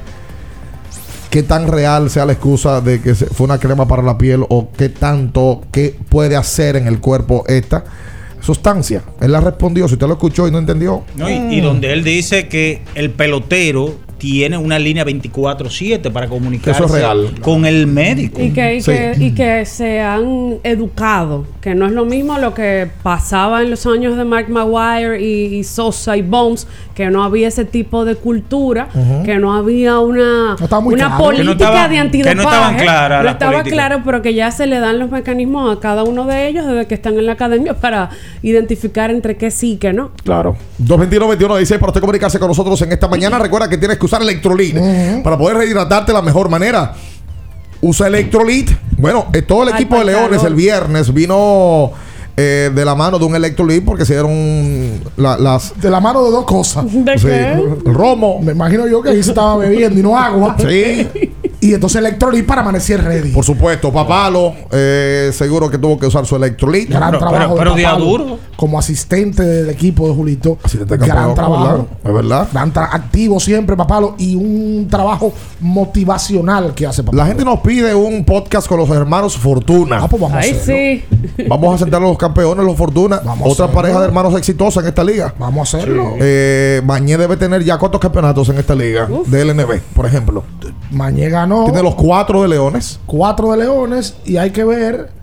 qué 1.30 1.42
tan 1.42 1.68
real 1.68 2.10
sea 2.10 2.26
la 2.26 2.32
excusa 2.32 2.80
de 2.80 3.00
que 3.00 3.14
fue 3.14 3.44
una 3.44 3.58
crema 3.58 3.86
para 3.86 4.02
la 4.02 4.18
piel 4.18 4.44
o 4.48 4.70
qué 4.76 4.88
tanto, 4.88 5.62
qué 5.70 5.96
puede 6.08 6.36
hacer 6.36 6.76
en 6.76 6.86
el 6.86 6.98
cuerpo 6.98 7.44
esta 7.46 7.84
sustancia. 8.40 9.02
Él 9.20 9.32
la 9.32 9.40
respondió, 9.40 9.86
si 9.88 9.94
usted 9.94 10.06
lo 10.06 10.14
escuchó 10.14 10.48
y 10.48 10.50
no 10.50 10.58
entendió. 10.58 11.04
¿no? 11.16 11.28
Y, 11.30 11.56
y 11.56 11.60
donde 11.60 11.92
él 11.92 12.04
dice 12.04 12.48
que 12.48 12.82
el 12.94 13.10
pelotero 13.10 13.96
tiene 14.20 14.56
una 14.58 14.78
línea 14.78 15.02
24/7 15.04 16.10
para 16.12 16.28
comunicarse 16.28 16.84
Eso 16.84 16.94
es 16.94 17.00
real. 17.02 17.34
con 17.40 17.64
el 17.66 17.86
médico. 17.88 18.40
Y 18.40 18.50
que, 18.50 18.76
y, 18.76 18.80
Sí. 18.82 18.92
que, 18.92 19.14
y 19.18 19.30
que 19.34 19.64
se 19.66 19.98
han 20.00 20.58
educado, 20.62 21.46
que 21.62 21.74
no 21.74 21.86
es 21.86 21.92
lo 21.92 22.04
mismo 22.04 22.38
lo 22.38 22.52
que 22.54 22.88
pasaba 23.02 23.62
en 23.62 23.70
los 23.70 23.86
años 23.86 24.16
de 24.16 24.24
Mark 24.24 24.48
Maguire 24.50 25.20
y, 25.20 25.56
y 25.56 25.64
Sosa 25.64 26.16
y 26.18 26.22
Bones, 26.22 26.66
que 26.94 27.10
no 27.10 27.24
había 27.24 27.48
ese 27.48 27.64
tipo 27.64 28.04
de 28.04 28.14
cultura, 28.14 28.88
que 29.24 29.36
no 29.38 29.54
había 29.54 29.98
una, 30.00 30.56
una 30.60 30.96
claro. 30.96 31.16
política 31.18 31.42
Que 31.42 31.44
no 31.44 31.52
estaba- 31.52 31.88
de 31.88 31.88
que 31.88 31.94
no 31.96 32.00
antidopaje. 32.02 32.40
estaban 32.42 32.76
claras 32.76 33.24
No 33.24 33.30
estaba 33.30 33.52
políticas. 33.52 33.72
claro, 33.72 34.02
pero 34.04 34.20
que 34.22 34.34
ya 34.34 34.50
se 34.50 34.66
le 34.66 34.80
dan 34.80 34.98
los 34.98 35.10
mecanismos 35.10 35.74
a 35.74 35.80
cada 35.80 36.04
uno 36.04 36.26
de 36.26 36.46
ellos 36.48 36.66
desde 36.66 36.86
que 36.86 36.94
están 36.94 37.18
en 37.18 37.24
la 37.24 37.32
academia 37.32 37.72
para 37.74 38.10
identificar 38.42 39.10
entre 39.10 39.36
qué 39.38 39.50
sí 39.50 39.72
y 39.72 39.76
qué 39.78 39.94
no. 39.94 40.10
Claro. 40.24 40.56
221-2116 40.84 41.78
para 41.78 41.90
usted 41.90 42.00
comunicarse 42.00 42.38
con 42.38 42.48
nosotros 42.48 42.80
en 42.82 42.92
esta 42.92 43.08
mañana. 43.08 43.38
Recuerda 43.38 43.68
que 43.68 43.78
tienes 43.78 43.96
que 43.98 44.04
usar 44.10 44.22
Electrolit 44.22 44.76
para 45.22 45.38
poder 45.38 45.56
rehidratarte 45.58 46.12
de 46.12 46.18
la 46.18 46.22
mejor 46.22 46.48
manera. 46.48 46.94
Usa 47.82 48.08
Electrolit. 48.08 48.70
Bueno, 48.98 49.26
eh, 49.32 49.42
todo 49.42 49.62
el 49.62 49.68
Ay, 49.70 49.74
equipo 49.76 49.98
de 49.98 50.04
Leones 50.06 50.42
el 50.44 50.54
viernes 50.54 51.14
vino 51.14 51.90
eh, 52.36 52.70
de 52.74 52.84
la 52.84 52.94
mano 52.94 53.18
de 53.18 53.24
un 53.24 53.34
Electrolit 53.34 53.82
porque 53.84 54.04
se 54.04 54.12
dieron 54.14 55.00
la- 55.16 55.38
las... 55.38 55.80
De 55.80 55.88
la 55.88 56.00
mano 56.00 56.22
de 56.24 56.30
dos 56.30 56.44
cosas. 56.44 56.84
¿De 56.86 57.18
sí, 57.18 57.26
qué? 57.26 57.52
el 57.52 57.94
romo. 57.94 58.38
Me 58.42 58.52
imagino 58.52 58.86
yo 58.86 59.00
que 59.00 59.10
ahí 59.10 59.22
se 59.22 59.30
estaba 59.30 59.56
bebiendo 59.56 59.98
y 59.98 60.02
no 60.02 60.16
agua. 60.18 60.56
Sí. 60.58 61.08
Y 61.62 61.74
entonces 61.74 61.98
Electrolit 62.00 62.44
para 62.46 62.60
amanecer 62.62 63.02
ready. 63.02 63.32
Por 63.32 63.44
supuesto, 63.44 63.92
Papalo, 63.92 64.54
eh, 64.72 65.30
seguro 65.32 65.70
que 65.70 65.78
tuvo 65.78 65.98
que 65.98 66.06
usar 66.06 66.24
su 66.26 66.36
Electrolit. 66.36 66.88
Gran 66.90 67.18
trabajo 67.18 67.54
de 67.56 67.64
Papalo 67.64 68.38
como 68.60 68.78
asistente 68.78 69.42
del 69.42 69.70
equipo 69.70 70.06
de 70.06 70.14
Julito. 70.14 70.58
gran 70.86 70.98
campeón, 70.98 71.34
trabajo. 71.34 71.86
Es 72.04 72.12
verdad. 72.12 72.46
Gran 72.52 72.74
tra- 72.74 72.90
activo 72.92 73.40
siempre, 73.40 73.74
Papalo. 73.74 74.16
Y 74.18 74.36
un 74.36 74.86
trabajo 74.90 75.32
motivacional 75.60 76.74
que 76.74 76.86
hace 76.86 77.02
Papalo. 77.02 77.22
La 77.22 77.26
gente 77.26 77.42
nos 77.42 77.60
pide 77.60 77.94
un 77.94 78.22
podcast 78.26 78.68
con 78.68 78.76
los 78.78 78.90
hermanos 78.90 79.34
Fortuna. 79.38 80.00
Ah, 80.02 80.08
pues 80.08 80.20
vamos 80.20 80.36
Ay, 80.38 80.60
sí. 80.62 81.04
Vamos 81.48 81.74
a 81.74 81.78
sentar 81.78 82.02
a 82.02 82.04
los 82.04 82.18
campeones, 82.18 82.62
los 82.62 82.76
Fortuna. 82.76 83.16
a 83.16 83.32
Otra 83.32 83.64
hacerlo. 83.64 83.72
pareja 83.72 83.98
de 84.00 84.04
hermanos 84.08 84.36
exitosa 84.36 84.80
en 84.80 84.88
esta 84.88 85.02
liga. 85.04 85.34
Vamos 85.38 85.72
a 85.74 85.78
hacerlo. 85.78 86.12
Eh, 86.20 86.82
Mañé 86.84 87.16
debe 87.16 87.38
tener 87.38 87.64
ya 87.64 87.78
cuántos 87.78 87.98
campeonatos 87.98 88.46
en 88.50 88.58
esta 88.58 88.74
liga. 88.74 89.08
De 89.26 89.42
LNB, 89.42 89.80
por 89.94 90.04
ejemplo. 90.04 90.44
Mañé 90.90 91.30
ganó. 91.30 91.64
Tiene 91.64 91.82
los 91.82 91.94
cuatro 91.94 92.42
de 92.42 92.48
Leones. 92.48 93.00
Cuatro 93.06 93.52
de 93.52 93.56
Leones. 93.56 94.16
Y 94.26 94.36
hay 94.36 94.50
que 94.50 94.64
ver 94.64 95.18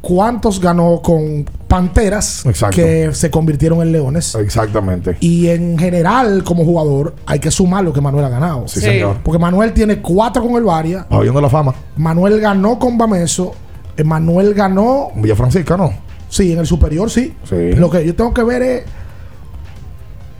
cuántos 0.00 0.60
ganó 0.60 1.00
con 1.02 1.44
Panteras 1.66 2.46
Exacto. 2.46 2.76
que 2.76 3.10
se 3.12 3.30
convirtieron 3.30 3.82
en 3.82 3.92
Leones. 3.92 4.34
Exactamente. 4.36 5.16
Y 5.20 5.48
en 5.48 5.78
general, 5.78 6.42
como 6.44 6.64
jugador, 6.64 7.14
hay 7.26 7.38
que 7.40 7.50
sumar 7.50 7.84
lo 7.84 7.92
que 7.92 8.00
Manuel 8.00 8.24
ha 8.24 8.28
ganado. 8.30 8.66
Sí, 8.68 8.80
Sí. 8.80 8.86
señor. 8.86 9.18
Porque 9.22 9.38
Manuel 9.38 9.72
tiene 9.72 10.00
cuatro 10.00 10.42
con 10.42 10.54
el 10.54 10.62
Varia. 10.64 11.06
De 11.10 11.40
la 11.40 11.48
fama. 11.50 11.74
Manuel 11.96 12.40
ganó 12.40 12.78
con 12.78 12.96
Bameso. 12.96 13.52
eh, 13.96 14.04
Manuel 14.04 14.54
ganó. 14.54 15.10
Villa 15.16 15.34
Francisca, 15.36 15.76
¿no? 15.76 15.92
Sí, 16.28 16.52
en 16.52 16.58
el 16.60 16.66
superior 16.66 17.10
sí. 17.10 17.34
Sí. 17.48 17.72
Lo 17.72 17.90
que 17.90 18.04
yo 18.06 18.14
tengo 18.14 18.32
que 18.32 18.44
ver 18.44 18.62
es. 18.62 18.84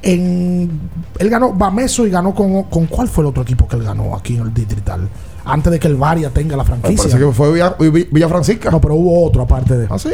En, 0.01 0.81
él 1.19 1.29
ganó 1.29 1.53
Bameso 1.53 2.07
y 2.07 2.11
ganó 2.11 2.35
con, 2.35 2.63
con. 2.65 2.87
¿Cuál 2.87 3.09
fue 3.09 3.23
el 3.25 3.29
otro 3.29 3.43
equipo 3.43 3.67
que 3.67 3.77
él 3.77 3.83
ganó 3.83 4.15
aquí 4.15 4.37
en 4.37 4.43
el 4.43 4.55
Distrital? 4.55 5.09
Antes 5.49 5.73
de 5.73 5.79
que 5.79 5.89
el 5.89 5.97
Varia 5.97 6.31
tenga 6.31 6.57
la 6.57 6.63
Me 6.65 6.69
franquicia. 6.69 7.05
parece 7.09 7.19
que 7.19 7.33
fue 7.33 7.53
Villa, 7.53 7.77
Villa 8.11 8.29
Francisca. 8.29 8.71
No, 8.71 8.81
pero 8.81 8.95
hubo 8.95 9.25
otro 9.27 9.43
aparte 9.43 9.77
de. 9.77 9.87
Ah, 9.91 9.99
sí. 9.99 10.11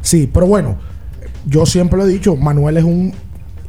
Sí, 0.00 0.30
pero 0.32 0.46
bueno, 0.46 0.76
yo 1.46 1.66
siempre 1.66 1.98
lo 1.98 2.04
he 2.06 2.08
dicho, 2.08 2.36
Manuel 2.36 2.76
es 2.76 2.84
un 2.84 3.12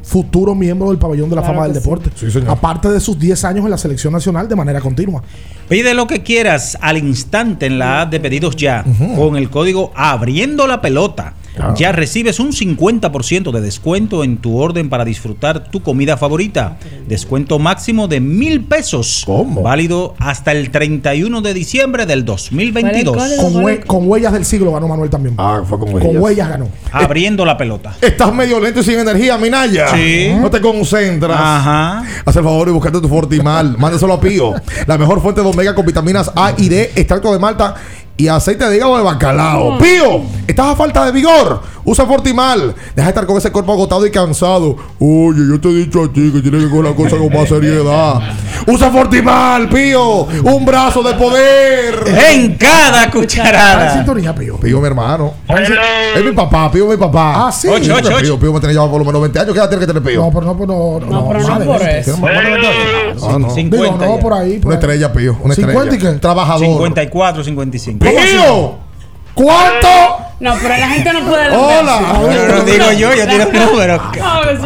futuro 0.03 0.55
miembro 0.55 0.88
del 0.89 0.97
pabellón 0.97 1.30
de 1.30 1.35
la 1.35 1.41
Claro 1.41 1.55
fama 1.55 1.68
del 1.68 1.76
sí. 1.76 1.81
deporte. 1.81 2.09
Sí, 2.15 2.31
señor. 2.31 2.49
Aparte 2.51 2.89
de 2.89 2.99
sus 2.99 3.19
10 3.19 3.43
años 3.43 3.65
en 3.65 3.72
la 3.72 3.77
selección 3.77 4.14
nacional 4.14 4.47
de 4.47 4.55
manera 4.55 4.80
continua. 4.80 5.22
Pide 5.68 5.93
lo 5.93 6.07
que 6.07 6.23
quieras 6.23 6.77
al 6.80 6.97
instante 6.97 7.65
en 7.65 7.77
la 7.77 8.03
app 8.03 8.11
de 8.11 8.19
pedidos 8.22 8.55
ya 8.55 8.85
con 9.18 9.35
el 9.35 9.49
código 9.49 9.91
abriendo 9.95 10.65
la 10.65 10.80
pelota. 10.81 11.34
Ya 11.75 11.91
recibes 11.91 12.39
un 12.39 12.51
50% 12.51 13.51
de 13.51 13.61
descuento 13.61 14.23
en 14.23 14.38
tu 14.38 14.57
orden 14.57 14.89
para 14.89 15.05
disfrutar 15.05 15.65
tu 15.69 15.81
comida 15.81 16.17
favorita. 16.17 16.77
Descuento 17.07 17.59
máximo 17.59 18.07
de 18.07 18.19
mil 18.19 18.63
pesos. 18.63 19.25
Válido 19.63 20.15
hasta 20.19 20.51
el 20.51 20.69
31 20.71 21.41
de 21.41 21.53
diciembre 21.53 22.05
del 22.05 22.25
2022. 22.25 23.17
Con, 23.41 23.53
hue- 23.63 23.85
con 23.85 24.07
huellas 24.07 24.34
del 24.34 24.45
siglo 24.45 24.71
ganó 24.71 24.88
Manuel 24.88 25.09
también. 25.09 25.35
Ah, 25.38 25.61
fue 25.67 25.79
con 25.79 25.91
Con 25.91 26.17
huellas 26.17 26.49
ganó. 26.49 26.67
Abriendo 26.91 27.45
la 27.45 27.57
pelota. 27.57 27.95
Estás 28.01 28.34
medio 28.34 28.59
lento 28.59 28.79
y 28.79 28.84
sin 28.84 28.99
energía, 28.99 29.38
Minaya. 29.38 29.89
Sí. 29.89 30.29
No 30.39 30.49
te 30.49 30.61
concentras. 30.61 31.38
Ajá. 31.39 32.03
Haz 32.25 32.35
el 32.35 32.43
favor 32.43 32.67
y 32.67 32.71
buscarte 32.71 32.99
tu 33.01 33.07
Fortimal. 33.07 33.77
Mándeselo 33.77 34.13
a 34.13 34.19
Pío. 34.19 34.53
La 34.85 34.97
mejor 34.97 35.21
fuente 35.21 35.41
de 35.41 35.47
omega 35.47 35.73
con 35.75 35.85
vitaminas 35.85 36.31
A 36.35 36.53
y 36.57 36.69
D, 36.69 36.91
extracto 36.95 37.31
de 37.31 37.39
malta 37.39 37.75
y 38.18 38.27
aceite 38.27 38.68
de 38.68 38.77
hígado 38.77 38.98
de 38.98 39.03
bacalao. 39.03 39.72
Mm. 39.72 39.77
Pío, 39.77 40.22
estás 40.48 40.68
a 40.68 40.76
falta 40.76 41.06
de 41.06 41.11
vigor. 41.11 41.61
Usa 41.89 42.05
Fortimal. 42.05 42.76
Deja 42.95 43.07
de 43.07 43.09
estar 43.11 43.26
con 43.26 43.38
ese 43.38 43.49
cuerpo 43.49 43.72
agotado 43.72 44.05
y 44.05 44.11
cansado. 44.11 44.76
Oye, 44.99 45.39
yo 45.49 45.57
te 45.61 45.69
he 45.69 45.73
dicho 45.73 46.03
a 46.03 46.11
ti 46.11 46.31
que 46.34 46.41
tienes 46.41 46.65
que 46.65 46.69
coger 46.69 46.84
la 46.84 46.93
cosa 46.93 47.15
con 47.15 47.31
más 47.34 47.47
seriedad. 47.47 48.19
Usa 48.68 48.91
Fortimal, 48.91 49.69
Pío. 49.69 50.23
Un 50.43 50.65
brazo 50.65 51.01
de 51.01 51.14
poder. 51.14 51.95
En 52.30 52.55
cada 52.57 53.09
cucharada. 53.09 53.93
sintonía, 53.93 54.35
Pío. 54.35 54.57
Pío, 54.57 54.81
mi 54.81 54.88
hermano. 54.88 55.34
Es 55.47 56.23
mi 56.26 56.34
papá, 56.34 56.69
Pío, 56.69 56.88
mi 56.88 56.97
papá. 56.97 57.47
Ah, 57.47 57.51
sí. 57.53 57.69
Ocho, 57.69 57.93
Ocho, 57.95 58.07
ocho, 58.09 58.19
Pío, 58.19 58.38
Pío 58.39 58.53
me 58.53 58.59
tiene 58.59 58.76
ya 58.76 58.81
por 58.81 58.99
lo 58.99 59.05
menos 59.05 59.22
20 59.22 59.39
años. 59.39 59.53
¿Qué 59.53 59.59
edad 59.59 59.69
tiene 59.69 59.80
que 59.85 59.88
tener 59.88 60.03
Pío? 60.03 60.22
No, 60.26 60.30
pero 60.31 60.45
no, 60.45 60.57
pero 60.57 60.68
no, 60.68 60.99
No, 61.22 61.27
pero 61.30 61.39
no 61.39 61.47
más 61.47 61.59
de 61.59 61.65
por 61.65 61.80
20. 61.80 61.99
eso. 61.99 62.14
¿Tiene 62.15 62.22
más 62.35 62.43
de 62.43 62.51
20 62.51 62.68
años? 62.68 63.22
No, 63.22 63.39
no. 63.39 63.53
Digo, 63.55 63.97
no, 63.97 64.19
por 64.19 64.34
ahí. 64.34 64.57
por 64.59 64.65
Una 64.68 64.76
estrella, 64.76 65.14
Pío. 65.14 65.38
Una 65.41 65.55
50 65.55 65.85
y 65.85 65.95
estrella. 65.95 66.14
qué? 66.15 66.19
Trabajador. 66.19 66.65
54, 66.68 67.43
55. 67.45 68.05
¡Pío! 68.05 68.76
¿Cuánto? 69.34 69.88
No, 70.39 70.53
pero 70.61 70.69
la 70.77 70.88
gente 70.89 71.14
no 71.14 71.22
puede 71.22 71.49
Hola. 71.55 72.22
Pero 72.27 72.57
lo 72.57 72.64
digo 72.64 72.91
yo, 72.91 73.15
yo 73.15 73.27
tiro 73.27 73.43
el 73.51 73.65
número. 73.65 74.01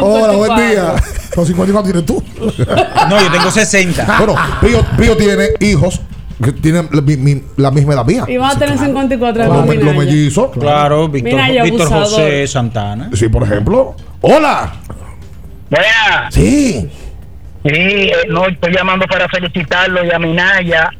Hola, 0.00 0.32
buen 0.32 0.56
día. 0.56 0.94
Los 1.34 1.46
54 1.46 1.82
tienes 1.92 2.06
tú. 2.06 2.22
No, 3.08 3.20
yo 3.20 3.30
tengo 3.32 3.50
60. 3.50 4.18
Bueno, 4.18 4.34
Pío, 4.60 4.84
Pío 4.98 5.16
tiene 5.16 5.48
hijos 5.60 6.00
que 6.44 6.52
tienen 6.52 6.88
la, 6.92 7.00
mi- 7.00 7.16
mi- 7.16 7.42
la 7.56 7.70
misma 7.70 7.94
edad 7.94 8.04
mía. 8.04 8.24
Y 8.28 8.36
vamos 8.36 8.56
a 8.56 8.58
tener 8.58 8.76
54 8.78 9.42
de 9.42 9.48
Los, 9.48 9.76
los 9.84 9.96
mellizos. 9.96 10.50
Claro, 10.58 11.08
Víctor, 11.08 11.40
Víctor. 11.62 11.88
José 11.88 12.46
Santana. 12.46 13.08
Sí, 13.14 13.28
por 13.28 13.42
ejemplo. 13.44 13.94
Hola. 14.20 14.72
Buena. 15.70 16.28
Sí. 16.30 16.86
Sí, 17.64 17.70
eh, 17.70 18.12
no, 18.28 18.46
estoy 18.48 18.74
llamando 18.74 19.06
para 19.06 19.26
felicitarlo 19.28 20.04
y 20.04 20.10
a 20.10 20.18
Minaya 20.18 20.90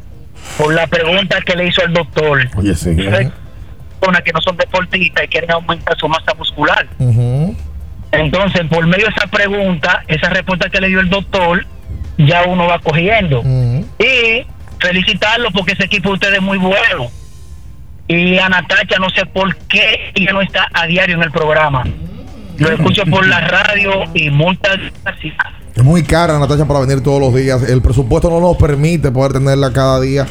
por 0.57 0.73
la 0.73 0.87
pregunta 0.87 1.39
que 1.45 1.57
le 1.57 1.67
hizo 1.67 1.83
al 1.83 1.93
doctor. 1.93 2.41
Oye, 2.57 2.75
sí. 2.75 2.91
Hay 2.91 3.31
personas 4.03 4.23
que 4.23 4.33
no 4.33 4.41
son 4.41 4.57
deportistas 4.57 5.25
y 5.25 5.29
quieren 5.29 5.51
aumentar 5.53 5.97
su 5.97 6.09
masa 6.09 6.35
muscular. 6.35 6.87
Entonces, 8.11 8.63
por 8.69 8.87
medio 8.87 9.07
de 9.07 9.13
esa 9.17 9.27
pregunta, 9.29 10.03
esa 10.09 10.29
respuesta 10.29 10.69
que 10.69 10.81
le 10.81 10.89
dio 10.89 11.01
el 11.01 11.09
doctor, 11.09 11.65
ya 12.19 12.45
uno 12.45 12.67
va 12.67 12.79
cogiendo. 12.81 13.43
Y 13.99 14.45
felicitarlo 14.79 15.51
porque 15.53 15.73
ese 15.73 15.85
equipo 15.85 16.11
de 16.11 16.15
ustedes 16.15 16.35
es 16.35 16.43
muy 16.43 16.59
bueno. 16.59 17.11
Y 18.09 18.37
a 18.39 18.49
Natacha, 18.49 18.99
no 18.99 19.09
sé 19.11 19.25
por 19.27 19.55
qué 19.69 20.13
ella 20.15 20.33
no 20.33 20.43
está 20.43 20.69
a 20.75 20.87
diario 20.87 21.15
en 21.15 21.23
el 21.23 21.31
programa. 21.31 21.85
Lo 22.59 22.69
escucho 22.71 23.05
por 23.07 23.27
la 23.27 23.41
radio 23.41 24.05
y 24.15 24.31
muchas 24.31 24.79
gracias. 25.03 25.35
Es 25.75 25.83
muy 25.83 26.03
cara 26.03 26.39
Natacha 26.39 26.67
para 26.67 26.81
venir 26.81 27.03
todos 27.03 27.21
los 27.21 27.35
días. 27.35 27.63
El 27.63 27.81
presupuesto 27.81 28.29
no 28.29 28.41
nos 28.41 28.57
permite 28.57 29.11
poder 29.11 29.33
tenerla 29.33 29.73
cada 29.73 30.01
día. 30.01 30.27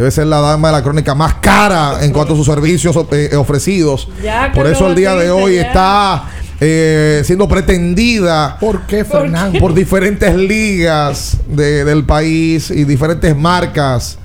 Debe 0.00 0.10
ser 0.10 0.28
la 0.28 0.40
dama 0.40 0.68
de 0.68 0.72
la 0.72 0.82
crónica 0.82 1.14
más 1.14 1.34
cara 1.42 2.02
en 2.02 2.10
cuanto 2.10 2.32
a 2.32 2.36
sus 2.36 2.46
servicios 2.46 2.96
eh, 3.12 3.36
ofrecidos. 3.36 4.08
Ya, 4.22 4.50
que 4.50 4.56
Por 4.58 4.66
eso 4.66 4.88
el 4.88 4.94
día 4.94 5.14
de 5.14 5.30
hoy 5.30 5.56
ya. 5.56 5.60
está 5.60 6.24
eh, 6.58 7.20
siendo 7.22 7.46
pretendida 7.46 8.56
¿Por 8.58 8.86
qué, 8.86 9.04
Fernando? 9.04 9.58
por 9.60 9.74
diferentes 9.74 10.34
ligas 10.34 11.36
de- 11.48 11.84
del 11.84 12.04
país 12.06 12.70
y 12.70 12.84
diferentes 12.84 13.36
marcas. 13.36 14.18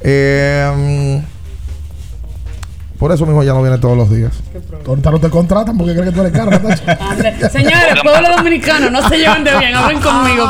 Eh, 0.00 1.22
por 2.98 3.12
eso 3.12 3.26
mismo 3.26 3.42
ya 3.42 3.52
no 3.52 3.60
viene 3.60 3.76
todos 3.76 3.98
los 3.98 4.10
días. 4.10 4.32
Ahorita 4.86 5.10
no 5.10 5.20
te 5.20 5.28
contratan 5.28 5.76
porque 5.76 5.92
creen 5.92 6.08
que 6.08 6.14
tú 6.14 6.20
eres 6.22 6.32
caro, 6.32 6.50
Señores, 7.52 8.00
pueblo 8.02 8.34
dominicano, 8.34 8.88
no 8.90 9.06
se 9.06 9.18
lleven 9.18 9.44
de 9.44 9.58
bien. 9.58 9.74
Hablen 9.76 10.00
conmigo. 10.00 10.46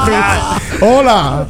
Hola. 0.82 1.48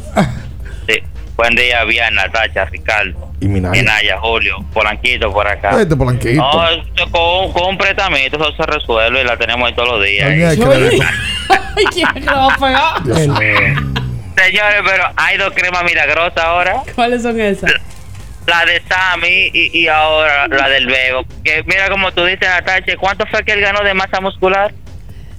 Buen 1.38 1.54
día, 1.54 1.84
bien, 1.84 2.14
Natacha, 2.16 2.64
Ricardo. 2.64 3.30
Y 3.40 3.46
Minaya. 3.46 3.80
Minaya, 3.80 4.18
Julio, 4.18 4.56
Polanquito 4.74 5.32
por 5.32 5.46
acá. 5.46 5.70
Vete, 5.76 5.94
Polanquito. 5.94 6.34
No, 6.42 6.50
con, 7.12 7.52
con 7.52 7.64
un 7.70 7.78
préstamo 7.78 8.16
eso 8.16 8.52
se 8.56 8.62
resuelve 8.64 9.20
y 9.20 9.24
la 9.24 9.36
tenemos 9.36 9.68
ahí 9.68 9.72
todos 9.76 9.88
los 9.98 10.04
días. 10.04 10.28
Ay, 10.28 10.42
ay, 10.42 10.58
que 10.58 10.66
le 10.66 10.76
dé- 10.90 10.98
Ay, 11.76 11.84
¿quién 11.92 12.08
le 12.16 12.26
va 12.26 12.52
a 12.52 12.56
pegar? 12.56 13.02
Señores, 14.36 14.82
pero 14.84 15.04
hay 15.14 15.36
dos 15.38 15.52
cremas 15.54 15.84
milagrosas 15.84 16.38
ahora. 16.44 16.82
¿Cuáles 16.96 17.22
son 17.22 17.40
esas? 17.40 17.70
La 18.48 18.64
de 18.64 18.82
Sammy 18.88 19.50
y, 19.52 19.78
y 19.78 19.86
ahora 19.86 20.48
la 20.48 20.68
del 20.68 20.86
Bego. 20.88 21.24
Que 21.44 21.62
mira 21.66 21.88
como 21.88 22.10
tú 22.10 22.24
dices, 22.24 22.48
Natacha, 22.48 22.96
¿cuánto 22.98 23.24
fue 23.26 23.44
que 23.44 23.52
él 23.52 23.60
ganó 23.60 23.82
de 23.84 23.94
masa 23.94 24.20
muscular? 24.20 24.72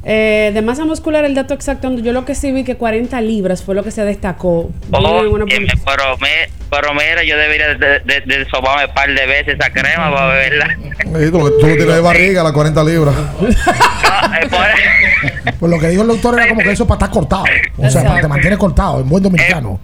Eh, 0.03 0.51
de 0.53 0.61
masa 0.61 0.85
muscular, 0.85 1.25
el 1.25 1.35
dato 1.35 1.53
exacto, 1.53 1.93
yo 1.95 2.13
lo 2.13 2.23
que 2.23 2.33
sí 2.33 2.51
vi 2.53 2.63
que 2.63 2.75
40 2.77 3.19
libras 3.21 3.63
fue 3.63 3.75
lo 3.75 3.83
que 3.83 3.91
se 3.91 4.03
destacó. 4.03 4.69
En 4.93 5.05
una 5.05 5.45
pero, 5.45 6.17
me, 6.19 6.29
pero 6.69 6.93
mira, 6.93 7.21
yo 7.23 7.35
debería 7.35 7.75
de, 7.75 7.99
de, 7.99 8.21
de 8.21 8.45
sobarme 8.49 8.85
un 8.85 8.93
par 8.93 9.09
de 9.13 9.25
veces 9.25 9.55
esa 9.59 9.69
crema 9.71 10.09
para 10.09 10.27
beberla. 10.33 10.77
Sí, 10.97 11.31
tú, 11.31 11.39
tú 11.39 11.59
tienes 11.59 11.85
de 11.85 11.99
barriga 11.99 12.43
las 12.43 12.53
40 12.53 12.83
libras. 12.83 13.15
Pues 15.59 15.71
lo 15.71 15.79
que 15.79 15.87
dijo 15.89 16.03
el 16.03 16.07
doctor 16.07 16.39
era 16.39 16.47
como 16.47 16.61
que 16.61 16.71
eso 16.71 16.83
es 16.83 16.87
para 16.87 17.05
estar 17.05 17.09
cortado. 17.09 17.43
O 17.77 17.89
sea, 17.89 18.03
para 18.03 18.15
que 18.15 18.21
te 18.21 18.27
mantiene 18.27 18.57
cortado, 18.57 19.01
en 19.01 19.09
buen 19.09 19.21
dominicano. 19.21 19.79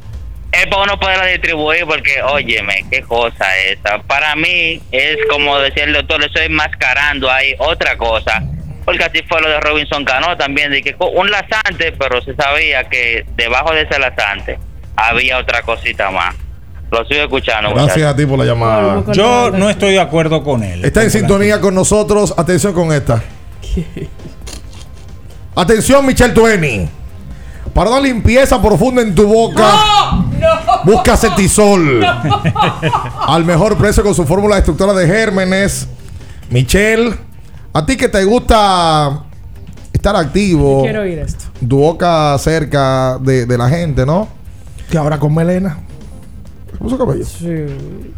es 0.52 0.68
para 0.68 0.84
uno 0.84 1.00
poderla 1.00 1.26
distribuir 1.26 1.86
porque, 1.86 2.22
óyeme, 2.22 2.86
qué 2.90 3.02
cosa 3.02 3.46
esa. 3.58 4.00
Para 4.04 4.36
mí 4.36 4.82
es 4.92 5.18
como 5.30 5.58
decía 5.60 5.84
el 5.84 5.94
doctor, 5.94 6.24
estoy 6.24 6.48
mascarando 6.50 7.30
ahí 7.30 7.56
otra 7.60 7.98
cosa. 7.98 8.44
Porque 8.86 9.04
así 9.04 9.24
fue 9.28 9.42
lo 9.42 9.50
de 9.50 9.60
Robinson 9.60 10.06
Cano 10.06 10.38
también, 10.38 10.72
de 10.72 10.82
que 10.82 10.96
un 11.00 11.30
lasante, 11.32 11.92
pero 11.98 12.22
se 12.22 12.36
sabía 12.36 12.84
que 12.86 13.26
debajo 13.36 13.74
de 13.74 13.82
ese 13.82 14.00
lasante 14.00 14.60
había 14.96 15.40
otra 15.40 15.64
cosita 15.64 16.12
más. 16.12 16.36
Lo 16.92 17.02
estoy 17.02 17.18
escuchando. 17.18 17.72
Gracias 17.72 17.98
muchachos. 17.98 18.14
a 18.14 18.16
ti 18.16 18.26
por 18.26 18.40
la 18.40 18.46
llamada. 18.46 19.04
Yo 19.12 19.52
no 19.52 19.70
estoy 19.70 19.94
de 19.94 20.00
acuerdo 20.00 20.44
con 20.44 20.64
él. 20.64 20.86
Está 20.86 21.04
en 21.04 21.10
sintonía 21.10 21.60
con 21.60 21.74
nosotros. 21.74 22.34
Atención 22.38 22.74
con 22.74 22.94
esta. 22.94 23.24
Atención, 25.56 26.06
Michelle 26.06 26.34
Tueni. 26.34 26.88
Para 27.74 27.90
dar 27.90 28.02
limpieza 28.02 28.62
profunda 28.62 29.02
en 29.02 29.16
tu 29.16 29.28
boca. 29.28 29.66
Busca 30.84 31.18
Cetisol. 31.18 32.06
Al 33.28 33.44
mejor 33.44 33.78
precio 33.78 34.04
con 34.04 34.14
su 34.14 34.26
fórmula 34.26 34.56
destructora 34.56 34.94
de 34.94 35.08
gérmenes. 35.08 35.88
Michelle, 36.50 37.16
a 37.76 37.86
ti 37.86 37.98
que 37.98 38.08
te 38.10 38.24
gusta 38.24 39.24
estar 39.92 40.16
activo. 40.16 40.82
Quiero 40.84 41.02
oír 41.02 41.20
esto. 41.20 41.46
Tu 41.68 41.78
boca 41.78 42.38
cerca 42.38 43.18
de, 43.20 43.46
de 43.46 43.58
la 43.58 43.68
gente, 43.70 44.06
¿no? 44.06 44.28
Que 44.90 44.98
ahora 44.98 45.20
con 45.20 45.34
melena. 45.36 45.80
¿Cómo 46.78 46.90
su 46.90 46.98
cabello? 46.98 47.26
Sí. 47.26 47.48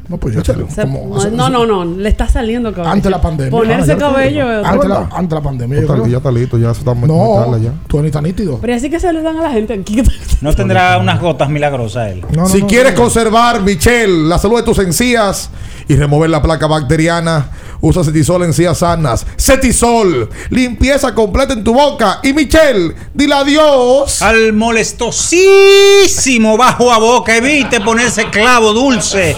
No, 0.10 0.18
pues 0.18 0.36
sea, 0.44 0.86
como- 0.86 1.16
no, 1.32 1.50
no, 1.50 1.66
no, 1.66 1.86
le 1.86 2.10
está 2.10 2.28
saliendo 2.28 2.72
cabello. 2.74 2.90
Antes 2.92 3.04
de 3.06 3.10
la 3.12 3.22
pandemia. 3.22 3.52
Ponerse 3.52 3.92
Ah, 3.94 3.98
ya 3.98 4.08
lo 4.08 4.14
cabello. 4.14 4.52
es 4.60 4.66
Antes, 4.66 4.78
otra 4.86 4.90
la, 4.90 4.96
cosa. 5.06 5.18
antes 5.18 5.30
de 5.30 5.36
la 5.36 5.42
pandemia. 5.42 5.76
yo 5.78 5.82
Está- 5.84 5.94
creo. 5.94 6.08
ya 6.08 6.18
está 6.18 6.32
listo, 6.32 6.58
ya 6.58 6.74
se 6.74 6.80
está 6.80 6.94
muy 6.94 7.08
No, 7.08 7.44
tarde 7.46 7.64
ya. 7.66 7.72
tú 7.88 8.02
ni 8.02 8.10
tan 8.12 8.24
nítido. 8.24 8.58
Pero 8.60 8.74
así 8.76 8.90
que 8.90 9.00
se 9.00 9.14
le 9.14 9.22
dan 9.22 9.38
a 9.38 9.42
la 9.44 9.52
gente 9.52 9.74
aquí. 9.74 10.02
No 10.42 10.54
tendrá 10.54 11.00
unas 11.00 11.20
gotas 11.20 11.50
milagrosas 11.50 12.12
él. 12.12 12.24
si 12.52 12.62
quieres 12.64 12.94
conservar, 12.94 13.62
Michelle, 13.62 14.28
la 14.28 14.38
salud 14.38 14.58
de 14.58 14.64
tus 14.64 14.78
encías 14.80 15.50
y 15.88 15.96
remover 15.96 16.30
la 16.30 16.42
placa 16.44 16.68
bacteriana, 16.68 17.50
usa 17.82 18.04
Cetisol 18.04 18.44
encías 18.44 18.80
sanas. 18.80 19.26
Cetisol, 19.38 20.30
limpieza 20.50 21.14
completa 21.14 21.54
en 21.54 21.64
tu 21.64 21.74
boca. 21.74 22.20
Y 22.24 22.34
Michelle, 22.34 22.94
dile 23.14 23.36
adiós. 23.36 24.22
Al 24.22 24.54
molestosísimo 24.54 26.58
bajo 26.58 26.92
a 26.92 26.98
boca. 26.98 27.36
Evite 27.36 27.82
ponerse 27.82 28.30
clavo 28.30 28.74
dulce. 28.74 29.36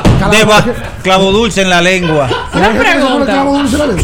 clavo 1.04 1.32
dulce 1.32 1.62
en 1.62 1.70
la 1.70 1.82
lengua. 1.82 2.30
Una 2.54 2.80
pregunta. 2.80 3.46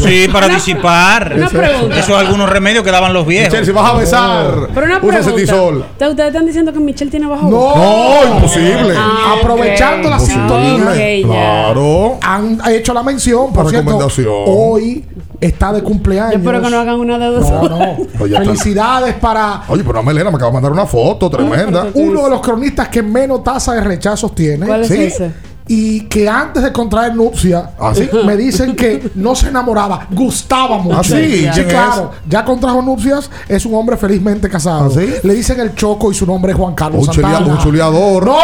Sí, 0.02 0.28
para 0.32 0.48
disipar. 0.48 1.32
Una 1.36 1.48
pregunta. 1.48 1.98
Eso 1.98 2.12
es 2.12 2.18
algunos 2.18 2.48
remedios 2.48 2.84
que 2.84 2.90
daban 2.90 3.12
los 3.12 3.26
viejos. 3.26 3.48
Michelle, 3.48 3.66
si 3.66 3.72
vas 3.72 3.90
a 3.90 3.94
besar, 3.96 4.68
Pero 4.74 4.86
una 4.86 4.98
usa 4.98 5.08
pregunta. 5.08 5.30
Cetisol. 5.30 5.84
Ustedes 5.98 6.26
están 6.28 6.46
diciendo 6.46 6.72
que 6.72 6.80
Michelle 6.80 7.10
tiene 7.10 7.26
bajo 7.26 7.48
No, 7.48 7.76
No, 7.76 8.34
imposible. 8.36 8.94
Ah. 8.96 9.36
Aprovechando 9.38 10.10
la 10.10 10.18
sintonía. 10.18 11.22
Claro. 11.24 12.18
Han 12.22 12.60
hecho 12.70 12.92
la 12.94 13.02
mención, 13.02 13.52
por 13.52 13.68
cierto. 13.70 13.90
Hoy 14.28 15.04
está 15.40 15.72
de 15.72 15.82
cumpleaños. 15.82 16.32
Yo 16.34 16.38
espero 16.38 16.62
que 16.62 16.70
no 16.70 16.78
hagan 16.78 17.00
una 17.00 17.18
de 17.18 17.26
dos. 17.26 17.50
No, 17.50 17.68
no. 17.68 17.96
Oye, 18.20 18.34
está- 18.34 18.44
Felicidades 18.44 19.14
para 19.14 19.62
Oye, 19.68 19.82
pero 19.84 20.02
Melena 20.02 20.30
me 20.30 20.36
acaba 20.36 20.50
de 20.50 20.54
mandar 20.54 20.72
una 20.72 20.86
foto 20.86 21.28
tremenda. 21.30 21.88
uno 21.94 22.24
de 22.24 22.30
los 22.30 22.40
cronistas 22.40 22.88
que 22.88 23.02
menos 23.02 23.42
tasa 23.44 23.74
de 23.74 23.80
rechazos 23.82 24.34
tiene. 24.34 24.66
¿Cuál 24.66 24.82
es 24.82 24.88
¿sí? 24.88 25.02
ese? 25.02 25.32
Y 25.68 26.02
que 26.02 26.28
antes 26.28 26.62
de 26.62 26.72
contraer 26.72 27.16
nupcia, 27.16 27.70
¿Ah, 27.80 27.92
sí? 27.92 28.08
me 28.24 28.36
dicen 28.36 28.76
que 28.76 29.10
no 29.16 29.34
se 29.34 29.48
enamoraba, 29.48 30.06
gustaba 30.12 30.78
mucho. 30.78 30.96
¿Ah, 30.96 31.02
sí? 31.02 31.10
Sí, 31.42 31.48
¿Quién 31.52 31.66
claro. 31.68 32.12
Ya 32.28 32.44
contrajo 32.44 32.80
nupcias, 32.82 33.28
es 33.48 33.66
un 33.66 33.74
hombre 33.74 33.96
felizmente 33.96 34.48
casado. 34.48 34.84
¿Ah, 34.86 34.90
sí? 35.00 35.12
Le 35.24 35.34
dicen 35.34 35.58
el 35.58 35.74
Choco 35.74 36.12
y 36.12 36.14
su 36.14 36.24
nombre 36.24 36.52
es 36.52 36.58
Juan 36.58 36.72
Carlos 36.76 37.08
Un, 37.08 37.12
chuleador. 37.58 38.26
¡No! 38.26 38.36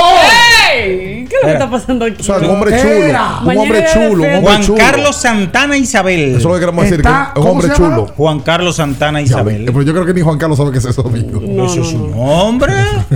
¡Ey! 0.74 1.11
¿Qué 1.32 1.36
es 1.36 1.42
lo 1.42 1.48
que 1.48 1.52
está 1.54 1.70
pasando 1.70 2.04
aquí? 2.04 2.20
O 2.20 2.24
sea, 2.24 2.36
un 2.36 2.44
hombre 2.44 2.78
Era. 3.08 3.38
chulo. 3.40 3.50
Un 3.52 3.58
hombre 3.58 3.84
chulo. 3.92 4.10
Un 4.12 4.20
defensa. 4.20 4.38
hombre 4.48 4.66
Juan. 4.66 4.76
Carlos 4.78 5.16
Santana 5.16 5.76
Isabel. 5.78 6.20
Eso 6.20 6.36
es 6.38 6.44
lo 6.44 6.54
que 6.54 6.60
queremos 6.60 6.84
decir. 6.84 6.98
Está- 7.00 7.30
que 7.34 7.40
es 7.40 7.44
un 7.44 7.48
¿cómo 7.48 7.52
hombre 7.60 7.74
chulo. 7.76 8.06
Juan 8.16 8.40
Carlos 8.40 8.76
Santana 8.76 9.20
Ya 9.20 9.24
Isabel. 9.26 9.64
Pero 9.66 9.82
yo 9.82 9.92
creo 9.92 10.04
que 10.06 10.14
ni 10.14 10.20
Juan 10.20 10.38
Carlos 10.38 10.58
sabe 10.58 10.70
qué 10.72 10.78
es 10.78 10.84
eso, 10.84 11.02
amigo. 11.06 11.40
No, 11.40 11.66
Eso 11.66 11.76
no, 11.76 11.82
es 11.82 11.92
un 11.94 12.12
hombre. 12.16 12.72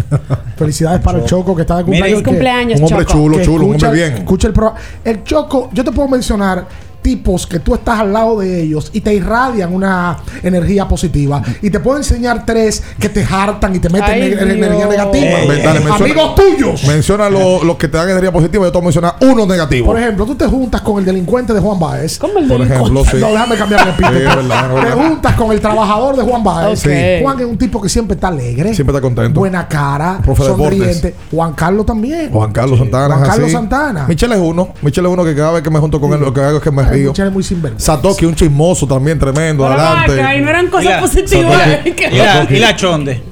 Felicidades 0.56 1.00
para 1.02 1.18
el 1.18 1.24
Choco 1.24 1.54
que 1.54 1.62
está 1.62 1.76
de 1.78 1.84
Mira, 1.84 2.06
cumpleaños. 2.22 2.80
Un 2.80 2.86
hombre 2.86 3.04
Choco. 3.06 3.18
chulo, 3.18 3.42
chulo, 3.44 3.64
un 3.66 3.70
escucha- 3.74 3.86
hombre 3.88 4.02
bien. 4.08 4.18
Escucha 4.18 4.46
el 4.48 4.52
programa. 4.54 4.78
El 5.04 5.22
Choco, 5.24 5.68
yo 5.72 5.84
te 5.84 5.92
puedo 5.92 6.08
mencionar 6.08 6.66
tipos 7.06 7.46
que 7.46 7.60
tú 7.60 7.72
estás 7.72 8.00
al 8.00 8.12
lado 8.12 8.40
de 8.40 8.62
ellos 8.62 8.90
y 8.92 9.00
te 9.00 9.14
irradian 9.14 9.72
una 9.72 10.16
energía 10.42 10.88
positiva. 10.88 11.40
Y 11.62 11.70
te 11.70 11.78
puedo 11.78 11.98
enseñar 11.98 12.44
tres 12.44 12.82
que 12.98 13.08
te 13.08 13.22
hartan 13.24 13.76
y 13.76 13.78
te 13.78 13.88
meten 13.88 14.10
Ay, 14.10 14.32
en, 14.32 14.38
en 14.40 14.50
energía 14.50 14.86
negativa. 14.88 15.24
Eh, 15.40 15.46
Ven, 15.48 15.62
dale, 15.62 15.78
menciona- 15.80 16.04
Amigos 16.04 16.34
tuyos. 16.34 16.84
Menciona 16.84 17.30
lo- 17.30 17.62
los 17.62 17.76
que 17.76 17.86
te 17.86 17.96
dan 17.96 18.10
energía 18.10 18.32
positiva. 18.32 18.64
Yo 18.64 18.72
te 18.72 18.78
voy 18.78 18.82
a 18.82 18.86
mencionar 18.86 19.14
uno 19.20 19.46
negativo. 19.46 19.86
Por 19.86 20.00
ejemplo, 20.00 20.26
tú 20.26 20.34
te 20.34 20.46
juntas 20.46 20.80
con 20.80 20.98
el 20.98 21.04
delincuente 21.04 21.52
de 21.54 21.60
Juan 21.60 21.78
Baez. 21.78 22.18
¿Cómo 22.18 22.40
el 22.40 22.48
Por 22.48 22.58
delincuente? 22.58 22.74
ejemplo, 23.00 23.04
sí. 23.04 23.16
No, 23.20 23.28
déjame 23.30 23.56
cambiar 23.56 23.86
el. 23.88 23.94
Sí, 23.94 24.82
Te 24.82 24.90
juntas 24.90 25.34
con 25.36 25.52
el 25.52 25.60
trabajador 25.60 26.16
de 26.16 26.22
Juan 26.24 26.42
Baez. 26.42 26.82
Juan 27.22 27.38
es 27.38 27.46
un 27.46 27.56
tipo 27.56 27.80
que 27.80 27.88
siempre 27.88 28.16
está 28.16 28.28
alegre. 28.28 28.74
Siempre 28.74 28.92
está 28.96 29.00
contento. 29.00 29.38
Buena 29.38 29.68
cara. 29.68 30.18
Profe 30.24 30.42
sonriente. 30.42 31.14
Juan 31.30 31.52
Carlos 31.52 31.86
también. 31.86 32.30
Juan 32.32 32.50
Carlos 32.52 32.80
Santana. 32.80 33.14
Juan 33.14 33.28
Carlos 33.28 33.44
así. 33.46 33.52
Santana. 33.52 34.06
Michelle 34.08 34.34
es 34.34 34.40
uno. 34.40 34.70
Michelle 34.82 35.06
es 35.06 35.12
uno 35.12 35.22
que 35.24 35.36
cada 35.36 35.52
vez 35.52 35.62
que 35.62 35.70
me 35.70 35.78
junto 35.78 36.00
con 36.00 36.12
él, 36.12 36.20
lo 36.20 36.32
que 36.34 36.40
hago 36.40 36.56
es 36.58 36.62
que 36.64 36.70
me 36.72 36.82
Es 36.96 37.32
muy 37.32 37.42
sinvergüenza. 37.42 37.94
Satoki, 37.96 38.24
un 38.24 38.34
chismoso 38.34 38.86
también 38.86 39.18
tremendo. 39.18 39.64
Pero 39.68 39.80
adelante. 39.80 40.16
vaca, 40.16 40.36
y 40.36 40.40
no 40.40 40.50
eran 40.50 40.66
Y 40.66 40.68
cosas 40.68 41.00
positivas. 41.00 41.68
Y 41.84 42.16
la, 42.18 42.46
y 42.50 42.58
la 42.58 42.76
chonde. 42.76 43.22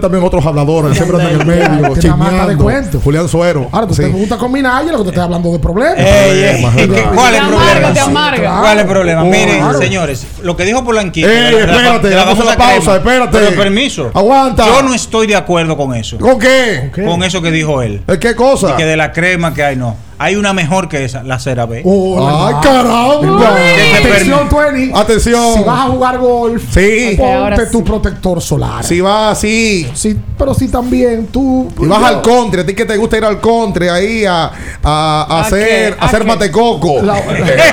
También 0.00 0.22
otros 0.22 0.46
habladores, 0.46 0.96
siempre 0.96 1.16
andan 1.20 1.34
en 1.34 1.40
el 1.40 1.46
medio, 1.46 1.96
chismeando. 1.96 2.62
cuento. 2.62 3.00
Julián 3.00 3.28
Suero. 3.28 3.68
Ahora 3.72 3.88
tú 3.88 3.94
Sí. 3.94 4.02
te 4.02 4.12
juntas 4.12 4.38
con 4.38 4.52
Minaya, 4.52 4.92
lo 4.92 4.98
que 4.98 5.04
te 5.04 5.08
estoy 5.08 5.24
hablando 5.24 5.50
de 5.50 5.58
problemas. 5.58 5.98
Ey, 5.98 6.04
ey, 6.06 6.62
Problemas, 6.62 6.74
¿y 6.74 6.86
¿verdad? 6.86 6.96
qué- 7.10 7.16
¿Cuál 7.16 7.34
es 7.34 7.40
Te 7.40 7.46
el 7.48 7.52
amarga, 7.52 7.66
problema? 7.72 7.92
te 7.94 8.00
amarga. 8.00 8.38
Claro. 8.42 8.60
¿Cuál 8.60 8.76
es 8.76 8.82
el 8.84 8.88
problema? 8.88 9.22
Oh, 9.22 9.26
Miren, 9.26 9.58
claro. 9.58 9.78
señores, 9.78 10.26
lo 10.42 10.56
que 10.56 10.64
dijo 10.66 10.84
Polanquito. 10.84 11.28
Ey, 11.28 11.54
espérate, 11.56 12.10
la 12.10 12.24
vamos 12.24 12.40
a 12.40 12.44
la 12.44 12.56
pausa, 12.56 12.80
crema. 12.80 12.96
espérate. 13.24 13.38
Pero 13.38 13.56
permiso. 13.56 14.10
Aguanta. 14.14 14.66
Yo 14.66 14.82
no 14.82 14.94
estoy 14.94 15.26
de 15.26 15.34
acuerdo 15.36 15.76
con 15.76 15.94
eso. 15.96 16.16
¿Con 16.18 16.38
qué? 16.38 16.92
Con 17.04 17.24
eso 17.24 17.42
que 17.42 17.50
dijo 17.50 17.82
él. 17.82 18.02
¿Eh, 18.06 18.18
¿Qué 18.20 18.36
cosa? 18.36 18.74
Y 18.74 18.76
que 18.76 18.84
de 18.84 18.96
la 18.96 19.10
crema 19.10 19.52
que 19.52 19.64
hay, 19.64 19.74
no. 19.76 19.96
Hay 20.22 20.36
una 20.36 20.52
mejor 20.52 20.88
que 20.88 21.04
esa, 21.04 21.24
la 21.24 21.40
CeraVe. 21.40 21.82
Oh, 21.84 22.24
Ay, 22.24 22.54
caramba. 22.62 23.56
Atención, 23.98 24.48
Twenty. 24.48 24.92
Atención. 24.94 25.54
Si 25.56 25.64
vas 25.64 25.80
a 25.80 25.88
jugar 25.88 26.18
golf, 26.18 26.62
Sí. 26.72 27.16
Ponte 27.18 27.66
sí. 27.66 27.72
tu 27.72 27.82
protector 27.82 28.40
solar. 28.40 28.84
Si 28.84 29.00
vas 29.00 29.38
así. 29.38 29.90
Sí, 29.94 30.16
pero 30.38 30.54
si 30.54 30.68
también 30.68 31.26
tú. 31.26 31.68
Y 31.76 31.86
vas 31.86 32.04
al 32.04 32.22
country, 32.22 32.60
a 32.60 32.66
ti 32.66 32.72
que 32.72 32.84
te 32.84 32.96
gusta 32.98 33.16
ir 33.16 33.24
al 33.24 33.40
country 33.40 33.88
ahí 33.88 34.24
a, 34.24 34.44
a, 34.44 35.26
a 35.28 35.38
¿A 35.38 35.40
hacer, 35.40 35.96
a 35.98 36.06
hacer 36.06 36.22
Eh, 36.22 36.30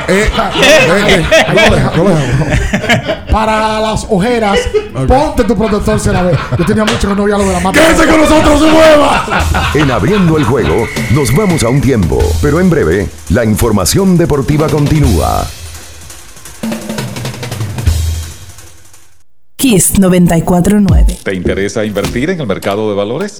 eh, 0.08 0.28
eh, 0.28 0.30
eh, 1.08 1.26
lo 1.54 1.76
deja. 1.76 1.92
Para 3.32 3.80
las 3.80 4.08
ojeras, 4.10 4.58
ponte 5.08 5.44
tu 5.44 5.56
protector 5.56 6.00
solar. 6.00 6.38
Yo 6.58 6.66
tenía 6.66 6.86
mucho 6.86 7.08
que 7.08 7.16
no 7.16 7.24
veía 7.24 7.38
lo 7.38 7.46
de 7.46 7.54
la 7.54 7.60
mata. 7.60 7.80
¡Quédese 7.80 8.08
con 8.08 8.22
nosotros, 8.22 8.60
se 8.60 8.68
mueva! 8.68 9.72
En 9.74 9.92
abriendo 9.92 10.38
el 10.38 10.44
juego, 10.44 10.88
nos 11.12 11.36
vamos 11.36 11.64
a 11.64 11.70
un 11.70 11.82
tiempo, 11.82 12.20
pero 12.42 12.60
en 12.60 12.70
breve, 12.70 13.10
la 13.30 13.46
información 13.46 14.18
deportiva 14.18 14.68
continúa. 14.68 15.48
Kiss 19.56 20.00
949. 20.00 21.20
¿Te 21.22 21.36
interesa 21.36 21.84
invertir 21.84 22.30
en 22.30 22.40
el 22.40 22.48
mercado 22.48 22.90
de 22.90 22.96
valores? 22.96 23.40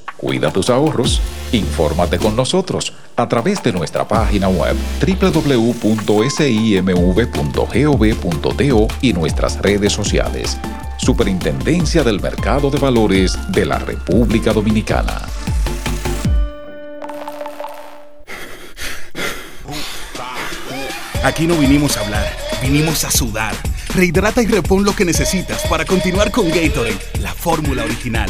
Cuida 0.21 0.53
tus 0.53 0.69
ahorros. 0.69 1.19
Infórmate 1.51 2.19
con 2.19 2.35
nosotros 2.35 2.93
a 3.15 3.27
través 3.27 3.63
de 3.63 3.73
nuestra 3.73 4.07
página 4.07 4.47
web 4.49 4.77
www.simv.gov.do 5.01 5.77
y 9.01 9.13
nuestras 9.13 9.59
redes 9.59 9.91
sociales. 9.91 10.59
Superintendencia 10.97 12.03
del 12.03 12.21
Mercado 12.21 12.69
de 12.69 12.77
Valores 12.77 13.35
de 13.49 13.65
la 13.65 13.79
República 13.79 14.53
Dominicana. 14.53 15.23
Aquí 21.23 21.47
no 21.47 21.55
vinimos 21.55 21.97
a 21.97 22.01
hablar, 22.01 22.31
vinimos 22.61 23.03
a 23.03 23.11
sudar. 23.11 23.55
Rehidrata 23.95 24.43
y 24.43 24.45
repon 24.45 24.83
lo 24.83 24.95
que 24.95 25.03
necesitas 25.03 25.63
para 25.67 25.83
continuar 25.85 26.29
con 26.29 26.47
Gatorade, 26.49 26.97
la 27.19 27.33
fórmula 27.33 27.83
original. 27.83 28.29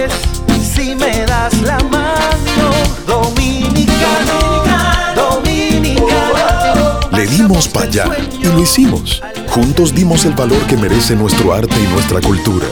Para 7.67 7.85
allá. 7.85 8.05
Y 8.39 8.45
lo 8.45 8.59
hicimos. 8.59 9.21
Juntos 9.49 9.93
dimos 9.93 10.25
el 10.25 10.33
valor 10.33 10.61
que 10.67 10.77
merece 10.77 11.15
nuestro 11.15 11.53
arte 11.53 11.75
y 11.79 11.87
nuestra 11.93 12.19
cultura. 12.21 12.65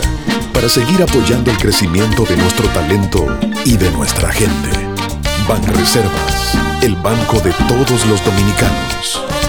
Para 0.54 0.68
seguir 0.68 1.02
apoyando 1.02 1.52
el 1.52 1.58
crecimiento 1.58 2.24
de 2.24 2.36
nuestro 2.38 2.68
talento 2.70 3.26
y 3.66 3.78
de 3.78 3.92
nuestra 3.92 4.32
gente. 4.32 4.70
Banreservas, 5.48 6.58
el 6.82 6.96
banco 6.96 7.40
de 7.40 7.52
todos 7.68 8.06
los 8.06 8.24
dominicanos. 8.26 9.49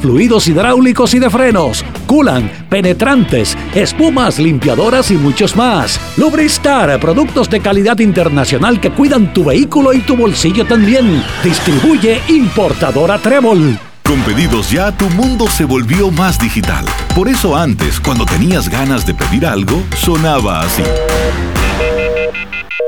fluidos 0.00 0.48
hidráulicos 0.48 1.14
y 1.14 1.18
de 1.18 1.30
frenos, 1.30 1.84
culan, 2.06 2.50
penetrantes, 2.68 3.56
espumas, 3.74 4.38
limpiadoras 4.38 5.10
y 5.10 5.14
muchos 5.14 5.56
más. 5.56 6.00
Lubristar, 6.16 6.98
productos 7.00 7.48
de 7.48 7.60
calidad 7.60 7.98
internacional 8.00 8.80
que 8.80 8.90
cuidan 8.90 9.32
tu 9.32 9.44
vehículo 9.44 9.92
y 9.92 10.00
tu 10.00 10.16
bolsillo 10.16 10.64
también. 10.66 11.22
Distribuye 11.42 12.20
importadora 12.28 13.18
Trébol. 13.18 13.78
Con 14.04 14.20
pedidos 14.22 14.70
ya, 14.70 14.92
tu 14.92 15.08
mundo 15.10 15.48
se 15.48 15.64
volvió 15.64 16.10
más 16.10 16.38
digital. 16.38 16.84
Por 17.14 17.28
eso 17.28 17.56
antes, 17.56 18.00
cuando 18.00 18.26
tenías 18.26 18.68
ganas 18.68 19.06
de 19.06 19.14
pedir 19.14 19.46
algo, 19.46 19.82
sonaba 19.96 20.60
así. 20.60 20.82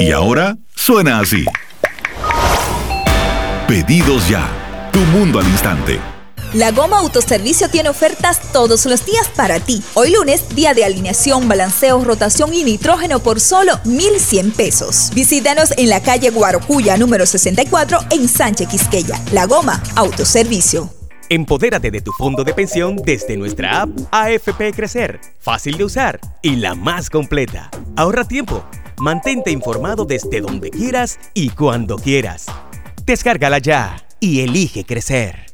Y 0.00 0.10
ahora 0.10 0.56
suena 0.74 1.20
así. 1.20 1.44
Pedidos 3.68 4.28
ya. 4.28 4.48
Tu 4.92 5.00
mundo 5.00 5.38
al 5.38 5.46
instante. 5.46 6.13
La 6.54 6.70
Goma 6.70 7.00
Autoservicio 7.00 7.68
tiene 7.68 7.88
ofertas 7.88 8.40
todos 8.52 8.86
los 8.86 9.04
días 9.04 9.28
para 9.34 9.58
ti. 9.58 9.82
Hoy 9.94 10.12
lunes, 10.12 10.54
día 10.54 10.72
de 10.72 10.84
alineación, 10.84 11.48
balanceo, 11.48 12.04
rotación 12.04 12.54
y 12.54 12.62
nitrógeno 12.62 13.18
por 13.18 13.40
solo 13.40 13.80
1,100 13.84 14.52
pesos. 14.52 15.10
Visítanos 15.14 15.72
en 15.76 15.88
la 15.88 16.00
calle 16.00 16.30
Guarocuya, 16.30 16.96
número 16.96 17.26
64, 17.26 17.98
en 18.12 18.28
Sánchez 18.28 18.68
Quisqueya. 18.68 19.20
La 19.32 19.46
Goma 19.46 19.82
Autoservicio. 19.96 20.88
Empodérate 21.28 21.90
de 21.90 22.00
tu 22.00 22.12
fondo 22.12 22.44
de 22.44 22.54
pensión 22.54 22.98
desde 23.04 23.36
nuestra 23.36 23.82
app 23.82 23.90
AFP 24.12 24.74
Crecer. 24.76 25.20
Fácil 25.40 25.76
de 25.76 25.84
usar 25.84 26.20
y 26.40 26.54
la 26.54 26.76
más 26.76 27.10
completa. 27.10 27.68
Ahorra 27.96 28.28
tiempo. 28.28 28.64
Mantente 28.98 29.50
informado 29.50 30.04
desde 30.04 30.40
donde 30.40 30.70
quieras 30.70 31.18
y 31.34 31.48
cuando 31.48 31.96
quieras. 31.96 32.46
Descárgala 33.04 33.58
ya 33.58 33.96
y 34.20 34.42
elige 34.42 34.84
crecer. 34.84 35.53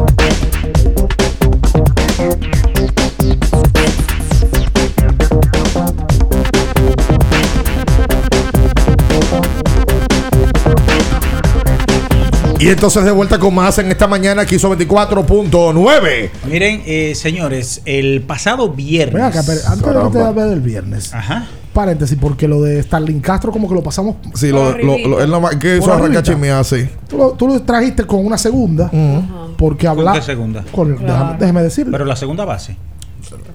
Y 12.61 12.67
entonces 12.69 13.03
de 13.03 13.11
vuelta 13.11 13.39
con 13.39 13.55
más 13.55 13.77
en 13.79 13.89
esta 13.89 14.05
mañana 14.07 14.43
aquí 14.43 14.59
sobre 14.59 14.87
24.9. 14.87 16.29
Miren, 16.47 16.83
eh, 16.85 17.13
señores, 17.15 17.81
el 17.85 18.21
pasado 18.21 18.69
viernes. 18.69 19.15
Ven 19.15 19.23
acá, 19.23 19.41
pero 19.45 19.59
antes 19.67 19.87
de 19.87 19.99
que 20.03 20.09
te 20.17 20.23
hable 20.23 20.43
del 20.43 20.61
viernes. 20.61 21.13
Ajá. 21.13 21.47
Paréntesis, 21.73 22.17
porque 22.21 22.47
lo 22.47 22.61
de 22.61 22.83
Starling 22.83 23.19
Castro 23.21 23.51
como 23.51 23.67
que 23.67 23.73
lo 23.73 23.81
pasamos. 23.81 24.17
Sí, 24.35 24.49
lo, 24.49 24.77
lo, 24.77 24.97
lo- 24.97 25.21
él 25.21 25.29
nada 25.29 25.39
más 25.39 25.55
que 25.55 25.77
eso 25.77 25.85
Por 25.85 25.91
arranca 25.93 26.19
arribita. 26.19 26.23
chismear 26.23 26.59
así. 26.59 26.87
Tú 27.07 27.17
lo, 27.17 27.31
tú 27.31 27.47
lo 27.47 27.59
trajiste 27.63 28.03
con 28.03 28.23
una 28.25 28.37
segunda. 28.37 28.91
Porque 29.57 29.87
¿Con 29.87 29.97
hablar. 29.99 30.15
qué 30.15 30.21
segunda? 30.21 30.63
Con, 30.71 30.97
déjame, 30.97 31.37
déjeme 31.39 31.63
decirle. 31.63 31.91
Pero 31.93 32.05
la 32.05 32.15
segunda 32.15 32.45
base. 32.45 32.75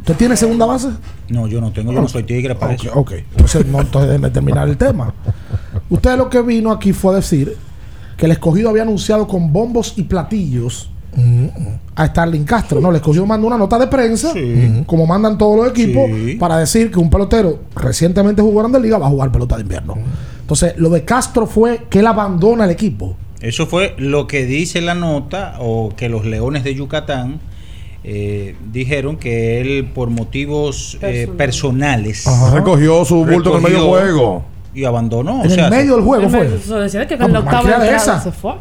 ¿Usted 0.01 0.15
tiene 0.17 0.37
segunda 0.37 0.65
base? 0.67 0.89
No, 1.29 1.47
yo 1.47 1.61
no 1.61 1.71
tengo, 1.73 1.93
yo 1.93 2.01
no 2.01 2.09
soy 2.09 2.23
tigre 2.23 2.55
para 2.55 2.75
Ok, 2.75 2.81
eso. 2.85 2.93
ok. 2.95 3.13
Entonces, 3.33 3.67
no, 3.67 3.81
entonces 3.81 4.09
déjeme 4.11 4.31
terminar 4.31 4.67
el 4.69 4.77
tema. 4.79 5.13
Usted 5.91 6.17
lo 6.17 6.31
que 6.31 6.41
vino 6.43 6.73
aquí 6.73 6.93
fue 6.93 7.13
a 7.13 7.17
decir 7.17 7.57
que 8.17 8.27
el 8.27 8.33
escogido 8.33 8.71
había 8.71 8.83
anunciado 8.83 9.27
con 9.27 9.53
bombos 9.53 9.95
y 9.97 10.03
platillos 10.05 10.91
a 11.95 12.07
Starling 12.07 12.45
Castro. 12.45 12.81
No, 12.81 12.91
el 12.91 12.97
escogido 12.97 13.25
mandó 13.27 13.47
una 13.47 13.57
nota 13.57 13.79
de 13.79 13.87
prensa, 13.87 14.33
como 14.87 15.07
mandan 15.07 15.39
todos 15.39 15.57
los 15.57 15.69
equipos, 15.71 16.05
Sí. 16.15 16.35
para 16.35 16.59
decir 16.59 16.91
que 16.91 16.99
un 16.99 17.09
pelotero 17.11 17.61
recientemente 17.75 18.43
jugó 18.43 18.61
Grande 18.61 18.81
Liga 18.81 18.99
va 18.99 19.07
a 19.07 19.11
jugar 19.11 19.33
pelota 19.33 19.57
de 19.57 19.63
invierno. 19.63 19.95
Entonces, 20.41 20.75
lo 20.77 20.91
de 20.91 21.05
Castro 21.05 21.47
fue 21.47 21.87
que 21.91 22.01
él 22.01 22.07
abandona 22.07 22.65
el 22.65 22.71
equipo. 22.71 23.17
Eso 23.41 23.67
fue 23.67 23.95
lo 23.99 24.27
que 24.27 24.45
dice 24.47 24.81
la 24.81 24.95
nota, 24.95 25.57
o 25.61 25.91
que 25.97 26.09
los 26.09 26.25
Leones 26.25 26.65
de 26.65 26.75
Yucatán 26.75 27.41
eh, 28.05 28.55
dijeron 28.73 29.17
que 29.17 29.61
él, 29.61 29.91
por 29.93 30.11
motivos 30.11 30.97
eh, 31.03 31.29
personales, 31.37 32.27
Ajá. 32.27 32.55
Recogió 32.55 33.05
su 33.05 33.25
bulto 33.25 33.51
en 33.51 33.57
el 33.57 33.63
medio 33.63 33.79
recogió 33.79 33.89
juego. 33.89 34.45
Y 34.77 34.85
abandonó. 34.85 35.43
En 35.43 35.51
o 35.51 35.55
sea, 35.55 35.65
el 35.65 35.71
medio 35.71 35.97
del 35.97 36.05
juego 36.05 36.29
fue. 36.29 36.55
Eso 36.55 36.77
decía 36.79 37.07
que 37.07 37.17
con 37.17 37.33
la 37.33 37.39
octava 37.39 37.63
malcriada 37.63 37.85
entrada 37.85 38.19
esa. 38.19 38.23
se 38.23 38.31
fue. 38.33 38.53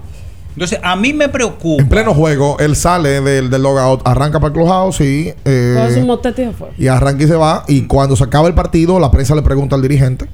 Entonces, 0.54 0.80
a 0.82 0.96
mí 0.96 1.12
me 1.12 1.28
preocupa. 1.28 1.84
En 1.84 1.90
pleno 1.90 2.14
juego, 2.14 2.56
él 2.60 2.78
sale 2.78 3.20
del, 3.20 3.50
del 3.50 3.62
logout, 3.62 4.02
arranca 4.08 4.40
para 4.40 4.48
el 4.48 4.54
clubhouse 4.54 5.02
y, 5.02 5.34
eh, 5.44 5.88
y 5.90 5.94
se 5.94 6.52
fue. 6.54 6.70
y 6.78 6.88
arranca 6.88 7.22
y 7.24 7.28
se 7.28 7.36
va. 7.36 7.66
Y 7.68 7.82
cuando 7.82 8.16
se 8.16 8.24
acaba 8.24 8.48
el 8.48 8.54
partido, 8.54 8.98
la 8.98 9.12
prensa 9.12 9.36
le 9.36 9.42
pregunta 9.42 9.76
al 9.76 9.82
dirigente. 9.82 10.28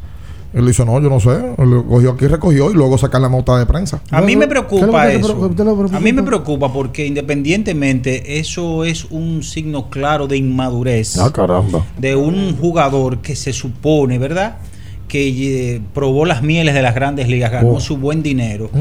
Él 0.54 0.68
dice, 0.68 0.86
no, 0.86 1.00
yo 1.02 1.10
no 1.10 1.20
sé. 1.20 1.32
Él 1.58 1.84
cogió 1.90 2.12
aquí, 2.12 2.28
recogió 2.28 2.70
y 2.70 2.74
luego 2.76 2.98
saca 3.00 3.18
la 3.20 3.30
nota 3.30 3.58
de 3.58 3.66
prensa. 3.66 4.02
A 4.12 4.22
mí 4.22 4.36
me 4.36 4.48
¿Qué 4.48 4.54
es 4.54 4.60
lo 4.60 4.68
preocupa 4.68 5.12
eso. 5.12 5.52
A 5.94 6.00
mí 6.00 6.14
me 6.14 6.22
preocupa 6.24 6.72
porque 6.72 7.08
independientemente 7.08 8.38
eso 8.40 8.84
es 8.84 9.06
un 9.06 9.44
signo 9.44 9.90
claro 9.90 10.28
de 10.28 10.38
inmadurez 10.38 11.18
Ah, 11.18 11.32
caramba. 11.34 11.84
de 11.98 12.16
un 12.16 12.56
jugador 12.58 13.20
que 13.20 13.36
se 13.36 13.54
supone, 13.54 14.20
¿verdad? 14.20 14.58
Que 15.12 15.82
probó 15.94 16.26
las 16.26 16.42
mieles 16.42 16.74
de 16.74 16.82
las 16.82 16.96
grandes 16.96 17.28
ligas, 17.28 17.52
ganó 17.52 17.72
Oh. 17.74 17.80
su 17.82 17.98
buen 17.98 18.24
dinero. 18.24 18.70
Mm. 18.74 18.80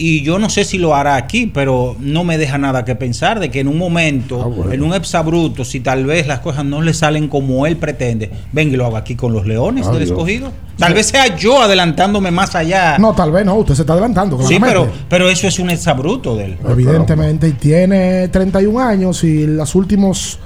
Y 0.00 0.22
yo 0.22 0.38
no 0.38 0.48
sé 0.48 0.62
si 0.64 0.78
lo 0.78 0.94
hará 0.94 1.16
aquí, 1.16 1.46
pero 1.52 1.96
no 1.98 2.22
me 2.22 2.38
deja 2.38 2.56
nada 2.56 2.84
que 2.84 2.94
pensar 2.94 3.40
de 3.40 3.50
que 3.50 3.58
en 3.60 3.66
un 3.68 3.78
momento, 3.78 4.40
Ah, 4.42 4.46
bueno. 4.46 4.72
en 4.72 4.82
un 4.82 4.94
exabruto, 4.94 5.64
si 5.64 5.80
tal 5.80 6.04
vez 6.04 6.28
las 6.28 6.38
cosas 6.38 6.64
no 6.64 6.82
le 6.82 6.94
salen 6.94 7.26
como 7.26 7.66
él 7.66 7.76
pretende, 7.76 8.30
venga 8.52 8.74
y 8.74 8.76
lo 8.76 8.86
haga 8.86 8.98
aquí 8.98 9.16
con 9.16 9.32
los 9.32 9.44
leones 9.46 9.86
Ah, 9.86 9.90
del 9.90 10.00
Dios. 10.00 10.10
escogido. 10.10 10.52
Tal 10.78 10.94
vez 10.94 11.06
sea 11.06 11.36
yo 11.36 11.60
adelantándome 11.62 12.30
más 12.30 12.54
allá. 12.54 12.96
No, 12.98 13.12
tal 13.12 13.32
vez 13.32 13.44
no, 13.44 13.56
usted 13.56 13.74
se 13.74 13.82
está 13.82 13.94
adelantando. 13.94 14.40
Sí, 14.42 14.58
pero, 14.60 14.88
pero 15.08 15.28
eso 15.30 15.48
es 15.48 15.58
un 15.58 15.70
exabruto 15.70 16.36
de 16.36 16.44
él. 16.44 16.56
Evidentemente, 16.68 17.48
y 17.48 17.52
tiene 17.52 18.28
31 18.28 18.78
años 18.80 19.24
y 19.24 19.46
los 19.48 19.74
últimos 19.74 20.38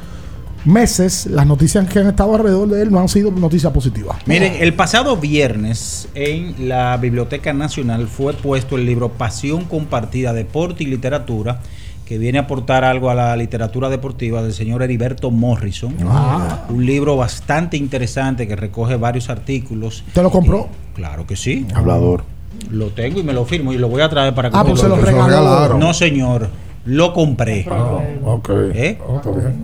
meses 0.65 1.27
las 1.27 1.47
noticias 1.47 1.89
que 1.89 1.99
han 1.99 2.07
estado 2.09 2.35
alrededor 2.35 2.69
de 2.69 2.83
él 2.83 2.91
no 2.91 3.01
han 3.01 3.09
sido 3.09 3.31
noticias 3.31 3.73
positivas. 3.73 4.19
Miren, 4.27 4.55
el 4.61 4.75
pasado 4.75 5.17
viernes 5.17 6.09
en 6.15 6.69
la 6.69 6.97
Biblioteca 6.97 7.53
Nacional 7.53 8.07
fue 8.07 8.33
puesto 8.35 8.77
el 8.77 8.87
libro 8.87 9.11
Pasión 9.11 9.65
Compartida, 9.65 10.33
Deporte 10.33 10.85
y 10.85 10.87
Literatura, 10.87 11.61
que 12.07 12.19
viene 12.19 12.39
a 12.39 12.43
aportar 12.43 12.85
algo 12.85 13.11
a 13.11 13.15
la 13.15 13.37
literatura 13.37 13.89
deportiva 13.89 14.43
del 14.43 14.53
señor 14.53 14.83
Heriberto 14.83 15.31
Morrison. 15.31 15.95
Ah. 16.07 16.67
Un 16.69 16.85
libro 16.85 17.17
bastante 17.17 17.77
interesante 17.77 18.47
que 18.47 18.57
recoge 18.57 18.97
varios 18.97 19.31
artículos. 19.31 20.05
¿Te 20.13 20.23
lo 20.23 20.31
compró? 20.31 20.69
Claro 20.95 21.27
que 21.27 21.37
sí. 21.37 21.67
Hablador. 21.75 22.25
Lo 22.71 22.89
tengo 22.89 23.21
y 23.21 23.23
me 23.23 23.33
lo 23.33 23.45
firmo 23.45 23.73
y 23.73 23.79
lo 23.79 23.89
voy 23.89 24.03
a 24.03 24.09
traer 24.09 24.35
para 24.35 24.51
que 24.51 24.57
Ah, 24.57 24.65
pues 24.65 24.81
se 24.81 24.89
lo 24.89 24.97
regalaron. 24.97 25.79
No, 25.79 25.95
señor. 25.95 26.49
Lo 26.85 27.13
compré. 27.13 27.67
Ok. 28.25 28.51
¿Eh? 28.75 28.99
Está 29.17 29.31
bien. 29.31 29.63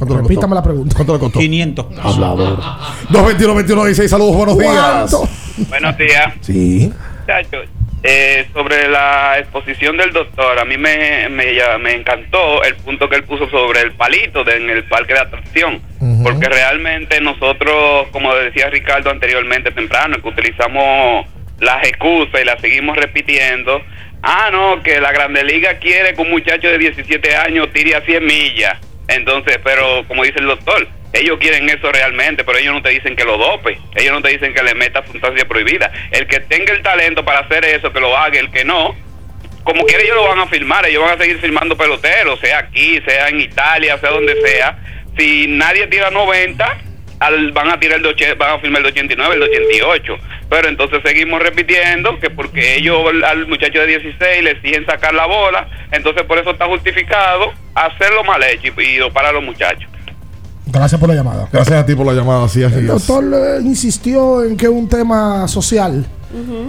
¿Cuánto 0.00 0.16
le 0.16 0.22
Repítame 0.22 0.40
costó? 0.46 0.54
la 0.54 0.62
pregunta. 0.62 0.94
¿Cuánto 0.96 1.12
le 1.12 1.18
costó? 1.20 1.38
500 1.38 1.84
pesos. 1.86 2.04
Hablador. 2.04 2.56
221 3.10 3.54
21 3.54 3.84
16 3.84 4.10
saludos, 4.10 4.34
buenos 4.36 4.58
días. 4.58 5.16
Buenos 5.68 5.96
días. 5.98 6.32
Sí. 6.40 6.90
Muchachos, 7.20 7.66
eh, 8.02 8.48
sobre 8.54 8.88
la 8.88 9.38
exposición 9.40 9.98
del 9.98 10.10
doctor, 10.12 10.58
a 10.58 10.64
mí 10.64 10.78
me, 10.78 11.28
me, 11.28 11.44
me 11.82 11.94
encantó 11.96 12.62
el 12.64 12.76
punto 12.76 13.10
que 13.10 13.16
él 13.16 13.24
puso 13.24 13.46
sobre 13.50 13.82
el 13.82 13.92
palito 13.92 14.42
de- 14.42 14.56
en 14.56 14.70
el 14.70 14.84
parque 14.84 15.12
de 15.12 15.20
atracción, 15.20 15.82
porque 16.22 16.48
realmente 16.48 17.20
nosotros, 17.20 18.06
como 18.10 18.34
decía 18.34 18.70
Ricardo 18.70 19.10
anteriormente 19.10 19.70
temprano, 19.70 20.16
que 20.22 20.28
utilizamos 20.28 21.26
las 21.60 21.86
excusas 21.86 22.40
y 22.40 22.44
las 22.46 22.58
seguimos 22.62 22.96
repitiendo, 22.96 23.82
ah, 24.22 24.48
no, 24.50 24.82
que 24.82 24.98
la 24.98 25.12
Grande 25.12 25.44
Liga 25.44 25.74
quiere 25.78 26.14
que 26.14 26.22
un 26.22 26.30
muchacho 26.30 26.68
de 26.68 26.78
17 26.78 27.36
años 27.36 27.68
tire 27.74 27.94
a 27.96 28.00
100 28.00 28.24
millas, 28.24 28.78
entonces, 29.10 29.58
pero 29.62 30.04
como 30.08 30.24
dice 30.24 30.38
el 30.38 30.46
doctor, 30.46 30.88
ellos 31.12 31.38
quieren 31.40 31.68
eso 31.68 31.90
realmente, 31.90 32.44
pero 32.44 32.58
ellos 32.58 32.72
no 32.74 32.82
te 32.82 32.90
dicen 32.90 33.16
que 33.16 33.24
lo 33.24 33.36
dope, 33.36 33.78
ellos 33.96 34.12
no 34.12 34.22
te 34.22 34.30
dicen 34.30 34.54
que 34.54 34.62
le 34.62 34.74
meta 34.74 35.04
sustancia 35.06 35.44
prohibida. 35.46 35.90
El 36.12 36.26
que 36.26 36.40
tenga 36.40 36.72
el 36.72 36.82
talento 36.82 37.24
para 37.24 37.40
hacer 37.40 37.64
eso, 37.64 37.92
que 37.92 38.00
lo 38.00 38.16
haga, 38.16 38.38
el 38.38 38.50
que 38.50 38.64
no, 38.64 38.94
como 39.64 39.84
quiera 39.84 40.02
ellos 40.02 40.16
lo 40.16 40.28
van 40.28 40.38
a 40.38 40.46
firmar, 40.46 40.86
ellos 40.86 41.02
van 41.02 41.18
a 41.18 41.22
seguir 41.22 41.38
firmando 41.38 41.76
peloteros, 41.76 42.38
sea 42.40 42.58
aquí, 42.58 43.00
sea 43.06 43.28
en 43.28 43.40
Italia, 43.40 43.98
sea 43.98 44.10
donde 44.10 44.40
sea. 44.40 44.78
Si 45.18 45.46
nadie 45.48 45.86
tira 45.88 46.10
90, 46.10 46.78
al- 47.18 47.52
van 47.52 47.68
a 47.70 47.78
tirar 47.80 47.98
el 47.98 48.14
de 48.14 48.34
van 48.34 48.54
a 48.54 48.58
firmar 48.60 48.78
el 48.78 48.84
de 48.84 48.88
89, 49.00 49.34
el 49.34 49.40
de 49.40 49.46
88. 49.46 50.18
Pero 50.50 50.68
entonces 50.68 50.98
seguimos 51.04 51.40
repitiendo 51.40 52.18
que 52.20 52.28
porque 52.28 52.76
ellos 52.76 52.98
al- 53.24 53.46
muchacho 53.46 53.78
de 53.78 53.86
16 53.86 54.42
le 54.42 54.50
exigen 54.50 54.84
sacar 54.84 55.14
la 55.14 55.26
bola, 55.26 55.68
entonces 55.92 56.24
por 56.24 56.38
eso 56.38 56.50
está 56.50 56.66
justificado 56.66 57.52
hacerlo 57.74 58.24
mal 58.24 58.42
hecho 58.42 58.72
y, 58.80 58.98
y 58.98 59.10
para 59.14 59.30
los 59.32 59.42
muchachos. 59.44 59.88
Gracias 60.66 61.00
por 61.00 61.08
la 61.08 61.14
llamada. 61.16 61.48
Gracias 61.52 61.82
a 61.82 61.86
ti 61.86 61.94
por 61.94 62.06
la 62.06 62.12
llamada. 62.12 62.44
Así 62.44 62.62
es. 62.62 62.72
El 62.72 62.86
doctor 62.86 63.24
eh, 63.32 63.60
insistió 63.62 64.44
en 64.44 64.56
que 64.56 64.66
es 64.66 64.70
un 64.72 64.88
tema 64.88 65.48
social. 65.48 66.04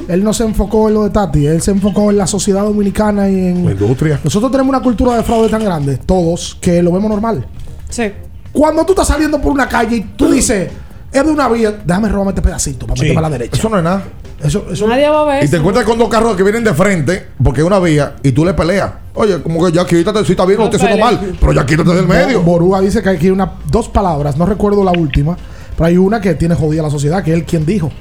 Él 0.10 0.24
no 0.24 0.34
se 0.34 0.44
enfocó 0.44 0.88
en 0.88 0.96
lo 0.96 1.04
de 1.04 1.12
Tati, 1.12 1.46
él 1.46 1.62
se 1.62 1.70
enfocó 1.70 2.10
en 2.10 2.18
la 2.18 2.26
sociedad 2.26 2.64
dominicana 2.64 3.30
y 3.30 3.36
en. 3.36 3.66
La 3.66 3.72
industria. 3.74 4.20
Nosotros 4.24 4.52
tenemos 4.52 4.70
una 4.70 4.82
cultura 4.82 5.16
de 5.18 5.24
fraude 5.24 5.50
tan 5.50 5.64
grande, 5.64 5.98
todos, 5.98 6.58
que 6.60 6.82
lo 6.82 6.92
vemos 6.92 7.12
normal. 7.12 7.46
Sí. 7.90 8.12
Cuando 8.52 8.84
tú 8.86 8.94
estás 8.94 9.08
saliendo 9.08 9.40
por 9.40 9.52
una 9.52 9.70
calle 9.70 9.98
y 9.98 10.02
tú 10.02 10.32
dices, 10.32 10.72
es 11.12 11.26
de 11.26 11.32
una 11.32 11.48
vía, 11.50 11.82
déjame 11.86 12.10
robarme 12.10 12.32
este 12.32 12.42
pedacito 12.42 12.88
para 12.88 13.00
meter 13.02 13.14
para 13.16 13.30
la 13.30 13.38
derecha. 13.38 13.58
Eso 13.58 13.70
no 13.70 13.78
es 13.78 13.84
nada. 13.84 14.04
Eso, 14.44 14.66
eso 14.72 14.88
Nadie 14.88 15.08
va 15.08 15.22
a 15.22 15.26
ver 15.26 15.44
Y 15.44 15.48
te 15.48 15.58
encuentras 15.58 15.86
con 15.86 16.00
dos 16.00 16.10
carros 16.10 16.36
que 16.36 16.42
vienen 16.44 16.64
de 16.64 16.74
frente, 16.74 17.28
porque 17.44 17.62
es 17.62 17.68
una 17.68 17.80
vía, 17.80 18.16
y 18.24 18.32
tú 18.32 18.44
le 18.44 18.54
peleas. 18.54 18.92
Oye, 19.14 19.42
como 19.44 19.64
que 19.66 19.72
ya 19.72 19.86
quítate, 19.86 20.24
si 20.26 20.32
está 20.32 20.46
bien, 20.46 20.58
no, 20.60 20.70
te 20.70 20.78
haciendo 20.78 20.98
mal, 20.98 21.36
pero 21.40 21.54
ya 21.54 21.66
quítate 21.66 21.94
del 21.94 22.08
medio. 22.08 22.40
Bo- 22.42 22.54
Borúa 22.54 22.82
dice 22.82 23.04
que 23.04 23.10
hay 23.10 23.18
que 23.18 23.32
una, 23.32 23.52
dos 23.70 23.90
palabras, 23.90 24.38
no 24.38 24.46
recuerdo 24.46 24.84
la 24.84 24.92
última, 24.92 25.38
pero 25.76 25.86
hay 25.86 25.98
una 25.98 26.20
que 26.22 26.34
tiene 26.36 26.56
jodida 26.56 26.82
la 26.82 26.90
sociedad, 26.90 27.24
que 27.24 27.32
es 27.32 27.38
él 27.38 27.46
quien 27.46 27.66
dijo. 27.66 27.92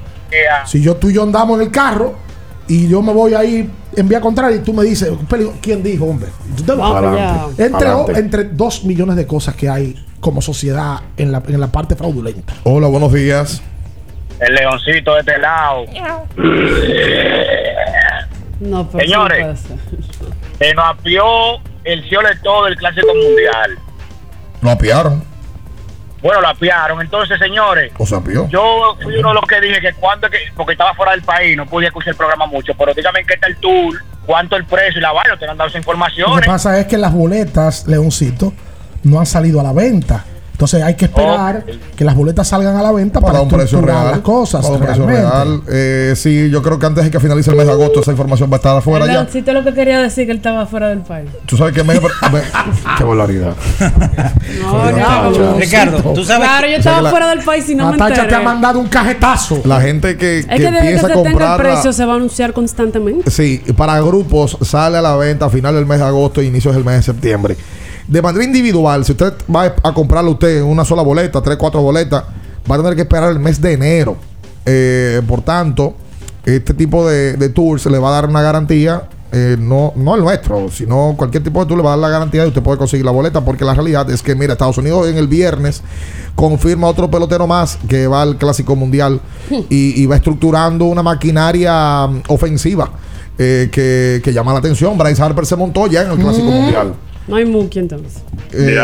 Si 0.65 0.81
yo 0.81 0.95
tú 0.95 1.09
y 1.09 1.13
yo 1.13 1.23
andamos 1.23 1.59
en 1.59 1.65
el 1.67 1.71
carro 1.71 2.15
y 2.73 2.87
yo 2.87 3.01
me 3.01 3.11
voy 3.13 3.33
ahí 3.33 3.69
en 3.95 4.07
vía 4.07 4.21
contraria 4.21 4.55
y 4.57 4.59
tú 4.61 4.71
me 4.73 4.83
dices, 4.83 5.09
"Peli- 5.29 5.51
¿quién 5.61 5.83
dijo, 5.83 6.05
hombre? 6.05 6.29
Entre, 7.57 8.19
entre 8.19 8.43
dos 8.45 8.83
millones 8.85 9.15
de 9.15 9.27
cosas 9.27 9.55
que 9.55 9.67
hay 9.69 9.95
como 10.19 10.41
sociedad 10.41 10.99
en 11.17 11.31
la, 11.31 11.41
en 11.47 11.59
la 11.59 11.67
parte 11.67 11.95
fraudulenta. 11.95 12.53
Hola, 12.63 12.87
buenos 12.87 13.11
días. 13.11 13.61
El 14.39 14.53
leoncito 14.55 15.13
de 15.15 15.19
este 15.19 15.37
lado. 15.39 15.85
No, 18.59 18.87
pero 18.89 19.03
Señores. 19.03 19.59
Se 20.59 20.73
nos 20.75 20.85
apió 20.85 21.23
el 21.83 22.07
cielo 22.07 22.27
de 22.29 22.35
todo 22.43 22.65
del 22.65 22.75
Clásico 22.77 23.07
Mundial. 23.07 23.77
Lo 24.61 24.69
apiaron. 24.69 25.23
Bueno, 26.21 26.41
lo 26.41 26.47
apiaron. 26.49 27.01
Entonces, 27.01 27.39
señores, 27.39 27.91
O 27.97 28.05
se 28.05 28.15
apió. 28.15 28.47
yo 28.49 28.95
fui 29.01 29.17
uno 29.17 29.29
de 29.29 29.35
los 29.35 29.45
que 29.45 29.59
dije 29.61 29.81
que 29.81 29.93
cuando 29.93 30.29
que, 30.29 30.37
porque 30.55 30.73
estaba 30.73 30.93
fuera 30.93 31.13
del 31.13 31.23
país, 31.23 31.57
no 31.57 31.65
podía 31.65 31.87
escuchar 31.87 32.09
el 32.11 32.15
programa 32.17 32.45
mucho, 32.45 32.73
pero 32.77 32.93
dígame 32.93 33.21
en 33.21 33.25
qué 33.27 33.33
está 33.33 33.47
el 33.47 33.57
tour, 33.57 34.01
cuánto 34.25 34.55
el 34.55 34.65
precio 34.65 34.99
y 34.99 35.01
la 35.01 35.11
vaina, 35.11 35.35
te 35.37 35.45
han 35.47 35.57
dado 35.57 35.67
esa 35.69 35.77
Lo 35.77 35.81
información. 35.81 36.39
que 36.39 36.45
pasa 36.45 36.79
es 36.79 36.85
que 36.87 36.97
las 36.97 37.11
boletas, 37.13 37.87
Leoncito, 37.87 38.53
no 39.03 39.19
han 39.19 39.25
salido 39.25 39.59
a 39.59 39.63
la 39.63 39.73
venta. 39.73 40.25
Entonces 40.61 40.83
hay 40.83 40.93
que 40.93 41.05
esperar 41.05 41.65
que 41.95 42.05
las 42.05 42.13
boletas 42.15 42.47
salgan 42.47 42.75
a 42.77 42.83
la 42.83 42.91
venta 42.91 43.19
para, 43.19 43.31
Para 43.33 43.41
un 43.41 43.49
precio 43.49 43.65
estructurar 43.79 44.01
real. 44.03 44.11
las 44.11 44.19
cosas. 44.19 44.61
Para 44.61 44.75
un 44.75 44.81
precio 44.81 45.07
real. 45.07 45.61
Eh, 45.71 46.13
sí, 46.15 46.51
yo 46.51 46.61
creo 46.61 46.77
que 46.77 46.85
antes 46.85 47.03
de 47.03 47.09
que 47.09 47.19
finalice 47.19 47.49
el 47.49 47.57
mes 47.57 47.65
de 47.65 47.71
agosto, 47.71 48.01
esa 48.01 48.11
información 48.11 48.47
va 48.51 48.55
a 48.55 48.57
estar 48.57 48.77
afuera 48.77 49.07
ya. 49.07 49.27
Lo 49.53 49.63
que 49.63 49.73
quería 49.73 49.99
decir 49.99 50.25
que 50.27 50.31
él 50.33 50.37
estaba 50.37 50.67
fuera 50.67 50.89
del 50.89 50.99
país. 50.99 51.31
Tú 51.47 51.57
sabes 51.57 51.73
que 51.73 51.83
me. 51.83 51.95
me- 51.99 52.01
Qué 52.95 53.03
volaridad. 53.03 53.55
No, 54.61 55.31
no. 55.31 55.57
Ricardo, 55.57 55.97
tú 56.13 56.23
sabes 56.23 56.47
Claro, 56.47 56.67
yo 56.67 56.77
O 56.77 56.81
sea 56.83 56.91
estaba 56.91 57.09
fuera 57.09 57.29
del 57.31 57.39
país 57.43 57.67
y 57.69 57.73
no 57.75 57.85
me 57.91 57.97
Natacha 57.97 58.13
te 58.15 58.21
enteré. 58.21 58.35
ha 58.41 58.45
mandado 58.45 58.79
un 58.79 58.87
cajetazo. 58.87 59.61
La 59.65 59.81
gente 59.81 60.15
que, 60.15 60.39
Es 60.39 60.45
que 60.45 60.55
que 60.57 60.61
desde 60.71 60.91
que 60.93 60.99
se 60.99 61.07
tenga 61.23 61.55
el 61.55 61.61
precio 61.61 61.91
se 61.91 62.05
va 62.05 62.13
a 62.13 62.15
anunciar 62.17 62.53
constantemente. 62.53 63.31
Sí, 63.31 63.63
para 63.75 63.99
grupos 63.99 64.57
sale 64.61 64.99
a 64.99 65.01
la 65.01 65.15
venta 65.15 65.45
a 65.45 65.49
final 65.49 65.73
del 65.73 65.87
mes 65.87 65.97
de 65.97 66.05
agosto 66.05 66.39
e 66.41 66.45
inicios 66.45 66.75
del 66.75 66.85
mes 66.85 66.97
de 66.97 67.01
septiembre. 67.01 67.57
De 68.07 68.21
manera 68.21 68.43
individual, 68.43 69.05
si 69.05 69.11
usted 69.13 69.33
va 69.53 69.73
a 69.83 69.93
comprarlo 69.93 70.31
usted 70.31 70.61
una 70.61 70.83
sola 70.85 71.01
boleta, 71.01 71.41
tres, 71.41 71.57
cuatro 71.57 71.81
boletas, 71.81 72.23
va 72.69 72.75
a 72.75 72.77
tener 72.79 72.95
que 72.95 73.01
esperar 73.01 73.31
el 73.31 73.39
mes 73.39 73.61
de 73.61 73.73
enero. 73.73 74.17
Eh, 74.65 75.21
por 75.27 75.41
tanto, 75.41 75.95
este 76.45 76.73
tipo 76.73 77.07
de, 77.07 77.33
de 77.37 77.49
tours 77.49 77.85
le 77.85 77.99
va 77.99 78.09
a 78.09 78.11
dar 78.13 78.27
una 78.29 78.41
garantía, 78.41 79.03
eh, 79.31 79.55
no, 79.57 79.93
no 79.95 80.15
el 80.15 80.21
nuestro, 80.21 80.69
sino 80.69 81.13
cualquier 81.17 81.41
tipo 81.43 81.61
de 81.61 81.65
tour 81.67 81.77
le 81.77 81.83
va 81.83 81.93
a 81.93 81.95
dar 81.97 81.99
la 81.99 82.09
garantía 82.09 82.41
de 82.41 82.49
usted 82.49 82.61
puede 82.61 82.77
conseguir 82.77 83.05
la 83.05 83.11
boleta, 83.11 83.41
porque 83.45 83.63
la 83.63 83.73
realidad 83.73 84.09
es 84.09 84.21
que, 84.21 84.35
mira, 84.35 84.53
Estados 84.53 84.77
Unidos 84.77 85.07
en 85.07 85.17
el 85.17 85.27
viernes 85.27 85.81
confirma 86.35 86.87
otro 86.87 87.09
pelotero 87.09 87.47
más 87.47 87.77
que 87.87 88.07
va 88.07 88.21
al 88.23 88.37
Clásico 88.37 88.75
Mundial 88.75 89.21
y, 89.69 90.01
y 90.01 90.05
va 90.05 90.15
estructurando 90.17 90.85
una 90.85 91.01
maquinaria 91.03 92.07
mm, 92.07 92.23
ofensiva 92.29 92.89
eh, 93.37 93.69
que, 93.71 94.21
que 94.23 94.33
llama 94.33 94.51
la 94.53 94.59
atención. 94.59 94.97
Bryce 94.97 95.21
Harper 95.21 95.45
se 95.45 95.55
montó 95.55 95.87
ya 95.87 96.01
en 96.03 96.11
el 96.11 96.17
Clásico 96.17 96.47
Mm. 96.47 96.53
Mundial. 96.53 96.93
No 97.31 97.37
hay 97.37 97.45
Mookie 97.45 97.79
entonces. 97.79 98.21
Eh, 98.51 98.75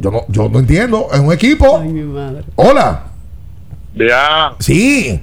yo, 0.00 0.10
no, 0.10 0.22
yo 0.28 0.48
no 0.48 0.58
entiendo. 0.58 1.06
Es 1.12 1.20
un 1.20 1.32
equipo. 1.32 1.78
Ay, 1.80 1.88
mi 1.90 2.02
madre. 2.02 2.42
Hola. 2.56 3.04
Ya, 3.94 4.52
Sí. 4.58 5.20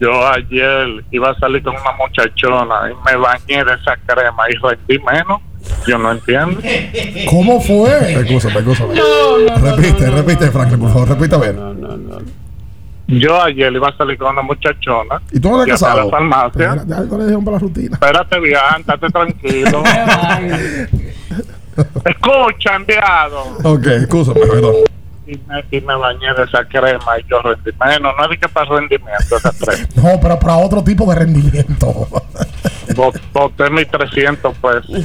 yo 0.00 0.26
ayer 0.26 1.04
iba 1.10 1.30
a 1.30 1.38
salir 1.38 1.62
con 1.62 1.74
una 1.74 1.92
muchachona 1.92 2.90
y 2.90 2.94
me 3.04 3.16
bañé 3.16 3.62
de 3.64 3.74
esa 3.74 3.96
crema 4.06 4.44
y 4.48 4.54
rendí 4.56 4.98
menos. 5.04 5.42
Yo 5.86 5.98
no 5.98 6.12
entiendo. 6.12 6.58
¿Cómo 7.30 7.60
fue? 7.60 8.14
Escúchame, 8.14 8.60
escúchame. 8.60 8.94
No, 8.94 9.38
no, 9.38 9.58
no, 9.58 9.76
repite, 9.76 10.06
no, 10.06 10.10
no, 10.12 10.16
repite, 10.22 10.50
Franklin, 10.50 10.80
por 10.80 10.90
favor, 10.90 11.08
repite 11.10 11.34
a 11.34 11.38
ver. 11.38 11.56
Yo 13.08 13.42
ayer 13.42 13.72
iba 13.72 13.88
a 13.88 13.96
salir 13.96 14.16
con 14.16 14.30
una 14.32 14.42
muchachona. 14.42 15.20
¿Y 15.32 15.40
tú 15.40 15.50
no 15.50 15.58
te 15.58 15.62
Fui 15.64 15.70
a 15.72 15.74
casado? 15.74 16.04
la 16.04 16.10
farmacia. 16.10 16.76
Ya, 16.76 16.84
ya 16.86 17.00
le 17.00 17.38
para 17.38 17.52
la 17.52 17.58
rutina. 17.58 17.90
Espérate 17.94 18.40
bien, 18.40 18.56
estate 18.78 19.08
tranquilo. 19.10 19.82
Escucha, 22.04 22.74
enviado. 22.76 23.42
Ok, 23.64 23.86
escúchame, 23.86 24.40
perdón. 24.46 24.74
Y 25.26 25.38
me, 25.46 25.64
y 25.70 25.80
me 25.80 25.94
bañé 25.94 26.32
de 26.36 26.42
esa 26.44 26.64
crema 26.64 27.18
y 27.18 27.24
yo 27.30 27.40
rendí 27.40 27.70
menos. 27.78 28.12
No 28.18 28.30
es 28.32 28.38
que 28.40 28.48
para 28.48 28.68
rendimiento 28.68 29.36
esa 29.36 29.52
crema. 29.52 29.88
No, 29.94 30.20
pero 30.20 30.38
para 30.38 30.56
otro 30.56 30.82
tipo 30.82 31.06
de 31.08 31.14
rendimiento. 31.18 32.08
Bot- 32.96 33.20
Boté 33.32 33.70
mis 33.70 33.88
300 33.88 34.54
pesos. 34.56 34.90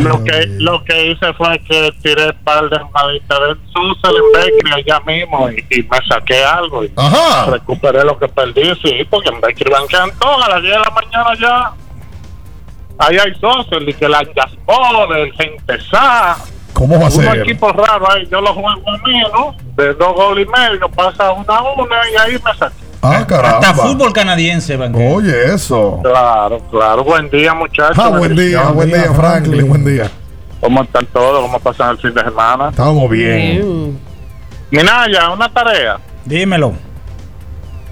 Lo 0.00 0.24
que, 0.24 0.46
lo 0.58 0.82
que 0.84 1.10
hice 1.10 1.32
fue 1.34 1.58
que 1.68 1.92
tiré 2.02 2.28
un 2.28 2.36
par 2.44 2.68
de 2.70 2.78
jugaditas 2.78 3.38
del 3.40 3.58
Susel 3.72 4.16
en 4.16 4.32
Bakery 4.32 4.72
allá 4.80 5.00
mismo 5.00 5.50
y, 5.50 5.64
y 5.70 5.82
me 5.82 5.98
saqué 6.08 6.42
algo 6.42 6.84
y 6.84 6.90
Ajá. 6.96 7.50
recuperé 7.50 8.02
lo 8.04 8.18
que 8.18 8.26
perdí, 8.28 8.72
sí, 8.82 9.06
porque 9.10 9.28
en 9.28 9.40
Bakery 9.40 9.70
banquean 9.70 10.10
todo 10.18 10.42
a 10.42 10.48
las 10.48 10.62
10 10.62 10.72
de 10.74 10.80
la 10.80 10.90
mañana 10.90 11.34
ya. 11.38 11.72
Ahí 13.00 13.16
hay 13.18 13.32
Susel 13.40 13.88
y 13.88 13.94
que 13.94 14.08
la 14.08 14.18
Anjaspor, 14.18 15.16
el 15.16 15.32
Gente 15.32 15.80
Sa. 15.90 16.36
¿Cómo 16.74 16.94
va 17.00 17.06
a 17.06 17.10
Unos 17.10 17.14
ser? 17.14 17.38
equipos 17.40 17.72
raros 17.74 18.08
ahí, 18.14 18.28
yo 18.30 18.40
los 18.40 18.50
juego 18.52 18.68
a 18.68 18.74
mí, 19.06 19.22
¿no? 19.32 19.54
De 19.76 19.94
dos 19.94 20.14
goles 20.14 20.46
y 20.46 20.50
medio, 20.50 20.88
pasa 20.90 21.32
una 21.32 21.56
a 21.56 21.62
una 21.62 21.96
y 22.12 22.16
ahí 22.16 22.32
me 22.44 22.54
saqué. 22.58 22.74
Ah, 23.02 23.24
caramba. 23.26 23.58
Hasta 23.58 23.74
fútbol 23.74 24.12
canadiense, 24.12 24.76
Van. 24.76 24.94
Oye, 24.94 25.54
eso. 25.54 26.00
Claro, 26.02 26.58
claro. 26.70 27.02
Buen 27.02 27.30
día, 27.30 27.54
muchachos. 27.54 27.98
Ah, 27.98 28.08
buen 28.10 28.36
día, 28.36 28.62
buen 28.64 28.88
día, 28.88 29.12
Franklin, 29.14 29.66
buen 29.68 29.84
día. 29.84 30.10
¿Cómo 30.60 30.82
están 30.82 31.06
todos? 31.06 31.40
¿Cómo 31.40 31.58
pasan 31.58 31.90
el 31.92 31.98
fin 31.98 32.12
de 32.12 32.22
semana? 32.22 32.68
Estamos 32.68 33.08
bien. 33.08 33.98
Minaya, 34.70 35.30
una 35.30 35.48
tarea. 35.50 35.98
Dímelo. 36.26 36.74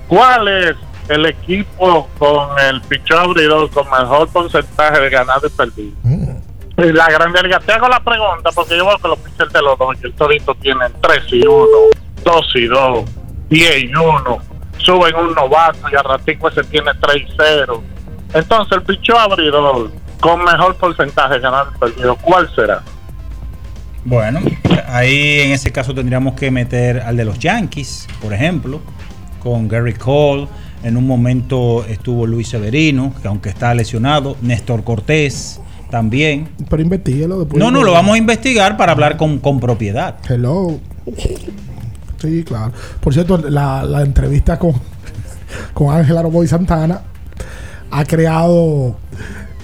¿Cuál 0.06 0.48
es 0.48 0.76
el 1.08 1.26
equipo 1.26 2.08
con 2.18 2.58
el 2.58 2.80
pichón 2.82 3.18
abridor 3.18 3.70
con 3.70 3.88
mejor 3.90 4.28
porcentaje 4.28 5.00
de 5.00 5.10
ganado 5.10 5.46
y 5.46 5.50
perdido? 5.50 5.96
Y 6.78 6.92
la 6.92 7.08
grande 7.08 7.42
liga, 7.42 7.58
te 7.58 7.72
hago 7.72 7.88
la 7.88 8.00
pregunta 8.00 8.50
porque 8.54 8.76
yo 8.76 8.86
veo 8.86 8.98
que 8.98 9.08
los 9.08 9.18
pitchers 9.18 9.52
de 9.52 9.62
los 9.62 9.78
Dodgers 9.78 10.14
toditos 10.14 10.56
tienen 10.60 10.92
3 11.00 11.22
y 11.32 11.46
1, 11.46 11.66
2 12.24 12.46
y 12.54 12.66
2, 12.66 13.04
10 13.48 13.82
y 13.82 13.94
1, 13.94 14.38
suben 14.78 15.16
un 15.16 15.34
novato 15.34 15.88
y 15.90 15.96
al 15.96 16.04
ratico 16.04 16.48
ese 16.48 16.62
tiene 16.64 16.92
3 17.00 17.16
y 17.16 17.34
0. 17.36 17.82
Entonces 18.34 18.78
el 18.78 18.82
pichón 18.84 19.16
abridor 19.16 19.90
con 20.20 20.44
mejor 20.44 20.76
porcentaje 20.76 21.34
de 21.34 21.40
ganado 21.40 21.72
y 21.74 21.78
perdido, 21.78 22.16
¿cuál 22.16 22.48
será? 22.54 22.82
Bueno, 24.04 24.40
ahí 24.86 25.40
en 25.40 25.52
ese 25.52 25.72
caso 25.72 25.92
tendríamos 25.94 26.34
que 26.34 26.50
meter 26.50 27.00
al 27.00 27.16
de 27.16 27.24
los 27.24 27.38
Yankees, 27.38 28.06
por 28.22 28.32
ejemplo, 28.32 28.80
con 29.40 29.68
Gary 29.68 29.94
Cole. 29.94 30.48
En 30.82 30.96
un 30.96 31.06
momento 31.06 31.84
estuvo 31.84 32.26
Luis 32.26 32.48
Severino, 32.48 33.12
que 33.20 33.28
aunque 33.28 33.48
está 33.48 33.74
lesionado, 33.74 34.36
Néstor 34.42 34.84
Cortés 34.84 35.60
también. 35.90 36.48
Pero 36.68 36.82
investiguelo 36.82 37.40
después. 37.40 37.58
No, 37.58 37.70
no, 37.70 37.82
lo 37.82 37.92
vamos 37.92 38.14
a 38.14 38.18
investigar 38.18 38.76
para 38.76 38.92
hablar 38.92 39.16
con, 39.16 39.38
con 39.38 39.58
propiedad. 39.60 40.16
Hello. 40.28 40.78
Sí, 42.18 42.44
claro. 42.44 42.72
Por 43.00 43.12
cierto, 43.12 43.38
la, 43.38 43.84
la 43.84 44.02
entrevista 44.02 44.58
con, 44.58 44.72
con 45.74 45.94
Ángel 45.94 46.16
Aroboy 46.16 46.46
Santana 46.46 47.02
ha 47.90 48.04
creado 48.04 48.96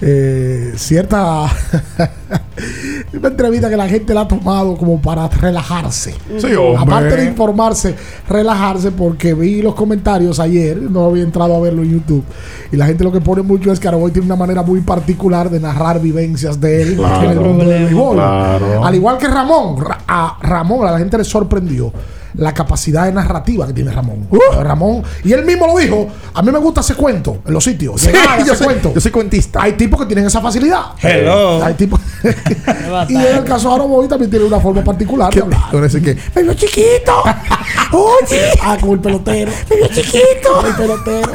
eh, 0.00 0.72
cierta 0.76 1.44
una 3.12 3.28
entrevista 3.28 3.70
que 3.70 3.76
la 3.76 3.88
gente 3.88 4.12
la 4.12 4.22
ha 4.22 4.28
tomado 4.28 4.76
como 4.76 5.00
para 5.00 5.28
relajarse. 5.28 6.14
Sí. 6.38 6.48
Aparte 6.78 7.16
de 7.16 7.24
informarse, 7.26 7.94
relajarse 8.28 8.90
porque 8.90 9.34
vi 9.34 9.62
los 9.62 9.74
comentarios 9.74 10.40
ayer, 10.40 10.80
no 10.82 11.06
había 11.06 11.22
entrado 11.22 11.54
a 11.56 11.60
verlo 11.60 11.82
en 11.82 11.92
YouTube, 11.92 12.24
y 12.72 12.76
la 12.76 12.86
gente 12.86 13.04
lo 13.04 13.12
que 13.12 13.20
pone 13.20 13.42
mucho 13.42 13.72
es 13.72 13.78
que 13.80 13.88
Aroboy 13.88 14.10
tiene 14.10 14.26
una 14.26 14.36
manera 14.36 14.62
muy 14.62 14.80
particular 14.80 15.48
de 15.50 15.60
narrar 15.60 16.00
vivencias 16.00 16.60
de 16.60 16.82
él 16.82 16.96
Claro. 16.96 17.22
en 17.24 17.30
el 17.30 17.40
mundo 17.40 17.64
del. 17.64 17.88
Claro. 17.88 18.84
Al 18.84 18.94
igual 18.94 19.18
que 19.18 19.28
Ramón, 19.28 19.80
Ra- 19.80 20.00
a 20.06 20.38
Ramón 20.42 20.86
a 20.86 20.90
la 20.92 20.98
gente 20.98 21.16
le 21.18 21.24
sorprendió 21.24 21.92
la 22.36 22.52
capacidad 22.52 23.05
de 23.05 23.12
narrativa 23.12 23.66
que 23.66 23.73
tiene 23.73 23.90
Ramón. 23.93 24.28
Ramón, 24.62 25.02
y 25.24 25.32
él 25.32 25.44
mismo 25.44 25.66
lo 25.66 25.78
dijo, 25.78 26.09
a 26.32 26.43
mí 26.43 26.51
me 26.51 26.59
gusta 26.59 26.81
ese 26.81 26.94
cuento 26.94 27.39
en 27.47 27.52
los 27.52 27.62
sitios. 27.65 28.01
Sí, 28.01 28.11
yo 28.12 28.44
ese 28.52 28.56
soy- 28.56 28.65
cuento. 28.66 28.93
yo 28.94 29.01
soy 29.01 29.11
cuentista. 29.12 29.62
Hay 29.62 29.73
tipos 29.74 30.01
que 30.01 30.06
tienen 30.06 30.27
esa 30.27 30.40
facilidad. 30.40 30.86
Hello. 31.01 31.65
Hay 31.65 31.74
tipos. 31.74 32.01
y 33.09 33.15
en 33.16 33.36
el 33.36 33.44
caso 33.44 33.69
de 33.69 33.74
Aroboy 33.77 34.09
también 34.09 34.31
tiene 34.31 34.44
una 34.47 34.59
forma 34.61 34.82
particular 34.82 35.32
de 35.32 35.43
hablar. 35.43 35.61
Con 35.70 35.85
ese 35.85 36.01
que. 36.02 36.16
¡Me 36.35 36.43
vio 36.43 36.55
chiquito! 36.55 37.23
¡Oye! 37.93 38.51
Ah, 38.62 38.77
como 38.81 38.94
el 38.94 39.01
pelotero. 39.01 39.52
¡Me 39.70 39.77
vio 39.77 39.89
chiquito! 39.89 40.66
El 40.66 40.74
pelotero. 40.74 41.32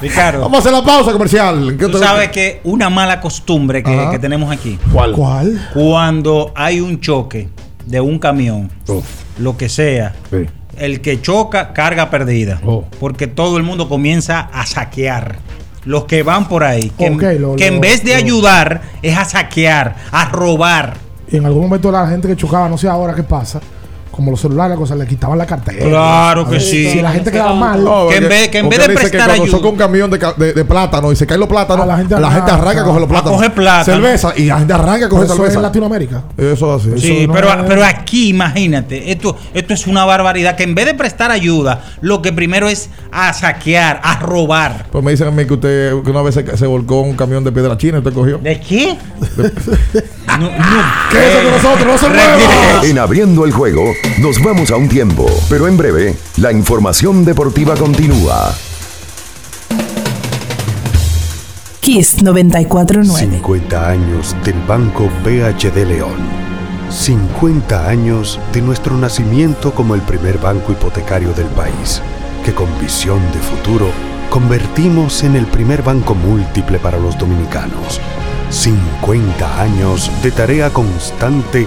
Ricardo. 0.00 0.40
Vamos 0.42 0.56
a 0.56 0.60
hacer 0.60 0.72
la 0.72 0.84
pausa 0.84 1.12
comercial. 1.12 1.76
¿Qué 1.78 1.88
Tú 1.88 1.98
sabes 1.98 2.30
que 2.30 2.60
una 2.64 2.90
mala 2.90 3.20
costumbre 3.20 3.82
que, 3.82 4.08
que 4.10 4.18
tenemos 4.18 4.50
aquí. 4.52 4.78
¿Cuál? 4.92 5.12
¿Cuál? 5.12 5.70
Cuando 5.72 6.52
hay 6.54 6.80
un 6.80 7.00
choque 7.00 7.48
de 7.86 8.00
un 8.00 8.18
camión, 8.18 8.70
Oh. 8.88 9.02
Lo 9.38 9.56
que 9.56 9.68
sea, 9.68 10.14
Sí. 10.30 10.46
el 10.78 11.00
que 11.00 11.20
choca, 11.20 11.72
carga 11.72 12.10
perdida. 12.10 12.60
Oh. 12.64 12.84
Porque 13.00 13.26
todo 13.26 13.56
el 13.56 13.62
mundo 13.62 13.88
comienza 13.88 14.40
a 14.52 14.66
saquear. 14.66 15.36
Los 15.84 16.04
que 16.04 16.22
van 16.22 16.48
por 16.48 16.62
ahí, 16.62 16.90
que, 16.96 17.06
en- 17.06 17.14
Ok, 17.14 17.22
lo- 17.40 17.56
que 17.56 17.66
en 17.66 17.74
lo- 17.76 17.80
vez 17.80 18.04
de 18.04 18.12
lo- 18.12 18.18
ayudar, 18.18 18.82
es 19.02 19.16
a 19.18 19.24
saquear, 19.24 19.96
a 20.12 20.26
robar. 20.26 20.94
Y 21.30 21.38
en 21.38 21.46
algún 21.46 21.62
momento 21.62 21.90
la 21.90 22.06
gente 22.06 22.28
que 22.28 22.36
chocaba, 22.36 22.68
no 22.68 22.78
sé 22.78 22.88
ahora 22.88 23.14
qué 23.14 23.22
pasa, 23.24 23.60
como 24.12 24.30
los 24.30 24.40
celulares, 24.40 24.76
cosas, 24.78 24.96
le 24.98 25.06
quitaban 25.06 25.36
la 25.38 25.46
cartera. 25.46 25.84
Claro 25.88 26.42
A 26.42 26.50
que 26.50 26.60
sí. 26.60 26.88
Si 26.90 27.00
la 27.00 27.10
gente 27.10 27.32
quedaba 27.32 27.54
mal. 27.54 27.82
No, 27.82 28.08
Que 28.08 28.16
en 28.18 28.28
vez- 28.28 28.48
que 28.50 28.58
en 28.58 28.68
vez 28.68 28.78
de 28.78 28.86
que 28.88 28.92
prestar 28.94 29.26
cuando 29.26 29.44
ayuda- 29.44 29.68
un 29.68 29.76
camión 29.76 30.10
de, 30.10 30.18
de, 30.36 30.52
de 30.52 30.64
plátano 30.64 31.10
y 31.10 31.16
se 31.16 31.26
caen 31.26 31.40
los 31.40 31.48
plátanos, 31.48 31.82
A 31.84 31.86
la 31.86 31.92
la 31.94 31.98
gente 31.98 32.14
arranca. 32.52 32.82
a 32.82 32.84
coger 32.84 33.00
los 33.00 33.08
plátanos. 33.10 33.36
coger 33.38 33.52
plátano. 33.54 33.84
Cerveza 33.84 34.32
y 34.36 34.44
la 34.44 34.58
gente 34.58 34.72
arranca 34.74 35.06
a 35.06 35.08
coger 35.08 35.24
Eso 35.24 35.32
es 35.32 35.38
cerveza. 35.38 35.56
en 35.56 35.62
Latinoamérica. 35.62 36.22
Eso 36.36 36.76
es 36.76 36.82
así. 36.82 37.00
Sí, 37.00 37.18
Eso 37.22 37.26
no 37.28 37.32
pero, 37.34 37.48
es- 37.48 37.56
pero 37.66 37.84
aquí, 37.84 38.28
imagínate, 38.28 39.10
esto, 39.10 39.36
esto 39.54 39.74
es 39.74 39.86
una 39.86 40.04
barbaridad. 40.04 40.54
Que 40.56 40.64
en 40.64 40.74
vez 40.74 40.84
de 40.86 40.94
prestar 40.94 41.30
ayuda, 41.30 41.80
lo 42.02 42.20
que 42.22 42.32
primero 42.32 42.68
es 42.68 42.90
a 43.10 43.32
saquear, 43.32 44.00
a 44.04 44.18
robar. 44.20 44.86
Pues 44.92 45.02
me 45.02 45.10
dicen 45.12 45.28
a 45.28 45.30
mí 45.30 45.46
que 45.46 45.54
usted 45.54 46.02
que 46.02 46.10
una 46.10 46.20
vez 46.22 46.34
se, 46.34 46.56
se 46.56 46.66
volcó 46.66 47.00
un 47.00 47.16
camión 47.16 47.42
de 47.44 47.50
piedra 47.52 47.78
china 47.78 47.94
y 47.96 47.98
usted 47.98 48.12
cogió. 48.12 48.38
¿De 48.38 48.60
qué? 48.60 48.96
No, 50.38 50.38
no. 50.38 50.50
Quédese 51.10 51.42
con 51.42 51.52
nosotros, 51.52 51.86
no 51.86 51.98
se 51.98 52.08
mueva. 52.08 52.84
En 52.84 52.98
abriendo 52.98 53.44
el 53.44 53.52
juego, 53.52 53.84
nos 54.20 54.42
vamos 54.42 54.70
a 54.70 54.76
un 54.76 54.88
tiempo, 54.88 55.26
pero 55.48 55.68
en 55.68 55.76
breve, 55.76 56.16
la 56.36 56.52
información 56.52 57.24
deportiva 57.24 57.74
continúa. 57.76 58.54
Kiss 61.80 62.22
949. 62.22 63.38
50 63.38 63.88
años 63.88 64.36
del 64.44 64.54
Banco 64.66 65.10
BHD 65.24 65.84
León. 65.86 66.52
50 66.90 67.88
años 67.88 68.38
de 68.52 68.62
nuestro 68.62 68.96
nacimiento 68.96 69.74
como 69.74 69.94
el 69.94 70.02
primer 70.02 70.38
banco 70.38 70.72
hipotecario 70.72 71.32
del 71.32 71.46
país, 71.46 72.00
que 72.44 72.54
con 72.54 72.68
visión 72.80 73.20
de 73.32 73.38
futuro 73.40 73.88
convertimos 74.30 75.24
en 75.24 75.36
el 75.36 75.46
primer 75.46 75.82
banco 75.82 76.14
múltiple 76.14 76.78
para 76.78 76.98
los 76.98 77.18
dominicanos. 77.18 78.00
50 78.50 79.60
años 79.60 80.10
de 80.22 80.30
tarea 80.30 80.70
constante 80.70 81.66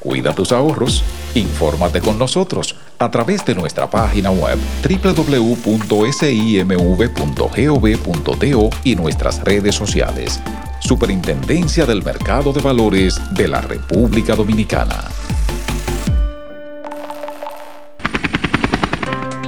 Cuida 0.00 0.34
tus 0.34 0.50
ahorros. 0.50 1.04
Infórmate 1.34 2.00
con 2.00 2.18
nosotros 2.18 2.74
a 2.98 3.10
través 3.10 3.44
de 3.44 3.54
nuestra 3.54 3.88
página 3.88 4.30
web 4.30 4.58
www.simv.gov.do 4.82 5.60
y 8.82 8.96
nuestras 8.96 9.44
redes 9.44 9.74
sociales. 9.74 10.40
Superintendencia 10.80 11.84
del 11.84 12.02
Mercado 12.02 12.52
de 12.52 12.62
Valores 12.62 13.20
de 13.32 13.46
la 13.46 13.60
República 13.60 14.34
Dominicana. 14.34 15.04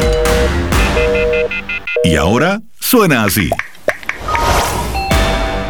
Y 2.03 2.15
ahora 2.15 2.59
suena 2.79 3.23
así. 3.23 3.51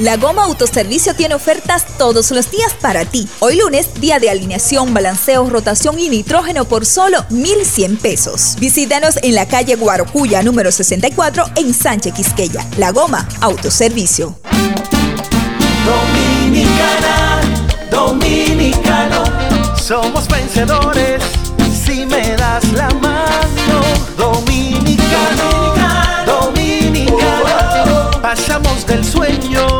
La 0.00 0.16
Goma 0.16 0.42
Autoservicio 0.44 1.14
tiene 1.14 1.36
ofertas 1.36 1.86
todos 1.98 2.32
los 2.32 2.50
días 2.50 2.72
para 2.80 3.04
ti. 3.04 3.28
Hoy 3.38 3.56
lunes, 3.56 4.00
día 4.00 4.18
de 4.18 4.28
alineación, 4.28 4.92
balanceo, 4.92 5.48
rotación 5.48 6.00
y 6.00 6.08
nitrógeno 6.08 6.64
por 6.64 6.84
solo 6.84 7.24
1,100 7.30 7.98
pesos. 7.98 8.56
Visítanos 8.58 9.18
en 9.22 9.36
la 9.36 9.46
calle 9.46 9.76
Guarocuya, 9.76 10.42
número 10.42 10.72
64, 10.72 11.44
en 11.56 11.72
Sánchez 11.72 12.12
Quisqueya. 12.12 12.66
La 12.76 12.90
Goma 12.90 13.28
Autoservicio. 13.40 14.36
Dominicana, 15.84 17.40
dominicano, 17.88 19.22
somos 19.76 20.26
vencedores 20.26 21.22
si 21.86 22.04
me 22.04 22.34
das 22.36 22.64
la 22.72 22.88
mano. 22.94 23.80
Dominicano, 24.16 25.74
dominicano, 26.26 28.10
pasamos 28.20 28.84
del 28.86 29.04
sueño 29.04 29.73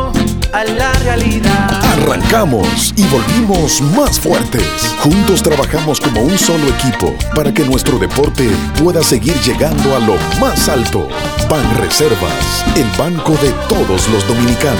a 0.55 0.63
la 0.63 0.93
realidad. 0.93 1.83
Arrancamos 1.83 2.93
y 2.95 3.03
volvimos 3.07 3.81
más 3.81 4.17
fuertes. 4.17 4.63
Juntos 4.99 5.43
trabajamos 5.43 5.99
como 5.99 6.21
un 6.21 6.37
solo 6.37 6.65
equipo 6.69 7.13
para 7.35 7.53
que 7.53 7.65
nuestro 7.65 7.99
deporte 7.99 8.49
pueda 8.81 9.03
seguir 9.03 9.35
llegando 9.41 9.97
a 9.97 9.99
lo 9.99 10.15
más 10.39 10.69
alto. 10.69 11.09
Ban 11.49 11.77
Reservas, 11.77 12.63
el 12.77 12.87
banco 12.97 13.33
de 13.33 13.51
todos 13.67 14.07
los 14.07 14.25
dominicanos. 14.29 14.79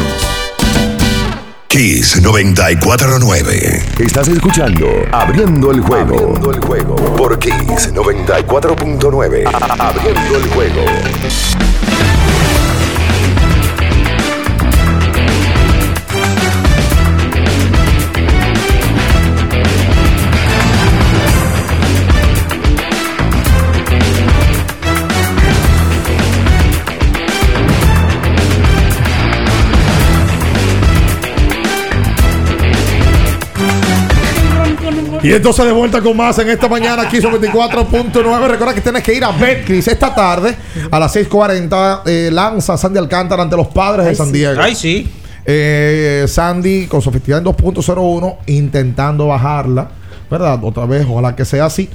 Kiss 1.68 2.22
949. 2.22 3.84
Estás 4.00 4.30
escuchando 4.30 4.88
Abriendo 5.12 5.72
el 5.72 5.82
juego. 5.82 6.16
Abriendo 6.16 6.52
el 6.52 6.60
juego. 6.62 6.96
Por 7.18 7.38
Kiss 7.38 7.94
94.9. 7.94 9.44
Abriendo 9.78 10.38
el 10.38 10.50
juego. 10.52 10.86
Y 35.26 35.34
entonces 35.34 35.66
de 35.66 35.72
vuelta 35.72 36.02
con 36.02 36.16
más 36.16 36.38
en 36.38 36.50
esta 36.50 36.68
mañana 36.68 37.02
aquí 37.04 37.20
son 37.20 37.34
24.9. 37.34 38.48
Recuerda 38.48 38.74
que 38.76 38.82
tienes 38.82 39.02
que 39.02 39.14
ir 39.14 39.24
a 39.24 39.32
Betcris 39.32 39.88
esta 39.88 40.14
tarde 40.14 40.56
a 40.92 41.00
las 41.00 41.16
6.40. 41.16 42.02
eh, 42.06 42.30
lanza 42.32 42.78
Sandy 42.78 43.00
Alcántara 43.00 43.42
ante 43.42 43.58
los 43.58 43.68
padres 43.68 44.06
de 44.06 44.16
San 44.16 44.28
sí. 44.28 44.34
Diego. 44.34 44.62
Ay, 44.62 44.76
sí. 44.76 45.10
Eh, 45.44 46.26
Sandy 46.28 46.86
con 46.88 47.02
su 47.02 47.10
efectividad 47.10 47.40
en 47.40 47.46
2.01 47.46 48.38
intentando 48.48 49.28
bajarla. 49.28 49.90
¿Verdad? 50.30 50.60
Otra 50.64 50.86
vez, 50.86 51.06
ojalá 51.10 51.36
que 51.36 51.46
sea 51.46 51.66
así. 51.66 51.90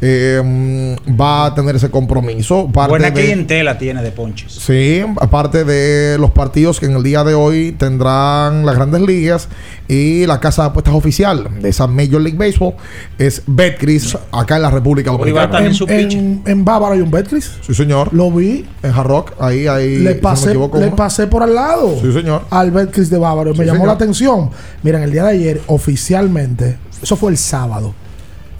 Eh, 0.00 0.42
mm, 0.44 1.18
va 1.18 1.46
a 1.46 1.54
tener 1.54 1.76
ese 1.76 1.90
compromiso. 1.90 2.68
Parte 2.72 2.90
Buena 2.90 3.10
de- 3.10 3.20
clientela 3.22 3.78
tiene 3.78 4.02
de 4.02 4.10
ponches. 4.10 4.52
Sí, 4.52 5.02
aparte 5.20 5.64
de 5.64 6.18
los 6.18 6.30
partidos 6.32 6.80
que 6.80 6.86
en 6.86 6.96
el 6.96 7.02
día 7.02 7.22
de 7.24 7.34
hoy 7.34 7.72
tendrán 7.78 8.66
las 8.66 8.74
grandes 8.74 9.00
ligas 9.02 9.48
y 9.88 10.26
la 10.26 10.40
casa 10.40 10.62
de 10.62 10.68
apuestas 10.70 10.94
oficial 10.94 11.48
de 11.62 11.68
esa 11.68 11.86
Major 11.86 12.20
League 12.20 12.36
Baseball 12.36 12.74
es 13.18 13.42
Betcris 13.46 14.18
acá 14.32 14.56
en 14.56 14.62
la 14.62 14.70
República 14.70 15.12
Dominicana. 15.12 15.58
En, 15.60 15.72
en, 15.88 16.42
en 16.44 16.64
Bávaro 16.64 16.94
hay 16.94 17.00
un 17.00 17.10
Betcris. 17.10 17.52
Sí, 17.64 17.72
señor. 17.72 18.12
Lo 18.12 18.30
vi. 18.30 18.66
En 18.82 18.90
Hard 18.90 19.06
Rock, 19.06 19.32
ahí, 19.40 19.66
ahí. 19.66 19.98
Le 19.98 20.10
si 20.10 20.16
no 20.16 20.22
pasé, 20.22 20.54
me 20.54 20.80
le 20.80 20.90
pasé 20.90 21.26
por 21.28 21.42
al 21.42 21.54
lado. 21.54 21.94
Sí, 22.02 22.12
señor. 22.12 22.42
Al 22.50 22.70
Betcris 22.72 23.08
de 23.10 23.18
Bávaro. 23.18 23.50
Me 23.52 23.58
Sí, 23.58 23.62
llamó 23.64 23.74
señor. 23.78 23.86
la 23.88 23.92
atención. 23.94 24.50
Miren, 24.82 25.02
el 25.02 25.12
día 25.12 25.24
de 25.24 25.30
ayer, 25.30 25.60
oficialmente, 25.68 26.76
eso 27.02 27.16
fue 27.16 27.30
el 27.30 27.38
sábado, 27.38 27.94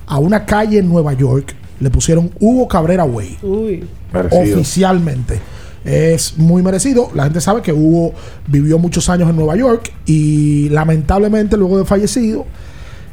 a 0.06 0.18
una 0.18 0.44
calle 0.44 0.78
en 0.78 0.88
Nueva 0.88 1.12
York 1.12 1.54
le 1.80 1.90
pusieron 1.90 2.30
Hugo 2.40 2.68
Cabrera 2.68 3.04
Way. 3.04 3.38
Uy. 3.42 3.84
Merecido. 4.12 4.56
Oficialmente. 4.56 5.40
Es 5.84 6.36
muy 6.36 6.62
merecido. 6.62 7.10
La 7.14 7.24
gente 7.24 7.40
sabe 7.40 7.62
que 7.62 7.72
Hugo 7.72 8.12
vivió 8.46 8.78
muchos 8.78 9.08
años 9.08 9.28
en 9.30 9.36
Nueva 9.36 9.56
York 9.56 9.92
y 10.04 10.68
lamentablemente 10.70 11.56
luego 11.56 11.78
de 11.78 11.84
fallecido 11.84 12.44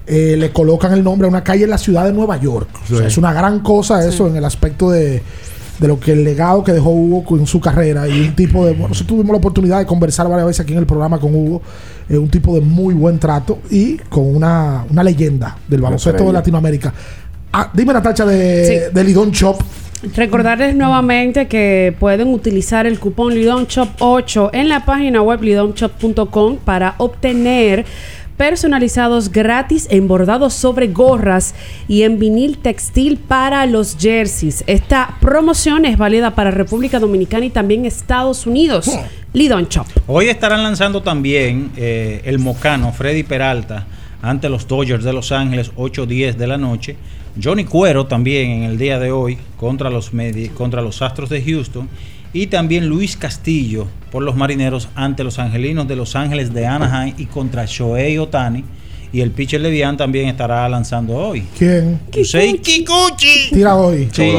eh, 0.07 0.35
le 0.37 0.51
colocan 0.51 0.91
el 0.93 1.03
nombre 1.03 1.27
a 1.27 1.29
una 1.29 1.43
calle 1.43 1.65
en 1.65 1.69
la 1.69 1.77
ciudad 1.77 2.05
de 2.05 2.13
Nueva 2.13 2.37
York. 2.37 2.69
O 2.83 2.97
sea, 2.97 3.07
es 3.07 3.17
una 3.17 3.31
gran 3.33 3.59
cosa 3.59 4.07
eso 4.07 4.27
en 4.27 4.37
el 4.37 4.45
aspecto 4.45 4.89
de, 4.89 5.21
de 5.79 5.87
lo 5.87 5.99
que 5.99 6.13
el 6.13 6.23
legado 6.23 6.63
que 6.63 6.71
dejó 6.71 6.89
Hugo 6.89 7.23
con 7.23 7.45
su 7.45 7.59
carrera 7.59 8.07
y 8.07 8.21
un 8.21 8.35
tipo 8.35 8.65
de... 8.65 8.71
Bueno, 8.71 8.89
nosotros 8.89 9.17
tuvimos 9.17 9.31
la 9.33 9.37
oportunidad 9.37 9.79
de 9.79 9.85
conversar 9.85 10.27
varias 10.27 10.47
veces 10.47 10.61
aquí 10.61 10.73
en 10.73 10.79
el 10.79 10.85
programa 10.85 11.19
con 11.19 11.35
Hugo. 11.35 11.61
Eh, 12.09 12.17
un 12.17 12.29
tipo 12.29 12.55
de 12.55 12.61
muy 12.61 12.93
buen 12.93 13.19
trato 13.19 13.59
y 13.69 13.97
con 14.09 14.35
una, 14.35 14.85
una 14.89 15.03
leyenda 15.03 15.57
del 15.67 15.81
baloncesto 15.81 16.25
de. 16.25 16.33
Latinoamérica. 16.33 16.93
Ah, 17.51 17.69
dime, 17.73 17.93
Natacha, 17.93 18.25
de, 18.25 18.65
Sí. 18.89 18.93
de 18.93 19.03
Lidón 19.03 19.31
Shop. 19.31 19.57
Recordarles 20.15 20.75
nuevamente 20.75 21.47
que 21.47 21.95
pueden 21.97 22.27
utilizar 22.33 22.85
el 22.85 22.99
cupón 22.99 23.33
LidonShop 23.33 23.87
8 23.99 24.49
en 24.51 24.67
la 24.67 24.83
página 24.83 25.21
web 25.21 25.41
lidonshop.com 25.41 26.57
para 26.57 26.95
obtener 26.97 27.85
personalizados 28.37 29.31
gratis 29.31 29.87
en 29.89 30.07
bordados 30.07 30.53
sobre 30.53 30.87
gorras 30.87 31.55
y 31.87 32.03
en 32.03 32.19
vinil 32.19 32.57
textil 32.57 33.17
para 33.17 33.65
los 33.65 33.97
jerseys. 33.97 34.63
Esta 34.67 35.17
promoción 35.21 35.85
es 35.85 35.97
válida 35.97 36.35
para 36.35 36.51
República 36.51 36.99
Dominicana 36.99 37.45
y 37.45 37.49
también 37.49 37.85
Estados 37.85 38.45
Unidos. 38.45 38.89
Lidon 39.33 39.67
Shop. 39.67 39.87
Hoy 40.07 40.29
estarán 40.29 40.61
lanzando 40.61 41.01
también 41.01 41.71
eh, 41.75 42.21
el 42.25 42.37
Mocano, 42.37 42.91
Freddy 42.91 43.23
Peralta, 43.23 43.87
ante 44.21 44.47
los 44.47 44.67
Dodgers 44.67 45.03
de 45.03 45.11
Los 45.11 45.31
Ángeles, 45.31 45.71
8-10 45.75 46.35
de 46.35 46.47
la 46.47 46.57
noche. 46.57 46.95
Johnny 47.41 47.65
Cuero 47.65 48.05
también 48.05 48.51
en 48.51 48.63
el 48.63 48.77
día 48.77 48.99
de 48.99 49.11
hoy 49.11 49.37
contra 49.57 49.89
los, 49.89 50.11
contra 50.53 50.81
los 50.81 51.01
Astros 51.01 51.29
de 51.29 51.41
Houston. 51.41 51.89
Y 52.33 52.47
también 52.47 52.87
Luis 52.87 53.15
Castillo 53.15 53.87
por 54.11 54.23
los 54.23 54.35
Marineros 54.35 54.89
ante 54.95 55.23
los 55.23 55.37
Angelinos 55.39 55.87
de 55.87 55.95
Los 55.95 56.15
Ángeles 56.15 56.53
de 56.53 56.65
Anaheim 56.65 57.13
y 57.17 57.27
contra 57.27 57.65
Shohei 57.65 58.17
Otani. 58.17 58.63
Y 59.11 59.21
el 59.21 59.29
pitcher 59.29 59.61
Levian 59.61 59.95
también 59.95 60.27
estará 60.27 60.67
lanzando 60.67 61.13
hoy. 61.13 61.45
¿Quién? 61.55 61.99
Yusei 62.11 62.57
Kikuchi. 62.57 63.51
Tira 63.51 63.75
hoy. 63.75 64.09
Sí, 64.11 64.33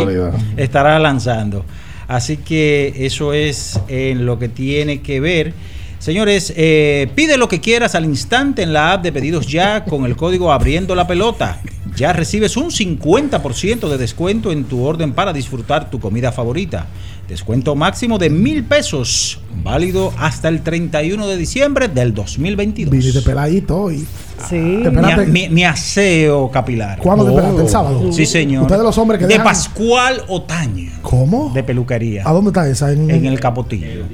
estará 0.57 0.99
lanzando. 0.99 1.65
Así 2.09 2.39
que 2.39 2.93
eso 2.99 3.33
es 3.33 3.81
en 3.87 4.27
lo 4.27 4.39
que 4.39 4.49
tiene 4.49 5.01
que 5.01 5.21
ver. 5.21 5.55
Señores, 6.01 6.53
eh, 6.57 7.09
pide 7.15 7.39
lo 7.39 7.49
que 7.49 7.61
quieras 7.61 7.95
al 7.95 8.05
instante 8.05 8.63
en 8.63 8.73
la 8.73 8.93
app 8.93 9.03
de 9.03 9.13
pedidos 9.13 9.47
ya 9.47 9.85
con 9.85 10.05
el 10.05 10.17
código 10.17 10.53
abriendo 10.53 10.95
la 10.95 11.07
pelota. 11.07 11.61
Ya 11.97 12.13
recibes 12.13 12.57
un 12.57 12.71
50% 12.71 13.89
de 13.89 13.97
descuento 13.97 14.51
en 14.51 14.65
tu 14.65 14.83
orden 14.85 15.13
para 15.13 15.33
disfrutar 15.33 15.91
tu 15.91 16.01
comida 16.01 16.33
favorita. 16.33 16.89
Descuento 17.29 17.75
máximo 17.75 18.19
de 18.19 18.29
mil 18.29 18.65
pesos, 18.65 19.41
válido 19.63 20.13
hasta 20.19 20.49
el 20.49 20.63
31 20.63 21.27
de 21.27 21.37
diciembre 21.39 21.89
del 21.89 22.13
2022. 22.13 22.91
Viniste 22.91 23.23
peladito 23.23 23.77
hoy. 23.77 24.07
Sí. 24.49 24.81
Te 24.83 24.91
Mi, 24.91 24.97
esperaste- 24.99 25.27
mi- 25.27 25.49
mi 25.49 25.65
aseo 25.65 26.51
capilar. 26.51 26.99
¿Cuándo 26.99 27.25
te 27.25 27.31
esperaste? 27.31 27.63
¿El 27.63 27.69
sábado? 27.69 28.13
Sí, 28.13 28.27
señor. 28.27 28.63
Ustedes 28.63 28.83
los 28.83 28.99
hombres 28.99 29.19
que 29.21 29.27
De 29.27 29.35
dejan- 29.35 29.45
Pascual 29.45 30.23
Otaño. 30.29 30.91
¿Cómo? 31.03 31.51
De 31.55 31.63
peluquería. 31.63 32.23
¿A 32.27 32.33
dónde 32.33 32.49
está 32.51 32.69
esa? 32.69 32.91
En, 32.93 33.11
En 33.11 33.27
el 33.27 33.39
Capotillo. 33.41 34.05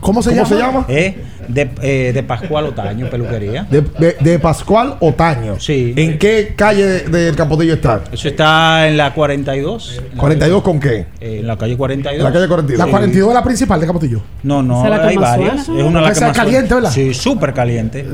¿Cómo 0.00 0.22
se 0.22 0.34
llama? 0.34 0.84
¿Eh? 0.88 1.16
De, 1.48 1.68
eh, 1.82 2.12
de 2.14 2.22
Pascual 2.22 2.66
Otaño, 2.66 3.10
peluquería. 3.10 3.64
De, 3.68 3.80
de- 3.80 4.16
de 4.20 4.38
Pascual 4.38 4.96
Otaño. 5.00 5.58
Sí. 5.58 5.92
¿En 5.96 6.18
qué 6.18 6.54
calle 6.56 7.00
del 7.00 7.34
Capotillo 7.34 7.74
está? 7.74 8.02
Eso 8.12 8.28
está 8.28 8.86
en 8.88 8.96
la 8.96 9.12
42. 9.12 10.00
en 10.12 10.16
la- 10.16 10.22
¿42 10.22 10.62
con 10.62 10.78
qué? 10.78 11.06
eh, 11.20 11.38
en 11.40 11.46
la 11.46 11.56
calle 11.56 11.76
42. 11.76 12.18
En 12.20 12.24
la 12.24 12.32
calle 12.32 12.48
42. 12.48 12.78
La 12.86 12.90
42 12.90 13.28
es 13.28 13.34
la 13.34 13.42
principal 13.44 13.80
de 13.80 13.86
Capotillo. 13.86 14.20
No, 14.44 14.62
no, 14.62 14.78
¿Esa 14.78 14.84
es 14.84 14.90
la 14.90 15.02
que 15.02 15.08
hay 15.08 15.16
varias. 15.16 15.64
suena? 15.66 15.80
Es 15.80 15.86
una 15.86 16.00
de 16.00 16.06
las 16.06 16.18
que 16.18 16.24
es 16.24 16.28
más 16.28 16.36
caliente, 16.36 16.68
suena. 16.68 16.74
¿verdad? 16.88 16.92
Sí, 16.92 17.14
súper 17.14 17.52
caliente. 17.54 18.06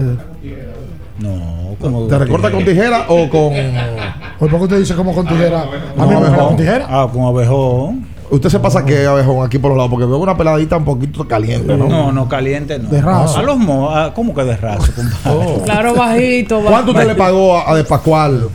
No, 1.19 1.74
como. 1.81 2.03
¿Te 2.07 2.19
recorta 2.19 2.51
con 2.51 2.65
tijera 2.65 3.07
o 3.09 3.28
con.? 3.28 3.53
¿Por 4.39 4.49
qué 4.49 4.57
usted 4.57 4.78
dice 4.78 4.95
como 4.95 5.12
con 5.15 5.27
tijera? 5.27 5.62
A 5.99 6.07
mí 6.07 6.15
me 6.15 6.36
con 6.36 6.57
tijera. 6.57 6.86
Ah, 6.89 7.09
con 7.12 7.23
abejón. 7.24 8.07
Usted 8.31 8.51
se 8.51 8.61
pasa 8.61 8.85
que 8.85 9.07
abejón 9.07 9.45
aquí 9.45 9.59
por 9.59 9.70
los 9.70 9.78
lados, 9.78 9.90
porque 9.90 10.05
veo 10.05 10.19
una 10.19 10.36
peladita 10.36 10.77
un 10.77 10.85
poquito 10.85 11.27
caliente, 11.27 11.74
¿no? 11.77 11.89
No, 11.89 12.12
no, 12.12 12.28
caliente 12.28 12.78
no. 12.78 12.90
De 12.90 13.01
raso. 13.01 13.39
A 13.39 13.43
los 13.43 13.57
mo, 13.57 13.89
ah, 13.90 14.12
¿cómo 14.15 14.35
que 14.35 14.45
de 14.45 14.57
raso, 14.57 14.93
compadre? 14.95 15.61
Claro, 15.65 15.95
bajito. 15.95 16.62
ba- 16.62 16.70
¿Cuánto 16.70 16.90
usted 16.93 17.07
le 17.07 17.15
pagó 17.15 17.57
a, 17.59 17.70
a 17.70 17.74
de 17.74 17.85
Pascual? 17.85 18.49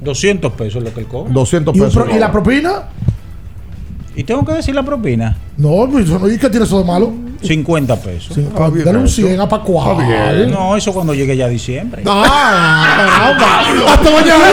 200 0.00 0.52
pesos 0.52 0.76
es 0.76 0.84
lo 0.84 0.94
que 0.94 1.00
él 1.00 1.06
cobra. 1.06 1.32
200 1.32 1.74
¿Y, 1.76 1.80
un 1.80 1.86
pesos. 1.86 2.02
pro- 2.02 2.14
¿Y 2.14 2.18
la 2.18 2.32
propina? 2.32 2.82
¿Y 4.14 4.24
tengo 4.24 4.44
que 4.44 4.52
decir 4.54 4.74
la 4.74 4.82
propina? 4.82 5.36
No, 5.58 5.86
pues 5.90 6.08
¿y 6.34 6.38
qué 6.38 6.48
tiene 6.48 6.64
eso 6.64 6.78
de 6.78 6.84
malo? 6.86 7.12
50 7.42 7.96
pesos. 8.00 8.34
Sí, 8.34 8.46
ah, 8.58 8.68
bien 8.68 8.84
dale 8.84 8.98
un 8.98 9.04
eso. 9.04 9.16
100 9.16 9.40
a 9.40 9.48
Pascual. 9.48 10.50
No, 10.50 10.76
eso 10.76 10.92
cuando 10.92 11.14
llegue 11.14 11.36
ya 11.36 11.46
a 11.46 11.48
diciembre. 11.48 12.02
Ah. 12.06 13.34
Hasta 13.88 14.10
mañana. 14.10 14.44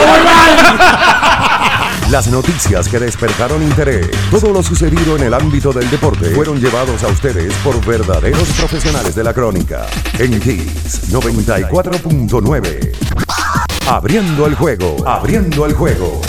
Las 2.10 2.28
noticias 2.28 2.88
que 2.88 2.98
despertaron 2.98 3.62
interés, 3.62 4.08
todo 4.30 4.52
lo 4.52 4.62
sucedido 4.62 5.16
en 5.16 5.22
el 5.24 5.34
ámbito 5.34 5.72
del 5.72 5.90
deporte, 5.90 6.30
fueron 6.34 6.60
llevados 6.60 7.02
a 7.02 7.08
ustedes 7.08 7.52
por 7.64 7.84
verdaderos 7.84 8.46
profesionales 8.52 9.14
de 9.14 9.24
la 9.24 9.32
crónica. 9.32 9.86
En 10.18 10.38
Kiss 10.38 11.10
94.9. 11.10 12.92
Abriendo 13.88 14.46
el 14.46 14.54
juego, 14.54 14.96
abriendo 15.06 15.66
el 15.66 15.72
juego. 15.72 16.20